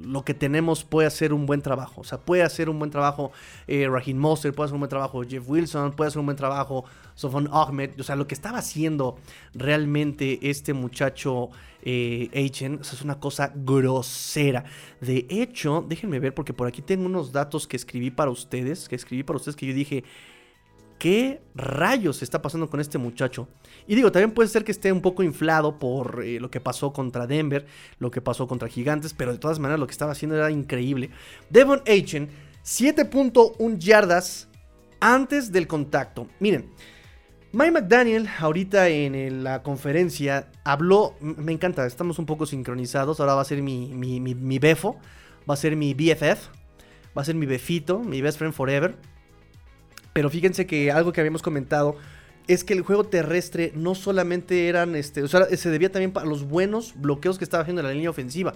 lo 0.05 0.23
que 0.23 0.33
tenemos 0.33 0.85
puede 0.85 1.07
hacer 1.07 1.33
un 1.33 1.45
buen 1.45 1.61
trabajo. 1.61 2.01
O 2.01 2.03
sea, 2.05 2.19
puede 2.19 2.43
hacer 2.43 2.69
un 2.69 2.79
buen 2.79 2.89
trabajo 2.89 3.31
eh, 3.67 3.87
Raheem 3.89 4.17
Monster, 4.17 4.53
puede 4.53 4.67
hacer 4.67 4.75
un 4.75 4.79
buen 4.79 4.89
trabajo 4.89 5.21
Jeff 5.23 5.43
Wilson, 5.45 5.91
puede 5.91 6.07
hacer 6.07 6.19
un 6.19 6.25
buen 6.25 6.37
trabajo 6.37 6.85
Sofon 7.15 7.49
Ahmed. 7.51 7.99
O 7.99 8.03
sea, 8.03 8.15
lo 8.15 8.27
que 8.27 8.33
estaba 8.35 8.59
haciendo 8.59 9.17
realmente 9.53 10.39
este 10.49 10.73
muchacho 10.73 11.49
eh, 11.81 12.29
es 12.31 13.01
una 13.01 13.19
cosa 13.19 13.51
grosera. 13.53 14.63
De 15.01 15.25
hecho, 15.29 15.85
déjenme 15.87 16.19
ver 16.19 16.33
porque 16.33 16.53
por 16.53 16.67
aquí 16.67 16.81
tengo 16.81 17.05
unos 17.05 17.33
datos 17.33 17.67
que 17.67 17.75
escribí 17.75 18.09
para 18.09 18.31
ustedes, 18.31 18.87
que 18.87 18.95
escribí 18.95 19.23
para 19.23 19.37
ustedes 19.37 19.57
que 19.57 19.67
yo 19.67 19.73
dije, 19.73 20.03
¿Qué 20.97 21.41
rayos 21.53 22.23
está 22.23 22.41
pasando 22.41 22.69
con 22.69 22.79
este 22.79 22.97
muchacho? 22.97 23.49
Y 23.85 23.95
digo, 23.95 24.11
también 24.11 24.31
puede 24.31 24.49
ser 24.49 24.63
que 24.63 24.71
esté 24.71 24.91
un 24.91 25.01
poco 25.01 25.23
inflado 25.23 25.77
por 25.77 26.23
eh, 26.23 26.39
lo 26.39 26.49
que 26.49 26.61
pasó 26.61 26.93
contra 26.93 27.27
Denver, 27.27 27.65
lo 27.99 28.11
que 28.11 28.21
pasó 28.21 28.47
contra 28.47 28.69
Gigantes, 28.69 29.13
pero 29.13 29.33
de 29.33 29.37
todas 29.37 29.59
maneras 29.59 29.79
lo 29.79 29.87
que 29.87 29.91
estaba 29.91 30.13
haciendo 30.13 30.37
era 30.37 30.49
increíble. 30.51 31.09
Devon 31.49 31.81
Achen, 31.81 32.29
7.1 32.63 33.77
yardas 33.77 34.47
antes 35.01 35.51
del 35.51 35.67
contacto. 35.67 36.27
Miren, 36.39 36.71
Mike 37.51 37.71
McDaniel 37.71 38.27
ahorita 38.39 38.89
en 38.89 39.43
la 39.43 39.63
conferencia 39.63 40.49
habló, 40.63 41.15
me 41.21 41.51
encanta, 41.51 41.85
estamos 41.85 42.19
un 42.19 42.25
poco 42.25 42.45
sincronizados, 42.45 43.19
ahora 43.19 43.35
va 43.35 43.41
a 43.41 43.45
ser 43.45 43.61
mi, 43.61 43.93
mi, 43.93 44.19
mi, 44.19 44.33
mi 44.33 44.59
befo, 44.59 44.97
va 45.49 45.53
a 45.53 45.57
ser 45.57 45.75
mi 45.75 45.93
BFF, 45.93 46.49
va 47.17 47.21
a 47.21 47.25
ser 47.25 47.35
mi 47.35 47.45
befito, 47.45 47.99
mi 47.99 48.21
best 48.21 48.37
friend 48.37 48.53
forever. 48.53 48.95
Pero 50.15 50.29
fíjense 50.29 50.65
que 50.65 50.93
algo 50.93 51.11
que 51.11 51.19
habíamos 51.19 51.41
comentado 51.41 51.97
es 52.47 52.63
que 52.63 52.71
el 52.71 52.83
juego 52.83 53.03
terrestre 53.03 53.73
no 53.75 53.95
solamente 53.95 54.69
eran, 54.69 54.95
este, 54.95 55.21
o 55.21 55.27
sea, 55.27 55.43
se 55.45 55.69
debía 55.69 55.91
también 55.91 56.13
para 56.13 56.25
los 56.25 56.47
buenos 56.47 56.93
bloqueos 56.95 57.37
que 57.37 57.43
estaba 57.43 57.63
haciendo 57.63 57.81
en 57.81 57.87
la 57.87 57.93
línea 57.93 58.09
ofensiva. 58.11 58.53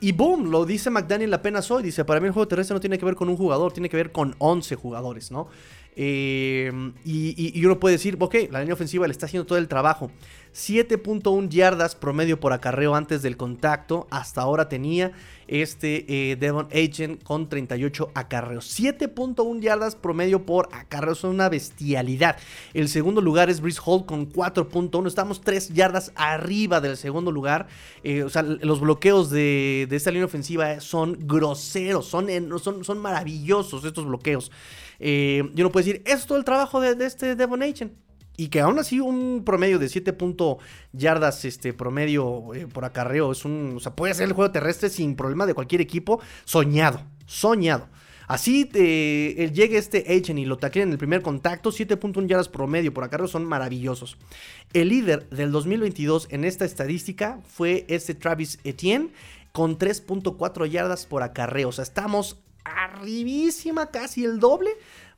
Y 0.00 0.10
boom, 0.10 0.50
lo 0.50 0.66
dice 0.66 0.90
McDaniel 0.90 1.32
apenas 1.34 1.70
hoy. 1.70 1.84
Dice, 1.84 2.04
para 2.04 2.18
mí 2.18 2.26
el 2.26 2.32
juego 2.32 2.48
terrestre 2.48 2.74
no 2.74 2.80
tiene 2.80 2.98
que 2.98 3.04
ver 3.04 3.14
con 3.14 3.28
un 3.28 3.36
jugador, 3.36 3.72
tiene 3.72 3.88
que 3.88 3.96
ver 3.96 4.10
con 4.10 4.34
11 4.38 4.74
jugadores, 4.74 5.30
¿no? 5.30 5.46
Eh, 5.94 6.72
y, 7.04 7.64
uno 7.64 7.78
puede 7.78 7.96
decir, 7.96 8.16
ok, 8.18 8.34
la 8.50 8.60
línea 8.60 8.74
ofensiva 8.74 9.06
le 9.06 9.12
está 9.12 9.26
haciendo 9.26 9.46
todo 9.46 9.58
el 9.58 9.68
trabajo. 9.68 10.10
7.1 10.54 11.48
yardas 11.48 11.94
promedio 11.94 12.38
por 12.38 12.52
acarreo 12.52 12.94
antes 12.94 13.22
del 13.22 13.38
contacto. 13.38 14.06
Hasta 14.10 14.42
ahora 14.42 14.68
tenía 14.68 15.12
este 15.48 16.04
eh, 16.32 16.36
Devon 16.36 16.68
Agent 16.72 17.22
con 17.22 17.48
38 17.48 18.10
acarreos. 18.14 18.78
7.1 18.78 19.60
yardas 19.60 19.96
promedio 19.96 20.44
por 20.44 20.68
acarreo. 20.72 21.14
Son 21.14 21.30
una 21.30 21.48
bestialidad. 21.48 22.36
El 22.74 22.90
segundo 22.90 23.22
lugar 23.22 23.48
es 23.48 23.62
Brice 23.62 23.80
Hall 23.84 24.04
con 24.04 24.30
4.1. 24.30 25.06
Estamos 25.06 25.40
3 25.40 25.70
yardas 25.70 26.12
arriba 26.16 26.82
del 26.82 26.98
segundo 26.98 27.32
lugar. 27.32 27.66
Eh, 28.04 28.22
o 28.22 28.28
sea, 28.28 28.42
los 28.42 28.80
bloqueos 28.80 29.30
de, 29.30 29.88
esta 29.90 30.10
línea 30.10 30.26
ofensiva 30.26 30.80
son 30.80 31.16
groseros. 31.20 32.06
Son, 32.06 32.28
son, 32.58 32.84
son 32.84 32.98
maravillosos 32.98 33.84
estos 33.86 34.04
bloqueos. 34.04 34.50
Eh, 34.98 35.50
yo 35.54 35.64
no 35.64 35.72
puedo 35.72 35.84
decir, 35.84 36.02
es 36.06 36.26
todo 36.26 36.38
el 36.38 36.44
trabajo 36.44 36.80
de, 36.80 37.04
este 37.04 37.36
Devon 37.36 37.62
Agent. 37.62 37.92
Y 38.36 38.48
que 38.48 38.60
aún 38.60 38.78
así 38.78 38.98
un 38.98 39.42
promedio 39.44 39.78
de 39.78 39.88
7 39.88 40.16
yardas 40.92 41.44
este, 41.44 41.74
promedio 41.74 42.54
eh, 42.54 42.66
por 42.66 42.84
acarreo 42.84 43.32
es 43.32 43.44
un... 43.44 43.74
O 43.76 43.80
sea, 43.80 43.94
puede 43.94 44.14
ser 44.14 44.28
el 44.28 44.32
juego 44.32 44.50
terrestre 44.50 44.88
sin 44.88 45.16
problema 45.16 45.44
de 45.46 45.54
cualquier 45.54 45.80
equipo. 45.80 46.20
Soñado, 46.44 47.02
soñado. 47.26 47.88
Así 48.32 48.70
eh, 48.72 49.50
llegue 49.52 49.76
este 49.76 50.06
Agent 50.08 50.38
y 50.38 50.46
lo 50.46 50.56
taquen 50.56 50.84
en 50.84 50.92
el 50.92 50.98
primer 50.98 51.20
contacto, 51.20 51.70
7.1 51.70 52.26
yardas 52.26 52.48
promedio 52.48 52.94
por 52.94 53.04
acarreo 53.04 53.28
son 53.28 53.44
maravillosos. 53.44 54.16
El 54.72 54.88
líder 54.88 55.28
del 55.28 55.52
2022 55.52 56.28
en 56.30 56.44
esta 56.44 56.64
estadística 56.64 57.40
fue 57.46 57.84
este 57.88 58.14
Travis 58.14 58.58
Etienne 58.64 59.10
con 59.52 59.76
3.4 59.76 60.66
yardas 60.66 61.04
por 61.04 61.22
acarreo. 61.22 61.68
O 61.68 61.72
sea, 61.72 61.82
estamos 61.82 62.38
arribísima, 62.64 63.90
casi 63.90 64.24
el 64.24 64.40
doble 64.40 64.70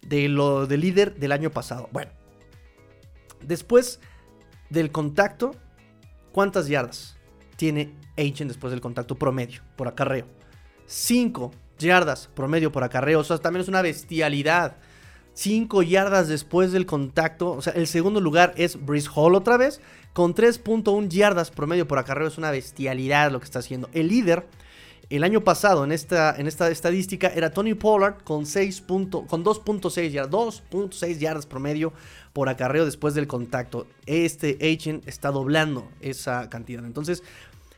de 0.03 0.29
lo 0.29 0.67
del 0.67 0.81
líder 0.81 1.17
del 1.17 1.33
año 1.33 1.51
pasado. 1.51 1.89
Bueno, 1.93 2.11
después 3.43 4.01
del 4.71 4.91
contacto, 4.91 5.55
¿cuántas 6.33 6.69
yardas 6.69 7.17
tiene 7.57 7.95
Agent 8.17 8.49
después 8.49 8.71
del 8.71 8.81
contacto 8.81 9.17
promedio 9.17 9.63
por 9.77 9.89
acarreo? 9.89 10.27
5 10.87 11.53
yardas 11.79 12.29
promedio 12.35 12.71
por 12.73 12.85
acarreo, 12.85 13.21
o 13.21 13.25
sea, 13.25 13.39
también 13.39 13.63
es 13.63 13.69
una 13.69 13.83
bestialidad. 13.83 14.77
5 15.35 15.83
yardas 15.83 16.29
después 16.29 16.71
del 16.73 16.87
contacto, 16.87 17.53
o 17.53 17.63
sea, 17.63 17.73
el 17.73 17.89
segundo 17.89 18.21
lugar 18.21 18.55
es 18.57 18.85
Brice 18.85 19.09
Hall 19.15 19.35
otra 19.35 19.57
vez, 19.57 19.81
con 20.13 20.35
3.1 20.35 21.09
yardas 21.09 21.51
promedio 21.51 21.89
por 21.89 21.99
acarreo, 21.99 22.29
es 22.29 22.39
una 22.39 22.53
bestialidad 22.53 23.33
lo 23.33 23.41
que 23.41 23.47
está 23.47 23.59
haciendo. 23.59 23.89
El 23.93 24.09
líder 24.09 24.47
el 25.11 25.25
año 25.25 25.43
pasado 25.43 25.85
en 25.85 25.93
esta, 25.93 26.35
en 26.37 26.47
esta 26.47 26.71
estadística 26.71 27.29
era 27.29 27.51
Tony 27.51 27.75
Pollard 27.75 28.23
con, 28.25 28.47
6 28.47 28.85
con 28.87 29.45
2.6 29.45 30.11
yardas, 30.11 30.63
2.6 30.71 31.19
yardas 31.19 31.47
promedio 31.47 31.93
por 32.33 32.49
acarreo 32.49 32.85
después 32.85 33.15
del 33.15 33.27
contacto. 33.27 33.87
Este 34.07 34.59
agent 34.61 35.07
está 35.07 35.31
doblando 35.31 35.89
esa 36.01 36.49
cantidad. 36.49 36.85
Entonces, 36.85 37.23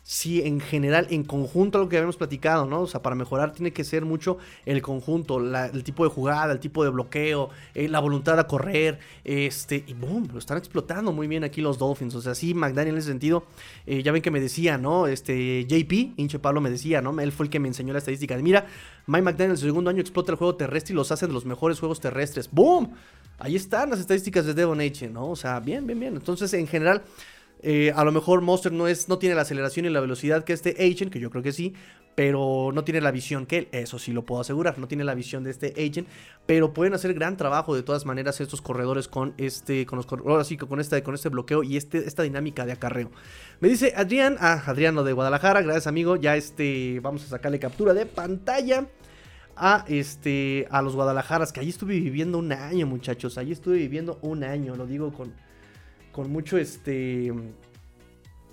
sí, 0.08 0.40
en 0.42 0.60
general, 0.60 1.08
en 1.10 1.24
conjunto, 1.24 1.80
lo 1.80 1.88
que 1.88 1.96
habíamos 1.96 2.16
platicado, 2.16 2.64
¿no? 2.64 2.82
O 2.82 2.86
sea, 2.86 3.02
para 3.02 3.16
mejorar 3.16 3.52
tiene 3.52 3.72
que 3.72 3.82
ser 3.82 4.04
mucho 4.04 4.38
el 4.64 4.80
conjunto, 4.80 5.40
el 5.40 5.82
tipo 5.82 6.04
de 6.04 6.10
jugada, 6.10 6.52
el 6.52 6.60
tipo 6.60 6.84
de 6.84 6.90
bloqueo, 6.90 7.50
eh, 7.74 7.88
la 7.88 7.98
voluntad 7.98 8.38
a 8.38 8.46
correr, 8.46 9.00
este, 9.24 9.82
y 9.84 9.94
boom, 9.94 10.28
lo 10.32 10.38
están 10.38 10.58
explotando 10.58 11.10
muy 11.10 11.26
bien 11.26 11.42
aquí 11.42 11.60
los 11.60 11.76
Dolphins. 11.76 12.14
O 12.14 12.22
sea, 12.22 12.36
sí, 12.36 12.54
McDaniel 12.54 12.94
en 12.94 12.98
ese 12.98 13.08
sentido, 13.08 13.46
eh, 13.84 14.04
ya 14.04 14.12
ven 14.12 14.22
que 14.22 14.30
me 14.30 14.40
decía, 14.40 14.78
¿no? 14.78 15.08
Este, 15.08 15.66
JP, 15.66 16.14
hinche 16.16 16.38
Pablo 16.38 16.60
me 16.60 16.70
decía, 16.70 17.02
¿no? 17.02 17.20
Él 17.20 17.32
fue 17.32 17.46
el 17.46 17.50
que 17.50 17.58
me 17.58 17.66
enseñó 17.66 17.92
la 17.92 17.98
estadística. 17.98 18.36
Mira, 18.36 18.64
Mike 19.08 19.22
McDaniel 19.22 19.46
en 19.46 19.50
el 19.50 19.58
segundo 19.58 19.90
año 19.90 20.00
explota 20.00 20.30
el 20.30 20.38
juego 20.38 20.54
terrestre 20.54 20.92
y 20.92 20.96
los 20.96 21.10
hace 21.10 21.26
de 21.26 21.32
los 21.32 21.44
mejores 21.44 21.80
juegos 21.80 21.98
terrestres. 21.98 22.48
¡Boom! 22.52 22.92
Ahí 23.40 23.56
están 23.56 23.90
las 23.90 23.98
estadísticas 23.98 24.46
de 24.46 24.54
Devon 24.54 24.80
H, 24.80 25.08
¿no? 25.08 25.30
O 25.30 25.36
sea, 25.36 25.58
bien, 25.58 25.84
bien, 25.84 25.98
bien. 25.98 26.14
Entonces, 26.14 26.54
en 26.54 26.68
general 26.68 27.02
Eh, 27.62 27.92
a 27.94 28.04
lo 28.04 28.12
mejor 28.12 28.42
Monster 28.42 28.72
no, 28.72 28.86
es, 28.86 29.08
no 29.08 29.18
tiene 29.18 29.34
la 29.34 29.42
aceleración 29.42 29.86
y 29.86 29.90
la 29.90 30.00
velocidad 30.00 30.44
que 30.44 30.52
este 30.52 30.70
Agent, 30.78 31.12
que 31.12 31.20
yo 31.20 31.30
creo 31.30 31.42
que 31.42 31.52
sí, 31.52 31.74
pero 32.14 32.70
no 32.72 32.84
tiene 32.84 33.00
la 33.00 33.10
visión 33.10 33.46
que 33.46 33.58
él, 33.58 33.68
eso 33.72 33.98
sí 33.98 34.12
lo 34.12 34.24
puedo 34.24 34.40
asegurar, 34.40 34.78
no 34.78 34.88
tiene 34.88 35.04
la 35.04 35.14
visión 35.14 35.44
de 35.44 35.50
este 35.50 35.72
Agent, 35.76 36.08
pero 36.46 36.72
pueden 36.72 36.94
hacer 36.94 37.12
gran 37.14 37.36
trabajo 37.36 37.74
de 37.74 37.82
todas 37.82 38.06
maneras 38.06 38.40
estos 38.40 38.62
corredores 38.62 39.08
con 39.08 39.34
este, 39.36 39.84
con 39.86 39.96
los 39.96 40.06
corredores, 40.06 40.48
con 40.68 40.80
este, 40.80 41.02
con 41.02 41.14
este 41.14 41.28
bloqueo 41.28 41.62
y 41.62 41.76
este, 41.76 41.98
esta 42.06 42.22
dinámica 42.22 42.66
de 42.66 42.72
acarreo. 42.72 43.10
Me 43.60 43.68
dice 43.68 43.92
Adrián, 43.96 44.36
ah, 44.40 44.62
Adriano 44.66 45.04
de 45.04 45.12
Guadalajara, 45.12 45.62
gracias 45.62 45.86
amigo, 45.86 46.16
ya 46.16 46.36
este, 46.36 47.00
vamos 47.00 47.24
a 47.24 47.28
sacarle 47.28 47.58
captura 47.58 47.94
de 47.94 48.06
pantalla 48.06 48.86
a 49.56 49.84
este 49.88 50.66
a 50.70 50.82
los 50.82 50.94
Guadalajaras, 50.94 51.52
que 51.52 51.60
allí 51.60 51.70
estuve 51.70 51.98
viviendo 52.00 52.38
un 52.38 52.52
año, 52.52 52.86
muchachos, 52.86 53.38
allí 53.38 53.52
estuve 53.52 53.76
viviendo 53.76 54.18
un 54.22 54.44
año, 54.44 54.76
lo 54.76 54.86
digo 54.86 55.12
con 55.12 55.32
con 56.16 56.32
mucho 56.32 56.56
este 56.56 57.30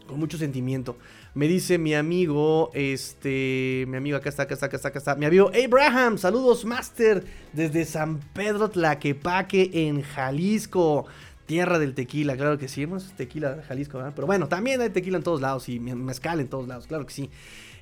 con 0.06 0.20
mucho 0.20 0.38
sentimiento. 0.38 0.98
Me 1.34 1.48
dice 1.48 1.78
mi 1.78 1.96
amigo, 1.96 2.70
este, 2.74 3.86
mi 3.88 3.96
amigo 3.96 4.18
acá 4.18 4.28
está, 4.28 4.44
acá 4.44 4.54
está, 4.54 4.66
acá 4.66 4.76
está, 4.76 4.90
acá 4.90 5.00
está. 5.00 5.16
Mi 5.16 5.26
amigo 5.26 5.50
Abraham, 5.50 6.18
saludos 6.18 6.66
Master 6.66 7.24
desde 7.54 7.86
San 7.86 8.20
Pedro 8.34 8.70
Tlaquepaque 8.70 9.72
en 9.74 10.02
Jalisco. 10.02 11.06
Tierra 11.46 11.80
del 11.80 11.94
tequila, 11.94 12.36
claro 12.36 12.58
que 12.58 12.68
sí, 12.68 12.86
tequila 13.16 13.64
Jalisco, 13.68 13.98
¿verdad? 13.98 14.14
Pero 14.14 14.28
bueno, 14.28 14.48
también 14.50 14.82
hay 14.82 14.90
tequila 14.90 15.18
en 15.18 15.24
todos 15.24 15.40
lados 15.40 15.70
y 15.70 15.80
mezcal 15.80 16.42
en 16.42 16.48
todos 16.50 16.68
lados, 16.68 16.88
claro 16.88 17.06
que 17.06 17.14
sí. 17.14 17.30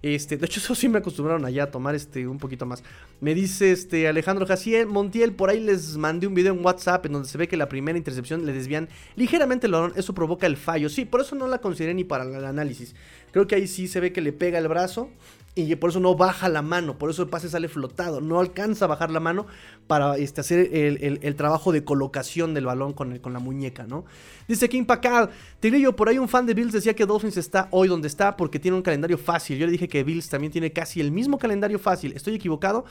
Este, 0.01 0.37
de 0.37 0.45
hecho, 0.45 0.59
eso 0.61 0.75
sí 0.75 0.89
me 0.89 0.99
acostumbraron 0.99 1.45
allá 1.45 1.63
a 1.63 1.71
tomar 1.71 1.95
este 1.95 2.27
un 2.27 2.37
poquito 2.37 2.65
más. 2.65 2.83
Me 3.19 3.35
dice 3.35 3.71
este 3.71 4.07
Alejandro 4.07 4.45
Jaciel, 4.45 4.87
Montiel, 4.87 5.33
por 5.33 5.49
ahí 5.49 5.59
les 5.59 5.97
mandé 5.97 6.27
un 6.27 6.33
video 6.33 6.53
en 6.53 6.65
WhatsApp 6.65 7.05
en 7.05 7.13
donde 7.13 7.27
se 7.27 7.37
ve 7.37 7.47
que 7.47 7.57
la 7.57 7.69
primera 7.69 7.97
intercepción 7.97 8.45
le 8.45 8.53
desvían 8.53 8.89
ligeramente 9.15 9.67
el 9.67 9.73
balón, 9.73 9.93
eso 9.95 10.13
provoca 10.13 10.47
el 10.47 10.57
fallo. 10.57 10.89
Sí, 10.89 11.05
por 11.05 11.21
eso 11.21 11.35
no 11.35 11.47
la 11.47 11.59
consideré 11.59 11.93
ni 11.93 12.03
para 12.03 12.23
el 12.23 12.45
análisis. 12.45 12.95
Creo 13.31 13.47
que 13.47 13.55
ahí 13.55 13.67
sí 13.67 13.87
se 13.87 13.99
ve 13.99 14.11
que 14.11 14.21
le 14.21 14.33
pega 14.33 14.57
el 14.59 14.67
brazo 14.67 15.09
y 15.53 15.75
por 15.75 15.89
eso 15.89 15.99
no 15.99 16.15
baja 16.15 16.47
la 16.47 16.61
mano, 16.61 16.97
por 16.97 17.09
eso 17.09 17.23
el 17.23 17.29
pase 17.29 17.49
sale 17.49 17.67
flotado, 17.67 18.21
no 18.21 18.39
alcanza 18.39 18.85
a 18.85 18.87
bajar 18.87 19.11
la 19.11 19.19
mano 19.19 19.47
para 19.87 20.17
este, 20.17 20.41
hacer 20.41 20.69
el, 20.73 21.35
trabajo 21.35 21.73
de 21.73 21.83
colocación 21.83 22.53
del 22.53 22.65
balón 22.65 22.93
con, 22.93 23.19
con 23.19 23.33
la 23.33 23.39
muñeca, 23.39 23.85
¿no? 23.85 24.05
Dice 24.47 24.69
King 24.69 24.85
Pacal, 24.85 25.29
Tigrillo, 25.59 25.95
por 25.95 26.07
ahí 26.07 26.17
un 26.17 26.29
fan 26.29 26.45
de 26.45 26.53
Bills 26.53 26.71
decía 26.71 26.95
que 26.95 27.05
Dolphins 27.05 27.37
está 27.37 27.67
hoy 27.71 27.89
donde 27.89 28.07
está 28.07 28.37
porque 28.37 28.59
tiene 28.59 28.77
un 28.77 28.83
calendario 28.83 29.17
fácil. 29.17 29.57
Yo 29.57 29.65
le 29.65 29.71
dije 29.73 29.87
que 29.87 30.03
Bills 30.03 30.29
también 30.29 30.51
tiene 30.51 30.71
casi 30.71 31.01
el 31.01 31.11
mismo 31.11 31.37
calendario 31.37 31.79
fácil. 31.79 32.13
¿Estoy 32.13 32.35
equivocado? 32.35 32.85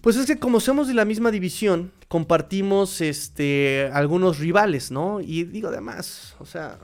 Pues 0.00 0.16
es 0.16 0.26
que 0.26 0.38
como 0.38 0.60
somos 0.60 0.88
de 0.88 0.94
la 0.94 1.06
misma 1.06 1.30
división, 1.30 1.90
compartimos 2.08 3.00
este, 3.00 3.90
algunos 3.92 4.38
rivales, 4.38 4.90
¿no? 4.90 5.20
Y 5.20 5.44
digo 5.44 5.68
además, 5.68 6.36
o 6.38 6.44
sea, 6.44 6.78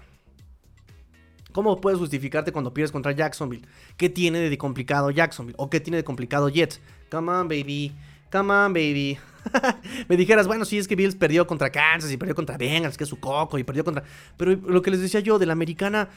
¿Cómo 1.53 1.81
puedes 1.81 1.99
justificarte 1.99 2.53
cuando 2.53 2.73
pierdes 2.73 2.93
contra 2.93 3.13
Jacksonville? 3.13 3.67
¿Qué 3.97 4.09
tiene 4.09 4.39
de 4.49 4.59
complicado 4.59 5.11
Jacksonville? 5.11 5.57
¿O 5.59 5.71
qué 5.71 5.81
tiene 5.81 5.99
de 5.99 6.05
complicado 6.05 6.49
Jets? 6.49 6.81
Come 7.11 7.33
on, 7.33 7.49
baby. 7.49 7.93
Come 8.31 8.53
on, 8.53 8.73
baby. 8.73 9.19
me 10.09 10.17
dijeras, 10.17 10.47
bueno, 10.47 10.65
sí, 10.65 10.79
es 10.79 10.87
que 10.87 10.95
Bills 10.95 11.17
perdió 11.17 11.47
contra 11.47 11.71
Kansas 11.71 12.13
y 12.13 12.17
perdió 12.17 12.35
contra 12.35 12.57
Bengals, 12.57 12.97
que 12.97 13.05
es 13.05 13.11
su 13.11 13.19
coco, 13.19 13.59
y 13.59 13.65
perdió 13.65 13.85
contra. 13.85 14.05
Pero 14.37 14.53
lo 14.53 14.83
que 14.83 14.91
les 14.91 15.01
decía 15.01 15.21
yo, 15.21 15.39
de 15.39 15.47
la 15.47 15.53
americana, 15.53 16.09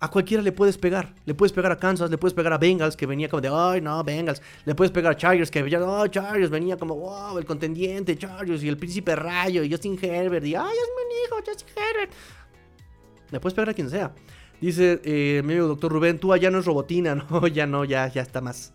a 0.00 0.10
cualquiera 0.10 0.42
le 0.42 0.50
puedes 0.50 0.78
pegar. 0.78 1.14
Le 1.26 1.34
puedes 1.34 1.52
pegar 1.52 1.70
a 1.70 1.76
Kansas, 1.76 2.10
le 2.10 2.18
puedes 2.18 2.34
pegar 2.34 2.52
a 2.52 2.58
Bengals, 2.58 2.96
que 2.96 3.06
venía 3.06 3.28
como 3.28 3.42
de, 3.42 3.50
ay, 3.52 3.80
no, 3.80 4.02
Bengals. 4.02 4.42
Le 4.64 4.74
puedes 4.74 4.90
pegar 4.90 5.12
a 5.12 5.16
Chargers, 5.16 5.50
que 5.50 5.62
venía, 5.62 5.80
oh, 5.80 6.06
Chargers, 6.08 6.50
venía 6.50 6.76
como, 6.76 6.96
wow, 6.96 7.38
el 7.38 7.44
contendiente, 7.44 8.16
Chargers, 8.16 8.62
y 8.62 8.68
el 8.68 8.76
príncipe 8.76 9.14
Rayo, 9.14 9.62
y 9.62 9.70
Justin 9.70 9.98
Herbert, 10.00 10.44
y, 10.44 10.54
ay, 10.54 10.72
es 10.72 11.08
mi 11.08 11.14
hijo, 11.24 11.36
Justin 11.46 11.68
Herbert. 11.76 12.12
Le 13.30 13.40
puedes 13.40 13.54
pegar 13.54 13.68
a 13.68 13.74
quien 13.74 13.90
sea. 13.90 14.12
Dice 14.60 15.00
eh, 15.04 15.42
mi 15.44 15.54
amigo 15.54 15.68
doctor 15.68 15.90
Rubén, 15.92 16.18
tú 16.18 16.32
allá 16.32 16.50
no 16.50 16.58
es 16.58 16.66
robotina, 16.66 17.14
no, 17.30 17.46
ya 17.46 17.66
no, 17.66 17.84
ya, 17.84 18.08
ya 18.08 18.22
está 18.22 18.40
más. 18.40 18.72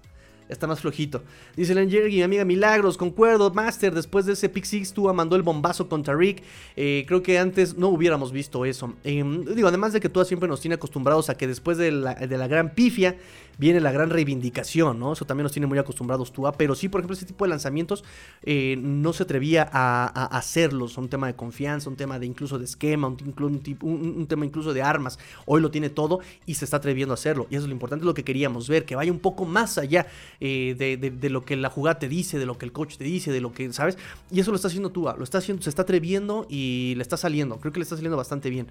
Está 0.48 0.68
más 0.68 0.80
flojito. 0.80 1.24
Dice 1.56 1.74
Len 1.74 1.90
mi 1.90 2.22
amiga 2.22 2.46
Milagros, 2.46 2.98
concuerdo, 2.98 3.52
Master, 3.52 3.96
después 3.96 4.28
de 4.28 4.34
ese 4.34 4.48
Pick 4.48 4.66
Six, 4.66 4.94
tú 4.94 5.12
mandó 5.12 5.36
el 5.36 5.42
bombazo 5.42 5.90
contra 5.90 6.16
Rick. 6.16 6.44
Eh, 6.76 7.04
creo 7.08 7.24
que 7.24 7.40
antes 7.40 7.76
no 7.78 7.90
hubiéramos 7.90 8.32
visto 8.32 8.64
eso. 8.64 8.94
Em, 9.04 9.44
digo, 9.44 9.68
además 9.68 9.94
de 9.94 10.00
que 10.00 10.10
tú 10.10 10.24
siempre 10.24 10.48
nos 10.48 10.62
tiene 10.62 10.76
acostumbrados 10.76 11.32
a 11.32 11.38
que 11.38 11.48
después 11.48 11.80
de 11.80 11.92
la, 11.92 12.14
de 12.14 12.38
la 12.38 12.48
gran 12.48 12.76
pifia, 12.76 13.18
viene 13.58 13.80
la 13.80 13.92
gran 13.92 14.10
reivindicación, 14.10 15.00
¿no? 15.00 15.14
Eso 15.14 15.26
también 15.26 15.44
nos 15.44 15.52
tiene 15.52 15.68
muy 15.68 15.78
acostumbrados 15.78 16.32
tú, 16.32 16.50
pero 16.58 16.76
sí, 16.76 16.90
por 16.90 17.02
ejemplo, 17.02 17.16
ese 17.16 17.26
tipo 17.26 17.46
de 17.46 17.50
lanzamientos 17.50 18.04
eh, 18.44 18.78
no 18.80 19.14
se 19.14 19.24
atrevía 19.24 19.68
a, 19.72 20.26
hacerlos, 20.38 20.98
un 20.98 21.10
tema 21.10 21.28
de 21.28 21.36
confianza, 21.36 21.90
un 21.90 21.96
tema 21.96 22.20
de 22.20 22.26
incluso 22.26 22.60
de 22.60 22.66
esquema, 22.66 23.08
un, 23.08 23.62
un, 23.82 24.28
tema 24.28 24.46
incluso 24.46 24.74
de 24.74 24.82
armas, 24.82 25.20
hoy 25.46 25.62
lo 25.62 25.72
tiene 25.72 25.90
todo 25.90 26.20
y 26.46 26.56
se 26.56 26.66
está 26.66 26.78
atreviendo 26.78 27.14
a 27.14 27.16
hacerlo, 27.16 27.48
y 27.50 27.56
eso 27.56 27.64
es 27.64 27.70
lo 27.70 27.74
importante, 27.74 28.06
lo 28.06 28.14
que 28.14 28.24
queríamos 28.24 28.68
ver, 28.68 28.86
que 28.86 28.96
vaya 28.96 29.12
un 29.12 29.20
poco 29.20 29.46
más 29.46 29.78
allá 29.78 30.08
eh, 30.40 30.76
de, 30.78 31.30
lo 31.30 31.44
que 31.44 31.56
la 31.56 31.70
jugada 31.70 32.00
te 32.00 32.08
dice, 32.08 32.40
de 32.40 32.46
lo 32.46 32.58
que 32.58 32.66
el 32.66 32.72
coach 32.72 32.98
te 32.98 33.04
dice, 33.04 33.32
de 33.32 33.42
lo 33.42 33.52
que, 33.52 33.72
¿sabes? 33.74 33.98
Y 34.32 34.40
eso 34.40 34.52
lo 34.52 34.56
está 34.56 34.68
haciendo 34.68 34.92
tú, 34.92 35.04
lo 35.04 35.24
está 35.24 35.40
haciendo, 35.40 35.64
se 35.64 35.70
está 35.70 35.84
atreviendo 35.84 36.46
y 36.50 36.94
le 36.96 37.02
está 37.02 37.18
saliendo, 37.18 37.58
creo 37.58 37.74
que 37.74 37.80
le 37.80 37.84
está 37.84 37.96
saliendo 37.96 38.18
bastante 38.18 38.50
bien. 38.50 38.68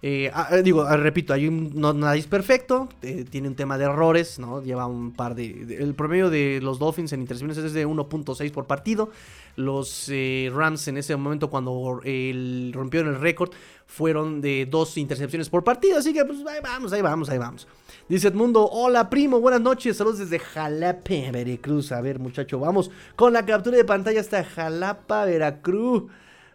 Eh, 0.00 0.30
ah, 0.32 0.48
eh, 0.52 0.62
digo, 0.62 0.82
ah, 0.82 0.96
repito, 0.96 1.32
hay 1.32 1.48
un, 1.48 1.72
nadie 1.74 2.20
es 2.20 2.28
perfecto, 2.28 2.88
eh, 3.02 3.24
tiene 3.28 3.48
un 3.48 3.56
tema 3.56 3.76
de 3.78 3.84
errores, 3.84 4.38
¿no? 4.38 4.62
Lleva 4.62 4.86
un 4.86 5.12
par 5.12 5.34
de, 5.34 5.76
El 5.80 5.94
promedio 5.94 6.30
de 6.30 6.60
los 6.62 6.78
Dolphins 6.78 7.12
en 7.12 7.20
intercepciones 7.20 7.58
es 7.58 7.72
de 7.72 7.86
1.6 7.86 8.52
por 8.52 8.66
partido. 8.66 9.10
Los 9.56 10.08
Rams 10.52 10.86
en 10.86 10.98
ese 10.98 11.16
momento, 11.16 11.50
cuando 11.50 12.00
rompieron 12.00 13.08
el 13.12 13.20
récord, 13.20 13.50
fueron 13.86 14.40
de 14.40 14.66
dos 14.66 14.96
intercepciones 14.96 15.50
por 15.50 15.64
partido. 15.64 15.98
Así 15.98 16.12
que, 16.12 16.24
pues 16.24 16.38
ahí 16.46 16.60
vamos, 16.62 16.92
ahí 16.92 17.02
vamos, 17.02 17.28
ahí 17.28 17.38
vamos. 17.38 17.66
Dice 18.08 18.28
Edmundo, 18.28 18.68
hola 18.70 19.10
primo, 19.10 19.40
buenas 19.40 19.60
noches, 19.60 19.96
saludos 19.96 20.20
desde 20.20 20.38
Jalapa, 20.38 21.32
Veracruz. 21.32 21.90
A 21.90 22.00
ver, 22.00 22.20
muchacho, 22.20 22.60
vamos 22.60 22.92
con 23.16 23.32
la 23.32 23.44
captura 23.44 23.76
de 23.76 23.84
pantalla 23.84 24.20
hasta 24.20 24.44
Jalapa, 24.44 25.24
Veracruz. 25.24 26.04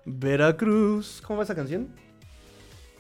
Veracruz. 0.05 1.21
¿Cómo 1.25 1.39
va 1.39 1.43
esa 1.43 1.55
canción? 1.55 1.89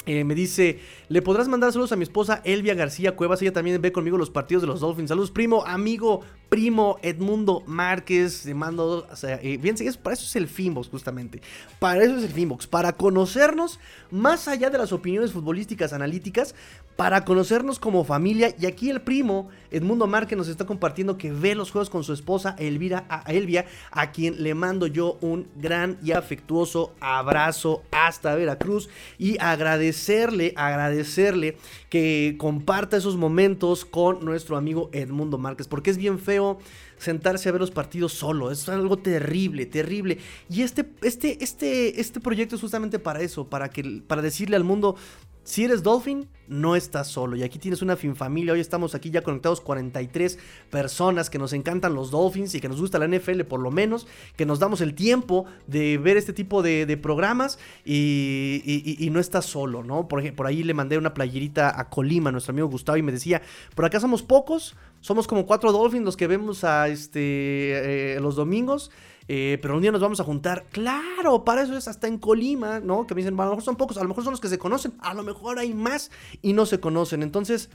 Eh, 0.05 0.25
me 0.25 0.35
dice, 0.35 0.79
¿le 1.07 1.21
podrás 1.21 1.47
mandar 1.47 1.71
saludos 1.71 1.93
a 1.93 1.95
mi 1.95 2.03
esposa 2.03 2.41
Elvia 2.43 2.73
García 2.73 3.15
Cuevas? 3.15 3.41
Ella 3.41 3.53
también 3.53 3.81
ve 3.81 3.93
conmigo 3.93 4.17
los 4.17 4.29
partidos 4.29 4.61
de 4.61 4.67
los 4.67 4.81
Dolphins. 4.81 5.09
Saludos, 5.09 5.31
primo, 5.31 5.65
amigo, 5.65 6.21
primo 6.53 6.99
Edmundo 7.01 7.63
Márquez. 7.65 8.45
Le 8.45 8.53
mando, 8.53 9.07
o 9.11 9.15
sea, 9.15 9.39
eh, 9.41 9.59
para 10.03 10.13
eso 10.13 10.25
es 10.25 10.35
el 10.35 10.47
Finbox, 10.47 10.87
justamente. 10.87 11.41
Para 11.79 12.03
eso 12.03 12.15
es 12.15 12.25
el 12.25 12.29
Finbox. 12.29 12.67
Para 12.67 12.93
conocernos 12.93 13.79
más 14.11 14.47
allá 14.47 14.69
de 14.69 14.77
las 14.77 14.91
opiniones 14.91 15.31
futbolísticas 15.31 15.93
analíticas, 15.93 16.53
para 16.95 17.25
conocernos 17.25 17.79
como 17.79 18.03
familia. 18.03 18.53
Y 18.59 18.67
aquí 18.67 18.91
el 18.91 19.01
primo 19.01 19.49
Edmundo 19.71 20.05
Márquez 20.05 20.37
nos 20.37 20.47
está 20.47 20.67
compartiendo 20.67 21.17
que 21.17 21.31
ve 21.31 21.55
los 21.55 21.71
juegos 21.71 21.89
con 21.89 22.03
su 22.03 22.13
esposa 22.13 22.55
Elvira, 22.59 23.05
a 23.09 23.31
Elvia, 23.31 23.65
a 23.89 24.11
quien 24.11 24.43
le 24.43 24.53
mando 24.53 24.85
yo 24.85 25.17
un 25.21 25.47
gran 25.55 25.97
y 26.03 26.11
afectuoso 26.11 26.93
abrazo 26.99 27.81
hasta 27.91 28.35
Veracruz 28.35 28.89
y 29.17 29.39
agradecerle, 29.39 30.53
agradecerle 30.55 31.57
que 31.93 32.37
comparta 32.39 32.97
esos 32.97 33.17
momentos 33.17 33.85
con 33.85 34.25
nuestro 34.25 34.57
amigo 34.57 34.89
Edmundo 34.93 35.37
Márquez, 35.37 35.67
porque 35.67 35.91
es 35.91 35.97
bien 35.97 36.17
feo 36.17 36.57
sentarse 36.97 37.47
a 37.47 37.51
ver 37.51 37.61
los 37.61 37.69
partidos 37.69 38.13
solo. 38.13 38.49
Es 38.49 38.67
algo 38.67 38.97
terrible, 38.97 39.67
terrible. 39.67 40.17
Y 40.49 40.63
este, 40.63 40.87
este, 41.03 41.43
este, 41.43 42.01
este 42.01 42.19
proyecto 42.19 42.55
es 42.55 42.61
justamente 42.61 42.97
para 42.97 43.21
eso, 43.21 43.47
para, 43.47 43.69
que, 43.69 44.01
para 44.07 44.23
decirle 44.23 44.55
al 44.55 44.63
mundo, 44.63 44.95
si 45.43 45.65
eres 45.65 45.83
Dolphin, 45.83 46.27
no 46.47 46.75
estás 46.75 47.07
solo. 47.07 47.35
Y 47.35 47.43
aquí 47.43 47.59
tienes 47.59 47.81
una 47.81 47.95
fin 47.95 48.15
familia. 48.15 48.53
Hoy 48.53 48.59
estamos 48.59 48.95
aquí 48.95 49.09
ya 49.09 49.21
conectados 49.21 49.59
43 49.61 50.39
personas 50.69 51.29
que 51.29 51.37
nos 51.37 51.53
encantan 51.53 51.93
los 51.93 52.11
Dolphins 52.11 52.55
y 52.55 52.61
que 52.61 52.69
nos 52.69 52.79
gusta 52.79 52.99
la 52.99 53.07
NFL 53.07 53.41
por 53.41 53.59
lo 53.59 53.71
menos. 53.71 54.07
Que 54.35 54.45
nos 54.45 54.59
damos 54.59 54.81
el 54.81 54.93
tiempo 54.93 55.45
de 55.67 55.97
ver 55.97 56.17
este 56.17 56.33
tipo 56.33 56.61
de, 56.61 56.97
programas 57.01 57.59
y, 57.85 59.09
no 59.11 59.19
estás 59.19 59.45
solo, 59.45 59.83
¿no? 59.83 60.07
Por, 60.07 60.33
por 60.33 60.47
ahí 60.47 60.63
le 60.63 60.73
mandé 60.73 60.97
una 60.97 61.13
playerita 61.13 61.79
a 61.79 61.89
Colima, 61.89 62.31
nuestro 62.31 62.51
amigo 62.51 62.67
Gustavo, 62.67 62.97
y 62.97 63.01
me 63.01 63.11
decía, 63.11 63.41
por 63.75 63.85
acá 63.85 63.99
somos 63.99 64.23
pocos, 64.23 64.75
somos 65.01 65.27
como 65.27 65.45
cuatro 65.45 65.71
Dolphins 65.71 66.05
los 66.05 66.17
que 66.17 66.27
vemos 66.27 66.63
a 66.63 66.87
este, 66.87 68.15
eh, 68.15 68.19
los 68.21 68.35
domingos. 68.35 68.91
Eh, 69.27 69.57
pero 69.61 69.75
un 69.75 69.81
día 69.81 69.91
nos 69.91 70.01
vamos 70.01 70.19
a 70.19 70.23
juntar. 70.23 70.65
Claro, 70.71 71.43
para 71.43 71.61
eso 71.61 71.77
es 71.77 71.87
hasta 71.87 72.07
en 72.07 72.17
Colima, 72.17 72.79
¿no? 72.79 73.07
Que 73.07 73.15
me 73.15 73.21
dicen, 73.21 73.39
a 73.39 73.43
lo 73.43 73.51
mejor 73.51 73.63
son 73.63 73.75
pocos, 73.75 73.97
a 73.97 74.03
lo 74.03 74.09
mejor 74.09 74.23
son 74.23 74.31
los 74.31 74.41
que 74.41 74.49
se 74.49 74.57
conocen, 74.57 74.93
a 74.99 75.13
lo 75.13 75.23
mejor 75.23 75.59
hay 75.59 75.73
más 75.73 76.11
y 76.41 76.53
no 76.53 76.65
se 76.65 76.79
conocen. 76.79 77.23
Entonces, 77.23 77.69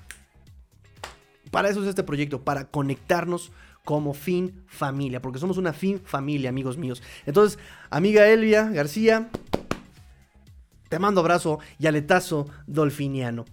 para 1.50 1.70
eso 1.70 1.82
es 1.82 1.88
este 1.88 2.02
proyecto, 2.02 2.42
para 2.42 2.66
conectarnos 2.66 3.52
como 3.84 4.12
fin 4.12 4.64
familia, 4.66 5.22
porque 5.22 5.38
somos 5.38 5.56
una 5.56 5.72
fin 5.72 6.00
familia, 6.04 6.50
amigos 6.50 6.76
míos. 6.76 7.02
Entonces, 7.24 7.58
amiga 7.88 8.28
Elvia 8.28 8.64
García, 8.64 9.30
te 10.90 10.98
mando 10.98 11.20
abrazo 11.22 11.58
y 11.78 11.86
aletazo 11.86 12.46
dolfiniano. 12.66 13.46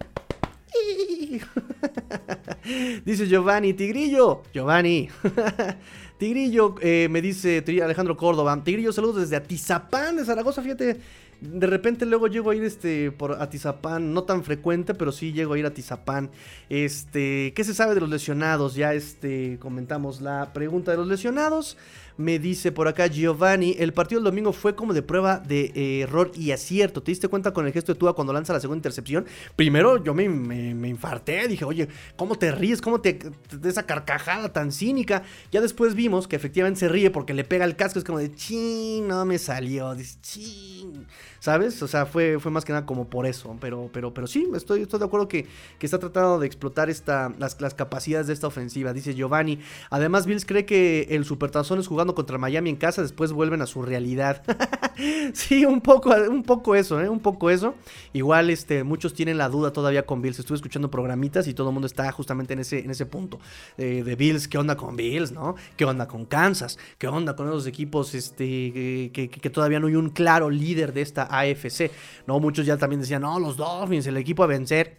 Dice 3.04 3.26
Giovanni, 3.28 3.72
Tigrillo, 3.74 4.42
Giovanni. 4.52 5.08
Tigrillo, 6.18 6.76
eh, 6.80 7.08
me 7.10 7.20
dice 7.20 7.62
Alejandro 7.82 8.16
Córdoba. 8.16 8.58
Tigrillo, 8.64 8.92
saludos 8.92 9.20
desde 9.22 9.36
Atizapán 9.36 10.16
de 10.16 10.24
Zaragoza. 10.24 10.62
Fíjate 10.62 10.98
De 11.40 11.66
repente 11.66 12.06
luego 12.06 12.26
llego 12.26 12.50
a 12.50 12.56
ir 12.56 12.64
este, 12.64 13.10
por 13.10 13.42
Atizapán, 13.42 14.14
no 14.14 14.22
tan 14.22 14.42
frecuente, 14.42 14.94
pero 14.94 15.12
sí 15.12 15.32
llego 15.32 15.52
a 15.52 15.58
ir 15.58 15.66
a 15.66 15.68
Atizapán. 15.68 16.30
Este, 16.70 17.52
¿Qué 17.54 17.64
se 17.64 17.74
sabe 17.74 17.94
de 17.94 18.00
los 18.00 18.08
lesionados? 18.08 18.74
Ya 18.74 18.94
este, 18.94 19.58
comentamos 19.60 20.22
la 20.22 20.52
pregunta 20.54 20.90
de 20.90 20.96
los 20.96 21.06
lesionados. 21.06 21.76
Me 22.18 22.38
dice 22.38 22.72
por 22.72 22.88
acá 22.88 23.08
Giovanni, 23.08 23.76
el 23.78 23.92
partido 23.92 24.20
del 24.20 24.24
domingo 24.24 24.52
fue 24.52 24.74
como 24.74 24.94
de 24.94 25.02
prueba 25.02 25.38
de 25.38 25.72
eh, 25.74 26.00
error 26.00 26.32
y 26.34 26.50
acierto. 26.50 27.02
¿Te 27.02 27.10
diste 27.10 27.28
cuenta 27.28 27.52
con 27.52 27.66
el 27.66 27.72
gesto 27.72 27.92
de 27.92 27.98
Tua 27.98 28.14
cuando 28.14 28.32
lanza 28.32 28.54
la 28.54 28.60
segunda 28.60 28.78
intercepción? 28.78 29.26
Primero 29.54 30.02
yo 30.02 30.14
me, 30.14 30.28
me, 30.28 30.88
infarté, 30.88 31.46
dije, 31.46 31.64
oye, 31.64 31.88
¿cómo 32.16 32.36
te 32.36 32.52
ríes? 32.52 32.80
¿Cómo 32.80 33.02
te, 33.02 33.18
de 33.50 33.68
esa 33.68 33.84
carcajada 33.84 34.50
tan 34.50 34.72
cínica? 34.72 35.24
Ya 35.52 35.60
después 35.60 35.94
vimos 35.94 36.26
que 36.26 36.36
efectivamente 36.36 36.80
se 36.80 36.88
ríe 36.88 37.10
porque 37.10 37.34
le 37.34 37.44
pega 37.44 37.66
el 37.66 37.76
casco, 37.76 37.98
es 37.98 38.04
como 38.04 38.18
de, 38.18 38.34
ching, 38.34 39.06
no 39.06 39.26
me 39.26 39.38
salió, 39.38 39.94
dice, 39.94 40.18
ching. 40.22 41.06
¿Sabes? 41.46 41.80
O 41.80 41.86
sea, 41.86 42.06
fue, 42.06 42.40
fue 42.40 42.50
más 42.50 42.64
que 42.64 42.72
nada 42.72 42.86
como 42.86 43.08
por 43.08 43.24
eso. 43.24 43.56
Pero, 43.60 43.88
pero, 43.92 44.12
pero 44.12 44.26
sí, 44.26 44.48
estoy, 44.56 44.82
estoy 44.82 44.98
de 44.98 45.04
acuerdo 45.04 45.28
que, 45.28 45.46
que 45.78 45.86
está 45.86 46.00
tratando 46.00 46.40
de 46.40 46.46
explotar 46.48 46.90
esta, 46.90 47.32
las, 47.38 47.60
las, 47.60 47.72
capacidades 47.72 48.26
de 48.26 48.32
esta 48.32 48.48
ofensiva. 48.48 48.92
Dice 48.92 49.14
Giovanni. 49.14 49.60
Además, 49.90 50.26
Bills 50.26 50.44
cree 50.44 50.64
que 50.64 51.06
el 51.10 51.24
Supertazón 51.24 51.78
es 51.78 51.86
jugando 51.86 52.16
contra 52.16 52.36
Miami 52.36 52.70
en 52.70 52.74
casa, 52.74 53.00
después 53.00 53.30
vuelven 53.30 53.62
a 53.62 53.66
su 53.66 53.82
realidad. 53.82 54.42
sí, 55.34 55.64
un 55.64 55.80
poco, 55.82 56.12
un 56.28 56.42
poco 56.42 56.74
eso, 56.74 57.00
¿eh? 57.00 57.08
Un 57.08 57.20
poco 57.20 57.48
eso. 57.48 57.76
Igual, 58.12 58.50
este, 58.50 58.82
muchos 58.82 59.14
tienen 59.14 59.38
la 59.38 59.48
duda 59.48 59.72
todavía 59.72 60.04
con 60.04 60.22
Bills. 60.22 60.40
Estuve 60.40 60.56
escuchando 60.56 60.90
programitas 60.90 61.46
y 61.46 61.54
todo 61.54 61.68
el 61.68 61.74
mundo 61.74 61.86
está 61.86 62.10
justamente 62.10 62.54
en 62.54 62.58
ese, 62.58 62.80
en 62.80 62.90
ese 62.90 63.06
punto. 63.06 63.38
de 63.76 64.16
Bills, 64.16 64.48
¿qué 64.48 64.58
onda 64.58 64.76
con 64.76 64.96
Bills, 64.96 65.30
no? 65.30 65.54
¿Qué 65.76 65.84
onda 65.84 66.08
con 66.08 66.24
Kansas? 66.24 66.76
¿Qué 66.98 67.06
onda 67.06 67.36
con 67.36 67.46
esos 67.46 67.68
equipos 67.68 68.16
este, 68.16 69.12
que, 69.12 69.30
que 69.30 69.50
todavía 69.50 69.78
no 69.78 69.86
hay 69.86 69.94
un 69.94 70.10
claro 70.10 70.50
líder 70.50 70.92
de 70.92 71.02
esta 71.02 71.35
AFC. 71.40 71.90
No, 72.26 72.40
muchos 72.40 72.66
ya 72.66 72.76
también 72.76 73.00
decían, 73.00 73.22
no, 73.22 73.38
los 73.38 73.56
Dolphins, 73.56 74.06
el 74.06 74.16
equipo 74.16 74.42
a 74.42 74.46
vencer. 74.46 74.98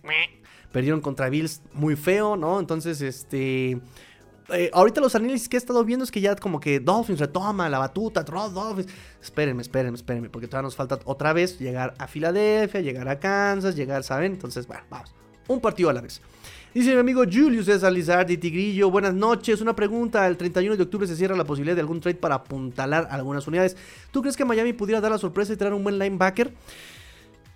Perdieron 0.72 1.02
contra 1.02 1.30
Bills 1.30 1.62
muy 1.74 1.96
feo, 1.96 2.36
¿no? 2.36 2.60
Entonces, 2.60 3.02
este... 3.02 3.80
Eh, 4.50 4.72
ahorita 4.74 5.02
los 5.02 5.14
análisis 5.14 5.50
que 5.50 5.58
he 5.58 5.60
estado 5.60 5.84
viendo 5.84 6.06
es 6.06 6.12
que 6.12 6.22
ya 6.22 6.34
como 6.38 6.62
que 6.62 6.80
Dolphins 6.80 7.20
retoma 7.20 7.68
la 7.68 7.80
batuta, 7.80 8.24
Dolphins. 8.24 8.88
Espérenme, 9.22 9.62
espérenme, 9.62 9.98
espérenme, 9.98 10.30
porque 10.30 10.48
todavía 10.48 10.68
nos 10.68 10.76
falta 10.76 11.00
otra 11.04 11.34
vez 11.34 11.60
llegar 11.60 11.94
a 11.98 12.08
Filadelfia, 12.08 12.80
llegar 12.80 13.10
a 13.10 13.20
Kansas, 13.20 13.76
llegar, 13.76 14.04
¿saben? 14.04 14.32
Entonces, 14.34 14.66
bueno, 14.66 14.84
vamos. 14.90 15.14
Un 15.48 15.60
partido 15.60 15.90
a 15.90 15.94
la 15.94 16.02
vez. 16.02 16.22
Dice 16.74 16.94
mi 16.94 17.00
amigo 17.00 17.24
Julius 17.24 17.66
César 17.66 17.92
Lizardi 17.92 18.38
Tigrillo, 18.38 18.92
buenas 18.92 19.14
noches. 19.14 19.62
Una 19.62 19.76
pregunta, 19.76 20.28
el 20.28 20.38
31 20.38 20.76
de 20.76 20.84
octubre 20.84 21.08
se 21.08 21.16
cierra 21.16 21.36
la 21.36 21.46
posibilidad 21.46 21.76
de 21.76 21.82
algún 21.82 22.02
trade 22.02 22.18
para 22.18 22.36
apuntalar 22.36 23.08
algunas 23.10 23.48
unidades. 23.48 23.78
¿Tú 24.12 24.22
crees 24.22 24.36
que 24.36 24.46
Miami 24.46 24.74
pudiera 24.74 25.00
dar 25.02 25.12
la 25.12 25.18
sorpresa 25.18 25.54
y 25.54 25.56
traer 25.56 25.74
un 25.74 25.84
buen 25.84 25.98
linebacker? 25.98 26.54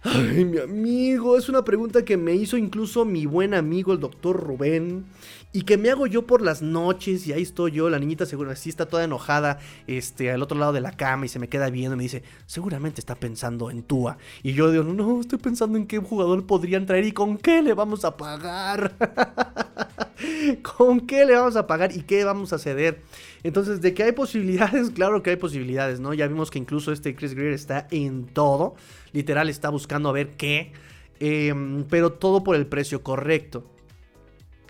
Ay, 0.03 0.45
mi 0.45 0.57
amigo, 0.57 1.38
es 1.38 1.49
una 1.49 1.63
pregunta 1.63 2.03
que 2.03 2.17
me 2.17 2.33
hizo 2.33 2.57
incluso 2.57 3.05
mi 3.05 3.25
buen 3.25 3.53
amigo 3.53 3.93
el 3.93 3.99
doctor 3.99 4.39
Rubén 4.41 5.05
y 5.53 5.64
que 5.64 5.78
me 5.78 5.90
hago 5.90 6.07
yo 6.07 6.26
por 6.26 6.41
las 6.41 6.61
noches 6.61 7.28
y 7.28 7.34
ahí 7.34 7.41
estoy 7.41 7.72
yo, 7.72 7.90
la 7.90 7.99
niñita 7.99 8.26
seguro 8.26 8.56
sí 8.56 8.69
está 8.69 8.86
toda 8.86 9.03
enojada 9.03 9.60
este, 9.88 10.32
al 10.32 10.41
otro 10.41 10.57
lado 10.57 10.73
de 10.73 10.82
la 10.82 10.91
cama 10.91 11.26
y 11.26 11.30
se 11.30 11.40
me 11.40 11.49
queda 11.49 11.69
viendo 11.69 11.98
me 11.98 12.03
dice, 12.03 12.23
seguramente 12.45 13.02
está 13.02 13.15
pensando 13.15 13.69
en 13.69 13.84
Tua. 13.84 14.18
Y 14.44 14.53
yo 14.53 14.72
digo, 14.72 14.84
no, 14.84 15.19
estoy 15.19 15.40
pensando 15.40 15.78
en 15.78 15.88
qué 15.88 15.99
jugador 15.99 16.45
podrían 16.45 16.86
traer 16.86 17.06
y 17.06 17.11
con 17.11 17.38
qué 17.38 17.61
le 17.61 17.73
vamos 17.73 18.06
a 18.06 18.15
pagar. 18.18 18.95
¿Con 20.78 21.07
qué 21.07 21.26
le 21.26 21.34
vamos 21.34 21.56
a 21.56 21.65
pagar 21.65 21.91
y 21.95 22.03
qué 22.03 22.23
vamos 22.23 22.53
a 22.53 22.60
ceder? 22.60 23.02
Entonces, 23.44 23.82
de 23.82 23.94
que 23.94 24.03
hay 24.03 24.11
posibilidades, 24.11 24.90
claro 24.95 25.23
que 25.23 25.32
hay 25.32 25.36
posibilidades, 25.36 25.99
¿no? 25.99 26.14
Ya 26.14 26.28
vimos 26.28 26.52
que 26.52 26.60
incluso 26.60 26.91
este 26.91 27.15
Chris 27.15 27.34
Greer 27.34 27.53
está 27.53 27.88
en 27.90 28.26
todo 28.26 28.76
literal 29.14 29.49
está 29.49 29.69
buscando 29.69 30.10
a 30.10 30.11
ver 30.11 30.32
qué, 30.32 30.72
em, 31.19 31.84
pero 31.90 32.14
todo 32.14 32.44
por 32.44 32.56
el 32.56 32.68
precio 32.68 33.03
correcto. 33.03 33.65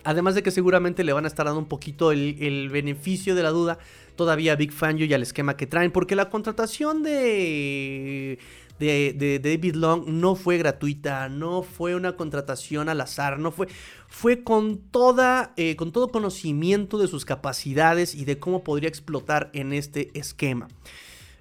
Además 0.04 0.36
de 0.36 0.44
que 0.44 0.52
seguramente 0.52 1.04
le 1.04 1.14
van 1.14 1.26
a 1.26 1.28
estar 1.28 1.46
dando 1.46 1.60
un 1.60 1.68
poquito 1.68 2.12
el, 2.12 2.70
beneficio 2.70 3.36
de 3.36 3.44
la 3.44 3.50
duda 3.50 3.78
todavía 4.16 4.54
a 4.54 4.56
Big 4.56 4.72
Fan 4.72 5.00
y 5.00 5.14
al 5.14 5.22
esquema 5.22 5.58
que 5.58 5.68
traen, 5.68 5.92
porque 5.92 6.16
la 6.16 6.30
contratación 6.30 7.04
de, 7.04 8.40
de, 8.80 9.40
David 9.44 9.76
Long 9.76 10.08
no 10.08 10.36
fue 10.36 10.58
gratuita, 10.58 11.30
no 11.30 11.64
fue 11.64 11.96
una 11.96 12.16
contratación 12.16 12.90
al 12.90 13.02
azar, 13.02 13.40
no 13.40 13.52
fue, 13.52 13.68
fue 14.08 14.44
con, 14.44 14.78
toda, 14.78 15.54
eh, 15.58 15.76
con 15.76 15.92
todo 15.92 16.10
conocimiento 16.10 16.98
de 16.98 17.08
sus 17.08 17.26
capacidades 17.26 18.16
y 18.16 18.26
de 18.26 18.40
cómo 18.40 18.64
podría 18.64 18.90
explotar 18.90 19.50
en 19.54 19.74
este 19.74 20.18
esquema. 20.18 20.68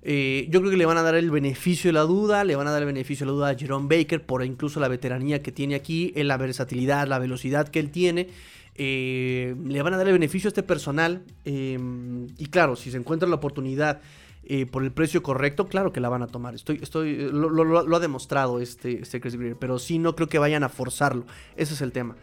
Eh, 0.03 0.47
yo 0.51 0.61
creo 0.61 0.71
que 0.71 0.79
le 0.79 0.87
van 0.87 0.97
a 0.97 1.03
dar 1.03 1.15
el 1.15 1.31
beneficio 1.31 1.89
de 1.89 1.93
la 1.93 2.03
duda, 2.03 2.45
le 2.45 2.57
van 2.57 2.67
a 2.67 2.71
dar 2.71 2.83
el 2.83 2.87
beneficio 2.87 3.27
de 3.27 3.33
la 3.33 3.37
duda 3.37 3.49
a 3.51 3.55
Jerome 3.55 3.95
Baker 3.95 4.25
por 4.25 4.45
incluso 4.45 4.81
la 4.81 4.89
veteranía 4.89 5.43
que 5.43 5.53
tiene 5.53 5.75
aquí, 5.75 6.13
en 6.17 6.29
la 6.29 6.37
versatilidad, 6.37 7.07
la 7.07 7.19
velocidad 7.19 7.69
que 7.69 7.81
él 7.81 7.91
tiene. 7.91 8.29
Eh, 8.77 9.55
le 9.67 9.83
van 9.83 9.93
a 9.93 9.99
dar 9.99 10.07
el 10.07 10.15
beneficio 10.15 10.49
a 10.49 10.51
este 10.51 10.63
personal. 10.63 11.23
Em, 11.45 12.29
y 12.39 12.47
claro, 12.47 12.77
si 12.77 12.91
se 12.91 12.97
encuentra 12.97 13.29
la 13.29 13.35
oportunidad 13.35 14.01
eh, 14.45 14.65
por 14.65 14.83
el 14.83 14.91
precio 14.91 15.23
correcto, 15.23 15.67
claro 15.67 15.93
que 15.93 16.01
la 16.01 16.09
van 16.09 16.23
a 16.23 16.29
tomar. 16.29 16.55
Estoy, 16.55 16.81
estoy, 16.83 17.29
lo, 17.31 17.95
ha 17.95 18.01
demostrado 18.01 18.59
este, 18.59 19.03
este 19.03 19.21
Chris 19.21 19.37
Greer, 19.37 19.57
pero 19.57 19.79
sí 19.79 19.99
no 19.99 20.17
creo 20.17 20.29
que 20.29 20.39
vayan 20.39 20.65
a 20.65 20.71
forzarlo. 20.71 21.27
Ese 21.57 21.75
es 21.75 21.83
el 21.83 21.93
tema. 21.93 22.17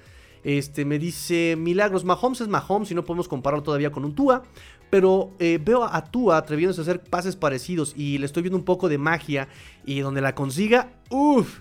Este, 0.48 0.86
me 0.86 0.98
dice 0.98 1.58
Milagros, 1.58 2.06
Mahomes 2.06 2.40
es 2.40 2.48
Mahomes 2.48 2.90
y 2.90 2.96
no 2.96 3.04
podemos 3.04 3.28
compararlo 3.28 3.64
todavía 3.64 3.92
con 3.92 4.06
un 4.06 4.16
Tua. 4.16 4.44
Pero 4.90 5.34
eh, 5.40 5.60
veo 5.62 5.84
a 5.84 6.06
Tua 6.06 6.38
atreviéndose 6.38 6.80
a 6.80 6.84
hacer 6.84 7.04
pases 7.04 7.36
parecidos 7.36 7.94
y 7.98 8.18
le 8.18 8.26
estoy 8.26 8.44
viendo 8.44 8.58
un 8.58 8.64
poco 8.64 8.88
de 8.88 8.98
magia 8.98 9.50
y 9.86 10.00
donde 10.00 10.22
la 10.22 10.36
consiga, 10.36 10.94
uff, 11.10 11.60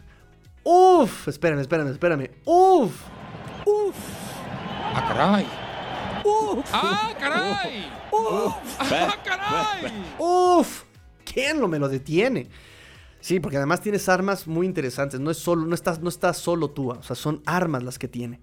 uff, 0.62 1.26
espérame, 1.26 1.58
espérame, 1.62 1.88
espérame, 1.88 2.30
uff, 2.44 2.92
uff. 3.66 3.96
¡Ah, 4.94 5.04
caray! 5.08 5.46
¡Uf! 6.24 6.70
¡Ah, 6.72 7.12
caray! 7.18 7.86
¡Uf! 8.12 8.54
¡Ah, 8.78 9.16
caray! 9.24 9.92
¡Uf! 10.16 10.84
¿Quién 11.24 11.60
lo 11.60 11.66
me 11.66 11.80
lo 11.80 11.88
detiene? 11.88 12.46
Sí, 13.18 13.40
porque 13.40 13.56
además 13.56 13.80
tienes 13.80 14.08
armas 14.08 14.46
muy 14.46 14.64
interesantes. 14.64 15.18
No 15.18 15.32
es 15.32 15.38
solo, 15.38 15.66
no 15.66 15.74
estás, 15.74 16.00
no 16.00 16.08
estás 16.08 16.36
solo 16.38 16.70
tú, 16.70 16.92
o 16.92 17.02
sea, 17.02 17.16
son 17.16 17.42
armas 17.46 17.82
las 17.82 17.98
que 17.98 18.06
tiene. 18.06 18.38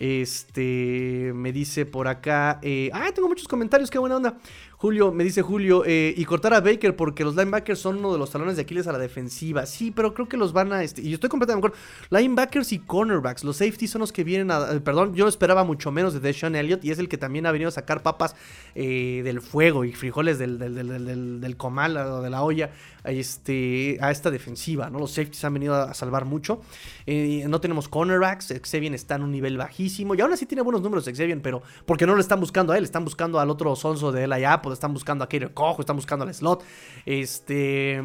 Este 0.00 1.30
me 1.34 1.52
dice 1.52 1.84
por 1.84 2.08
acá. 2.08 2.58
Eh, 2.62 2.90
ah, 2.92 3.10
tengo 3.14 3.28
muchos 3.28 3.46
comentarios, 3.46 3.90
qué 3.90 3.98
buena 3.98 4.16
onda. 4.16 4.38
Julio, 4.80 5.12
me 5.12 5.24
dice 5.24 5.42
Julio, 5.42 5.84
eh, 5.84 6.14
y 6.16 6.24
cortar 6.24 6.54
a 6.54 6.60
Baker 6.62 6.96
porque 6.96 7.22
los 7.22 7.36
linebackers 7.36 7.78
son 7.78 7.98
uno 7.98 8.14
de 8.14 8.18
los 8.18 8.30
talones 8.30 8.56
de 8.56 8.62
Aquiles 8.62 8.86
a 8.86 8.92
la 8.92 8.98
defensiva. 8.98 9.66
Sí, 9.66 9.90
pero 9.90 10.14
creo 10.14 10.26
que 10.26 10.38
los 10.38 10.54
van 10.54 10.72
a. 10.72 10.82
Este, 10.82 11.02
y 11.02 11.10
yo 11.10 11.16
estoy 11.16 11.28
completamente 11.28 11.68
de 11.68 11.76
acuerdo. 11.76 12.18
Linebackers 12.18 12.72
y 12.72 12.78
cornerbacks, 12.78 13.44
los 13.44 13.58
safeties 13.58 13.90
son 13.90 14.00
los 14.00 14.10
que 14.10 14.24
vienen 14.24 14.50
a. 14.50 14.72
Eh, 14.72 14.80
perdón, 14.80 15.14
yo 15.14 15.28
esperaba 15.28 15.64
mucho 15.64 15.92
menos 15.92 16.14
de 16.14 16.20
Deshaun 16.20 16.56
Elliott 16.56 16.82
y 16.82 16.92
es 16.92 16.98
el 16.98 17.10
que 17.10 17.18
también 17.18 17.44
ha 17.44 17.52
venido 17.52 17.68
a 17.68 17.72
sacar 17.72 18.02
papas 18.02 18.34
eh, 18.74 19.20
del 19.22 19.42
fuego 19.42 19.84
y 19.84 19.92
frijoles 19.92 20.38
del, 20.38 20.58
del, 20.58 20.74
del, 20.74 21.40
del, 21.42 21.56
comal 21.58 21.98
o 21.98 22.22
de 22.22 22.30
la 22.30 22.42
olla 22.42 22.70
este, 23.04 23.98
a 24.00 24.10
esta 24.10 24.30
defensiva. 24.30 24.88
¿no? 24.88 24.98
Los 24.98 25.10
safeties 25.10 25.44
han 25.44 25.52
venido 25.52 25.74
a 25.74 25.92
salvar 25.92 26.24
mucho. 26.24 26.62
no 27.06 27.60
tenemos 27.60 27.86
cornerbacks. 27.86 28.54
Xavier 28.62 28.94
está 28.94 29.16
en 29.16 29.24
un 29.24 29.30
nivel 29.30 29.58
bajísimo 29.58 30.14
y 30.14 30.22
aún 30.22 30.32
así 30.32 30.46
tiene 30.46 30.62
buenos 30.62 30.80
números 30.80 31.04
Xavier, 31.04 31.42
pero 31.42 31.62
porque 31.84 32.06
no 32.06 32.14
lo 32.14 32.20
están 32.22 32.40
buscando 32.40 32.72
a 32.72 32.78
él, 32.78 32.84
están 32.84 33.04
buscando 33.04 33.38
al 33.40 33.50
otro 33.50 33.76
sonso 33.76 34.10
de 34.10 34.24
él 34.24 34.32
están 34.74 34.92
buscando 34.92 35.24
a 35.24 35.28
Kater 35.28 35.52
Cojo, 35.52 35.80
están 35.80 35.96
buscando 35.96 36.24
al 36.24 36.34
slot. 36.34 36.64
Este. 37.06 38.02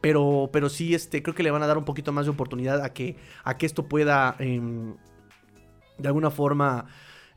Pero, 0.00 0.50
pero 0.52 0.68
sí, 0.68 0.94
este, 0.94 1.22
creo 1.22 1.34
que 1.34 1.42
le 1.42 1.50
van 1.50 1.62
a 1.62 1.66
dar 1.66 1.78
un 1.78 1.84
poquito 1.84 2.12
más 2.12 2.26
de 2.26 2.30
oportunidad 2.30 2.82
a 2.82 2.92
que, 2.92 3.16
a 3.44 3.56
que 3.56 3.66
esto 3.66 3.86
pueda. 3.88 4.36
Em, 4.38 4.94
de 5.98 6.08
alguna 6.08 6.30
forma. 6.30 6.86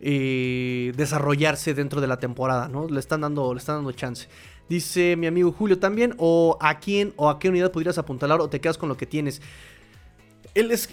Eh, 0.01 0.91
desarrollarse 0.97 1.73
dentro 1.73 2.01
de 2.01 2.07
la 2.07 2.19
temporada, 2.19 2.67
¿no? 2.67 2.89
Le 2.89 2.99
están 2.99 3.21
dando, 3.21 3.53
le 3.53 3.59
están 3.59 3.77
dando 3.77 3.93
chance. 3.93 4.27
Dice 4.67 5.15
mi 5.15 5.27
amigo 5.27 5.51
Julio 5.51 5.77
también, 5.77 6.15
o 6.17 6.57
a 6.59 6.79
quién 6.79 7.13
o 7.17 7.29
a 7.29 7.37
qué 7.39 7.49
unidad 7.49 7.71
podrías 7.71 7.97
apuntalar 7.97 8.41
o 8.41 8.49
te 8.49 8.59
quedas 8.59 8.77
con 8.77 8.89
lo 8.89 8.97
que 8.97 9.05
tienes. 9.05 9.41
Es, 10.55 10.89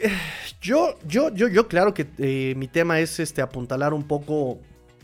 yo, 0.61 0.99
yo, 1.07 1.33
yo, 1.33 1.49
yo, 1.49 1.69
claro 1.69 1.95
que 1.95 2.07
eh, 2.19 2.55
mi 2.57 2.69
tema 2.69 3.01
es 3.01 3.19
este 3.21 3.41
apuntalar 3.41 3.95
un 3.95 4.03
poco 4.03 4.59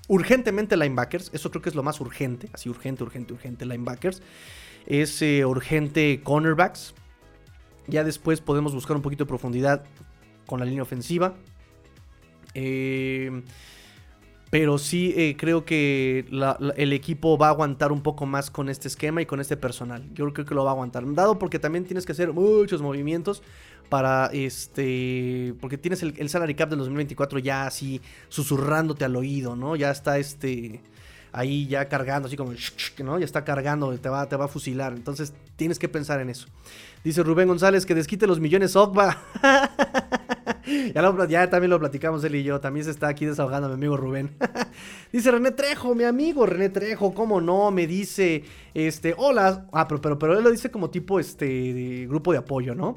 Urgentemente 0.08 0.76
linebackers, 0.76 1.30
eso 1.34 1.50
creo 1.50 1.60
que 1.60 1.68
es 1.68 1.74
lo 1.74 1.82
más 1.82 2.00
urgente, 2.00 2.48
así 2.54 2.70
urgente, 2.70 3.04
urgente, 3.04 3.34
urgente 3.34 3.66
linebackers. 3.66 4.22
Es 4.86 5.20
eh, 5.20 5.44
urgente 5.44 6.22
cornerbacks. 6.22 6.94
Ya 7.86 8.04
después 8.04 8.40
podemos 8.40 8.74
buscar 8.74 8.96
un 8.96 9.02
poquito 9.02 9.24
de 9.24 9.28
profundidad 9.28 9.84
con 10.46 10.60
la 10.60 10.66
línea 10.66 10.82
ofensiva. 10.82 11.34
Eh, 12.54 13.42
pero 14.50 14.78
sí 14.78 15.12
eh, 15.14 15.36
creo 15.38 15.66
que 15.66 16.24
el 16.76 16.92
equipo 16.94 17.36
va 17.36 17.48
a 17.48 17.50
aguantar 17.50 17.92
un 17.92 18.02
poco 18.02 18.24
más 18.24 18.50
con 18.50 18.70
este 18.70 18.88
esquema 18.88 19.20
y 19.20 19.26
con 19.26 19.40
este 19.40 19.58
personal. 19.58 20.02
Yo 20.14 20.32
creo 20.32 20.46
que 20.46 20.54
lo 20.54 20.64
va 20.64 20.70
a 20.70 20.72
aguantar. 20.72 21.04
Dado 21.14 21.38
porque 21.38 21.58
también 21.58 21.84
tienes 21.84 22.06
que 22.06 22.12
hacer 22.12 22.32
muchos 22.32 22.80
movimientos 22.80 23.42
para 23.88 24.26
este. 24.32 25.54
Porque 25.60 25.78
tienes 25.78 26.02
el, 26.02 26.28
salary 26.28 26.54
cap 26.54 26.68
del 26.70 26.78
2024 26.78 27.38
ya 27.38 27.66
así 27.66 28.00
susurrándote 28.28 29.04
al 29.04 29.16
oído, 29.16 29.56
¿no? 29.56 29.76
Ya 29.76 29.90
está 29.90 30.18
este. 30.18 30.80
ahí 31.32 31.66
ya 31.66 31.86
cargando, 31.86 32.28
así 32.28 32.36
como, 32.36 32.52
¿no? 33.04 33.18
Ya 33.18 33.24
está 33.24 33.44
cargando, 33.44 33.96
te 33.98 34.08
va, 34.08 34.28
te 34.28 34.36
va 34.36 34.46
a 34.46 34.48
fusilar. 34.48 34.92
Entonces 34.92 35.32
tienes 35.56 35.78
que 35.78 35.88
pensar 35.88 36.20
en 36.20 36.30
eso. 36.30 36.48
Dice 37.04 37.22
Rubén 37.22 37.48
González 37.48 37.86
que 37.86 37.94
desquite 37.94 38.26
los 38.26 38.40
millones 38.40 38.76
Ogba. 38.76 39.18
ya, 40.94 41.26
ya, 41.28 41.50
también 41.50 41.70
lo 41.70 41.78
platicamos 41.78 42.24
él 42.24 42.34
y 42.34 42.42
yo. 42.42 42.60
También 42.60 42.84
se 42.84 42.90
está 42.90 43.08
aquí 43.08 43.24
desahogando 43.24 43.68
mi 43.68 43.74
amigo 43.74 43.96
Rubén. 43.96 44.36
dice 45.12 45.30
René 45.30 45.52
Trejo, 45.52 45.94
mi 45.94 46.04
amigo 46.04 46.44
René 46.44 46.68
Trejo, 46.68 47.14
¿cómo 47.14 47.40
no? 47.40 47.70
Me 47.70 47.86
dice, 47.86 48.44
este, 48.74 49.14
hola. 49.16 49.66
Ah, 49.72 49.86
pero, 49.88 50.00
pero, 50.00 50.18
pero 50.18 50.36
él 50.36 50.44
lo 50.44 50.50
dice 50.50 50.70
como 50.70 50.90
tipo, 50.90 51.20
este, 51.20 52.06
grupo 52.08 52.32
de 52.32 52.38
apoyo, 52.38 52.74
¿no? 52.74 52.96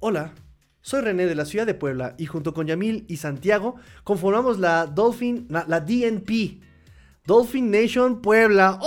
Hola, 0.00 0.32
soy 0.80 1.00
René 1.00 1.26
de 1.26 1.34
la 1.34 1.44
ciudad 1.44 1.66
de 1.66 1.74
Puebla 1.74 2.14
y 2.18 2.26
junto 2.26 2.54
con 2.54 2.68
Yamil 2.68 3.04
y 3.08 3.16
Santiago 3.16 3.74
conformamos 4.04 4.60
la 4.60 4.86
Dolphin, 4.86 5.48
la, 5.50 5.80
DNP, 5.80 6.60
Dolphin 7.26 7.68
Nation 7.68 8.22
Puebla. 8.22 8.78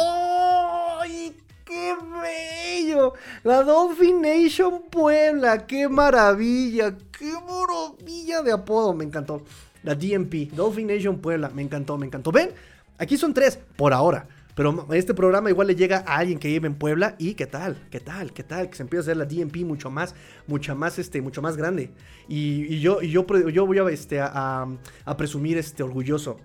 ¡Ay, 1.02 1.36
qué 1.66 1.94
bello! 2.22 3.12
La 3.44 3.62
Dolphin 3.62 4.22
Nation 4.22 4.84
Puebla, 4.90 5.68
qué 5.68 5.90
maravilla, 5.90 6.96
qué 7.12 7.34
maravilla 7.46 8.42
de 8.42 8.54
apodo, 8.54 8.94
me 8.94 9.04
encantó. 9.04 9.44
La 9.84 9.96
DNP, 9.96 10.52
Dolphin 10.54 10.88
Nation 10.88 11.20
Puebla, 11.20 11.50
me 11.50 11.62
encantó, 11.62 11.98
me 11.98 12.06
encantó. 12.06 12.32
¿Ven? 12.32 12.52
Aquí 12.98 13.18
son 13.18 13.34
tres, 13.34 13.60
por 13.76 13.92
ahora. 13.92 14.30
Pero 14.56 14.88
este 14.94 15.14
programa 15.14 15.50
igual 15.50 15.68
le 15.68 15.76
llega 15.76 16.04
a 16.06 16.18
alguien 16.18 16.40
que 16.40 16.48
vive 16.48 16.68
en 16.68 16.76
Puebla 16.76 17.16
y 17.18 17.36
qué 17.36 17.48
tal, 17.48 17.88
qué 17.90 18.00
tal, 18.00 18.34
qué 18.34 18.44
tal, 18.44 18.70
que 18.70 18.76
se 18.76 18.84
empieza 18.84 19.02
a 19.02 19.04
hacer 19.04 19.18
la 19.18 19.26
DMP 19.26 19.58
mucho 19.66 19.90
más, 19.90 20.14
mucho 20.48 20.76
más, 20.76 21.00
este, 21.00 21.22
mucho 21.22 21.42
más 21.42 21.58
grande. 21.58 21.92
Y, 22.28 22.80
yo, 22.80 23.02
y 23.02 23.10
yo, 23.10 23.26
yo 23.50 23.66
voy 23.66 23.80
a, 23.80 23.90
este, 23.90 24.20
a, 24.20 24.68
a, 25.06 25.18
presumir 25.18 25.58
este 25.58 25.84
orgulloso. 25.84 26.38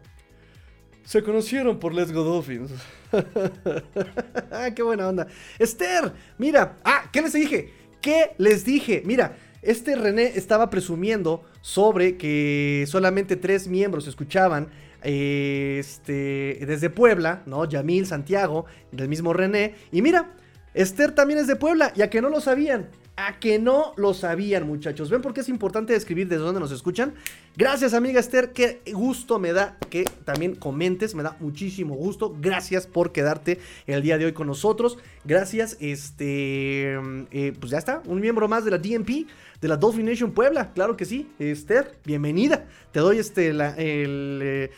Se 1.04 1.22
conocieron 1.22 1.78
por 1.78 1.94
Let's 1.94 2.12
Go 2.12 2.24
Dolphins. 2.24 2.72
ah, 4.50 4.70
qué 4.74 4.82
buena 4.82 5.08
onda. 5.08 5.26
Esther, 5.58 6.12
mira, 6.38 6.78
ah, 6.84 7.08
¿qué 7.12 7.22
les 7.22 7.32
dije? 7.32 7.72
¿Qué 8.00 8.32
les 8.38 8.64
dije? 8.64 9.02
Mira, 9.04 9.36
este 9.62 9.96
René 9.96 10.32
estaba 10.36 10.70
presumiendo 10.70 11.44
sobre 11.60 12.16
que 12.16 12.84
solamente 12.86 13.36
tres 13.36 13.66
miembros 13.66 14.06
escuchaban 14.06 14.68
este, 15.02 16.59
desde 16.66 16.90
Puebla, 16.90 17.43
¿no? 17.47 17.64
Yamil, 17.64 18.06
Santiago, 18.06 18.66
del 18.93 19.09
mismo 19.09 19.32
René. 19.32 19.74
Y 19.93 20.02
mira, 20.02 20.32
Esther 20.74 21.12
también 21.12 21.40
es 21.40 21.47
de 21.47 21.56
Puebla, 21.56 21.93
ya 21.94 22.10
que 22.10 22.20
no 22.20 22.28
lo 22.28 22.40
sabían. 22.40 22.89
A 23.18 23.38
que 23.38 23.59
no 23.59 23.94
lo 23.97 24.12
sabían, 24.12 24.66
muchachos. 24.66 25.09
¿Ven 25.09 25.22
por 25.22 25.32
qué 25.32 25.40
es 25.40 25.48
importante 25.48 25.94
describir 25.94 26.28
desde 26.28 26.43
dónde 26.43 26.60
nos 26.60 26.70
escuchan? 26.70 27.14
Gracias, 27.56 27.94
amiga 27.94 28.20
Esther. 28.20 28.52
Qué 28.52 28.82
gusto 28.93 29.38
me 29.38 29.55
da 29.55 29.78
que 29.88 30.05
también 30.26 30.55
comentes. 30.55 31.14
Me 31.14 31.22
da 31.22 31.34
muchísimo 31.40 31.94
gusto. 31.94 32.36
Gracias 32.38 32.86
por 32.86 33.12
quedarte 33.12 33.59
el 33.86 34.02
día 34.02 34.18
de 34.18 34.26
hoy 34.26 34.32
con 34.32 34.47
nosotros. 34.47 34.98
Gracias, 35.24 35.78
este. 35.80 36.93
Eh, 37.30 37.55
pues 37.59 37.70
ya 37.70 37.78
está. 37.78 38.02
Un 38.05 38.20
miembro 38.20 38.48
más 38.48 38.66
de 38.66 38.70
la 38.70 38.76
DMP, 38.76 39.26
de 39.62 39.68
la 39.68 39.78
Dolphin 39.78 40.05
Nation 40.05 40.32
Puebla. 40.32 40.74
Claro 40.74 40.94
que 40.98 41.06
sí. 41.06 41.30
Esther, 41.38 41.97
bienvenida. 42.05 42.66
Te 42.93 43.01
doy 43.01 43.18
este. 43.18 43.48
el. 43.48 44.40
Eh, 44.43 44.70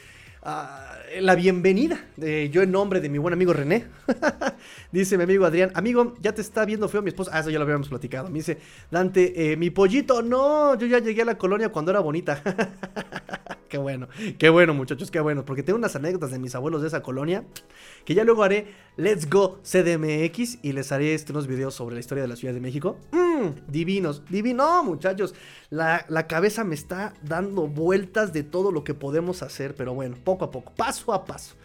Ah, 0.50 0.96
la 1.20 1.34
bienvenida. 1.34 2.00
yo 2.16 2.62
en 2.62 2.72
nombre 2.72 3.02
de 3.02 3.10
mi 3.10 3.18
buen 3.18 3.34
amigo 3.34 3.52
René. 3.52 3.84
dice 4.92 5.18
mi 5.18 5.24
amigo 5.24 5.44
Adrián, 5.44 5.70
amigo, 5.74 6.14
ya 6.22 6.32
te 6.32 6.40
está 6.40 6.64
viendo 6.64 6.88
feo 6.88 7.02
mi 7.02 7.10
esposa. 7.10 7.32
Ah, 7.34 7.40
eso 7.40 7.50
ya 7.50 7.58
lo 7.58 7.64
habíamos 7.64 7.90
platicado. 7.90 8.30
Me 8.30 8.38
dice, 8.38 8.56
Dante, 8.90 9.52
eh, 9.52 9.58
mi 9.58 9.68
pollito, 9.68 10.22
no, 10.22 10.74
yo 10.78 10.86
ya 10.86 11.00
llegué 11.00 11.20
a 11.20 11.26
la 11.26 11.36
colonia 11.36 11.68
cuando 11.68 11.90
era 11.90 12.00
bonita. 12.00 12.42
qué 13.68 13.76
bueno, 13.76 14.08
qué 14.38 14.48
bueno 14.48 14.72
muchachos, 14.72 15.10
qué 15.10 15.20
bueno. 15.20 15.44
Porque 15.44 15.62
tengo 15.62 15.78
unas 15.78 15.94
anécdotas 15.96 16.30
de 16.30 16.38
mis 16.38 16.54
abuelos 16.54 16.80
de 16.80 16.88
esa 16.88 17.02
colonia 17.02 17.44
que 18.06 18.14
ya 18.14 18.24
luego 18.24 18.42
haré 18.42 18.68
Let's 18.96 19.28
Go 19.28 19.60
CDMX 19.62 20.60
y 20.62 20.72
les 20.72 20.90
haré 20.92 21.12
este, 21.12 21.32
unos 21.32 21.46
videos 21.46 21.74
sobre 21.74 21.92
la 21.92 22.00
historia 22.00 22.22
de 22.22 22.28
la 22.28 22.36
Ciudad 22.36 22.54
de 22.54 22.60
México. 22.60 22.96
Mmm, 23.38 23.70
divinos, 23.70 24.22
divino, 24.28 24.82
muchachos. 24.84 25.34
La, 25.70 26.04
la, 26.08 26.26
cabeza 26.26 26.64
me 26.64 26.74
está 26.74 27.14
dando 27.22 27.66
vueltas 27.66 28.32
de 28.32 28.42
todo 28.42 28.72
lo 28.72 28.84
que 28.84 28.94
podemos 28.94 29.42
hacer, 29.42 29.74
pero 29.74 29.94
bueno, 29.94 30.16
poco 30.24 30.44
a 30.44 30.50
poco, 30.50 30.72
paso 30.74 31.12
a 31.12 31.24
paso 31.24 31.56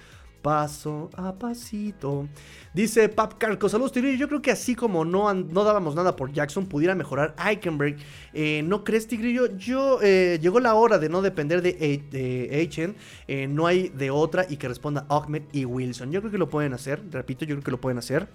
paso 0.44 1.10
a 1.16 1.34
pasito. 1.34 2.28
Dice 2.74 3.10
Pap 3.10 3.36
Carco, 3.40 3.70
saludos 3.70 3.94
Tigrillo. 3.94 4.18
Yo 4.18 4.28
creo 4.28 4.41
que 4.41 4.52
así 4.52 4.76
como 4.76 5.06
no, 5.06 5.34
no 5.34 5.64
dábamos 5.64 5.95
nada 5.95 6.16
por 6.16 6.32
Jackson, 6.32 6.68
pudiera 6.68 6.94
mejorar 6.94 7.34
Eichenberg. 7.44 7.95
Eh, 8.34 8.62
¿No 8.64 8.84
crees, 8.84 9.08
Tigrillo? 9.08 9.58
Yo, 9.58 10.00
eh, 10.04 10.38
llegó 10.41 10.60
la 10.60 10.76
hora 10.76 11.00
de 11.00 11.10
no 11.10 11.22
depender 11.22 11.62
de, 11.62 11.72
de 12.12 12.94
eh, 13.28 13.48
no 13.48 13.66
hay 13.66 13.88
de 13.90 14.12
otra 14.12 14.45
y 14.48 14.58
que 14.58 14.68
responda 14.68 15.08
Ahmed 15.10 15.44
y 15.54 15.66
Wilson. 15.66 16.12
Yo 16.12 16.20
creo 16.20 16.32
que 16.32 16.38
lo 16.38 16.50
pueden 16.50 16.74
hacer, 16.74 17.02
repito, 17.10 17.45
yo 17.45 17.56
creo 17.56 17.64
que 17.64 17.72
lo 17.72 17.82
pueden 17.82 17.98
hacer. 17.98 18.28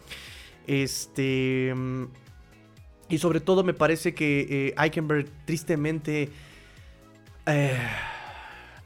Este... 0.67 1.75
Y 3.09 3.19
sobre 3.19 3.41
todo 3.41 3.65
me 3.65 3.75
parece 3.75 4.15
que 4.15 4.75
Eichenberg 4.77 5.27
tristemente... 5.45 6.31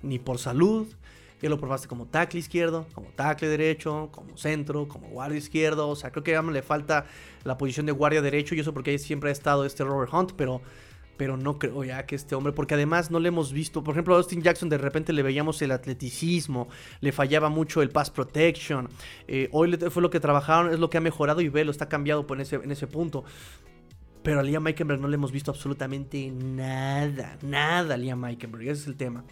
ni 0.02 0.18
por 0.18 0.38
salud, 0.38 0.86
ya 1.42 1.48
lo 1.48 1.58
probaste 1.58 1.88
como 1.88 2.06
tackle 2.06 2.38
izquierdo, 2.38 2.86
como 2.94 3.08
tackle 3.08 3.48
derecho, 3.48 4.10
como 4.12 4.36
centro, 4.36 4.86
como 4.86 5.08
guardia 5.08 5.38
izquierdo. 5.38 5.88
O 5.88 5.96
sea, 5.96 6.12
creo 6.12 6.22
que 6.22 6.36
a 6.36 6.42
le 6.42 6.62
falta 6.62 7.06
la 7.42 7.58
posición 7.58 7.84
de 7.86 7.92
guardia 7.92 8.22
derecho. 8.22 8.54
Y 8.54 8.60
eso 8.60 8.72
porque 8.72 8.92
ahí 8.92 8.98
siempre 8.98 9.30
ha 9.30 9.32
estado 9.32 9.64
este 9.64 9.82
Robert 9.82 10.12
Hunt, 10.14 10.32
pero 10.36 10.62
pero 11.16 11.36
no 11.36 11.58
creo 11.58 11.84
ya 11.84 12.04
que 12.04 12.16
este 12.16 12.34
hombre, 12.34 12.52
porque 12.52 12.74
además 12.74 13.10
no 13.10 13.20
le 13.20 13.28
hemos 13.28 13.52
visto, 13.52 13.84
por 13.84 13.94
ejemplo, 13.94 14.14
a 14.14 14.16
Austin 14.16 14.42
Jackson 14.42 14.68
de 14.68 14.78
repente 14.78 15.12
le 15.12 15.22
veíamos 15.22 15.60
el 15.62 15.70
atleticismo, 15.70 16.68
le 17.00 17.12
fallaba 17.12 17.48
mucho 17.48 17.82
el 17.82 17.90
pass 17.90 18.10
protection, 18.10 18.88
eh, 19.28 19.48
hoy 19.52 19.76
fue 19.90 20.02
lo 20.02 20.10
que 20.10 20.18
trabajaron, 20.18 20.72
es 20.72 20.80
lo 20.80 20.90
que 20.90 20.98
ha 20.98 21.00
mejorado 21.00 21.40
y 21.40 21.48
ve, 21.48 21.64
lo 21.64 21.70
está 21.70 21.88
cambiado 21.88 22.26
por 22.26 22.40
ese, 22.40 22.56
en 22.56 22.72
ese 22.72 22.86
punto. 22.88 23.24
Pero 24.22 24.40
a 24.40 24.42
Liam 24.42 24.62
Meikenberg 24.62 25.00
no 25.00 25.08
le 25.08 25.16
hemos 25.16 25.32
visto 25.32 25.50
absolutamente 25.50 26.30
nada, 26.30 27.38
nada 27.42 27.94
a 27.94 27.96
Liam 27.96 28.20
Meikenberg, 28.20 28.62
ese 28.64 28.82
es 28.82 28.86
el 28.86 28.96
tema. 28.96 29.24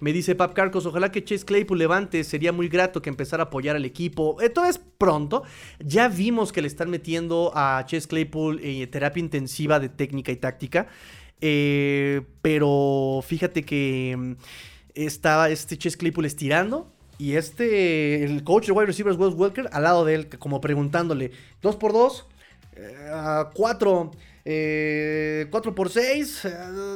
Me 0.00 0.12
dice 0.12 0.34
Pap 0.34 0.52
Carcos, 0.54 0.86
ojalá 0.86 1.10
que 1.10 1.24
Chase 1.24 1.44
Claypool 1.44 1.78
levante, 1.78 2.24
sería 2.24 2.52
muy 2.52 2.68
grato 2.68 3.00
que 3.00 3.08
empezara 3.08 3.44
a 3.44 3.46
apoyar 3.46 3.76
al 3.76 3.84
equipo. 3.84 4.40
Esto 4.40 4.64
es 4.64 4.78
pronto. 4.78 5.44
Ya 5.78 6.08
vimos 6.08 6.52
que 6.52 6.60
le 6.60 6.68
están 6.68 6.90
metiendo 6.90 7.52
a 7.54 7.84
Chase 7.86 8.08
Claypool 8.08 8.60
eh, 8.62 8.86
terapia 8.88 9.20
intensiva 9.20 9.80
de 9.80 9.88
técnica 9.88 10.32
y 10.32 10.36
táctica. 10.36 10.88
Eh, 11.40 12.22
pero 12.42 13.20
fíjate 13.26 13.62
que 13.62 14.14
mm, 14.16 14.32
estaba 14.94 15.48
este 15.48 15.78
Chase 15.78 15.96
Claypool 15.96 16.26
estirando. 16.26 16.92
Y 17.16 17.34
este, 17.34 18.24
el 18.24 18.42
coach 18.42 18.66
de 18.66 18.72
wide 18.72 18.86
receivers, 18.86 19.16
Wes 19.16 19.34
Welker, 19.34 19.68
al 19.72 19.84
lado 19.84 20.04
de 20.04 20.16
él, 20.16 20.28
como 20.38 20.60
preguntándole: 20.60 21.30
2 21.62 21.76
por 21.76 21.92
2 21.92 22.26
4 22.74 22.76
eh, 22.76 23.50
4 23.54 24.10
por 25.74 25.90
6, 25.90 26.42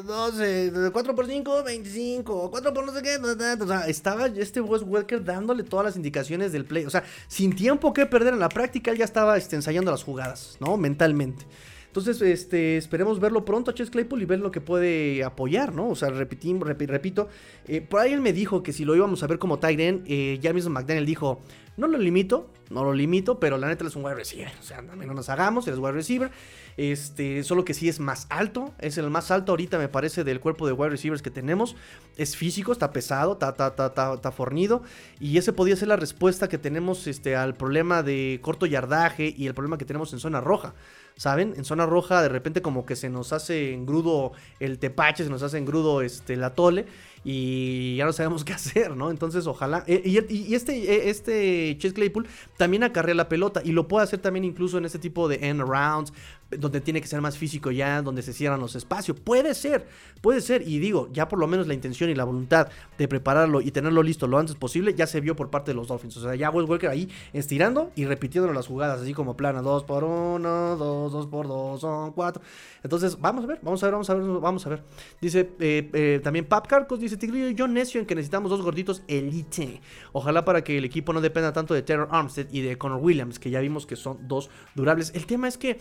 12, 0.04 0.90
4 0.92 1.14
por 1.14 1.26
5, 1.26 1.64
25, 1.64 2.50
4 2.50 2.74
por 2.74 2.86
no 2.86 2.92
sé 2.92 3.02
qué. 3.02 3.16
O 3.16 3.66
sea, 3.66 3.86
estaba 3.86 4.26
este 4.26 4.60
Wes 4.60 4.82
Welker 4.82 5.24
dándole 5.24 5.62
todas 5.62 5.86
las 5.86 5.96
indicaciones 5.96 6.52
del 6.52 6.64
play. 6.64 6.84
O 6.84 6.90
sea, 6.90 7.04
sin 7.26 7.54
tiempo 7.54 7.92
que 7.92 8.06
perder 8.06 8.34
en 8.34 8.40
la 8.40 8.48
práctica, 8.50 8.90
él 8.90 8.98
ya 8.98 9.04
estaba 9.04 9.36
este, 9.36 9.56
ensayando 9.56 9.90
las 9.90 10.04
jugadas, 10.04 10.56
¿no? 10.60 10.76
Mentalmente. 10.76 11.46
Entonces, 11.86 12.20
este, 12.20 12.76
esperemos 12.76 13.18
verlo 13.18 13.46
pronto 13.46 13.70
a 13.70 13.74
Chess 13.74 13.90
Claypool 13.90 14.20
y 14.20 14.26
ver 14.26 14.40
lo 14.40 14.50
que 14.50 14.60
puede 14.60 15.24
apoyar, 15.24 15.74
¿no? 15.74 15.88
O 15.88 15.96
sea, 15.96 16.10
repito, 16.10 17.28
eh, 17.66 17.80
por 17.80 18.00
ahí 18.00 18.12
él 18.12 18.20
me 18.20 18.34
dijo 18.34 18.62
que 18.62 18.74
si 18.74 18.84
lo 18.84 18.94
íbamos 18.94 19.22
a 19.22 19.26
ver 19.26 19.38
como 19.38 19.58
tight 19.58 19.80
eh, 19.80 20.38
ya 20.40 20.52
mismo 20.52 20.70
McDaniel 20.70 21.06
dijo, 21.06 21.40
no 21.78 21.86
lo 21.86 21.96
limito, 21.96 22.50
no 22.70 22.82
lo 22.82 22.92
limito, 22.92 23.38
pero 23.38 23.56
la 23.56 23.68
neta 23.68 23.86
es 23.86 23.94
un 23.94 24.04
wide 24.04 24.16
receiver. 24.16 24.52
O 24.60 24.62
sea, 24.64 24.82
no 24.82 25.14
nos 25.14 25.28
hagamos, 25.28 25.68
es 25.68 25.78
wide 25.78 25.92
receiver. 25.92 26.30
Este, 26.76 27.42
solo 27.44 27.64
que 27.64 27.72
sí 27.72 27.88
es 27.88 28.00
más 28.00 28.26
alto. 28.30 28.74
Es 28.80 28.98
el 28.98 29.08
más 29.10 29.30
alto 29.30 29.52
ahorita, 29.52 29.78
me 29.78 29.88
parece, 29.88 30.24
del 30.24 30.40
cuerpo 30.40 30.66
de 30.66 30.72
wide 30.72 30.90
receivers 30.90 31.22
que 31.22 31.30
tenemos. 31.30 31.76
Es 32.16 32.36
físico, 32.36 32.72
está 32.72 32.92
pesado, 32.92 33.34
está, 33.34 33.50
está, 33.50 34.14
está, 34.14 34.32
fornido. 34.32 34.82
Y 35.20 35.38
ese 35.38 35.52
podría 35.52 35.76
ser 35.76 35.86
la 35.86 35.96
respuesta 35.96 36.48
que 36.48 36.58
tenemos 36.58 37.06
este, 37.06 37.36
al 37.36 37.54
problema 37.54 38.02
de 38.02 38.40
corto 38.42 38.66
yardaje 38.66 39.32
y 39.36 39.46
el 39.46 39.54
problema 39.54 39.78
que 39.78 39.84
tenemos 39.84 40.12
en 40.12 40.18
zona 40.18 40.40
roja. 40.40 40.74
¿saben? 41.18 41.54
En 41.56 41.64
zona 41.64 41.84
roja 41.84 42.22
de 42.22 42.28
repente 42.28 42.62
como 42.62 42.86
que 42.86 42.94
se 42.94 43.10
nos 43.10 43.32
hace 43.32 43.74
engrudo 43.74 44.32
el 44.60 44.78
tepache, 44.78 45.24
se 45.24 45.30
nos 45.30 45.42
hace 45.42 45.58
engrudo 45.58 46.00
este, 46.00 46.34
el 46.34 46.44
atole 46.44 46.86
y 47.30 47.96
ya 47.96 48.06
no 48.06 48.14
sabemos 48.14 48.42
qué 48.46 48.54
hacer, 48.54 48.96
¿no? 48.96 49.10
Entonces, 49.10 49.46
ojalá. 49.46 49.84
Eh, 49.86 50.00
y, 50.30 50.54
este, 50.54 50.72
eh, 50.72 51.10
este 51.10 51.76
Chase 51.78 51.92
Claypool 51.92 52.26
también 52.56 52.84
acarrea 52.84 53.14
la 53.14 53.28
pelota 53.28 53.60
y 53.62 53.72
lo 53.72 53.86
puede 53.86 54.04
hacer 54.04 54.20
también 54.20 54.44
incluso 54.44 54.78
en 54.78 54.86
este 54.86 54.98
tipo 54.98 55.28
de 55.28 55.46
end 55.46 55.60
rounds, 55.60 56.14
donde 56.50 56.80
tiene 56.80 57.02
que 57.02 57.06
ser 57.06 57.20
más 57.20 57.36
físico 57.36 57.70
ya, 57.70 58.00
donde 58.00 58.22
se 58.22 58.32
cierran 58.32 58.60
los 58.60 58.74
espacios. 58.74 59.20
Puede 59.20 59.54
ser, 59.54 59.86
puede 60.22 60.40
ser. 60.40 60.66
Y 60.66 60.78
digo, 60.78 61.10
ya 61.12 61.28
por 61.28 61.38
lo 61.38 61.46
menos 61.46 61.66
la 61.66 61.74
intención 61.74 62.08
y 62.08 62.14
la 62.14 62.24
voluntad 62.24 62.68
de 62.96 63.06
prepararlo 63.06 63.60
y 63.60 63.70
tenerlo 63.72 64.02
listo 64.02 64.26
lo 64.26 64.38
antes 64.38 64.56
posible 64.56 64.94
ya 64.94 65.06
se 65.06 65.20
vio 65.20 65.36
por 65.36 65.50
parte 65.50 65.72
de 65.72 65.74
los 65.74 65.88
Dolphins. 65.88 66.16
O 66.16 66.22
sea, 66.22 66.34
ya 66.34 66.48
Wes 66.48 66.66
Walker 66.66 66.88
ahí 66.88 67.10
estirando 67.34 67.92
y 67.94 68.06
repitiendo 68.06 68.50
las 68.54 68.66
jugadas, 68.66 69.02
así 69.02 69.12
como 69.12 69.36
plana: 69.36 69.60
2 69.60 69.84
por 69.84 70.02
1, 70.02 70.76
2, 70.78 71.12
2 71.12 71.26
por 71.26 71.46
2, 71.46 71.78
son 71.78 72.12
4. 72.12 72.42
Entonces, 72.82 73.20
vamos 73.20 73.44
a 73.44 73.48
ver, 73.48 73.58
vamos 73.60 73.82
a 73.82 73.86
ver, 73.86 73.92
vamos 73.92 74.08
a 74.08 74.14
ver, 74.14 74.40
vamos 74.40 74.66
a 74.66 74.70
ver. 74.70 74.82
Dice 75.20 75.50
eh, 75.60 76.20
también 76.24 76.46
Pap 76.46 76.66
Carcos, 76.66 76.98
dice 76.98 77.17
Tigrillo, 77.18 77.68
necio 77.68 78.00
en 78.00 78.06
que 78.06 78.14
necesitamos 78.14 78.50
dos 78.50 78.62
gorditos 78.62 79.02
elite. 79.08 79.80
Ojalá 80.12 80.44
para 80.44 80.62
que 80.64 80.78
el 80.78 80.84
equipo 80.84 81.12
no 81.12 81.20
dependa 81.20 81.52
tanto 81.52 81.74
de 81.74 81.82
Terror 81.82 82.08
Armstead 82.10 82.46
y 82.50 82.60
de 82.60 82.78
Connor 82.78 83.00
Williams, 83.02 83.38
que 83.38 83.50
ya 83.50 83.60
vimos 83.60 83.86
que 83.86 83.96
son 83.96 84.26
dos 84.26 84.50
durables. 84.74 85.12
El 85.14 85.26
tema 85.26 85.48
es 85.48 85.58
que... 85.58 85.80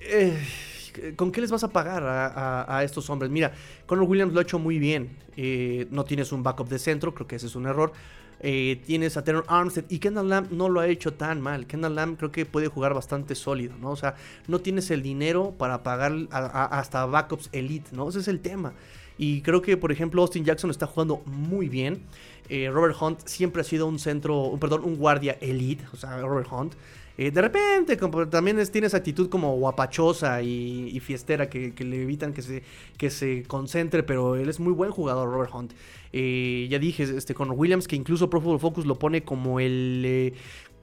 Eh, 0.00 0.38
¿Con 1.16 1.30
qué 1.30 1.42
les 1.42 1.50
vas 1.50 1.62
a 1.62 1.68
pagar 1.68 2.04
a, 2.06 2.82
estos 2.82 3.10
hombres? 3.10 3.30
Mira, 3.30 3.52
Connor 3.86 4.08
Williams 4.08 4.32
lo 4.32 4.38
ha 4.38 4.42
hecho 4.42 4.58
muy 4.58 4.78
bien. 4.78 5.16
Eh, 5.36 5.86
no 5.90 6.04
tienes 6.04 6.32
un 6.32 6.42
backup 6.42 6.68
de 6.68 6.78
centro, 6.78 7.12
creo 7.12 7.26
que 7.26 7.36
ese 7.36 7.46
es 7.46 7.54
un 7.54 7.66
error. 7.66 7.92
Eh, 8.40 8.82
tienes 8.84 9.16
a 9.16 9.24
Teron 9.24 9.44
Armstead 9.48 9.84
y 9.88 9.98
Kendall 9.98 10.28
Lamb 10.28 10.50
no 10.50 10.68
lo 10.68 10.80
ha 10.80 10.88
hecho 10.88 11.14
tan 11.14 11.40
mal. 11.40 11.66
Kendall 11.66 11.94
Lamb 11.94 12.16
creo 12.16 12.32
que 12.32 12.44
puede 12.44 12.68
jugar 12.68 12.92
bastante 12.94 13.34
sólido, 13.34 13.76
¿no? 13.78 13.90
O 13.90 13.96
sea, 13.96 14.14
no 14.46 14.60
tienes 14.60 14.90
el 14.90 15.02
dinero 15.02 15.54
para 15.56 15.82
pagar 15.82 16.14
hasta 16.30 17.06
backups 17.06 17.48
elite, 17.52 17.90
¿no? 17.92 18.08
Ese 18.08 18.20
es 18.20 18.28
el 18.28 18.40
tema. 18.40 18.74
Y 19.18 19.40
creo 19.40 19.62
que, 19.62 19.76
por 19.76 19.92
ejemplo, 19.92 20.22
Austin 20.22 20.44
Jackson 20.44 20.70
está 20.70 20.86
jugando 20.86 21.22
muy 21.26 21.68
bien. 21.68 22.02
Eh, 22.48 22.70
Robert 22.70 22.96
Hunt 23.00 23.20
siempre 23.26 23.62
ha 23.62 23.64
sido 23.64 23.86
un 23.86 23.98
centro, 23.98 24.56
perdón, 24.60 24.82
un 24.84 24.96
guardia 24.96 25.36
elite, 25.40 25.84
o 25.92 25.96
sea, 25.96 26.20
Robert 26.20 26.48
Hunt. 26.50 26.74
Eh, 27.18 27.30
de 27.30 27.40
repente, 27.40 27.96
como, 27.96 28.28
también 28.28 28.62
tiene 28.70 28.88
esa 28.88 28.98
actitud 28.98 29.30
como 29.30 29.56
guapachosa 29.56 30.42
y, 30.42 31.00
fiestera 31.00 31.48
que, 31.48 31.72
le 31.78 32.02
evitan 32.02 32.34
que 32.34 32.42
se, 32.42 32.62
que 32.98 33.08
se 33.08 33.42
concentre, 33.44 34.02
pero 34.02 34.36
él 34.36 34.50
es 34.50 34.60
muy 34.60 34.72
buen 34.72 34.90
jugador, 34.90 35.30
Robert 35.30 35.50
Hunt. 35.54 35.72
Eh, 36.12 36.66
ya 36.70 36.78
dije, 36.78 37.04
este, 37.04 37.34
con 37.34 37.50
Williams, 37.50 37.88
que 37.88 37.96
incluso 37.96 38.28
Pro 38.28 38.40
Football 38.40 38.60
Focus 38.60 38.86
lo 38.86 38.98
pone 38.98 39.22
como 39.22 39.60
el 39.60 40.34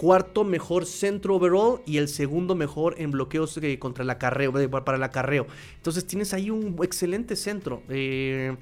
cuarto 0.03 0.43
mejor 0.43 0.85
centro 0.85 1.35
overall 1.35 1.79
y 1.85 1.95
el 1.95 2.09
segundo 2.09 2.55
mejor 2.55 2.95
en 2.97 3.11
bloqueos 3.11 3.57
contra 3.79 4.03
el 4.03 4.09
acarreo, 4.09 4.51
para 4.83 4.97
el 4.97 5.03
acarreo. 5.03 5.47
Entonces 5.77 6.05
tienes 6.05 6.33
ahí 6.33 6.49
un 6.49 6.75
excelente 6.83 7.37
centro. 7.37 7.81
El, 7.87 8.57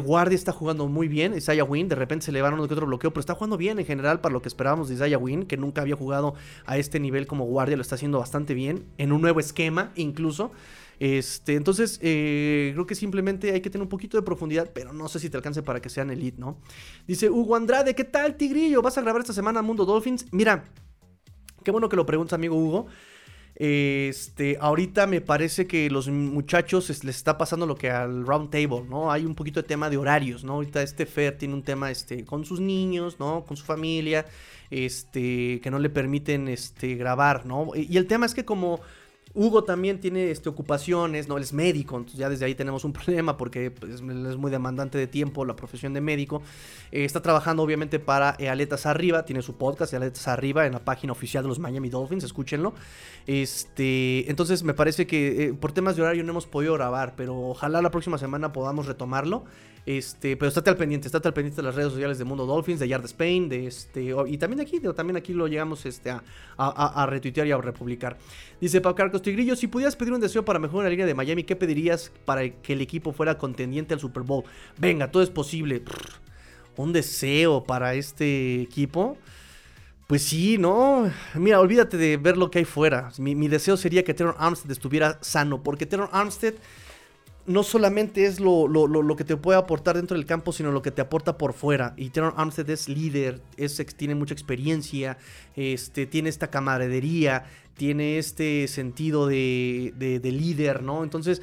guardia 0.00 0.34
está 0.34 0.50
jugando 0.50 0.88
muy 0.88 1.06
bien, 1.06 1.36
Isaiah 1.36 1.62
Wynn, 1.62 1.86
de 1.86 1.94
repente 1.94 2.26
se 2.26 2.32
le 2.32 2.42
va 2.42 2.48
uno 2.48 2.66
que 2.66 2.74
otro 2.74 2.86
bloqueo, 2.86 3.12
pero 3.12 3.20
está 3.20 3.36
jugando 3.36 3.56
bien 3.56 3.78
en 3.78 3.86
general 3.86 4.20
para 4.20 4.32
lo 4.32 4.42
que 4.42 4.48
esperábamos 4.48 4.88
de 4.88 4.96
Isaiah 4.96 5.18
Wynn, 5.18 5.46
que 5.46 5.56
nunca 5.56 5.82
había 5.82 5.94
jugado 5.94 6.34
a 6.66 6.78
este 6.78 6.98
nivel 6.98 7.28
como 7.28 7.44
guardia, 7.44 7.76
lo 7.76 7.82
está 7.82 7.94
haciendo 7.94 8.18
bastante 8.18 8.54
bien, 8.54 8.86
en 8.98 9.12
un 9.12 9.20
nuevo 9.20 9.38
esquema 9.38 9.92
incluso. 9.94 10.50
Este, 11.00 11.54
entonces, 11.54 12.00
eh, 12.02 12.70
creo 12.74 12.86
que 12.86 12.94
simplemente 12.94 13.52
hay 13.52 13.60
que 13.60 13.70
tener 13.70 13.82
un 13.82 13.88
poquito 13.88 14.16
de 14.16 14.22
profundidad, 14.22 14.70
pero 14.74 14.92
no 14.92 15.08
sé 15.08 15.20
si 15.20 15.30
te 15.30 15.36
alcance 15.36 15.62
para 15.62 15.80
que 15.80 15.88
sean 15.88 16.10
elite, 16.10 16.40
¿no? 16.40 16.58
Dice 17.06 17.30
Hugo 17.30 17.54
Andrade, 17.54 17.94
¿qué 17.94 18.04
tal, 18.04 18.36
Tigrillo? 18.36 18.82
¿Vas 18.82 18.98
a 18.98 19.02
grabar 19.02 19.20
esta 19.20 19.32
semana 19.32 19.62
Mundo 19.62 19.84
Dolphins? 19.84 20.26
Mira, 20.32 20.64
qué 21.62 21.70
bueno 21.70 21.88
que 21.88 21.96
lo 21.96 22.04
preguntas, 22.04 22.34
amigo 22.34 22.56
Hugo. 22.56 22.86
Este, 23.60 24.56
ahorita 24.60 25.08
me 25.08 25.20
parece 25.20 25.66
que 25.66 25.90
los 25.90 26.08
muchachos 26.08 26.88
les 27.02 27.16
está 27.16 27.36
pasando 27.36 27.66
lo 27.66 27.74
que 27.74 27.90
al 27.90 28.24
round 28.24 28.50
table, 28.50 28.84
¿no? 28.88 29.10
Hay 29.10 29.24
un 29.24 29.34
poquito 29.34 29.60
de 29.60 29.66
tema 29.66 29.90
de 29.90 29.96
horarios, 29.96 30.44
¿no? 30.44 30.54
Ahorita 30.54 30.80
este 30.80 31.06
Fer 31.06 31.36
tiene 31.36 31.54
un 31.54 31.64
tema 31.64 31.90
este, 31.90 32.24
con 32.24 32.44
sus 32.44 32.60
niños, 32.60 33.18
¿no? 33.18 33.44
Con 33.44 33.56
su 33.56 33.64
familia, 33.64 34.26
este, 34.70 35.60
que 35.60 35.70
no 35.72 35.80
le 35.80 35.90
permiten 35.90 36.46
este, 36.46 36.94
grabar, 36.94 37.46
¿no? 37.46 37.70
Y 37.74 37.96
el 37.96 38.06
tema 38.06 38.26
es 38.26 38.34
que 38.34 38.44
como 38.44 38.80
Hugo 39.34 39.64
también 39.64 40.00
tiene 40.00 40.30
este, 40.30 40.48
ocupaciones, 40.48 41.28
¿no? 41.28 41.36
Él 41.36 41.42
es 41.42 41.52
médico, 41.52 41.96
entonces 41.96 42.18
ya 42.18 42.28
desde 42.28 42.44
ahí 42.44 42.54
tenemos 42.54 42.84
un 42.84 42.92
problema 42.98 43.36
porque 43.36 43.70
pues, 43.70 43.94
es 43.94 44.02
muy 44.02 44.50
demandante 44.50 44.98
de 44.98 45.06
tiempo 45.06 45.44
la 45.44 45.56
profesión 45.56 45.92
de 45.94 46.00
médico. 46.00 46.42
Eh, 46.92 47.04
está 47.04 47.22
trabajando 47.22 47.62
obviamente 47.62 47.98
para 47.98 48.36
eh, 48.38 48.48
Aletas 48.48 48.86
Arriba, 48.86 49.24
tiene 49.24 49.42
su 49.42 49.56
podcast 49.56 49.94
Aletas 49.94 50.28
Arriba 50.28 50.66
en 50.66 50.72
la 50.72 50.80
página 50.80 51.12
oficial 51.12 51.42
de 51.44 51.48
los 51.48 51.58
Miami 51.58 51.88
Dolphins, 51.88 52.24
escúchenlo. 52.24 52.74
Este, 53.26 54.30
entonces 54.30 54.62
me 54.62 54.74
parece 54.74 55.06
que 55.06 55.44
eh, 55.44 55.54
por 55.54 55.72
temas 55.72 55.96
de 55.96 56.02
horario 56.02 56.24
no 56.24 56.30
hemos 56.30 56.46
podido 56.46 56.74
grabar, 56.74 57.14
pero 57.16 57.38
ojalá 57.38 57.82
la 57.82 57.90
próxima 57.90 58.18
semana 58.18 58.52
podamos 58.52 58.86
retomarlo. 58.86 59.44
Este, 59.86 60.36
pero 60.36 60.48
estate 60.48 60.68
al 60.70 60.76
pendiente, 60.76 61.08
estate 61.08 61.28
al 61.28 61.34
pendiente 61.34 61.62
de 61.62 61.66
las 61.66 61.74
redes 61.74 61.92
sociales 61.92 62.18
de 62.18 62.24
Mundo 62.24 62.44
Dolphins, 62.44 62.78
de 62.80 62.88
Yard 62.88 63.04
Spain, 63.06 63.48
de 63.48 63.66
este, 63.66 64.14
y 64.26 64.36
también 64.36 64.60
aquí, 64.60 64.80
también 64.94 65.16
aquí 65.16 65.32
lo 65.32 65.46
llegamos 65.46 65.86
este, 65.86 66.10
a, 66.58 67.06
retuitear 67.08 67.46
y 67.46 67.52
a 67.52 67.56
republicar. 67.56 68.18
Dice 68.60 68.80
Pau 68.80 68.94
Carcos 68.94 69.22
Tigrillo, 69.22 69.56
si 69.56 69.66
pudieras 69.66 69.96
pedir 69.96 70.12
un 70.12 70.20
deseo 70.20 70.44
para 70.44 70.58
mejorar 70.58 70.84
la 70.84 70.90
línea 70.90 71.06
de 71.06 71.14
Miami, 71.14 71.44
¿qué 71.44 71.56
pedirías 71.56 72.12
para 72.24 72.48
que 72.50 72.74
el 72.74 72.80
equipo 72.80 73.12
fuera 73.12 73.38
contendiente 73.38 73.94
al 73.94 74.00
Super 74.00 74.22
Bowl? 74.24 74.44
Venga, 74.76 75.10
todo 75.10 75.22
es 75.22 75.30
posible. 75.30 75.82
un 76.76 76.92
deseo 76.92 77.64
para 77.64 77.94
este 77.94 78.60
equipo. 78.60 79.16
Pues 80.06 80.22
sí, 80.22 80.56
¿no? 80.56 81.10
Mira, 81.34 81.60
olvídate 81.60 81.98
de 81.98 82.16
ver 82.16 82.38
lo 82.38 82.50
que 82.50 82.60
hay 82.60 82.64
fuera. 82.64 83.10
Mi, 83.18 83.34
mi 83.34 83.46
deseo 83.46 83.76
sería 83.76 84.04
que 84.04 84.14
Teron 84.14 84.34
Armstead 84.38 84.70
estuviera 84.70 85.18
sano, 85.20 85.62
porque 85.62 85.84
Teron 85.84 86.08
Armstead 86.12 86.54
no 87.48 87.62
solamente 87.62 88.26
es 88.26 88.40
lo, 88.40 89.16
que 89.16 89.24
te 89.24 89.36
puede 89.36 89.58
aportar 89.58 89.96
dentro 89.96 90.16
del 90.16 90.26
campo, 90.26 90.52
sino 90.52 90.70
lo 90.70 90.82
que 90.82 90.90
te 90.90 91.00
aporta 91.00 91.38
por 91.38 91.54
fuera. 91.54 91.94
Y 91.96 92.10
Teron 92.10 92.34
Armstead 92.36 92.68
es 92.70 92.88
líder, 92.88 93.40
es, 93.56 93.84
tiene 93.96 94.14
mucha 94.14 94.34
experiencia, 94.34 95.16
este, 95.56 96.06
tiene 96.06 96.28
esta 96.28 96.50
camaradería, 96.50 97.44
tiene 97.74 98.18
este 98.18 98.68
sentido 98.68 99.26
de, 99.26 99.94
de, 99.96 100.32
líder, 100.32 100.82
¿no? 100.82 101.02
Entonces, 101.02 101.40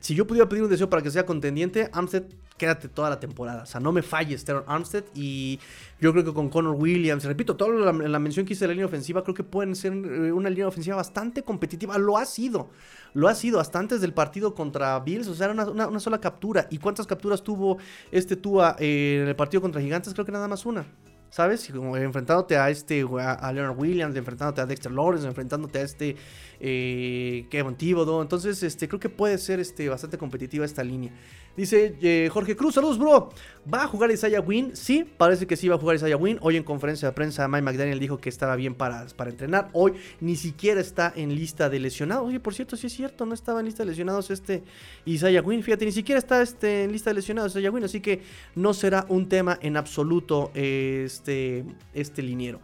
si 0.00 0.14
yo 0.14 0.26
pudiera 0.26 0.48
pedir 0.48 0.64
un 0.64 0.70
deseo 0.70 0.88
para 0.88 1.02
que 1.02 1.10
sea 1.10 1.26
contendiente, 1.26 1.90
Armstead 1.92 2.24
quédate 2.62 2.88
toda 2.88 3.10
la 3.10 3.18
temporada. 3.18 3.64
O 3.64 3.66
sea, 3.66 3.80
no 3.80 3.90
me 3.90 4.02
falles, 4.02 4.44
Teron 4.44 4.62
Armstead. 4.68 5.02
Y 5.16 5.58
yo 6.00 6.12
creo 6.12 6.24
que 6.24 6.32
con 6.32 6.48
Connor 6.48 6.76
Williams, 6.76 7.24
repito, 7.24 7.56
toda 7.56 7.92
la, 7.92 8.18
mención 8.20 8.46
que 8.46 8.52
hice 8.52 8.66
de 8.66 8.68
la 8.68 8.74
línea 8.74 8.86
ofensiva, 8.86 9.24
creo 9.24 9.34
que 9.34 9.42
pueden 9.42 9.74
ser 9.74 9.92
eh, 9.92 10.30
una 10.30 10.48
línea 10.48 10.68
ofensiva 10.68 10.94
bastante 10.94 11.42
competitiva. 11.42 11.98
Lo 11.98 12.18
ha 12.18 12.24
sido. 12.24 12.70
Lo 13.14 13.26
ha 13.26 13.34
sido 13.34 13.58
hasta 13.58 13.80
antes 13.80 14.00
del 14.00 14.14
partido 14.14 14.54
contra 14.54 15.00
Bills. 15.00 15.26
O 15.26 15.34
sea, 15.34 15.50
era 15.50 15.64
una, 15.64 15.98
sola 15.98 16.20
captura. 16.20 16.68
¿Y 16.70 16.78
cuántas 16.78 17.08
capturas 17.08 17.42
tuvo 17.42 17.78
este 18.12 18.36
Tua 18.36 18.76
eh, 18.78 19.18
en 19.22 19.28
el 19.28 19.34
partido 19.34 19.60
contra 19.60 19.80
Gigantes? 19.80 20.14
Creo 20.14 20.24
que 20.24 20.30
nada 20.30 20.46
más 20.46 20.64
una. 20.64 20.86
¿Sabes? 21.30 21.68
enfrentándote 21.70 22.58
a 22.58 22.68
este, 22.68 23.06
a 23.18 23.52
Leonard 23.54 23.78
Williams, 23.78 24.14
enfrentándote 24.14 24.60
a 24.60 24.66
Dexter 24.66 24.92
Lawrence, 24.92 25.26
enfrentándote 25.26 25.78
a 25.78 25.82
este 25.82 26.14
eh, 26.60 27.46
Kevin 27.50 27.74
Thibodeau. 27.74 28.20
Entonces, 28.20 28.62
este, 28.62 28.86
creo 28.86 29.00
que 29.00 29.08
puede 29.08 29.38
ser 29.38 29.58
este, 29.58 29.88
bastante 29.88 30.18
competitiva 30.18 30.66
esta 30.66 30.84
línea. 30.84 31.10
Dice 31.56 31.96
eh, 32.00 32.30
Jorge 32.32 32.56
Cruz, 32.56 32.74
saludos, 32.74 32.98
bro. 32.98 33.28
¿Va 33.72 33.84
a 33.84 33.86
jugar 33.86 34.10
Isaiah 34.10 34.40
Wynn? 34.40 34.74
Sí, 34.74 35.04
parece 35.04 35.46
que 35.46 35.54
sí 35.54 35.68
va 35.68 35.76
a 35.76 35.78
jugar 35.78 35.96
Isaiah 35.96 36.16
Wynn. 36.16 36.38
Hoy 36.40 36.56
en 36.56 36.64
conferencia 36.64 37.08
de 37.08 37.14
prensa, 37.14 37.46
Mike 37.46 37.62
McDaniel 37.62 37.98
dijo 37.98 38.18
que 38.18 38.30
estaba 38.30 38.56
bien 38.56 38.74
para, 38.74 39.06
para 39.16 39.30
entrenar. 39.30 39.68
Hoy 39.74 39.92
ni 40.20 40.34
siquiera 40.36 40.80
está 40.80 41.12
en 41.14 41.34
lista 41.34 41.68
de 41.68 41.78
lesionados. 41.78 42.26
Oye, 42.26 42.40
por 42.40 42.54
cierto, 42.54 42.74
sí 42.76 42.86
es 42.86 42.94
cierto, 42.94 43.26
no 43.26 43.34
estaba 43.34 43.60
en 43.60 43.66
lista 43.66 43.82
de 43.82 43.90
lesionados 43.90 44.30
este 44.30 44.64
Isaiah 45.04 45.42
Wynn. 45.42 45.62
Fíjate, 45.62 45.84
ni 45.84 45.92
siquiera 45.92 46.18
está 46.18 46.40
este, 46.40 46.84
en 46.84 46.92
lista 46.92 47.10
de 47.10 47.14
lesionados 47.14 47.52
Isaiah 47.52 47.70
Wynn. 47.70 47.84
Así 47.84 48.00
que 48.00 48.22
no 48.54 48.72
será 48.72 49.04
un 49.10 49.28
tema 49.28 49.58
en 49.60 49.76
absoluto 49.76 50.50
este, 50.54 51.64
este 51.92 52.22
liniero. 52.22 52.60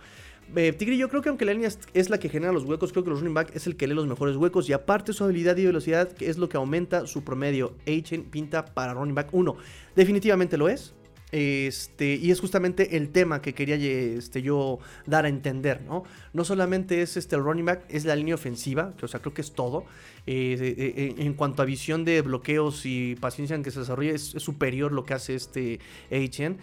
Eh, 0.56 0.72
Tigrillo, 0.72 1.08
creo 1.08 1.20
que 1.20 1.28
aunque 1.28 1.44
la 1.44 1.52
línea 1.52 1.70
es, 1.92 2.10
la 2.10 2.18
que 2.18 2.28
genera 2.28 2.52
los 2.52 2.64
huecos, 2.64 2.92
creo 2.92 3.04
que 3.04 3.10
los 3.10 3.20
running 3.20 3.34
back 3.34 3.54
es 3.54 3.66
el 3.66 3.76
que 3.76 3.86
lee 3.86 3.94
los 3.94 4.06
mejores 4.06 4.36
huecos 4.36 4.68
y 4.68 4.72
aparte 4.72 5.12
su 5.12 5.24
habilidad 5.24 5.56
y 5.56 5.66
velocidad 5.66 6.10
que 6.10 6.28
es 6.28 6.38
lo 6.38 6.48
que 6.48 6.56
aumenta 6.56 7.06
su 7.06 7.22
promedio. 7.22 7.74
H 7.86 8.18
pinta 8.30 8.64
para 8.64 8.94
running 8.94 9.14
back 9.14 9.28
1. 9.32 9.56
Definitivamente 9.94 10.56
lo 10.56 10.68
es. 10.68 10.94
Este, 11.30 12.14
y 12.14 12.30
es 12.30 12.40
justamente 12.40 12.96
el 12.96 13.10
tema 13.10 13.42
que 13.42 13.52
quería 13.52 13.76
este, 13.76 14.40
yo 14.40 14.78
dar 15.04 15.26
a 15.26 15.28
entender, 15.28 15.82
¿no? 15.82 16.04
No 16.32 16.44
solamente 16.44 17.02
es 17.02 17.16
este, 17.16 17.36
el 17.36 17.42
running 17.42 17.66
back, 17.66 17.84
es 17.88 18.04
la 18.04 18.16
línea 18.16 18.34
ofensiva, 18.34 18.94
que 18.96 19.04
o 19.04 19.08
sea, 19.08 19.20
creo 19.20 19.34
que 19.34 19.42
es 19.42 19.52
todo. 19.52 19.84
Eh, 20.30 20.58
eh, 20.60 20.94
eh, 20.94 21.24
en 21.24 21.32
cuanto 21.32 21.62
a 21.62 21.64
visión 21.64 22.04
de 22.04 22.20
bloqueos 22.20 22.84
y 22.84 23.16
paciencia 23.16 23.56
en 23.56 23.62
que 23.62 23.70
se 23.70 23.80
desarrolla, 23.80 24.12
es, 24.12 24.22
superior 24.22 24.92
lo 24.92 25.06
que 25.06 25.14
hace 25.14 25.34
este 25.34 25.80
HN. 26.10 26.58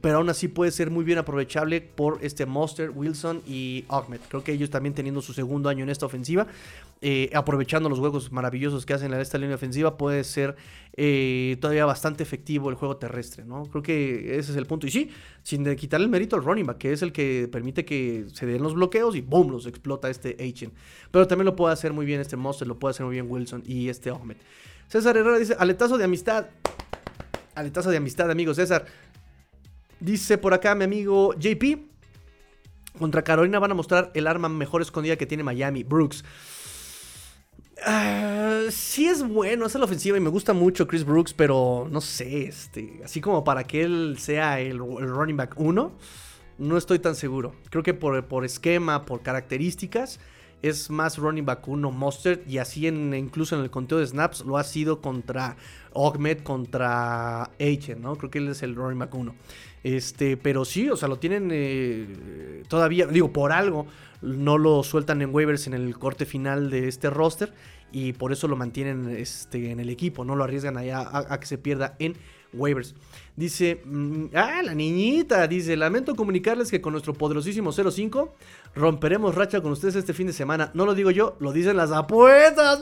pero 0.00 0.16
aún 0.16 0.28
así 0.28 0.48
puede 0.48 0.72
ser 0.72 0.90
muy 0.90 1.04
bien 1.04 1.18
aprovechable 1.18 1.80
por 1.80 2.18
este 2.22 2.44
Monster, 2.44 2.90
Wilson 2.90 3.42
y 3.46 3.84
Ahmed. 3.88 4.18
Creo 4.28 4.42
que 4.42 4.52
ellos 4.52 4.70
también 4.70 4.92
teniendo 4.92 5.22
su 5.22 5.34
segundo 5.34 5.68
año 5.68 5.84
en 5.84 5.90
esta 5.90 6.06
ofensiva, 6.06 6.48
aprovechando 7.34 7.88
los 7.88 7.98
juegos 7.98 8.32
maravillosos 8.32 8.84
que 8.86 8.94
hacen 8.94 9.12
en 9.12 9.20
esta 9.20 9.38
línea 9.38 9.54
ofensiva, 9.54 9.96
puede 9.96 10.24
ser 10.24 10.56
todavía 11.60 11.84
bastante 11.84 12.22
efectivo 12.22 12.70
el 12.70 12.76
juego 12.76 12.96
terrestre, 12.96 13.44
¿no? 13.44 13.64
Creo 13.66 13.82
que 13.82 14.38
ese 14.38 14.52
es 14.52 14.56
el 14.56 14.66
punto. 14.66 14.86
Y 14.86 14.90
sí, 14.90 15.10
sin 15.42 15.76
quitarle 15.76 16.04
el 16.04 16.10
mérito 16.10 16.36
al 16.36 16.44
running 16.44 16.66
back, 16.66 16.78
que 16.78 16.92
es 16.92 17.02
el 17.02 17.12
que 17.12 17.48
permite 17.52 17.84
que 17.84 18.26
se 18.32 18.46
den 18.46 18.62
los 18.62 18.74
bloqueos 18.74 19.14
y 19.14 19.20
¡boom! 19.20 19.50
los 19.50 19.66
explota 19.66 20.08
este 20.10 20.36
HN. 20.40 20.72
Pero 21.10 21.26
también 21.26 21.44
lo 21.46 21.54
puede 21.54 21.72
hacer 21.72 21.92
muy 21.92 22.06
bien 22.06 22.20
este 22.20 22.36
Monster, 22.36 22.66
lo 22.66 22.78
puede 22.78 22.90
hacer 22.90 23.04
muy 23.06 23.14
bien 23.14 23.26
Wilson 23.30 23.62
y 23.66 23.88
este 23.88 24.10
Ahmed. 24.10 24.36
César 24.88 25.16
Herrera 25.16 25.38
dice, 25.38 25.54
aletazo 25.58 25.98
de 25.98 26.04
amistad. 26.04 26.46
Aletazo 27.54 27.90
de 27.90 27.98
amistad, 27.98 28.30
amigo 28.30 28.54
César. 28.54 28.86
Dice 30.00 30.38
por 30.38 30.54
acá 30.54 30.74
mi 30.74 30.84
amigo 30.84 31.34
JP. 31.34 31.78
Contra 32.98 33.22
Carolina 33.22 33.58
van 33.58 33.72
a 33.72 33.74
mostrar 33.74 34.10
el 34.14 34.26
arma 34.26 34.48
mejor 34.48 34.80
escondida 34.80 35.16
que 35.16 35.26
tiene 35.26 35.42
Miami, 35.42 35.82
Brooks. 35.82 36.24
Uh, 37.84 38.70
sí 38.70 39.06
es 39.06 39.22
bueno, 39.22 39.66
es 39.66 39.74
la 39.74 39.84
ofensiva 39.84 40.16
y 40.16 40.20
me 40.20 40.30
gusta 40.30 40.54
mucho 40.54 40.86
Chris 40.86 41.04
Brooks, 41.04 41.34
pero 41.34 41.86
no 41.90 42.00
sé, 42.00 42.46
este, 42.46 43.00
así 43.04 43.20
como 43.20 43.44
para 43.44 43.64
que 43.64 43.82
él 43.82 44.16
sea 44.18 44.60
el, 44.60 44.78
running 44.78 45.36
back 45.36 45.54
1, 45.58 45.92
no 46.58 46.76
estoy 46.76 46.98
tan 46.98 47.14
seguro. 47.14 47.54
Creo 47.68 47.82
que 47.82 47.92
por, 47.92 48.24
por 48.26 48.46
esquema, 48.46 49.04
por 49.04 49.22
características, 49.22 50.20
es 50.62 50.88
más 50.90 51.18
running 51.18 51.44
back 51.44 51.68
uno 51.68 51.90
Mustard 51.90 52.40
y 52.48 52.58
así 52.58 52.86
en, 52.86 53.12
incluso 53.14 53.56
en 53.56 53.62
el 53.62 53.70
conteo 53.70 53.98
de 53.98 54.06
snaps 54.06 54.44
lo 54.44 54.56
ha 54.56 54.64
sido 54.64 55.00
contra 55.00 55.56
Ogmed, 55.96 56.38
contra 56.42 57.50
Aiken, 57.58 58.02
¿no? 58.02 58.16
Creo 58.16 58.30
que 58.30 58.38
él 58.38 58.48
es 58.48 58.62
el 58.62 58.74
running 58.74 58.98
back 58.98 59.14
uno. 59.14 59.34
Este, 59.82 60.36
pero 60.36 60.64
sí, 60.64 60.90
o 60.90 60.96
sea, 60.96 61.08
lo 61.08 61.18
tienen 61.18 61.48
eh, 61.52 62.62
todavía, 62.68 63.06
digo, 63.06 63.32
por 63.32 63.52
algo 63.52 63.86
no 64.22 64.58
lo 64.58 64.82
sueltan 64.82 65.22
en 65.22 65.34
waivers 65.34 65.66
en 65.66 65.74
el 65.74 65.98
corte 65.98 66.26
final 66.26 66.70
de 66.70 66.88
este 66.88 67.10
roster 67.10 67.52
y 67.92 68.12
por 68.12 68.32
eso 68.32 68.48
lo 68.48 68.56
mantienen 68.56 69.08
este, 69.10 69.70
en 69.70 69.80
el 69.80 69.88
equipo, 69.90 70.24
no 70.24 70.34
lo 70.34 70.44
arriesgan 70.44 70.76
allá 70.76 71.08
a, 71.12 71.38
que 71.38 71.46
se 71.46 71.58
pierda 71.58 71.94
en 71.98 72.16
waivers. 72.52 72.94
Dice, 73.36 73.82
mm, 73.84 74.26
ah, 74.34 74.62
la 74.64 74.74
niñita, 74.74 75.46
dice, 75.46 75.76
lamento 75.76 76.14
comunicarles 76.14 76.70
que 76.70 76.80
con 76.80 76.92
nuestro 76.92 77.14
poderosísimo 77.14 77.72
05 77.72 78.34
romperemos 78.74 79.34
racha 79.34 79.60
con 79.60 79.72
ustedes 79.72 79.94
este 79.96 80.14
fin 80.14 80.26
de 80.26 80.32
semana. 80.32 80.70
No 80.74 80.84
lo 80.84 80.94
digo 80.94 81.10
yo, 81.10 81.36
lo 81.38 81.52
dicen 81.52 81.76
las 81.76 81.92
apuestas. 81.92 82.80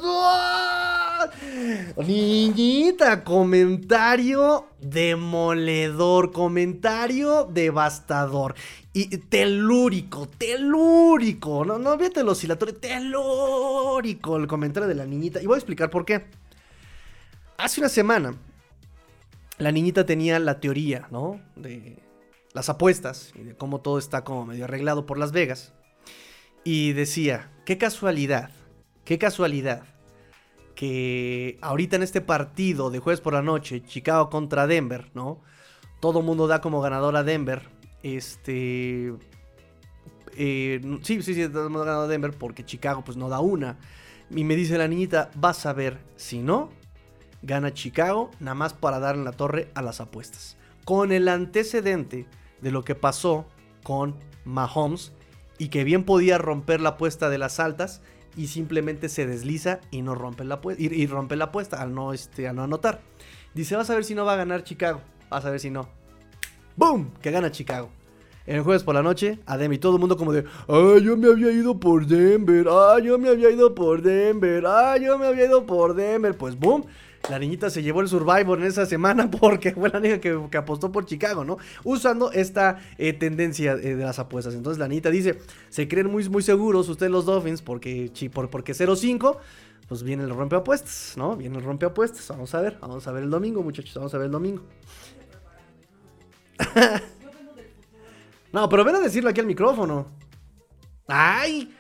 Niñita, 1.97 3.25
comentario 3.25 4.67
demoledor, 4.81 6.33
comentario 6.33 7.45
devastador. 7.45 8.55
Y 8.93 9.17
telúrico, 9.19 10.29
telúrico. 10.29 11.65
No, 11.65 11.79
no, 11.79 11.99
fíjate 11.99 12.21
el 12.21 12.29
oscilatorio, 12.29 12.77
telúrico 12.77 14.37
el 14.37 14.47
comentario 14.47 14.89
de 14.89 14.95
la 14.95 15.05
niñita. 15.05 15.43
Y 15.43 15.47
voy 15.47 15.55
a 15.55 15.59
explicar 15.59 15.91
por 15.91 16.05
qué. 16.05 16.27
Hace 17.57 17.81
una 17.81 17.89
semana, 17.89 18.35
la 19.59 19.73
niñita 19.73 20.07
tenía 20.07 20.39
la 20.39 20.61
teoría, 20.61 21.09
¿no? 21.11 21.41
De 21.57 21.99
las 22.53 22.69
apuestas 22.69 23.33
y 23.35 23.43
de 23.43 23.57
cómo 23.57 23.81
todo 23.81 23.99
está 23.99 24.25
como 24.25 24.47
medio 24.47 24.65
arreglado 24.65 25.07
por 25.07 25.19
Las 25.19 25.33
Vegas. 25.33 25.73
Y 26.63 26.93
decía, 26.93 27.51
qué 27.65 27.79
casualidad, 27.79 28.51
qué 29.05 29.19
casualidad 29.19 29.94
que 30.75 31.59
ahorita 31.61 31.97
en 31.97 32.03
este 32.03 32.21
partido 32.21 32.91
de 32.91 32.99
jueves 32.99 33.21
por 33.21 33.35
la 33.35 33.43
noche, 33.43 33.83
Chicago 33.83 34.31
contra 34.31 34.67
Denver, 34.67 35.11
¿no? 35.15 35.41
Todo 36.01 36.23
mundo 36.23 36.47
da 36.47 36.61
como 36.61 36.81
ganador 36.81 37.17
a 37.17 37.23
Denver. 37.23 37.69
Este. 38.03 39.15
Eh, 40.37 40.99
sí, 41.03 41.23
sí, 41.23 41.35
sí, 41.35 41.49
todo 41.49 41.65
el 41.65 41.71
mundo 41.71 41.85
ganado 41.85 42.05
a 42.05 42.09
Denver 42.09 42.33
porque 42.33 42.65
Chicago 42.65 43.03
pues 43.05 43.17
no 43.17 43.29
da 43.29 43.41
una. 43.41 43.79
Y 44.31 44.45
me 44.45 44.57
dice 44.57 44.79
la 44.79 44.89
niñita, 44.89 45.31
vas 45.37 45.65
a 45.67 45.73
ver, 45.73 46.01
si 46.17 46.41
no, 46.41 46.71
gana 47.43 47.73
Chicago, 47.73 48.31
nada 48.41 48.55
más 48.55 48.73
para 48.73 48.99
dar 48.99 49.15
en 49.15 49.25
la 49.25 49.33
torre 49.33 49.69
a 49.75 49.83
las 49.83 50.01
apuestas. 50.01 50.57
Con 50.85 51.13
el 51.13 51.29
antecedente 51.29 52.27
de 52.61 52.71
lo 52.71 52.85
que 52.85 52.95
pasó 52.95 53.47
con 53.83 54.17
Mahomes 54.45 55.13
y 55.59 55.69
que 55.69 55.85
bien 55.85 56.05
podía 56.05 56.39
romper 56.39 56.81
la 56.81 56.91
apuesta 56.91 57.29
de 57.29 57.39
las 57.39 57.61
altas 57.61 58.03
y 58.37 58.49
simplemente 58.49 59.09
se 59.09 59.27
desliza 59.27 59.81
y 59.91 60.03
no 60.03 60.15
rompe 60.15 60.45
la 60.45 60.57
apuesta 60.57 60.83
y, 60.83 61.07
rompe 61.07 61.37
la 61.37 61.47
apuesta 61.47 61.81
al 61.81 61.95
no 61.95 62.13
este 62.13 62.53
no 62.53 62.63
anotar. 62.63 63.01
Dice, 63.55 63.77
"Vas 63.77 63.91
a 63.91 63.95
ver 63.95 64.05
si 64.05 64.15
no 64.15 64.25
va 64.25 64.35
a 64.35 64.37
ganar 64.37 64.65
Chicago." 64.65 65.01
Vas 65.31 65.45
a 65.45 65.51
ver 65.51 65.61
si 65.61 65.71
no. 65.71 65.89
¡Boom! 66.77 67.11
Que 67.21 67.31
gana 67.31 67.51
Chicago. 67.51 67.91
El 68.47 68.61
jueves 68.61 68.83
por 68.83 68.95
la 68.95 69.03
noche, 69.03 69.39
a 69.47 69.63
y 69.63 69.79
todo 69.79 69.95
el 69.95 70.01
mundo 70.01 70.19
como 70.19 70.33
de, 70.33 70.45
¡ay, 70.69 71.03
yo 71.03 71.17
me 71.17 71.29
había 71.29 71.51
ido 71.51 71.81
por 71.81 72.07
Denver! 72.07 72.67
¡ay, 72.71 73.05
yo 73.05 73.19
me 73.19 73.31
había 73.31 73.51
ido 73.51 73.75
por 73.75 74.03
Denver! 74.03 74.65
¡ay, 74.67 75.05
yo 75.05 75.19
me 75.19 75.27
había 75.27 75.47
ido 75.47 75.65
por 75.65 75.95
Denver! 75.95 76.37
Pues 76.37 76.59
boom, 76.59 76.85
la 77.31 77.39
niñita 77.39 77.71
se 77.71 77.83
llevó 77.83 78.01
el 78.03 78.09
Survivor 78.09 78.59
en 78.59 78.67
esa 78.67 78.85
semana 78.87 79.31
porque 79.41 79.73
fue 79.73 79.89
la 79.89 80.01
niña 80.01 80.19
que, 80.21 80.49
apostó 80.57 80.93
por 80.93 81.07
Chicago, 81.07 81.45
¿no? 81.45 81.59
Usando 81.83 82.33
esta 82.33 82.81
eh, 82.99 83.13
tendencia 83.13 83.73
eh, 83.73 83.95
de 83.97 84.05
las 84.05 84.19
apuestas. 84.19 84.55
Entonces 84.55 84.79
la 84.79 84.89
niñita 84.89 85.11
dice, 85.11 85.39
se 85.69 85.89
creen 85.89 86.11
muy, 86.11 86.29
muy 86.29 86.43
seguros 86.43 86.89
ustedes 86.89 87.11
los 87.11 87.25
Dolphins 87.25 87.63
porque, 87.63 88.11
por, 88.33 88.51
porque 88.51 88.73
0-5, 88.73 89.39
pues 89.89 90.03
viene 90.03 90.25
el 90.25 90.31
rompeapuestas, 90.31 91.15
¿no? 91.17 91.37
Viene 91.37 91.57
el 91.59 91.65
rompeapuestas. 91.65 92.29
Vamos 92.29 92.55
a 92.55 92.61
ver, 92.61 92.79
vamos 92.81 93.07
a 93.07 93.13
ver 93.13 93.23
el 93.23 93.31
domingo, 93.31 93.63
muchachos, 93.63 93.95
vamos 93.95 94.15
a 94.15 94.19
ver 94.19 94.27
el 94.27 94.33
domingo. 94.33 94.63
no, 98.53 98.69
pero 98.69 98.85
ven 98.85 98.97
a 98.97 99.01
decirlo 99.01 99.31
aquí 99.31 99.41
al 99.41 99.47
micrófono. 99.47 100.07
¡Ay! 101.07 101.75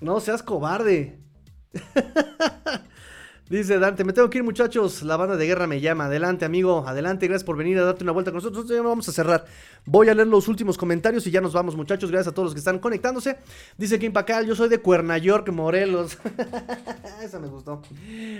No 0.00 0.20
seas 0.20 0.42
cobarde. 0.42 1.18
Dice 3.50 3.78
Dante, 3.78 4.04
me 4.04 4.12
tengo 4.12 4.28
que 4.28 4.36
ir 4.36 4.44
muchachos, 4.44 5.02
la 5.02 5.16
banda 5.16 5.38
de 5.38 5.46
guerra 5.46 5.66
me 5.66 5.80
llama. 5.80 6.04
Adelante 6.04 6.44
amigo, 6.44 6.84
adelante, 6.86 7.26
gracias 7.26 7.44
por 7.44 7.56
venir 7.56 7.78
a 7.78 7.84
darte 7.84 8.04
una 8.04 8.12
vuelta 8.12 8.30
con 8.30 8.36
nosotros. 8.36 8.68
Ya 8.68 8.82
vamos 8.82 9.08
a 9.08 9.12
cerrar. 9.12 9.46
Voy 9.86 10.10
a 10.10 10.14
leer 10.14 10.28
los 10.28 10.48
últimos 10.48 10.76
comentarios 10.76 11.26
y 11.26 11.30
ya 11.30 11.40
nos 11.40 11.54
vamos 11.54 11.74
muchachos. 11.74 12.10
Gracias 12.10 12.30
a 12.30 12.34
todos 12.34 12.48
los 12.48 12.54
que 12.54 12.58
están 12.58 12.78
conectándose. 12.78 13.38
Dice 13.78 13.98
Kim 13.98 14.12
Pacal, 14.12 14.46
yo 14.46 14.54
soy 14.54 14.68
de 14.68 14.80
Cuerna 14.80 15.16
York, 15.16 15.48
Morelos. 15.50 16.18
Esa 17.22 17.38
me 17.38 17.48
gustó. 17.48 17.80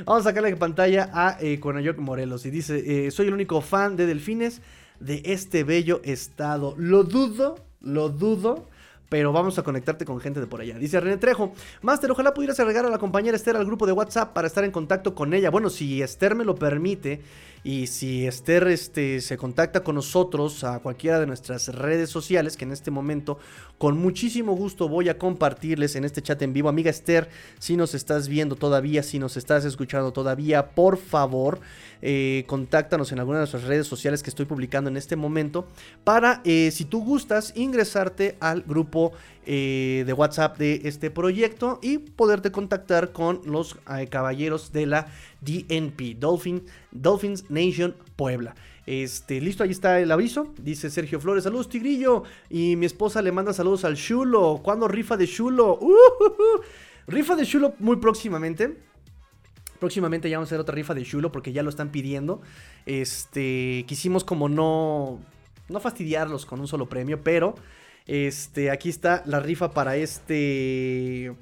Vamos 0.04 0.26
a 0.26 0.28
sacarle 0.28 0.54
pantalla 0.56 1.08
a 1.14 1.38
eh, 1.40 1.58
Morelos. 1.96 2.44
Y 2.44 2.50
dice, 2.50 3.06
eh, 3.06 3.10
soy 3.10 3.28
el 3.28 3.34
único 3.34 3.62
fan 3.62 3.96
de 3.96 4.04
delfines 4.04 4.60
de 5.00 5.22
este 5.24 5.64
bello 5.64 6.02
estado. 6.04 6.74
Lo 6.76 7.02
dudo, 7.02 7.56
lo 7.80 8.10
dudo 8.10 8.66
pero 9.08 9.32
vamos 9.32 9.58
a 9.58 9.62
conectarte 9.62 10.04
con 10.04 10.20
gente 10.20 10.40
de 10.40 10.46
por 10.46 10.60
allá. 10.60 10.78
Dice 10.78 11.00
René 11.00 11.16
Trejo, 11.16 11.52
Master, 11.82 12.10
ojalá 12.10 12.34
pudieras 12.34 12.60
agregar 12.60 12.84
a 12.84 12.90
la 12.90 12.98
compañera 12.98 13.36
Esther 13.36 13.56
al 13.56 13.64
grupo 13.64 13.86
de 13.86 13.92
WhatsApp 13.92 14.32
para 14.32 14.46
estar 14.46 14.64
en 14.64 14.70
contacto 14.70 15.14
con 15.14 15.32
ella. 15.34 15.50
Bueno, 15.50 15.70
si 15.70 16.02
Esther 16.02 16.34
me 16.34 16.44
lo 16.44 16.54
permite 16.54 17.22
y 17.64 17.86
si 17.86 18.26
Esther 18.26 18.68
este, 18.68 19.20
se 19.20 19.36
contacta 19.36 19.82
con 19.82 19.94
nosotros 19.94 20.64
a 20.64 20.78
cualquiera 20.80 21.20
de 21.20 21.26
nuestras 21.26 21.68
redes 21.68 22.10
sociales, 22.10 22.56
que 22.56 22.64
en 22.64 22.72
este 22.72 22.90
momento 22.90 23.38
con 23.78 23.96
muchísimo 23.96 24.54
gusto 24.54 24.88
voy 24.88 25.08
a 25.08 25.18
compartirles 25.18 25.94
en 25.96 26.04
este 26.04 26.22
chat 26.22 26.40
en 26.42 26.52
vivo. 26.52 26.68
Amiga 26.68 26.90
Esther, 26.90 27.28
si 27.58 27.76
nos 27.76 27.94
estás 27.94 28.28
viendo 28.28 28.56
todavía, 28.56 29.02
si 29.02 29.18
nos 29.18 29.36
estás 29.36 29.64
escuchando 29.64 30.12
todavía, 30.12 30.70
por 30.70 30.96
favor, 30.98 31.60
eh, 32.02 32.44
contáctanos 32.46 33.12
en 33.12 33.18
alguna 33.18 33.38
de 33.38 33.42
nuestras 33.42 33.64
redes 33.64 33.86
sociales 33.86 34.22
que 34.22 34.30
estoy 34.30 34.46
publicando 34.46 34.90
en 34.90 34.96
este 34.96 35.16
momento 35.16 35.68
para, 36.04 36.40
eh, 36.44 36.70
si 36.72 36.84
tú 36.84 37.04
gustas, 37.04 37.52
ingresarte 37.56 38.36
al 38.40 38.62
grupo 38.62 39.12
eh, 39.50 40.04
de 40.06 40.12
WhatsApp 40.12 40.58
de 40.58 40.82
este 40.84 41.10
proyecto 41.10 41.78
y 41.80 41.96
poderte 41.96 42.52
contactar 42.52 43.12
con 43.12 43.40
los 43.46 43.78
caballeros 44.10 44.72
de 44.72 44.84
la 44.84 45.06
DNP, 45.40 46.16
Dolphin, 46.18 46.66
Dolphins 46.92 47.48
Nation 47.48 47.96
Puebla. 48.14 48.54
Este, 48.84 49.40
listo, 49.40 49.64
ahí 49.64 49.70
está 49.70 50.00
el 50.00 50.12
aviso. 50.12 50.52
Dice 50.62 50.90
Sergio 50.90 51.18
Flores, 51.18 51.44
saludos 51.44 51.70
Tigrillo. 51.70 52.24
Y 52.50 52.76
mi 52.76 52.84
esposa 52.84 53.22
le 53.22 53.32
manda 53.32 53.54
saludos 53.54 53.86
al 53.86 53.96
Chulo. 53.96 54.60
¿Cuándo 54.62 54.86
rifa 54.86 55.16
de 55.16 55.26
Chulo? 55.26 55.80
Rifa 57.06 57.34
de 57.34 57.46
Chulo 57.46 57.72
muy 57.78 57.96
próximamente. 57.96 58.76
Próximamente 59.78 60.28
ya 60.28 60.36
vamos 60.36 60.48
a 60.48 60.50
hacer 60.50 60.60
otra 60.60 60.74
rifa 60.74 60.92
de 60.92 61.04
Chulo 61.04 61.32
porque 61.32 61.52
ya 61.52 61.62
lo 61.62 61.70
están 61.70 61.90
pidiendo. 61.90 62.42
Este, 62.84 63.86
quisimos 63.88 64.24
como 64.24 64.50
no, 64.50 65.20
no 65.70 65.80
fastidiarlos 65.80 66.44
con 66.44 66.60
un 66.60 66.68
solo 66.68 66.86
premio, 66.86 67.22
pero 67.22 67.54
este, 68.08 68.70
aquí 68.70 68.88
está 68.88 69.22
la 69.26 69.38
rifa 69.38 69.72
para 69.72 69.96
este, 69.96 71.34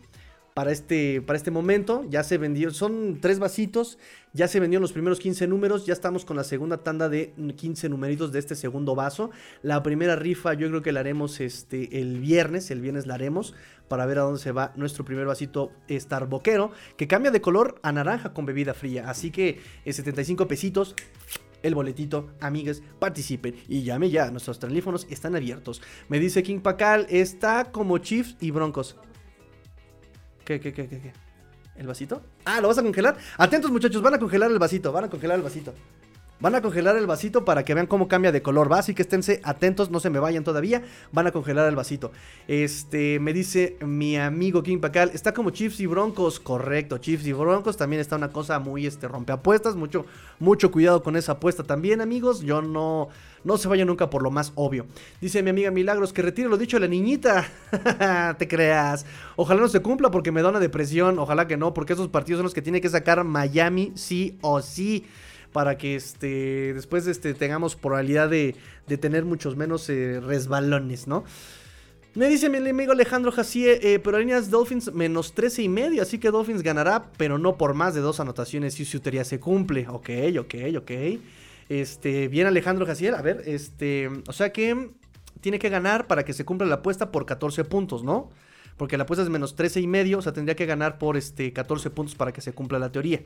para 0.53 0.73
este, 0.73 1.23
para 1.23 1.37
este 1.37 1.53
momento. 1.53 2.05
Ya 2.11 2.25
se 2.25 2.39
vendió, 2.39 2.73
son 2.73 3.19
tres 3.21 3.39
vasitos. 3.39 3.99
Ya 4.33 4.49
se 4.49 4.59
vendieron 4.59 4.83
los 4.83 4.93
primeros 4.93 5.21
15 5.21 5.47
números. 5.47 5.87
Ya 5.87 5.93
estamos 5.93 6.25
con 6.25 6.37
la 6.37 6.43
segunda 6.43 6.79
tanda 6.79 7.09
de 7.09 7.33
15 7.57 7.89
numeritos 7.89 8.33
de 8.33 8.41
este 8.41 8.57
segundo 8.57 8.97
vaso. 8.97 9.31
La 9.63 9.85
primera 9.85 10.17
rifa 10.17 10.55
yo 10.55 10.69
creo 10.69 10.83
que 10.83 10.91
la 10.91 11.01
haremos 11.01 11.41
este, 11.41 12.01
el 12.01 12.19
viernes. 12.19 12.73
El 12.73 12.81
viernes 12.81 13.07
la 13.07 13.15
haremos 13.15 13.55
para 13.87 14.05
ver 14.05 14.19
a 14.19 14.23
dónde 14.23 14.41
se 14.41 14.51
va 14.51 14.73
nuestro 14.75 15.05
primer 15.05 15.25
vasito 15.25 15.71
Starbuckero. 15.89 16.73
Que 16.97 17.07
cambia 17.07 17.31
de 17.31 17.41
color 17.41 17.79
a 17.83 17.93
naranja 17.93 18.35
con 18.35 18.45
bebida 18.45 18.75
fría. 18.75 19.09
Así 19.09 19.31
que 19.31 19.61
75 19.85 20.43
eh, 20.43 20.47
pesitos 20.47 20.97
el 21.67 21.75
boletito, 21.75 22.29
amigas, 22.41 22.83
participen 22.99 23.57
y 23.69 23.83
llame 23.83 24.11
ya, 24.11 24.31
nuestros 24.31 24.59
teléfonos 24.59 25.07
están 25.11 25.35
abiertos. 25.35 25.83
Me 26.09 26.21
dice 26.21 26.43
King 26.43 26.61
Pacal, 26.61 27.07
está 27.11 27.73
como 27.73 27.99
Chiefs 27.99 28.37
y 28.41 28.51
Broncos. 28.53 28.97
¿Qué, 30.45 30.61
qué, 30.61 30.73
qué, 30.73 30.89
qué, 30.89 31.01
qué? 31.01 31.13
¿El 31.77 31.87
vasito? 31.87 32.23
Ah, 32.45 32.61
¿lo 32.61 32.69
vas 32.69 32.79
a 32.79 32.83
congelar? 32.83 33.17
Atentos 33.37 33.71
muchachos, 33.71 34.01
van 34.01 34.15
a 34.15 34.19
congelar 34.19 34.51
el 34.51 34.59
vasito, 34.59 34.93
van 34.93 35.05
a 35.05 35.11
congelar 35.11 35.37
el 35.37 35.43
vasito. 35.43 35.75
Van 36.39 36.55
a 36.55 36.61
congelar 36.61 36.97
el 36.99 37.07
vasito 37.07 37.47
para 37.47 37.65
que 37.65 37.73
vean 37.73 37.87
cómo 37.87 38.09
cambia 38.09 38.31
de 38.31 38.43
color. 38.43 38.71
Va, 38.71 38.81
así 38.81 38.95
que 38.95 39.01
esténse 39.01 39.41
atentos, 39.43 39.91
no 39.91 40.01
se 40.01 40.11
me 40.11 40.19
vayan 40.19 40.45
todavía. 40.45 40.83
Van 41.11 41.27
a 41.27 41.33
congelar 41.33 41.67
el 41.67 41.77
vasito. 41.77 42.13
Este, 42.47 43.19
me 43.21 43.33
dice 43.33 43.79
mi 43.81 44.19
amigo 44.19 44.63
King 44.63 44.79
Pacal, 44.79 45.11
está 45.15 45.33
como 45.33 45.49
Chiefs 45.49 45.81
y 45.81 45.87
Broncos. 45.87 46.39
Correcto, 46.39 46.99
Chiefs 46.99 47.27
y 47.27 47.33
Broncos. 47.33 47.79
También 47.79 48.01
está 48.01 48.17
una 48.17 48.33
cosa 48.33 48.59
muy, 48.59 48.87
este, 48.87 49.09
rompeapuestas. 49.09 49.77
Mucho, 49.77 50.05
mucho 50.39 50.71
cuidado 50.71 51.03
con 51.03 51.17
esa 51.17 51.33
apuesta 51.33 51.63
también, 51.63 52.03
amigos. 52.03 52.43
Yo 52.43 52.61
no, 52.61 53.09
no 53.43 53.57
se 53.57 53.69
vaya 53.69 53.87
nunca 53.87 54.11
por 54.11 54.23
lo 54.23 54.31
más 54.31 54.53
obvio. 54.57 54.85
Dice 55.23 55.43
mi 55.43 55.49
amiga 55.49 55.71
Milagros 55.71 56.13
que 56.13 56.21
retire 56.21 56.51
lo 56.51 56.59
dicho 56.59 56.77
de 56.77 56.81
la 56.81 56.89
niñita. 56.89 57.49
Te 58.39 58.47
creas. 58.47 59.07
Ojalá 59.37 59.63
no 59.63 59.69
se 59.69 59.81
cumpla 59.81 60.11
porque 60.11 60.33
me 60.33 60.43
da 60.43 60.51
una 60.51 60.61
depresión. 60.61 61.19
Ojalá 61.19 61.47
que 61.47 61.57
no, 61.57 61.73
porque 61.73 61.95
esos 61.95 62.09
partidos 62.09 62.41
son 62.41 62.45
los 62.45 62.55
que 62.55 62.61
tiene 62.61 62.83
que 62.83 62.91
sacar 62.91 63.25
Miami 63.25 63.93
sí 63.95 64.37
o 64.43 64.61
sí 64.61 65.07
para 65.57 65.79
que 65.79 65.97
este, 65.97 66.75
después 66.75 67.07
este, 67.07 67.33
tengamos 67.33 67.77
probabilidad 67.77 68.29
de, 68.29 68.57
de 68.87 68.99
tener 68.99 69.25
muchos 69.25 69.57
menos 69.57 69.89
eh, 69.89 70.21
resbalones, 70.21 71.07
¿no? 71.07 71.25
Me 72.13 72.29
dice 72.29 72.51
mi 72.51 72.59
amigo 72.59 72.93
Alejandro 72.93 73.33
Jacié, 73.33 73.95
eh, 73.95 73.99
pero 73.99 74.19
líneas 74.19 74.51
Dolphins 74.51 74.93
menos 74.93 75.33
13 75.33 75.63
y 75.63 75.71
medio, 75.71 76.03
así 76.03 76.19
que 76.19 76.31
Dolphins 76.31 76.61
ganará, 76.63 77.11
pero 77.17 77.39
no 77.39 77.57
por 77.57 77.73
más 77.73 77.95
de 77.95 78.03
dos 78.03 78.21
anotaciones 78.21 78.75
si 78.75 78.85
su 78.85 79.01
teoría 79.01 79.25
se 79.25 79.41
cumple. 79.41 79.87
Ok, 79.89 80.11
ok, 80.39 80.55
ok. 80.77 80.91
Este, 81.71 82.29
bien 82.29 82.47
Alejandro 82.47 82.85
Jaciel, 82.85 83.15
a 83.15 83.23
ver, 83.23 83.43
este, 83.47 84.11
o 84.29 84.35
sea 84.35 84.53
que 84.53 84.91
tiene 85.41 85.59
que 85.59 85.71
ganar 85.71 86.07
para 86.07 86.27
que 86.27 86.35
se 86.35 86.45
cumpla 86.45 86.67
la 86.67 86.75
apuesta 86.75 87.11
por 87.11 87.25
14 87.25 87.65
puntos, 87.65 88.05
¿no? 88.05 88.29
Porque 88.77 88.99
la 88.99 89.05
apuesta 89.05 89.23
es 89.23 89.31
menos 89.31 89.57
13 89.57 89.81
y 89.81 89.87
medio, 89.87 90.19
o 90.19 90.23
sea, 90.23 90.35
tendría 90.35 90.55
que 90.55 90.67
ganar 90.67 90.99
por 90.99 91.17
este 91.17 91.55
14 91.55 91.89
puntos 91.89 92.15
para 92.15 92.33
que 92.33 92.43
se 92.43 92.53
cumpla 92.53 92.79
la 92.79 92.93
teoría. 92.93 93.23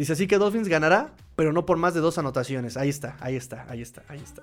Dice 0.00 0.14
así 0.14 0.26
que 0.26 0.38
Dolphins 0.38 0.66
ganará, 0.66 1.10
pero 1.36 1.52
no 1.52 1.66
por 1.66 1.76
más 1.76 1.92
de 1.92 2.00
dos 2.00 2.16
anotaciones. 2.16 2.78
Ahí 2.78 2.88
está, 2.88 3.18
ahí 3.20 3.36
está, 3.36 3.66
ahí 3.68 3.82
está, 3.82 4.02
ahí 4.08 4.18
está. 4.18 4.40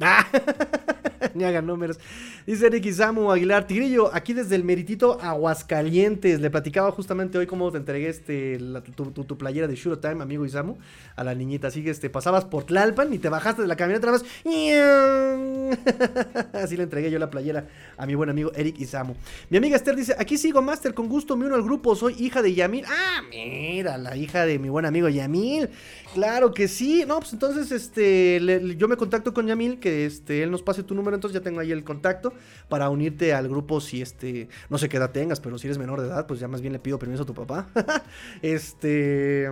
Ah, 0.00 0.26
ni 1.34 1.44
hagan 1.44 1.66
números. 1.66 1.98
Dice 2.46 2.66
Eric 2.66 2.86
Isamu 2.86 3.32
Aguilar 3.32 3.66
Tigrillo, 3.66 4.14
aquí 4.14 4.34
desde 4.34 4.56
el 4.56 4.64
meritito 4.64 5.18
Aguascalientes. 5.20 6.40
Le 6.40 6.50
platicaba 6.50 6.90
justamente 6.92 7.38
hoy 7.38 7.46
cómo 7.46 7.70
te 7.72 7.78
entregué 7.78 8.08
este, 8.08 8.58
tu, 8.94 9.38
playera 9.38 9.66
de 9.66 9.74
Shuro 9.74 9.98
Time, 9.98 10.22
amigo 10.22 10.44
Isamu, 10.44 10.76
a 11.16 11.24
la 11.24 11.34
niñita. 11.34 11.68
Así 11.68 11.82
que 11.82 11.90
este, 11.90 12.10
pasabas 12.10 12.44
por 12.44 12.64
Tlalpan 12.64 13.12
y 13.12 13.18
te 13.18 13.28
bajaste 13.28 13.62
de 13.62 13.68
la 13.68 13.76
camioneta. 13.76 14.06
Así 16.52 16.76
le 16.76 16.82
entregué 16.82 17.10
yo 17.10 17.18
la 17.18 17.30
playera 17.30 17.66
a 17.96 18.06
mi 18.06 18.14
buen 18.14 18.30
amigo 18.30 18.52
Eric 18.54 18.78
Isamu. 18.78 19.14
Mi 19.50 19.56
amiga 19.56 19.76
Esther 19.76 19.96
dice: 19.96 20.14
Aquí 20.18 20.38
sigo, 20.38 20.62
Master, 20.62 20.94
con 20.94 21.08
gusto 21.08 21.36
me 21.36 21.46
uno 21.46 21.54
al 21.54 21.62
grupo. 21.62 21.96
Soy 21.96 22.14
hija 22.18 22.42
de 22.42 22.54
Yamil. 22.54 22.84
Ah, 22.86 23.22
mira, 23.30 23.98
la 23.98 24.16
hija 24.16 24.46
de 24.46 24.58
mi 24.58 24.68
buen 24.68 24.84
amigo 24.84 25.08
Yamil. 25.08 25.68
Claro 26.14 26.52
que 26.52 26.68
sí. 26.68 27.04
No, 27.06 27.18
pues 27.18 27.32
entonces 27.32 27.72
este, 27.72 28.76
yo 28.76 28.88
me 28.88 28.96
contacto 28.96 29.34
con 29.34 29.46
Yamil, 29.46 29.78
que 29.86 30.04
este, 30.04 30.42
él 30.42 30.50
nos 30.50 30.62
pase 30.62 30.82
tu 30.82 30.94
número, 30.96 31.14
entonces 31.14 31.38
ya 31.38 31.44
tengo 31.44 31.60
ahí 31.60 31.70
el 31.70 31.84
contacto 31.84 32.32
para 32.68 32.90
unirte 32.90 33.32
al 33.32 33.48
grupo 33.48 33.80
si 33.80 34.02
este, 34.02 34.48
no 34.68 34.78
sé 34.78 34.88
qué 34.88 34.96
edad 34.96 35.12
tengas, 35.12 35.38
pero 35.38 35.58
si 35.58 35.68
eres 35.68 35.78
menor 35.78 36.00
de 36.00 36.08
edad, 36.08 36.26
pues 36.26 36.40
ya 36.40 36.48
más 36.48 36.60
bien 36.60 36.72
le 36.72 36.80
pido 36.80 36.98
permiso 36.98 37.22
a 37.22 37.26
tu 37.26 37.34
papá. 37.34 37.68
este... 38.42 39.50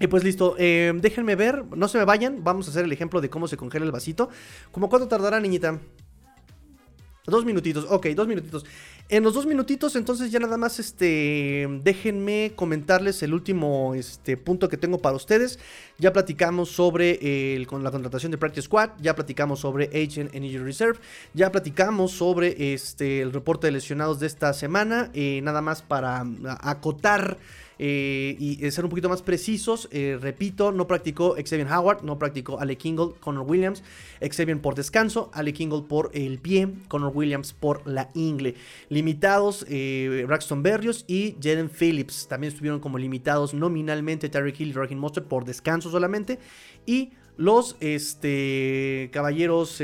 Y 0.00 0.06
pues 0.06 0.24
listo, 0.24 0.56
eh, 0.58 0.92
déjenme 0.96 1.36
ver, 1.36 1.64
no 1.76 1.86
se 1.86 1.98
me 1.98 2.04
vayan, 2.06 2.42
vamos 2.42 2.66
a 2.66 2.70
hacer 2.70 2.86
el 2.86 2.92
ejemplo 2.92 3.20
de 3.20 3.28
cómo 3.28 3.46
se 3.46 3.58
congela 3.58 3.84
el 3.84 3.92
vasito. 3.92 4.30
¿Cómo 4.72 4.88
cuánto 4.88 5.08
tardará, 5.08 5.38
niñita? 5.40 5.78
Dos 7.26 7.44
minutitos, 7.44 7.86
ok, 7.88 8.06
dos 8.08 8.26
minutitos. 8.26 8.64
En 9.10 9.24
los 9.24 9.34
dos 9.34 9.44
minutitos, 9.44 9.96
entonces 9.96 10.30
ya 10.30 10.38
nada 10.38 10.56
más, 10.56 10.78
este, 10.78 11.66
déjenme 11.82 12.52
comentarles 12.54 13.22
el 13.24 13.34
último, 13.34 13.94
este, 13.96 14.36
punto 14.36 14.68
que 14.68 14.76
tengo 14.76 14.98
para 14.98 15.16
ustedes. 15.16 15.58
Ya 15.98 16.12
platicamos 16.12 16.70
sobre 16.70 17.56
el, 17.56 17.66
con 17.66 17.82
la 17.82 17.90
contratación 17.90 18.30
de 18.30 18.38
Practice 18.38 18.66
Squad, 18.66 18.90
ya 19.00 19.16
platicamos 19.16 19.60
sobre 19.60 19.86
Agent 19.86 20.32
Injury 20.34 20.58
Reserve, 20.58 21.00
ya 21.34 21.50
platicamos 21.50 22.12
sobre, 22.12 22.72
este, 22.72 23.20
el 23.20 23.32
reporte 23.32 23.66
de 23.66 23.72
lesionados 23.72 24.20
de 24.20 24.28
esta 24.28 24.52
semana. 24.52 25.10
Eh, 25.12 25.40
nada 25.42 25.60
más 25.60 25.82
para 25.82 26.24
acotar 26.60 27.36
eh, 27.82 28.36
y 28.38 28.70
ser 28.70 28.84
un 28.84 28.90
poquito 28.90 29.08
más 29.08 29.22
precisos, 29.22 29.88
eh, 29.90 30.18
repito, 30.20 30.70
no 30.70 30.86
practicó 30.86 31.34
Xavier 31.36 31.66
Howard, 31.66 32.02
no 32.04 32.18
practicó 32.18 32.60
Ale 32.60 32.76
Kingle, 32.76 33.14
Connor 33.20 33.48
Williams, 33.48 33.82
Xavier 34.20 34.60
por 34.60 34.74
descanso, 34.74 35.30
Ale 35.32 35.54
Kingle 35.54 35.84
por 35.88 36.10
el 36.12 36.40
pie, 36.40 36.68
Connor 36.88 37.10
Williams 37.14 37.54
por 37.54 37.86
la 37.86 38.10
ingle. 38.12 38.54
Limitados 38.90 39.64
eh, 39.66 40.24
Braxton 40.26 40.62
Berrios 40.62 41.06
y 41.08 41.36
Jaden 41.42 41.70
Phillips, 41.70 42.28
también 42.28 42.52
estuvieron 42.52 42.80
como 42.80 42.98
limitados 42.98 43.54
nominalmente 43.54 44.28
Terry 44.28 44.52
Hill 44.58 44.68
y 44.68 44.72
Raheem 44.72 44.98
Monster 44.98 45.24
por 45.24 45.46
descanso 45.46 45.90
solamente. 45.90 46.38
Y 46.84 47.12
los 47.38 47.78
este, 47.80 49.08
caballeros 49.10 49.80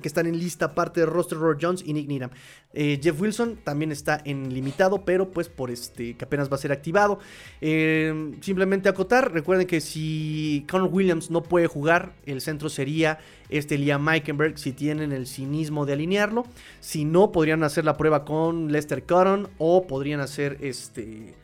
que 0.00 0.08
están 0.08 0.26
en 0.26 0.38
lista 0.38 0.66
aparte 0.66 1.00
de 1.00 1.06
roster 1.06 1.38
Robert 1.38 1.58
Jones 1.62 1.82
y 1.84 1.92
Nick 1.92 2.08
Needham. 2.08 2.30
Eh, 2.74 3.00
Jeff 3.02 3.20
Wilson 3.20 3.56
también 3.64 3.92
está 3.92 4.20
en 4.24 4.52
limitado, 4.52 5.04
pero 5.04 5.30
pues 5.30 5.48
por 5.48 5.70
este 5.70 6.16
que 6.16 6.24
apenas 6.24 6.50
va 6.50 6.56
a 6.56 6.58
ser 6.58 6.72
activado. 6.72 7.18
Eh, 7.60 8.32
simplemente 8.40 8.88
acotar, 8.88 9.32
recuerden 9.32 9.66
que 9.66 9.80
si 9.80 10.66
Conor 10.70 10.90
Williams 10.92 11.30
no 11.30 11.42
puede 11.42 11.66
jugar, 11.66 12.12
el 12.26 12.40
centro 12.40 12.68
sería 12.68 13.18
este 13.48 13.78
Liam 13.78 14.04
Meikenberg 14.04 14.58
si 14.58 14.72
tienen 14.72 15.12
el 15.12 15.26
cinismo 15.26 15.86
de 15.86 15.94
alinearlo. 15.94 16.44
Si 16.80 17.04
no, 17.04 17.32
podrían 17.32 17.62
hacer 17.64 17.84
la 17.84 17.96
prueba 17.96 18.24
con 18.24 18.70
Lester 18.72 19.04
Cotton 19.04 19.48
o 19.58 19.86
podrían 19.86 20.20
hacer 20.20 20.58
este... 20.60 21.34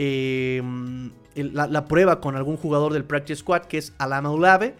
Eh, 0.00 0.62
la, 1.34 1.84
prueba 1.86 2.20
con 2.20 2.36
algún 2.36 2.56
jugador 2.56 2.92
del 2.92 3.04
Practice 3.04 3.40
Squad 3.40 3.62
que 3.62 3.78
es 3.78 3.92
Alama 3.98 4.30
Ulave 4.30 4.74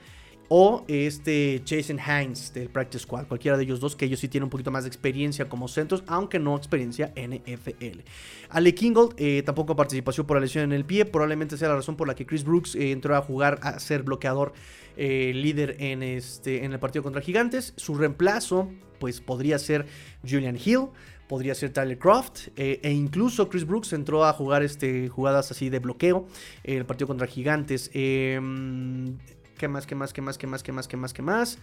o 0.48 0.84
este 0.88 1.62
Jason 1.66 1.98
Hines 1.98 2.52
del 2.54 2.68
Practice 2.68 3.04
Squad, 3.04 3.26
cualquiera 3.26 3.56
de 3.56 3.64
ellos 3.64 3.80
dos, 3.80 3.94
que 3.94 4.06
ellos 4.06 4.18
sí 4.18 4.28
tienen 4.28 4.44
un 4.44 4.50
poquito 4.50 4.70
más 4.70 4.84
de 4.84 4.88
experiencia 4.88 5.48
como 5.48 5.68
centros, 5.68 6.02
aunque 6.06 6.38
no 6.38 6.56
experiencia 6.56 7.12
NFL. 7.16 8.00
Ale 8.48 8.74
Kingold 8.74 9.14
eh, 9.18 9.42
tampoco 9.44 9.76
participación 9.76 10.26
por 10.26 10.36
la 10.36 10.40
lesión 10.40 10.64
en 10.64 10.72
el 10.72 10.84
pie, 10.84 11.04
probablemente 11.04 11.58
sea 11.58 11.68
la 11.68 11.76
razón 11.76 11.96
por 11.96 12.08
la 12.08 12.14
que 12.14 12.24
Chris 12.24 12.44
Brooks 12.44 12.74
eh, 12.74 12.92
entró 12.92 13.14
a 13.14 13.20
jugar 13.20 13.60
a 13.62 13.78
ser 13.78 14.02
bloqueador 14.02 14.54
eh, 14.96 15.32
líder 15.34 15.76
en, 15.80 16.02
este, 16.02 16.64
en 16.64 16.72
el 16.72 16.78
partido 16.78 17.02
contra 17.02 17.20
Gigantes. 17.20 17.74
Su 17.76 17.94
reemplazo, 17.94 18.70
pues 18.98 19.20
podría 19.20 19.58
ser 19.58 19.86
Julian 20.28 20.58
Hill 20.62 20.88
podría 21.28 21.54
ser 21.54 21.74
Tyler 21.74 21.98
Croft 21.98 22.48
e 22.56 22.90
incluso 22.90 23.50
Chris 23.50 23.66
Brooks 23.66 23.92
entró 23.92 24.24
a 24.24 24.32
jugar 24.32 24.62
este, 24.62 25.10
jugadas 25.10 25.50
así 25.50 25.68
de 25.68 25.78
bloqueo 25.78 26.26
en 26.64 26.78
el 26.78 26.86
partido 26.86 27.06
contra 27.06 27.26
Gigantes. 27.26 27.90
Em, 27.92 29.18
¿Qué 29.58 29.66
más, 29.66 29.86
qué 29.86 29.96
más, 29.96 30.12
qué 30.12 30.22
más, 30.22 30.38
qué 30.38 30.46
más, 30.46 30.62
qué 30.62 30.72
más, 30.72 30.88
qué 30.88 30.96
más, 30.96 31.12
qué 31.12 31.22
más? 31.22 31.58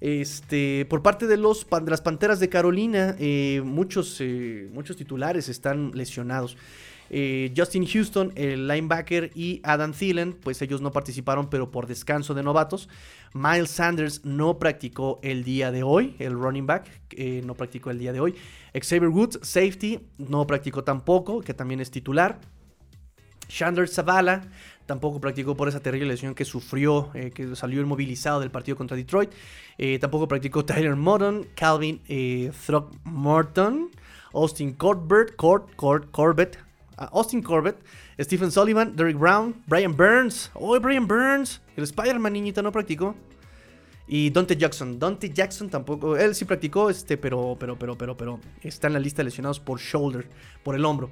Este, 0.00 0.86
por 0.88 1.02
parte 1.02 1.26
de, 1.26 1.36
los, 1.36 1.66
de 1.68 1.90
las 1.90 2.00
Panteras 2.00 2.40
de 2.40 2.48
Carolina, 2.48 3.14
eh, 3.18 3.60
muchos, 3.62 4.16
eh, 4.20 4.68
muchos 4.72 4.96
titulares 4.96 5.48
están 5.50 5.92
lesionados. 5.92 6.56
Eh, 7.10 7.52
Justin 7.54 7.86
Houston, 7.86 8.32
el 8.34 8.66
linebacker, 8.66 9.30
y 9.34 9.60
Adam 9.62 9.92
Thielen, 9.92 10.32
pues 10.32 10.62
ellos 10.62 10.80
no 10.80 10.90
participaron, 10.90 11.50
pero 11.50 11.70
por 11.70 11.86
descanso 11.86 12.32
de 12.32 12.42
novatos. 12.42 12.88
Miles 13.34 13.70
Sanders 13.70 14.24
no 14.24 14.58
practicó 14.58 15.20
el 15.22 15.44
día 15.44 15.70
de 15.70 15.82
hoy, 15.82 16.16
el 16.18 16.32
running 16.32 16.66
back, 16.66 16.88
no 17.44 17.54
practicó 17.54 17.90
el 17.90 17.98
día 17.98 18.12
de 18.14 18.20
hoy. 18.20 18.34
Xavier 18.72 19.08
Woods, 19.08 19.38
safety, 19.42 20.00
no 20.16 20.46
practicó 20.46 20.82
tampoco, 20.82 21.42
que 21.42 21.52
también 21.52 21.80
es 21.80 21.90
titular. 21.90 22.40
Chandler 23.48 23.88
Zavala 23.88 24.48
tampoco 24.86 25.20
practicó 25.20 25.56
por 25.56 25.68
esa 25.68 25.80
terrible 25.80 26.08
lesión 26.08 26.34
que 26.34 26.44
sufrió, 26.44 27.10
eh, 27.14 27.30
que 27.30 27.56
salió 27.56 27.80
inmovilizado 27.80 28.40
del 28.40 28.50
partido 28.50 28.76
contra 28.76 28.96
Detroit. 28.96 29.30
Eh, 29.78 29.98
tampoco 29.98 30.28
practicó 30.28 30.64
Tyler 30.64 30.96
Morton, 30.96 31.46
Calvin 31.54 32.00
eh, 32.08 32.52
Throckmorton, 32.66 33.90
Austin 34.32 34.72
Corbett, 34.74 35.36
Corbett, 35.36 36.58
ah, 36.96 37.10
Austin 37.12 37.42
Corbett, 37.42 37.76
Stephen 38.20 38.50
Sullivan, 38.50 38.94
Derek 38.94 39.18
Brown, 39.18 39.54
Brian 39.66 39.96
Burns. 39.96 40.50
¡Oh, 40.54 40.78
Brian 40.78 41.06
Burns! 41.06 41.60
El 41.76 41.84
Spider-Man 41.84 42.32
niñita 42.32 42.62
no 42.62 42.70
practicó. 42.70 43.14
Y 44.06 44.30
Dante 44.30 44.56
Jackson. 44.56 44.98
Dante 44.98 45.30
Jackson 45.30 45.70
tampoco. 45.70 46.16
Él 46.16 46.34
sí 46.34 46.44
practicó, 46.44 46.90
este, 46.90 47.16
pero, 47.16 47.56
pero, 47.58 47.78
pero, 47.78 47.96
pero, 47.96 48.16
pero. 48.16 48.40
Está 48.62 48.86
en 48.86 48.92
la 48.92 49.00
lista 49.00 49.18
de 49.18 49.24
lesionados 49.24 49.60
por 49.60 49.80
shoulder, 49.80 50.28
por 50.62 50.74
el 50.74 50.84
hombro. 50.84 51.10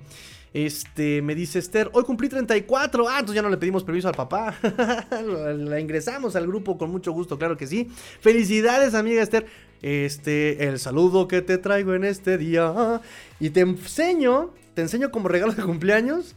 Este, 0.54 1.22
me 1.22 1.34
dice 1.34 1.58
Esther, 1.58 1.90
hoy 1.94 2.04
cumplí 2.04 2.28
34. 2.28 3.08
Ah, 3.08 3.20
entonces 3.20 3.36
ya 3.36 3.42
no 3.42 3.48
le 3.48 3.56
pedimos 3.56 3.84
permiso 3.84 4.08
al 4.08 4.14
papá. 4.14 4.54
la 5.56 5.80
ingresamos 5.80 6.36
al 6.36 6.46
grupo 6.46 6.76
con 6.76 6.90
mucho 6.90 7.12
gusto, 7.12 7.38
claro 7.38 7.56
que 7.56 7.66
sí. 7.66 7.90
Felicidades, 8.20 8.94
amiga 8.94 9.22
Esther. 9.22 9.46
Este, 9.80 10.68
el 10.68 10.78
saludo 10.78 11.26
que 11.26 11.40
te 11.42 11.58
traigo 11.58 11.94
en 11.94 12.04
este 12.04 12.36
día. 12.36 13.00
Y 13.40 13.50
te 13.50 13.60
enseño, 13.60 14.52
te 14.74 14.82
enseño 14.82 15.10
como 15.10 15.28
regalo 15.28 15.52
de 15.54 15.62
cumpleaños. 15.62 16.36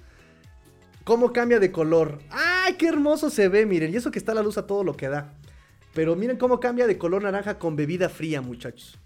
Cómo 1.03 1.33
cambia 1.33 1.59
de 1.59 1.71
color. 1.71 2.19
¡Ay, 2.29 2.75
qué 2.75 2.87
hermoso 2.87 3.29
se 3.29 3.49
ve! 3.49 3.65
Miren, 3.65 3.93
y 3.93 3.97
eso 3.97 4.11
que 4.11 4.17
está 4.17 4.33
la 4.33 4.41
luz 4.41 4.57
a 4.57 4.65
todo 4.65 4.83
lo 4.83 4.95
que 4.95 5.09
da. 5.09 5.33
Pero 5.93 6.15
miren 6.15 6.37
cómo 6.37 6.59
cambia 6.59 6.87
de 6.87 6.97
color 6.97 7.23
naranja 7.23 7.59
con 7.59 7.75
bebida 7.75 8.09
fría, 8.09 8.41
muchachos. 8.41 8.97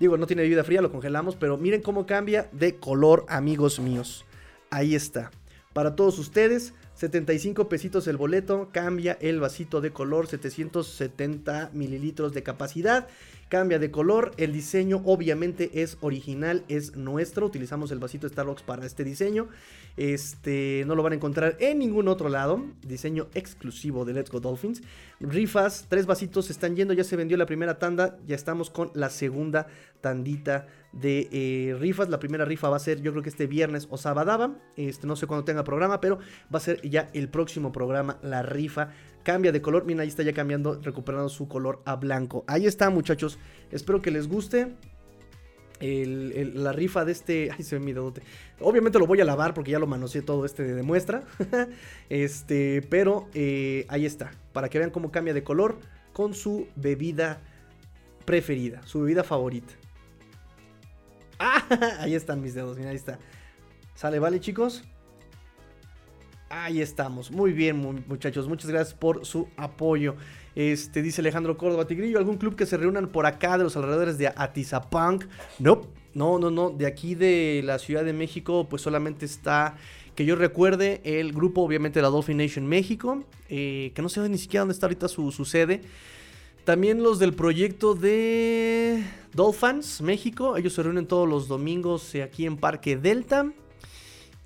Digo, 0.00 0.16
no 0.16 0.26
tiene 0.26 0.42
bebida 0.42 0.64
fría, 0.64 0.80
lo 0.80 0.90
congelamos, 0.90 1.36
pero 1.36 1.58
miren 1.58 1.82
cómo 1.82 2.06
cambia 2.06 2.48
de 2.52 2.76
color, 2.76 3.26
amigos 3.28 3.78
míos. 3.78 4.24
Ahí 4.74 4.96
está. 4.96 5.30
Para 5.72 5.94
todos 5.94 6.18
ustedes, 6.18 6.74
75 6.94 7.68
pesitos 7.68 8.08
el 8.08 8.16
boleto, 8.16 8.70
cambia 8.72 9.16
el 9.20 9.38
vasito 9.38 9.80
de 9.80 9.92
color, 9.92 10.26
770 10.26 11.70
mililitros 11.72 12.32
de 12.32 12.42
capacidad, 12.42 13.06
cambia 13.48 13.78
de 13.78 13.90
color, 13.90 14.32
el 14.36 14.52
diseño 14.52 15.02
obviamente 15.04 15.82
es 15.82 15.98
original, 16.00 16.64
es 16.68 16.96
nuestro, 16.96 17.46
utilizamos 17.46 17.90
el 17.92 17.98
vasito 17.98 18.28
Starbucks 18.28 18.62
para 18.62 18.86
este 18.86 19.04
diseño, 19.04 19.48
este 19.96 20.84
no 20.86 20.94
lo 20.94 21.02
van 21.02 21.12
a 21.12 21.16
encontrar 21.16 21.56
en 21.60 21.78
ningún 21.78 22.08
otro 22.08 22.28
lado, 22.28 22.64
diseño 22.82 23.28
exclusivo 23.34 24.04
de 24.04 24.14
Let's 24.14 24.30
Go 24.30 24.40
Dolphins, 24.40 24.82
rifas, 25.20 25.86
tres 25.88 26.06
vasitos 26.06 26.50
están 26.50 26.76
yendo, 26.76 26.94
ya 26.94 27.04
se 27.04 27.16
vendió 27.16 27.36
la 27.36 27.46
primera 27.46 27.78
tanda, 27.78 28.18
ya 28.26 28.34
estamos 28.34 28.70
con 28.70 28.90
la 28.94 29.10
segunda 29.10 29.66
tandita 30.00 30.66
de 30.92 31.28
eh, 31.32 31.76
rifas. 31.78 32.08
La 32.08 32.18
primera 32.18 32.44
rifa 32.44 32.68
va 32.68 32.76
a 32.76 32.80
ser, 32.80 33.00
yo 33.00 33.10
creo 33.12 33.22
que 33.22 33.30
este 33.30 33.46
viernes 33.46 33.88
o 33.90 33.96
sábado. 33.96 34.54
Este, 34.76 35.06
no 35.06 35.16
sé 35.16 35.26
cuándo 35.26 35.44
tenga 35.44 35.64
programa, 35.64 36.00
pero 36.00 36.18
va 36.52 36.58
a 36.58 36.60
ser 36.60 36.80
ya 36.88 37.10
el 37.14 37.28
próximo 37.28 37.72
programa, 37.72 38.18
la 38.22 38.42
rifa 38.42 38.90
cambia 39.24 39.50
de 39.50 39.60
color. 39.60 39.84
Miren, 39.84 40.00
ahí 40.00 40.08
está 40.08 40.22
ya 40.22 40.32
cambiando, 40.32 40.80
recuperando 40.80 41.28
su 41.28 41.48
color 41.48 41.82
a 41.84 41.96
blanco. 41.96 42.44
Ahí 42.46 42.66
está, 42.66 42.90
muchachos. 42.90 43.38
Espero 43.72 44.00
que 44.00 44.12
les 44.12 44.28
guste. 44.28 44.76
la 45.80 46.72
rifa 46.72 47.04
de 47.04 47.10
este. 47.10 47.50
Ay, 47.50 47.64
se 47.64 47.78
ve 47.78 47.84
mi 47.84 47.92
dedote. 47.92 48.22
Obviamente 48.60 49.00
lo 49.00 49.06
voy 49.08 49.20
a 49.20 49.24
lavar 49.24 49.54
porque 49.54 49.72
ya 49.72 49.80
lo 49.80 49.88
manoseé 49.88 50.22
todo 50.22 50.44
este 50.44 50.62
de 50.62 50.82
muestra. 50.84 51.24
este, 52.08 52.82
pero 52.88 53.28
eh, 53.34 53.86
ahí 53.88 54.06
está. 54.06 54.30
Para 54.52 54.68
que 54.68 54.78
vean 54.78 54.90
cómo 54.90 55.10
cambia 55.10 55.34
de 55.34 55.42
color 55.42 55.78
con 56.12 56.34
su 56.34 56.68
bebida 56.76 57.40
preferida, 58.24 58.80
su 58.86 59.00
bebida 59.00 59.24
favorita. 59.24 59.72
Ah, 61.40 61.66
ahí 61.98 62.14
están 62.14 62.40
mis 62.40 62.54
dedos, 62.54 62.78
mira, 62.78 62.90
ahí 62.90 62.96
está. 62.96 63.18
Sale, 63.96 64.20
vale, 64.20 64.38
chicos. 64.38 64.84
Ahí 66.56 66.80
estamos. 66.80 67.32
Muy 67.32 67.52
bien, 67.52 68.04
muchachos. 68.06 68.46
Muchas 68.46 68.70
gracias 68.70 68.94
por 68.94 69.26
su 69.26 69.48
apoyo. 69.56 70.14
Este, 70.54 71.02
dice 71.02 71.20
Alejandro 71.20 71.56
Córdoba 71.56 71.84
Tigrillo, 71.84 72.16
¿algún 72.16 72.36
club 72.36 72.54
que 72.54 72.64
se 72.64 72.76
reúnan 72.76 73.08
por 73.08 73.26
acá 73.26 73.58
de 73.58 73.64
los 73.64 73.76
alrededores 73.76 74.18
de 74.18 74.28
Atizapunk? 74.28 75.24
No, 75.58 75.80
no, 76.14 76.38
no, 76.38 76.52
no. 76.52 76.70
De 76.70 76.86
aquí 76.86 77.16
de 77.16 77.60
la 77.64 77.80
Ciudad 77.80 78.04
de 78.04 78.12
México, 78.12 78.68
pues 78.70 78.82
solamente 78.82 79.26
está, 79.26 79.76
que 80.14 80.24
yo 80.24 80.36
recuerde, 80.36 81.00
el 81.02 81.32
grupo 81.32 81.60
obviamente 81.62 81.98
de 81.98 82.02
la 82.02 82.08
Dolphin 82.08 82.36
Nation 82.36 82.64
México, 82.68 83.24
eh, 83.48 83.90
que 83.92 84.00
no 84.00 84.08
sé 84.08 84.26
ni 84.28 84.38
siquiera 84.38 84.60
dónde 84.60 84.74
está 84.74 84.86
ahorita 84.86 85.08
su, 85.08 85.32
su 85.32 85.44
sede. 85.44 85.80
También 86.64 87.02
los 87.02 87.18
del 87.18 87.34
proyecto 87.34 87.96
de 87.96 89.02
Dolphins 89.32 90.00
México, 90.02 90.56
ellos 90.56 90.72
se 90.72 90.84
reúnen 90.84 91.06
todos 91.06 91.28
los 91.28 91.48
domingos 91.48 92.14
aquí 92.14 92.46
en 92.46 92.56
Parque 92.58 92.96
Delta. 92.96 93.52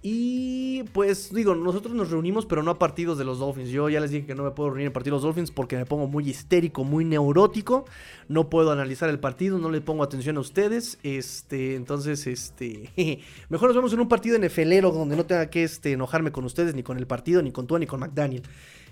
Y 0.00 0.84
pues 0.92 1.34
digo, 1.34 1.56
nosotros 1.56 1.92
nos 1.92 2.10
reunimos, 2.10 2.46
pero 2.46 2.62
no 2.62 2.70
a 2.70 2.78
partidos 2.78 3.18
de 3.18 3.24
los 3.24 3.40
Dolphins. 3.40 3.70
Yo 3.70 3.88
ya 3.88 3.98
les 3.98 4.12
dije 4.12 4.26
que 4.26 4.34
no 4.36 4.44
me 4.44 4.52
puedo 4.52 4.70
reunir 4.70 4.86
en 4.86 4.92
partidos 4.92 5.22
de 5.22 5.26
los 5.26 5.34
Dolphins 5.34 5.50
porque 5.50 5.76
me 5.76 5.86
pongo 5.86 6.06
muy 6.06 6.28
histérico, 6.28 6.84
muy 6.84 7.04
neurótico. 7.04 7.84
No 8.28 8.48
puedo 8.48 8.70
analizar 8.70 9.10
el 9.10 9.18
partido, 9.18 9.58
no 9.58 9.70
le 9.70 9.80
pongo 9.80 10.04
atención 10.04 10.36
a 10.36 10.40
ustedes. 10.40 10.98
Este, 11.02 11.74
entonces, 11.74 12.28
este, 12.28 12.90
mejor 13.48 13.70
nos 13.70 13.76
vemos 13.76 13.92
en 13.92 14.00
un 14.00 14.08
partido 14.08 14.36
en 14.36 14.44
Efelero 14.44 14.92
donde 14.92 15.16
no 15.16 15.26
tenga 15.26 15.50
que 15.50 15.64
este, 15.64 15.92
enojarme 15.92 16.30
con 16.30 16.44
ustedes, 16.44 16.76
ni 16.76 16.84
con 16.84 16.96
el 16.96 17.08
partido, 17.08 17.42
ni 17.42 17.50
con 17.50 17.66
tú, 17.66 17.76
ni 17.76 17.86
con 17.86 17.98
McDaniel. 17.98 18.42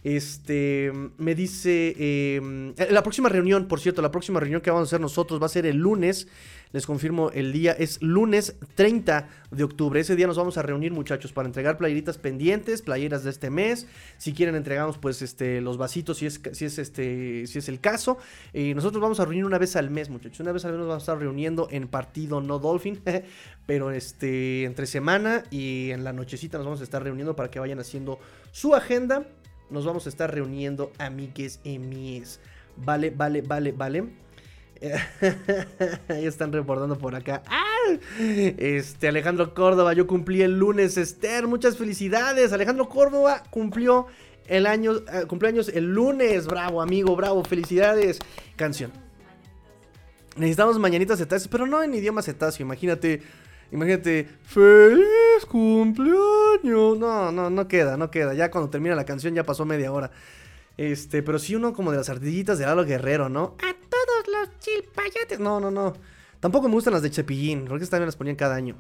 Este, 0.05 0.93
me 1.19 1.35
dice, 1.35 1.95
em, 2.37 2.75
eh, 2.77 2.89
la 2.91 3.03
próxima 3.03 3.29
reunión, 3.29 3.67
por 3.67 3.81
cierto, 3.81 4.03
la 4.03 4.11
próxima 4.11 4.41
reunión 4.41 4.61
que 4.61 4.71
vamos 4.71 4.89
a 4.89 4.91
hacer 4.91 5.01
nosotros 5.01 5.41
va 5.41 5.47
a 5.47 5.51
ser 5.51 5.67
el 5.67 5.77
lunes. 5.77 6.29
Les 6.73 6.85
confirmo 6.85 7.31
el 7.31 7.53
día, 7.53 7.73
es 7.73 8.03
lunes 8.03 8.57
30 8.75 9.29
de 9.51 9.65
octubre. 9.65 10.01
Ese 10.01 10.17
día 10.17 10.27
nos 10.27 10.37
vamos 10.37 10.59
a 10.59 10.63
reunir, 10.63 10.93
muchachos, 10.93 11.33
para 11.33 11.47
entregar 11.47 11.79
playeritas 11.79 12.19
pendientes, 12.19 12.83
playeras 12.83 13.25
de 13.25 13.31
este 13.31 13.51
mes. 13.51 13.87
Si 14.19 14.33
quieren, 14.33 14.57
entregamos 14.57 14.99
pues 14.99 15.23
este, 15.23 15.61
los 15.61 15.79
vasitos 15.79 16.19
si 16.19 16.27
es, 16.27 16.41
si 16.53 16.65
es, 16.65 16.79
este, 16.79 17.47
si 17.47 17.59
es 17.59 17.69
el 17.69 17.81
caso. 17.81 18.19
Y 18.53 18.75
nosotros 18.75 19.01
vamos 19.01 19.21
a 19.21 19.25
reunir 19.25 19.45
una 19.45 19.59
vez 19.59 19.77
al 19.77 19.91
mes, 19.91 20.11
muchachos. 20.11 20.41
Una 20.41 20.53
vez 20.53 20.65
al 20.65 20.73
mes 20.73 20.81
nos 20.81 20.89
vamos 20.89 21.03
a 21.03 21.05
estar 21.05 21.19
reuniendo 21.19 21.69
en 21.71 21.89
partido 21.89 22.41
no 22.41 22.59
Dolphin, 22.59 23.01
pero 23.67 23.91
este, 23.91 24.65
entre 24.65 24.87
semana 24.87 25.45
y 25.51 25.91
en 25.93 26.05
la 26.05 26.13
nochecita 26.13 26.59
nos 26.59 26.67
vamos 26.67 26.81
a 26.81 26.85
estar 26.85 27.03
reuniendo 27.03 27.37
para 27.37 27.51
que 27.51 27.61
vayan 27.61 27.79
haciendo 27.79 28.19
su 28.53 28.75
agenda 28.75 29.27
nos 29.71 29.85
vamos 29.85 30.07
a 30.07 30.09
estar 30.09 30.33
reuniendo 30.33 30.93
amigues 30.99 31.61
y 31.65 31.79
mies. 31.79 32.41
Vale, 32.77 33.11
vale, 33.11 33.43
vale, 33.43 33.73
vale. 33.73 34.05
están 36.09 36.53
reportando 36.53 36.99
por 36.99 37.15
acá. 37.15 37.43
¡Ah! 37.47 37.63
Este, 38.19 39.09
Alejandro 39.09 39.55
Córdoba, 39.55 39.93
yo 39.93 40.07
cumplí 40.07 40.43
el 40.43 40.59
lunes, 40.59 40.97
Esther. 40.97 41.47
Muchas 41.47 41.77
felicidades. 41.77 42.53
Alejandro 42.53 42.89
Córdoba 42.89 43.43
cumplió 43.51 44.07
el 44.47 44.67
año, 44.67 44.93
uh, 44.93 45.27
cumpleaños 45.27 45.69
el 45.69 45.93
lunes. 45.93 46.47
Bravo, 46.47 46.83
amigo, 46.83 47.17
bravo, 47.17 47.45
felicidades. 47.45 48.19
Canción. 48.57 48.93
Necesitamos 50.37 50.79
mañanitas 50.79 51.19
cetáceas, 51.19 51.49
pero 51.49 51.67
no 51.67 51.83
en 51.83 51.95
idioma 51.95 52.23
cetáceo. 52.23 52.65
Imagínate 52.65 53.23
Imagínate, 53.73 54.29
feliz 54.45 55.45
cumpleaños. 55.49 56.99
No, 56.99 57.33
no, 57.33 57.51
no 57.51 57.69
queda, 57.69 57.97
no 57.97 58.11
queda. 58.11 58.35
Ya 58.35 58.51
cuando 58.51 58.71
termina 58.71 58.95
la 58.95 59.05
canción 59.05 59.35
ya 59.35 59.45
pasó 59.45 59.65
media 59.65 59.93
hora. 59.93 60.11
Este, 60.77 61.23
pero 61.23 61.39
sí 61.39 61.55
uno 61.55 61.73
como 61.73 61.91
de 61.91 61.99
las 61.99 62.09
ardillitas 62.09 62.59
de 62.59 62.67
Lalo 62.67 62.85
Guerrero, 62.85 63.29
¿no? 63.29 63.57
A 63.63 63.75
todos 63.75 64.27
los 64.29 64.59
chilpayates. 64.59 65.41
No, 65.41 65.59
no, 65.61 65.71
no. 65.71 65.95
Tampoco 66.41 66.69
me 66.69 66.75
gustan 66.75 66.93
las 66.93 67.03
de 67.03 67.11
Chepillín, 67.11 67.65
porque 67.67 67.85
estas 67.85 67.91
también 67.91 68.07
las 68.07 68.17
ponían 68.17 68.37
cada 68.37 68.55
año. 68.55 68.77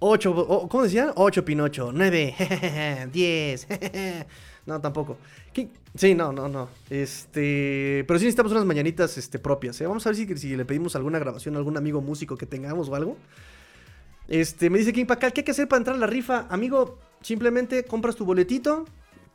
Ocho, 0.00 0.68
¿cómo 0.68 0.84
decían? 0.84 1.12
Ocho 1.16 1.44
Pinocho, 1.44 1.90
nueve, 1.92 2.34
diez. 3.12 3.66
no, 4.68 4.80
tampoco. 4.82 5.16
Sí, 5.94 6.14
no, 6.14 6.30
no, 6.30 6.46
no. 6.46 6.68
Este, 6.90 8.04
pero 8.06 8.18
sí 8.18 8.26
necesitamos 8.26 8.52
unas 8.52 8.66
mañanitas 8.66 9.16
este, 9.16 9.38
propias. 9.38 9.80
¿eh? 9.80 9.86
Vamos 9.86 10.06
a 10.06 10.10
ver 10.10 10.16
si, 10.16 10.36
si 10.36 10.54
le 10.54 10.66
pedimos 10.66 10.94
alguna 10.94 11.18
grabación 11.18 11.54
a 11.54 11.58
algún 11.58 11.78
amigo 11.78 12.02
músico 12.02 12.36
que 12.36 12.44
tengamos 12.44 12.90
o 12.90 12.94
algo. 12.94 13.16
Este, 14.28 14.68
me 14.68 14.78
dice 14.78 14.92
King 14.92 15.06
Pacal, 15.06 15.32
¿qué 15.32 15.40
hay 15.40 15.44
que 15.46 15.52
hacer 15.52 15.68
para 15.68 15.78
entrar 15.78 15.96
a 15.96 15.98
la 15.98 16.06
rifa? 16.06 16.46
Amigo, 16.50 16.98
simplemente 17.22 17.84
compras 17.84 18.14
tu 18.14 18.26
boletito, 18.26 18.84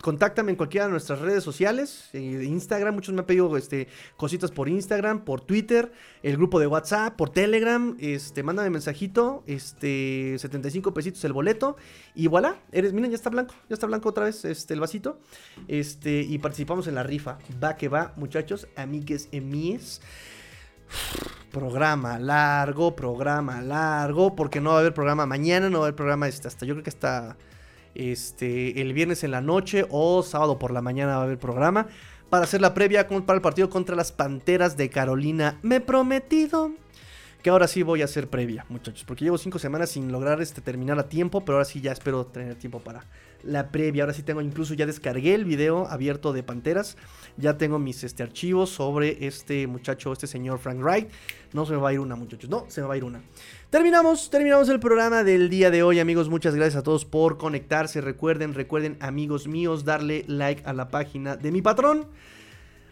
contáctame 0.03 0.51
en 0.51 0.57
cualquiera 0.57 0.87
de 0.87 0.91
nuestras 0.91 1.19
redes 1.19 1.45
sociales, 1.45 2.09
Instagram, 2.13 2.93
muchos 2.93 3.13
me 3.13 3.21
han 3.21 3.25
pedido 3.25 3.55
este, 3.55 3.87
cositas 4.17 4.51
por 4.51 4.67
Instagram, 4.67 5.23
por 5.23 5.39
Twitter, 5.39 5.93
el 6.23 6.35
grupo 6.35 6.59
de 6.59 6.67
WhatsApp, 6.67 7.15
por 7.15 7.29
Telegram, 7.29 7.95
este, 8.01 8.43
mándame 8.43 8.69
mensajito, 8.69 9.45
este, 9.47 10.35
75 10.37 10.93
pesitos 10.93 11.23
el 11.23 11.31
boleto, 11.31 11.77
y 12.15 12.27
voilà, 12.27 12.57
eres, 12.73 12.91
miren, 12.91 13.11
ya 13.11 13.15
está 13.15 13.29
blanco, 13.29 13.55
ya 13.69 13.75
está 13.75 13.87
blanco 13.87 14.09
otra 14.09 14.25
vez 14.25 14.43
este, 14.43 14.73
el 14.73 14.81
vasito, 14.81 15.21
este, 15.69 16.19
y 16.19 16.37
participamos 16.37 16.87
en 16.87 16.95
la 16.95 17.03
rifa, 17.03 17.37
va 17.63 17.77
que 17.77 17.87
va, 17.87 18.11
muchachos, 18.17 18.67
amigues 18.75 19.29
y 19.31 19.39
mies. 19.39 20.01
Programa 21.49 22.19
largo, 22.19 22.93
programa 22.93 23.61
largo, 23.61 24.35
porque 24.35 24.59
no 24.59 24.71
va 24.71 24.75
a 24.75 24.79
haber 24.81 24.93
programa 24.93 25.25
mañana, 25.25 25.69
no 25.69 25.79
va 25.79 25.85
a 25.85 25.87
haber 25.87 25.95
programa 25.95 26.27
este, 26.27 26.49
hasta, 26.49 26.65
yo 26.65 26.73
creo 26.73 26.83
que 26.83 26.89
hasta 26.89 27.37
este, 27.95 28.81
el 28.81 28.93
viernes 28.93 29.23
en 29.23 29.31
la 29.31 29.41
noche 29.41 29.85
o 29.89 30.23
sábado 30.23 30.59
por 30.59 30.71
la 30.71 30.81
mañana 30.81 31.15
va 31.15 31.21
a 31.21 31.25
haber 31.25 31.37
programa 31.37 31.87
para 32.29 32.45
hacer 32.45 32.61
la 32.61 32.73
previa 32.73 33.07
para 33.07 33.35
el 33.35 33.41
partido 33.41 33.69
contra 33.69 33.95
las 33.95 34.11
Panteras 34.11 34.75
de 34.75 34.89
Carolina. 34.89 35.59
Me 35.61 35.75
he 35.75 35.81
prometido 35.81 36.71
que 37.43 37.49
ahora 37.49 37.67
sí 37.67 37.83
voy 37.83 38.01
a 38.01 38.05
hacer 38.05 38.29
previa, 38.29 38.65
muchachos, 38.69 39.03
porque 39.05 39.25
llevo 39.25 39.37
cinco 39.37 39.59
semanas 39.59 39.89
sin 39.89 40.13
lograr 40.13 40.41
este, 40.41 40.61
terminar 40.61 40.97
a 40.97 41.09
tiempo, 41.09 41.41
pero 41.41 41.57
ahora 41.57 41.65
sí 41.65 41.81
ya 41.81 41.91
espero 41.91 42.25
tener 42.25 42.55
tiempo 42.55 42.79
para 42.79 43.05
la 43.43 43.69
previa. 43.69 44.03
Ahora 44.03 44.13
sí 44.13 44.23
tengo, 44.23 44.41
incluso 44.41 44.73
ya 44.73 44.85
descargué 44.85 45.35
el 45.35 45.43
video 45.43 45.85
abierto 45.89 46.31
de 46.31 46.41
Panteras, 46.41 46.95
ya 47.35 47.57
tengo 47.57 47.79
mis 47.79 48.05
este, 48.05 48.23
archivos 48.23 48.69
sobre 48.69 49.27
este 49.27 49.67
muchacho, 49.67 50.13
este 50.13 50.25
señor 50.25 50.57
Frank 50.59 50.79
Wright. 50.79 51.09
No 51.51 51.65
se 51.65 51.73
me 51.73 51.79
va 51.79 51.89
a 51.89 51.93
ir 51.93 51.99
una, 51.99 52.15
muchachos, 52.15 52.49
no, 52.49 52.63
se 52.69 52.79
me 52.79 52.87
va 52.87 52.93
a 52.93 52.97
ir 52.97 53.03
una. 53.03 53.21
Terminamos, 53.69 54.29
terminamos 54.29 54.69
el 54.69 54.79
programa 54.79 55.25
del 55.25 55.49
día 55.49 55.69
de 55.69 55.83
hoy, 55.83 55.99
amigos. 55.99 56.29
Muchas 56.29 56.55
gracias 56.55 56.77
a 56.77 56.83
todos 56.83 57.03
por 57.03 57.37
conectarse. 57.37 57.99
Recuerden, 57.99 58.53
recuerden, 58.53 58.95
amigos 59.01 59.49
míos, 59.49 59.83
darle 59.83 60.23
like 60.27 60.63
a 60.65 60.71
la 60.71 60.87
página 60.87 61.35
de 61.35 61.51
mi 61.51 61.61
patrón. 61.61 62.07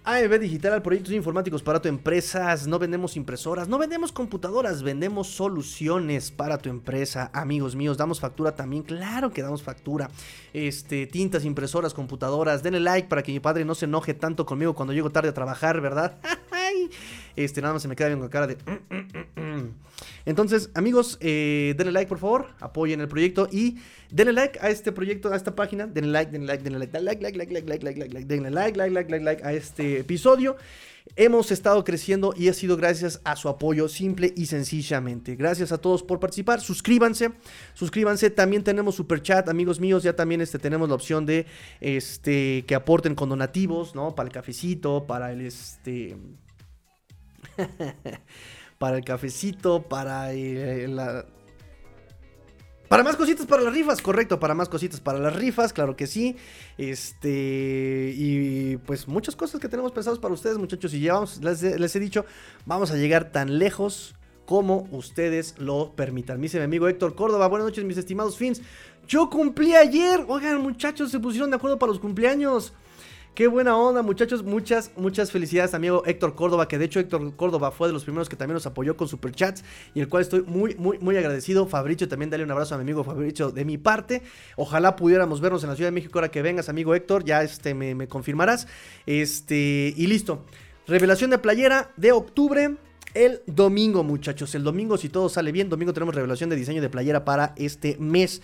AMB 0.03 0.39
Digital, 0.39 0.81
proyectos 0.81 1.13
informáticos 1.13 1.61
para 1.61 1.79
tu 1.79 1.87
empresa. 1.87 2.55
No 2.67 2.79
vendemos 2.79 3.15
impresoras, 3.15 3.67
no 3.67 3.77
vendemos 3.77 4.11
computadoras, 4.11 4.81
vendemos 4.81 5.27
soluciones 5.27 6.31
para 6.31 6.57
tu 6.57 6.69
empresa. 6.69 7.29
Amigos 7.33 7.75
míos, 7.75 7.97
damos 7.97 8.19
factura 8.19 8.55
también. 8.55 8.81
Claro 8.81 9.31
que 9.31 9.43
damos 9.43 9.61
factura. 9.61 10.09
Este, 10.53 11.05
tintas, 11.05 11.45
impresoras, 11.45 11.93
computadoras. 11.93 12.63
Denle 12.63 12.79
like 12.79 13.09
para 13.09 13.21
que 13.21 13.31
mi 13.31 13.39
padre 13.39 13.63
no 13.63 13.75
se 13.75 13.85
enoje 13.85 14.15
tanto 14.15 14.43
conmigo 14.43 14.73
cuando 14.73 14.91
llego 14.91 15.11
tarde 15.11 15.29
a 15.29 15.33
trabajar, 15.33 15.79
¿verdad? 15.81 16.17
este, 17.35 17.61
nada 17.61 17.73
más 17.73 17.81
se 17.81 17.87
me 17.87 17.95
queda 17.95 18.09
bien 18.09 18.19
con 18.19 18.29
cara 18.29 18.47
de. 18.47 18.57
Entonces, 20.25 20.69
amigos, 20.73 21.17
eh, 21.21 21.73
denle 21.77 21.91
like 21.91 22.07
por 22.07 22.19
favor, 22.19 22.47
apoyen 22.59 23.01
el 23.01 23.07
proyecto 23.07 23.47
y 23.51 23.77
denle 24.11 24.33
like 24.33 24.59
a 24.59 24.69
este 24.69 24.91
proyecto, 24.91 25.31
a 25.31 25.35
esta 25.35 25.55
página, 25.55 25.87
denle 25.87 26.11
like, 26.11 26.31
denle 26.31 26.47
like, 26.47 26.63
denle 26.63 26.79
like, 26.79 26.91
like, 26.91 27.21
like, 27.21 27.37
like, 27.37 27.51
like, 27.51 27.67
like, 27.67 27.83
like, 27.83 27.99
like, 27.99 28.13
like, 28.13 28.25
denle 28.25 28.51
like, 28.51 28.77
like, 28.77 28.93
like, 28.93 29.11
like, 29.11 29.23
like 29.23 29.43
a 29.43 29.53
este 29.53 29.99
episodio. 29.99 30.57
Hemos 31.15 31.51
estado 31.51 31.83
creciendo 31.83 32.33
y 32.37 32.47
ha 32.47 32.53
sido 32.53 32.77
gracias 32.77 33.21
a 33.23 33.35
su 33.35 33.49
apoyo 33.49 33.89
simple 33.89 34.33
y 34.35 34.45
sencillamente. 34.45 35.35
Gracias 35.35 35.71
a 35.71 35.79
todos 35.79 36.03
por 36.03 36.19
participar. 36.19 36.61
Suscríbanse, 36.61 37.31
suscríbanse. 37.73 38.29
También 38.29 38.63
tenemos 38.63 38.95
super 38.95 39.21
chat, 39.21 39.49
amigos 39.49 39.79
míos. 39.79 40.03
Ya 40.03 40.15
también 40.15 40.41
este, 40.41 40.59
tenemos 40.59 40.87
la 40.87 40.95
opción 40.95 41.25
de 41.25 41.47
este, 41.79 42.63
que 42.67 42.75
aporten 42.75 43.15
con 43.15 43.29
donativos, 43.29 43.95
¿no? 43.95 44.15
Para 44.15 44.27
el 44.27 44.33
cafecito, 44.33 45.05
para 45.07 45.31
el 45.31 45.41
este. 45.41 46.15
para 48.77 48.97
el 48.97 49.03
cafecito, 49.03 49.83
para 49.83 50.31
la... 50.33 51.25
Para 52.91 53.03
más 53.03 53.15
cositas 53.15 53.45
para 53.45 53.61
las 53.61 53.73
rifas, 53.73 54.01
correcto, 54.01 54.37
para 54.37 54.53
más 54.53 54.67
cositas 54.67 54.99
para 54.99 55.17
las 55.17 55.33
rifas, 55.33 55.71
claro 55.71 55.95
que 55.95 56.07
sí. 56.07 56.35
Este, 56.77 58.13
y 58.13 58.75
pues 58.85 59.07
muchas 59.07 59.33
cosas 59.37 59.61
que 59.61 59.69
tenemos 59.69 59.93
pensados 59.93 60.19
para 60.19 60.33
ustedes, 60.33 60.57
muchachos. 60.57 60.93
Y 60.93 60.99
ya 60.99 61.13
vamos, 61.13 61.39
les, 61.41 61.95
he 61.95 61.99
dicho, 62.01 62.25
vamos 62.65 62.91
a 62.91 62.97
llegar 62.97 63.31
tan 63.31 63.59
lejos 63.59 64.13
como 64.45 64.89
ustedes 64.91 65.55
lo 65.57 65.93
permitan. 65.95 66.41
Dice 66.41 66.57
mi 66.57 66.65
amigo 66.65 66.89
Héctor 66.89 67.15
Córdoba, 67.15 67.47
buenas 67.47 67.67
noches, 67.67 67.85
mis 67.85 67.95
estimados 67.95 68.35
fins. 68.35 68.61
Yo 69.07 69.29
cumplí 69.29 69.73
ayer. 69.73 70.25
Oigan, 70.27 70.61
muchachos, 70.61 71.11
se 71.11 71.19
pusieron 71.21 71.49
de 71.49 71.55
acuerdo 71.55 71.79
para 71.79 71.93
los 71.93 72.01
cumpleaños. 72.01 72.73
Qué 73.33 73.47
buena 73.47 73.77
onda, 73.77 74.01
muchachos. 74.01 74.43
Muchas, 74.43 74.91
muchas 74.97 75.31
felicidades, 75.31 75.73
amigo 75.73 76.03
Héctor 76.05 76.35
Córdoba. 76.35 76.67
Que 76.67 76.77
de 76.77 76.83
hecho, 76.83 76.99
Héctor 76.99 77.33
Córdoba 77.37 77.71
fue 77.71 77.87
de 77.87 77.93
los 77.93 78.03
primeros 78.03 78.27
que 78.27 78.35
también 78.35 78.55
nos 78.55 78.65
apoyó 78.65 78.97
con 78.97 79.07
superchats. 79.07 79.63
Y 79.93 80.01
el 80.01 80.09
cual 80.09 80.23
estoy 80.23 80.41
muy, 80.41 80.75
muy, 80.75 80.99
muy 80.99 81.15
agradecido. 81.15 81.65
Fabricio, 81.65 82.09
también 82.09 82.29
dale 82.29 82.43
un 82.43 82.51
abrazo 82.51 82.75
a 82.75 82.77
mi 82.77 82.81
amigo 82.81 83.05
Fabricio 83.05 83.51
de 83.51 83.63
mi 83.63 83.77
parte. 83.77 84.21
Ojalá 84.57 84.97
pudiéramos 84.97 85.39
vernos 85.39 85.63
en 85.63 85.69
la 85.69 85.77
Ciudad 85.77 85.87
de 85.87 85.93
México 85.93 86.19
ahora 86.19 86.29
que 86.29 86.41
vengas, 86.41 86.67
amigo 86.67 86.93
Héctor. 86.93 87.23
Ya 87.23 87.41
este, 87.41 87.73
me, 87.73 87.95
me 87.95 88.09
confirmarás. 88.09 88.67
Este, 89.05 89.93
y 89.95 90.07
listo. 90.07 90.43
Revelación 90.85 91.29
de 91.29 91.37
playera 91.37 91.91
de 91.95 92.11
octubre. 92.11 92.75
El 93.13 93.41
domingo, 93.45 94.03
muchachos. 94.03 94.55
El 94.55 94.63
domingo, 94.63 94.97
si 94.97 95.07
todo 95.07 95.29
sale 95.29 95.53
bien, 95.53 95.69
domingo 95.69 95.93
tenemos 95.93 96.15
revelación 96.15 96.49
de 96.49 96.57
diseño 96.57 96.81
de 96.81 96.89
playera 96.89 97.23
para 97.23 97.53
este 97.55 97.95
mes. 97.97 98.41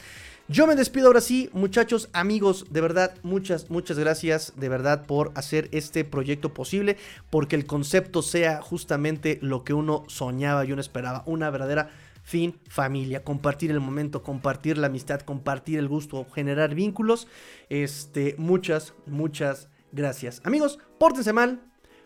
Yo 0.50 0.66
me 0.66 0.78
despido 0.78 1.08
ahora 1.08 1.20
sí, 1.20 1.50
muchachos, 1.52 2.08
amigos, 2.14 2.68
de 2.70 2.80
verdad, 2.80 3.14
muchas, 3.22 3.70
muchas 3.70 4.00
gracias 4.00 4.54
de 4.56 4.70
verdad 4.70 5.06
por 5.06 5.34
hacer 5.36 5.68
este 5.74 6.06
proyecto 6.06 6.54
posible, 6.54 6.96
porque 7.30 7.58
el 7.58 7.66
concepto 7.66 8.22
sea 8.22 8.62
justamente 8.62 9.40
lo 9.42 9.66
que 9.66 9.74
uno 9.74 10.06
soñaba 10.08 10.64
y 10.64 10.72
uno 10.72 10.80
esperaba, 10.80 11.24
una 11.26 11.50
verdadera 11.50 11.90
fin 12.24 12.58
familia, 12.70 13.26
compartir 13.26 13.72
el 13.72 13.82
momento, 13.82 14.24
compartir 14.24 14.78
la 14.78 14.88
amistad, 14.88 15.20
compartir 15.20 15.80
el 15.80 15.90
gusto, 15.90 16.26
generar 16.34 16.76
vínculos. 16.76 17.28
Este, 17.68 18.36
muchas, 18.38 18.94
muchas 19.06 19.68
gracias. 19.92 20.40
Amigos, 20.46 20.80
pórtense 20.98 21.34
mal, 21.34 21.62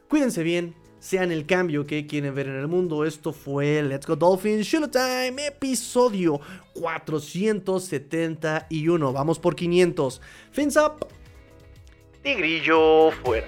cuídense 0.09 0.41
bien, 0.41 0.73
sean 1.02 1.32
el 1.32 1.48
cambio 1.48 1.86
que 1.86 2.07
quieren 2.07 2.34
ver 2.36 2.48
en 2.48 2.56
el 2.57 2.68
mundo. 2.68 3.03
Esto 3.03 3.34
fue 3.34 3.82
Let's 3.82 4.06
Go 4.06 4.15
Dolphins 4.15 4.69
Time, 4.69 5.48
episodio 5.48 6.40
471. 6.73 9.11
Vamos 9.11 9.40
por 9.40 9.56
500. 9.56 10.22
Fins 10.52 10.78
up. 10.78 11.07
Tigrillo 12.22 13.10
fuera. 13.23 13.48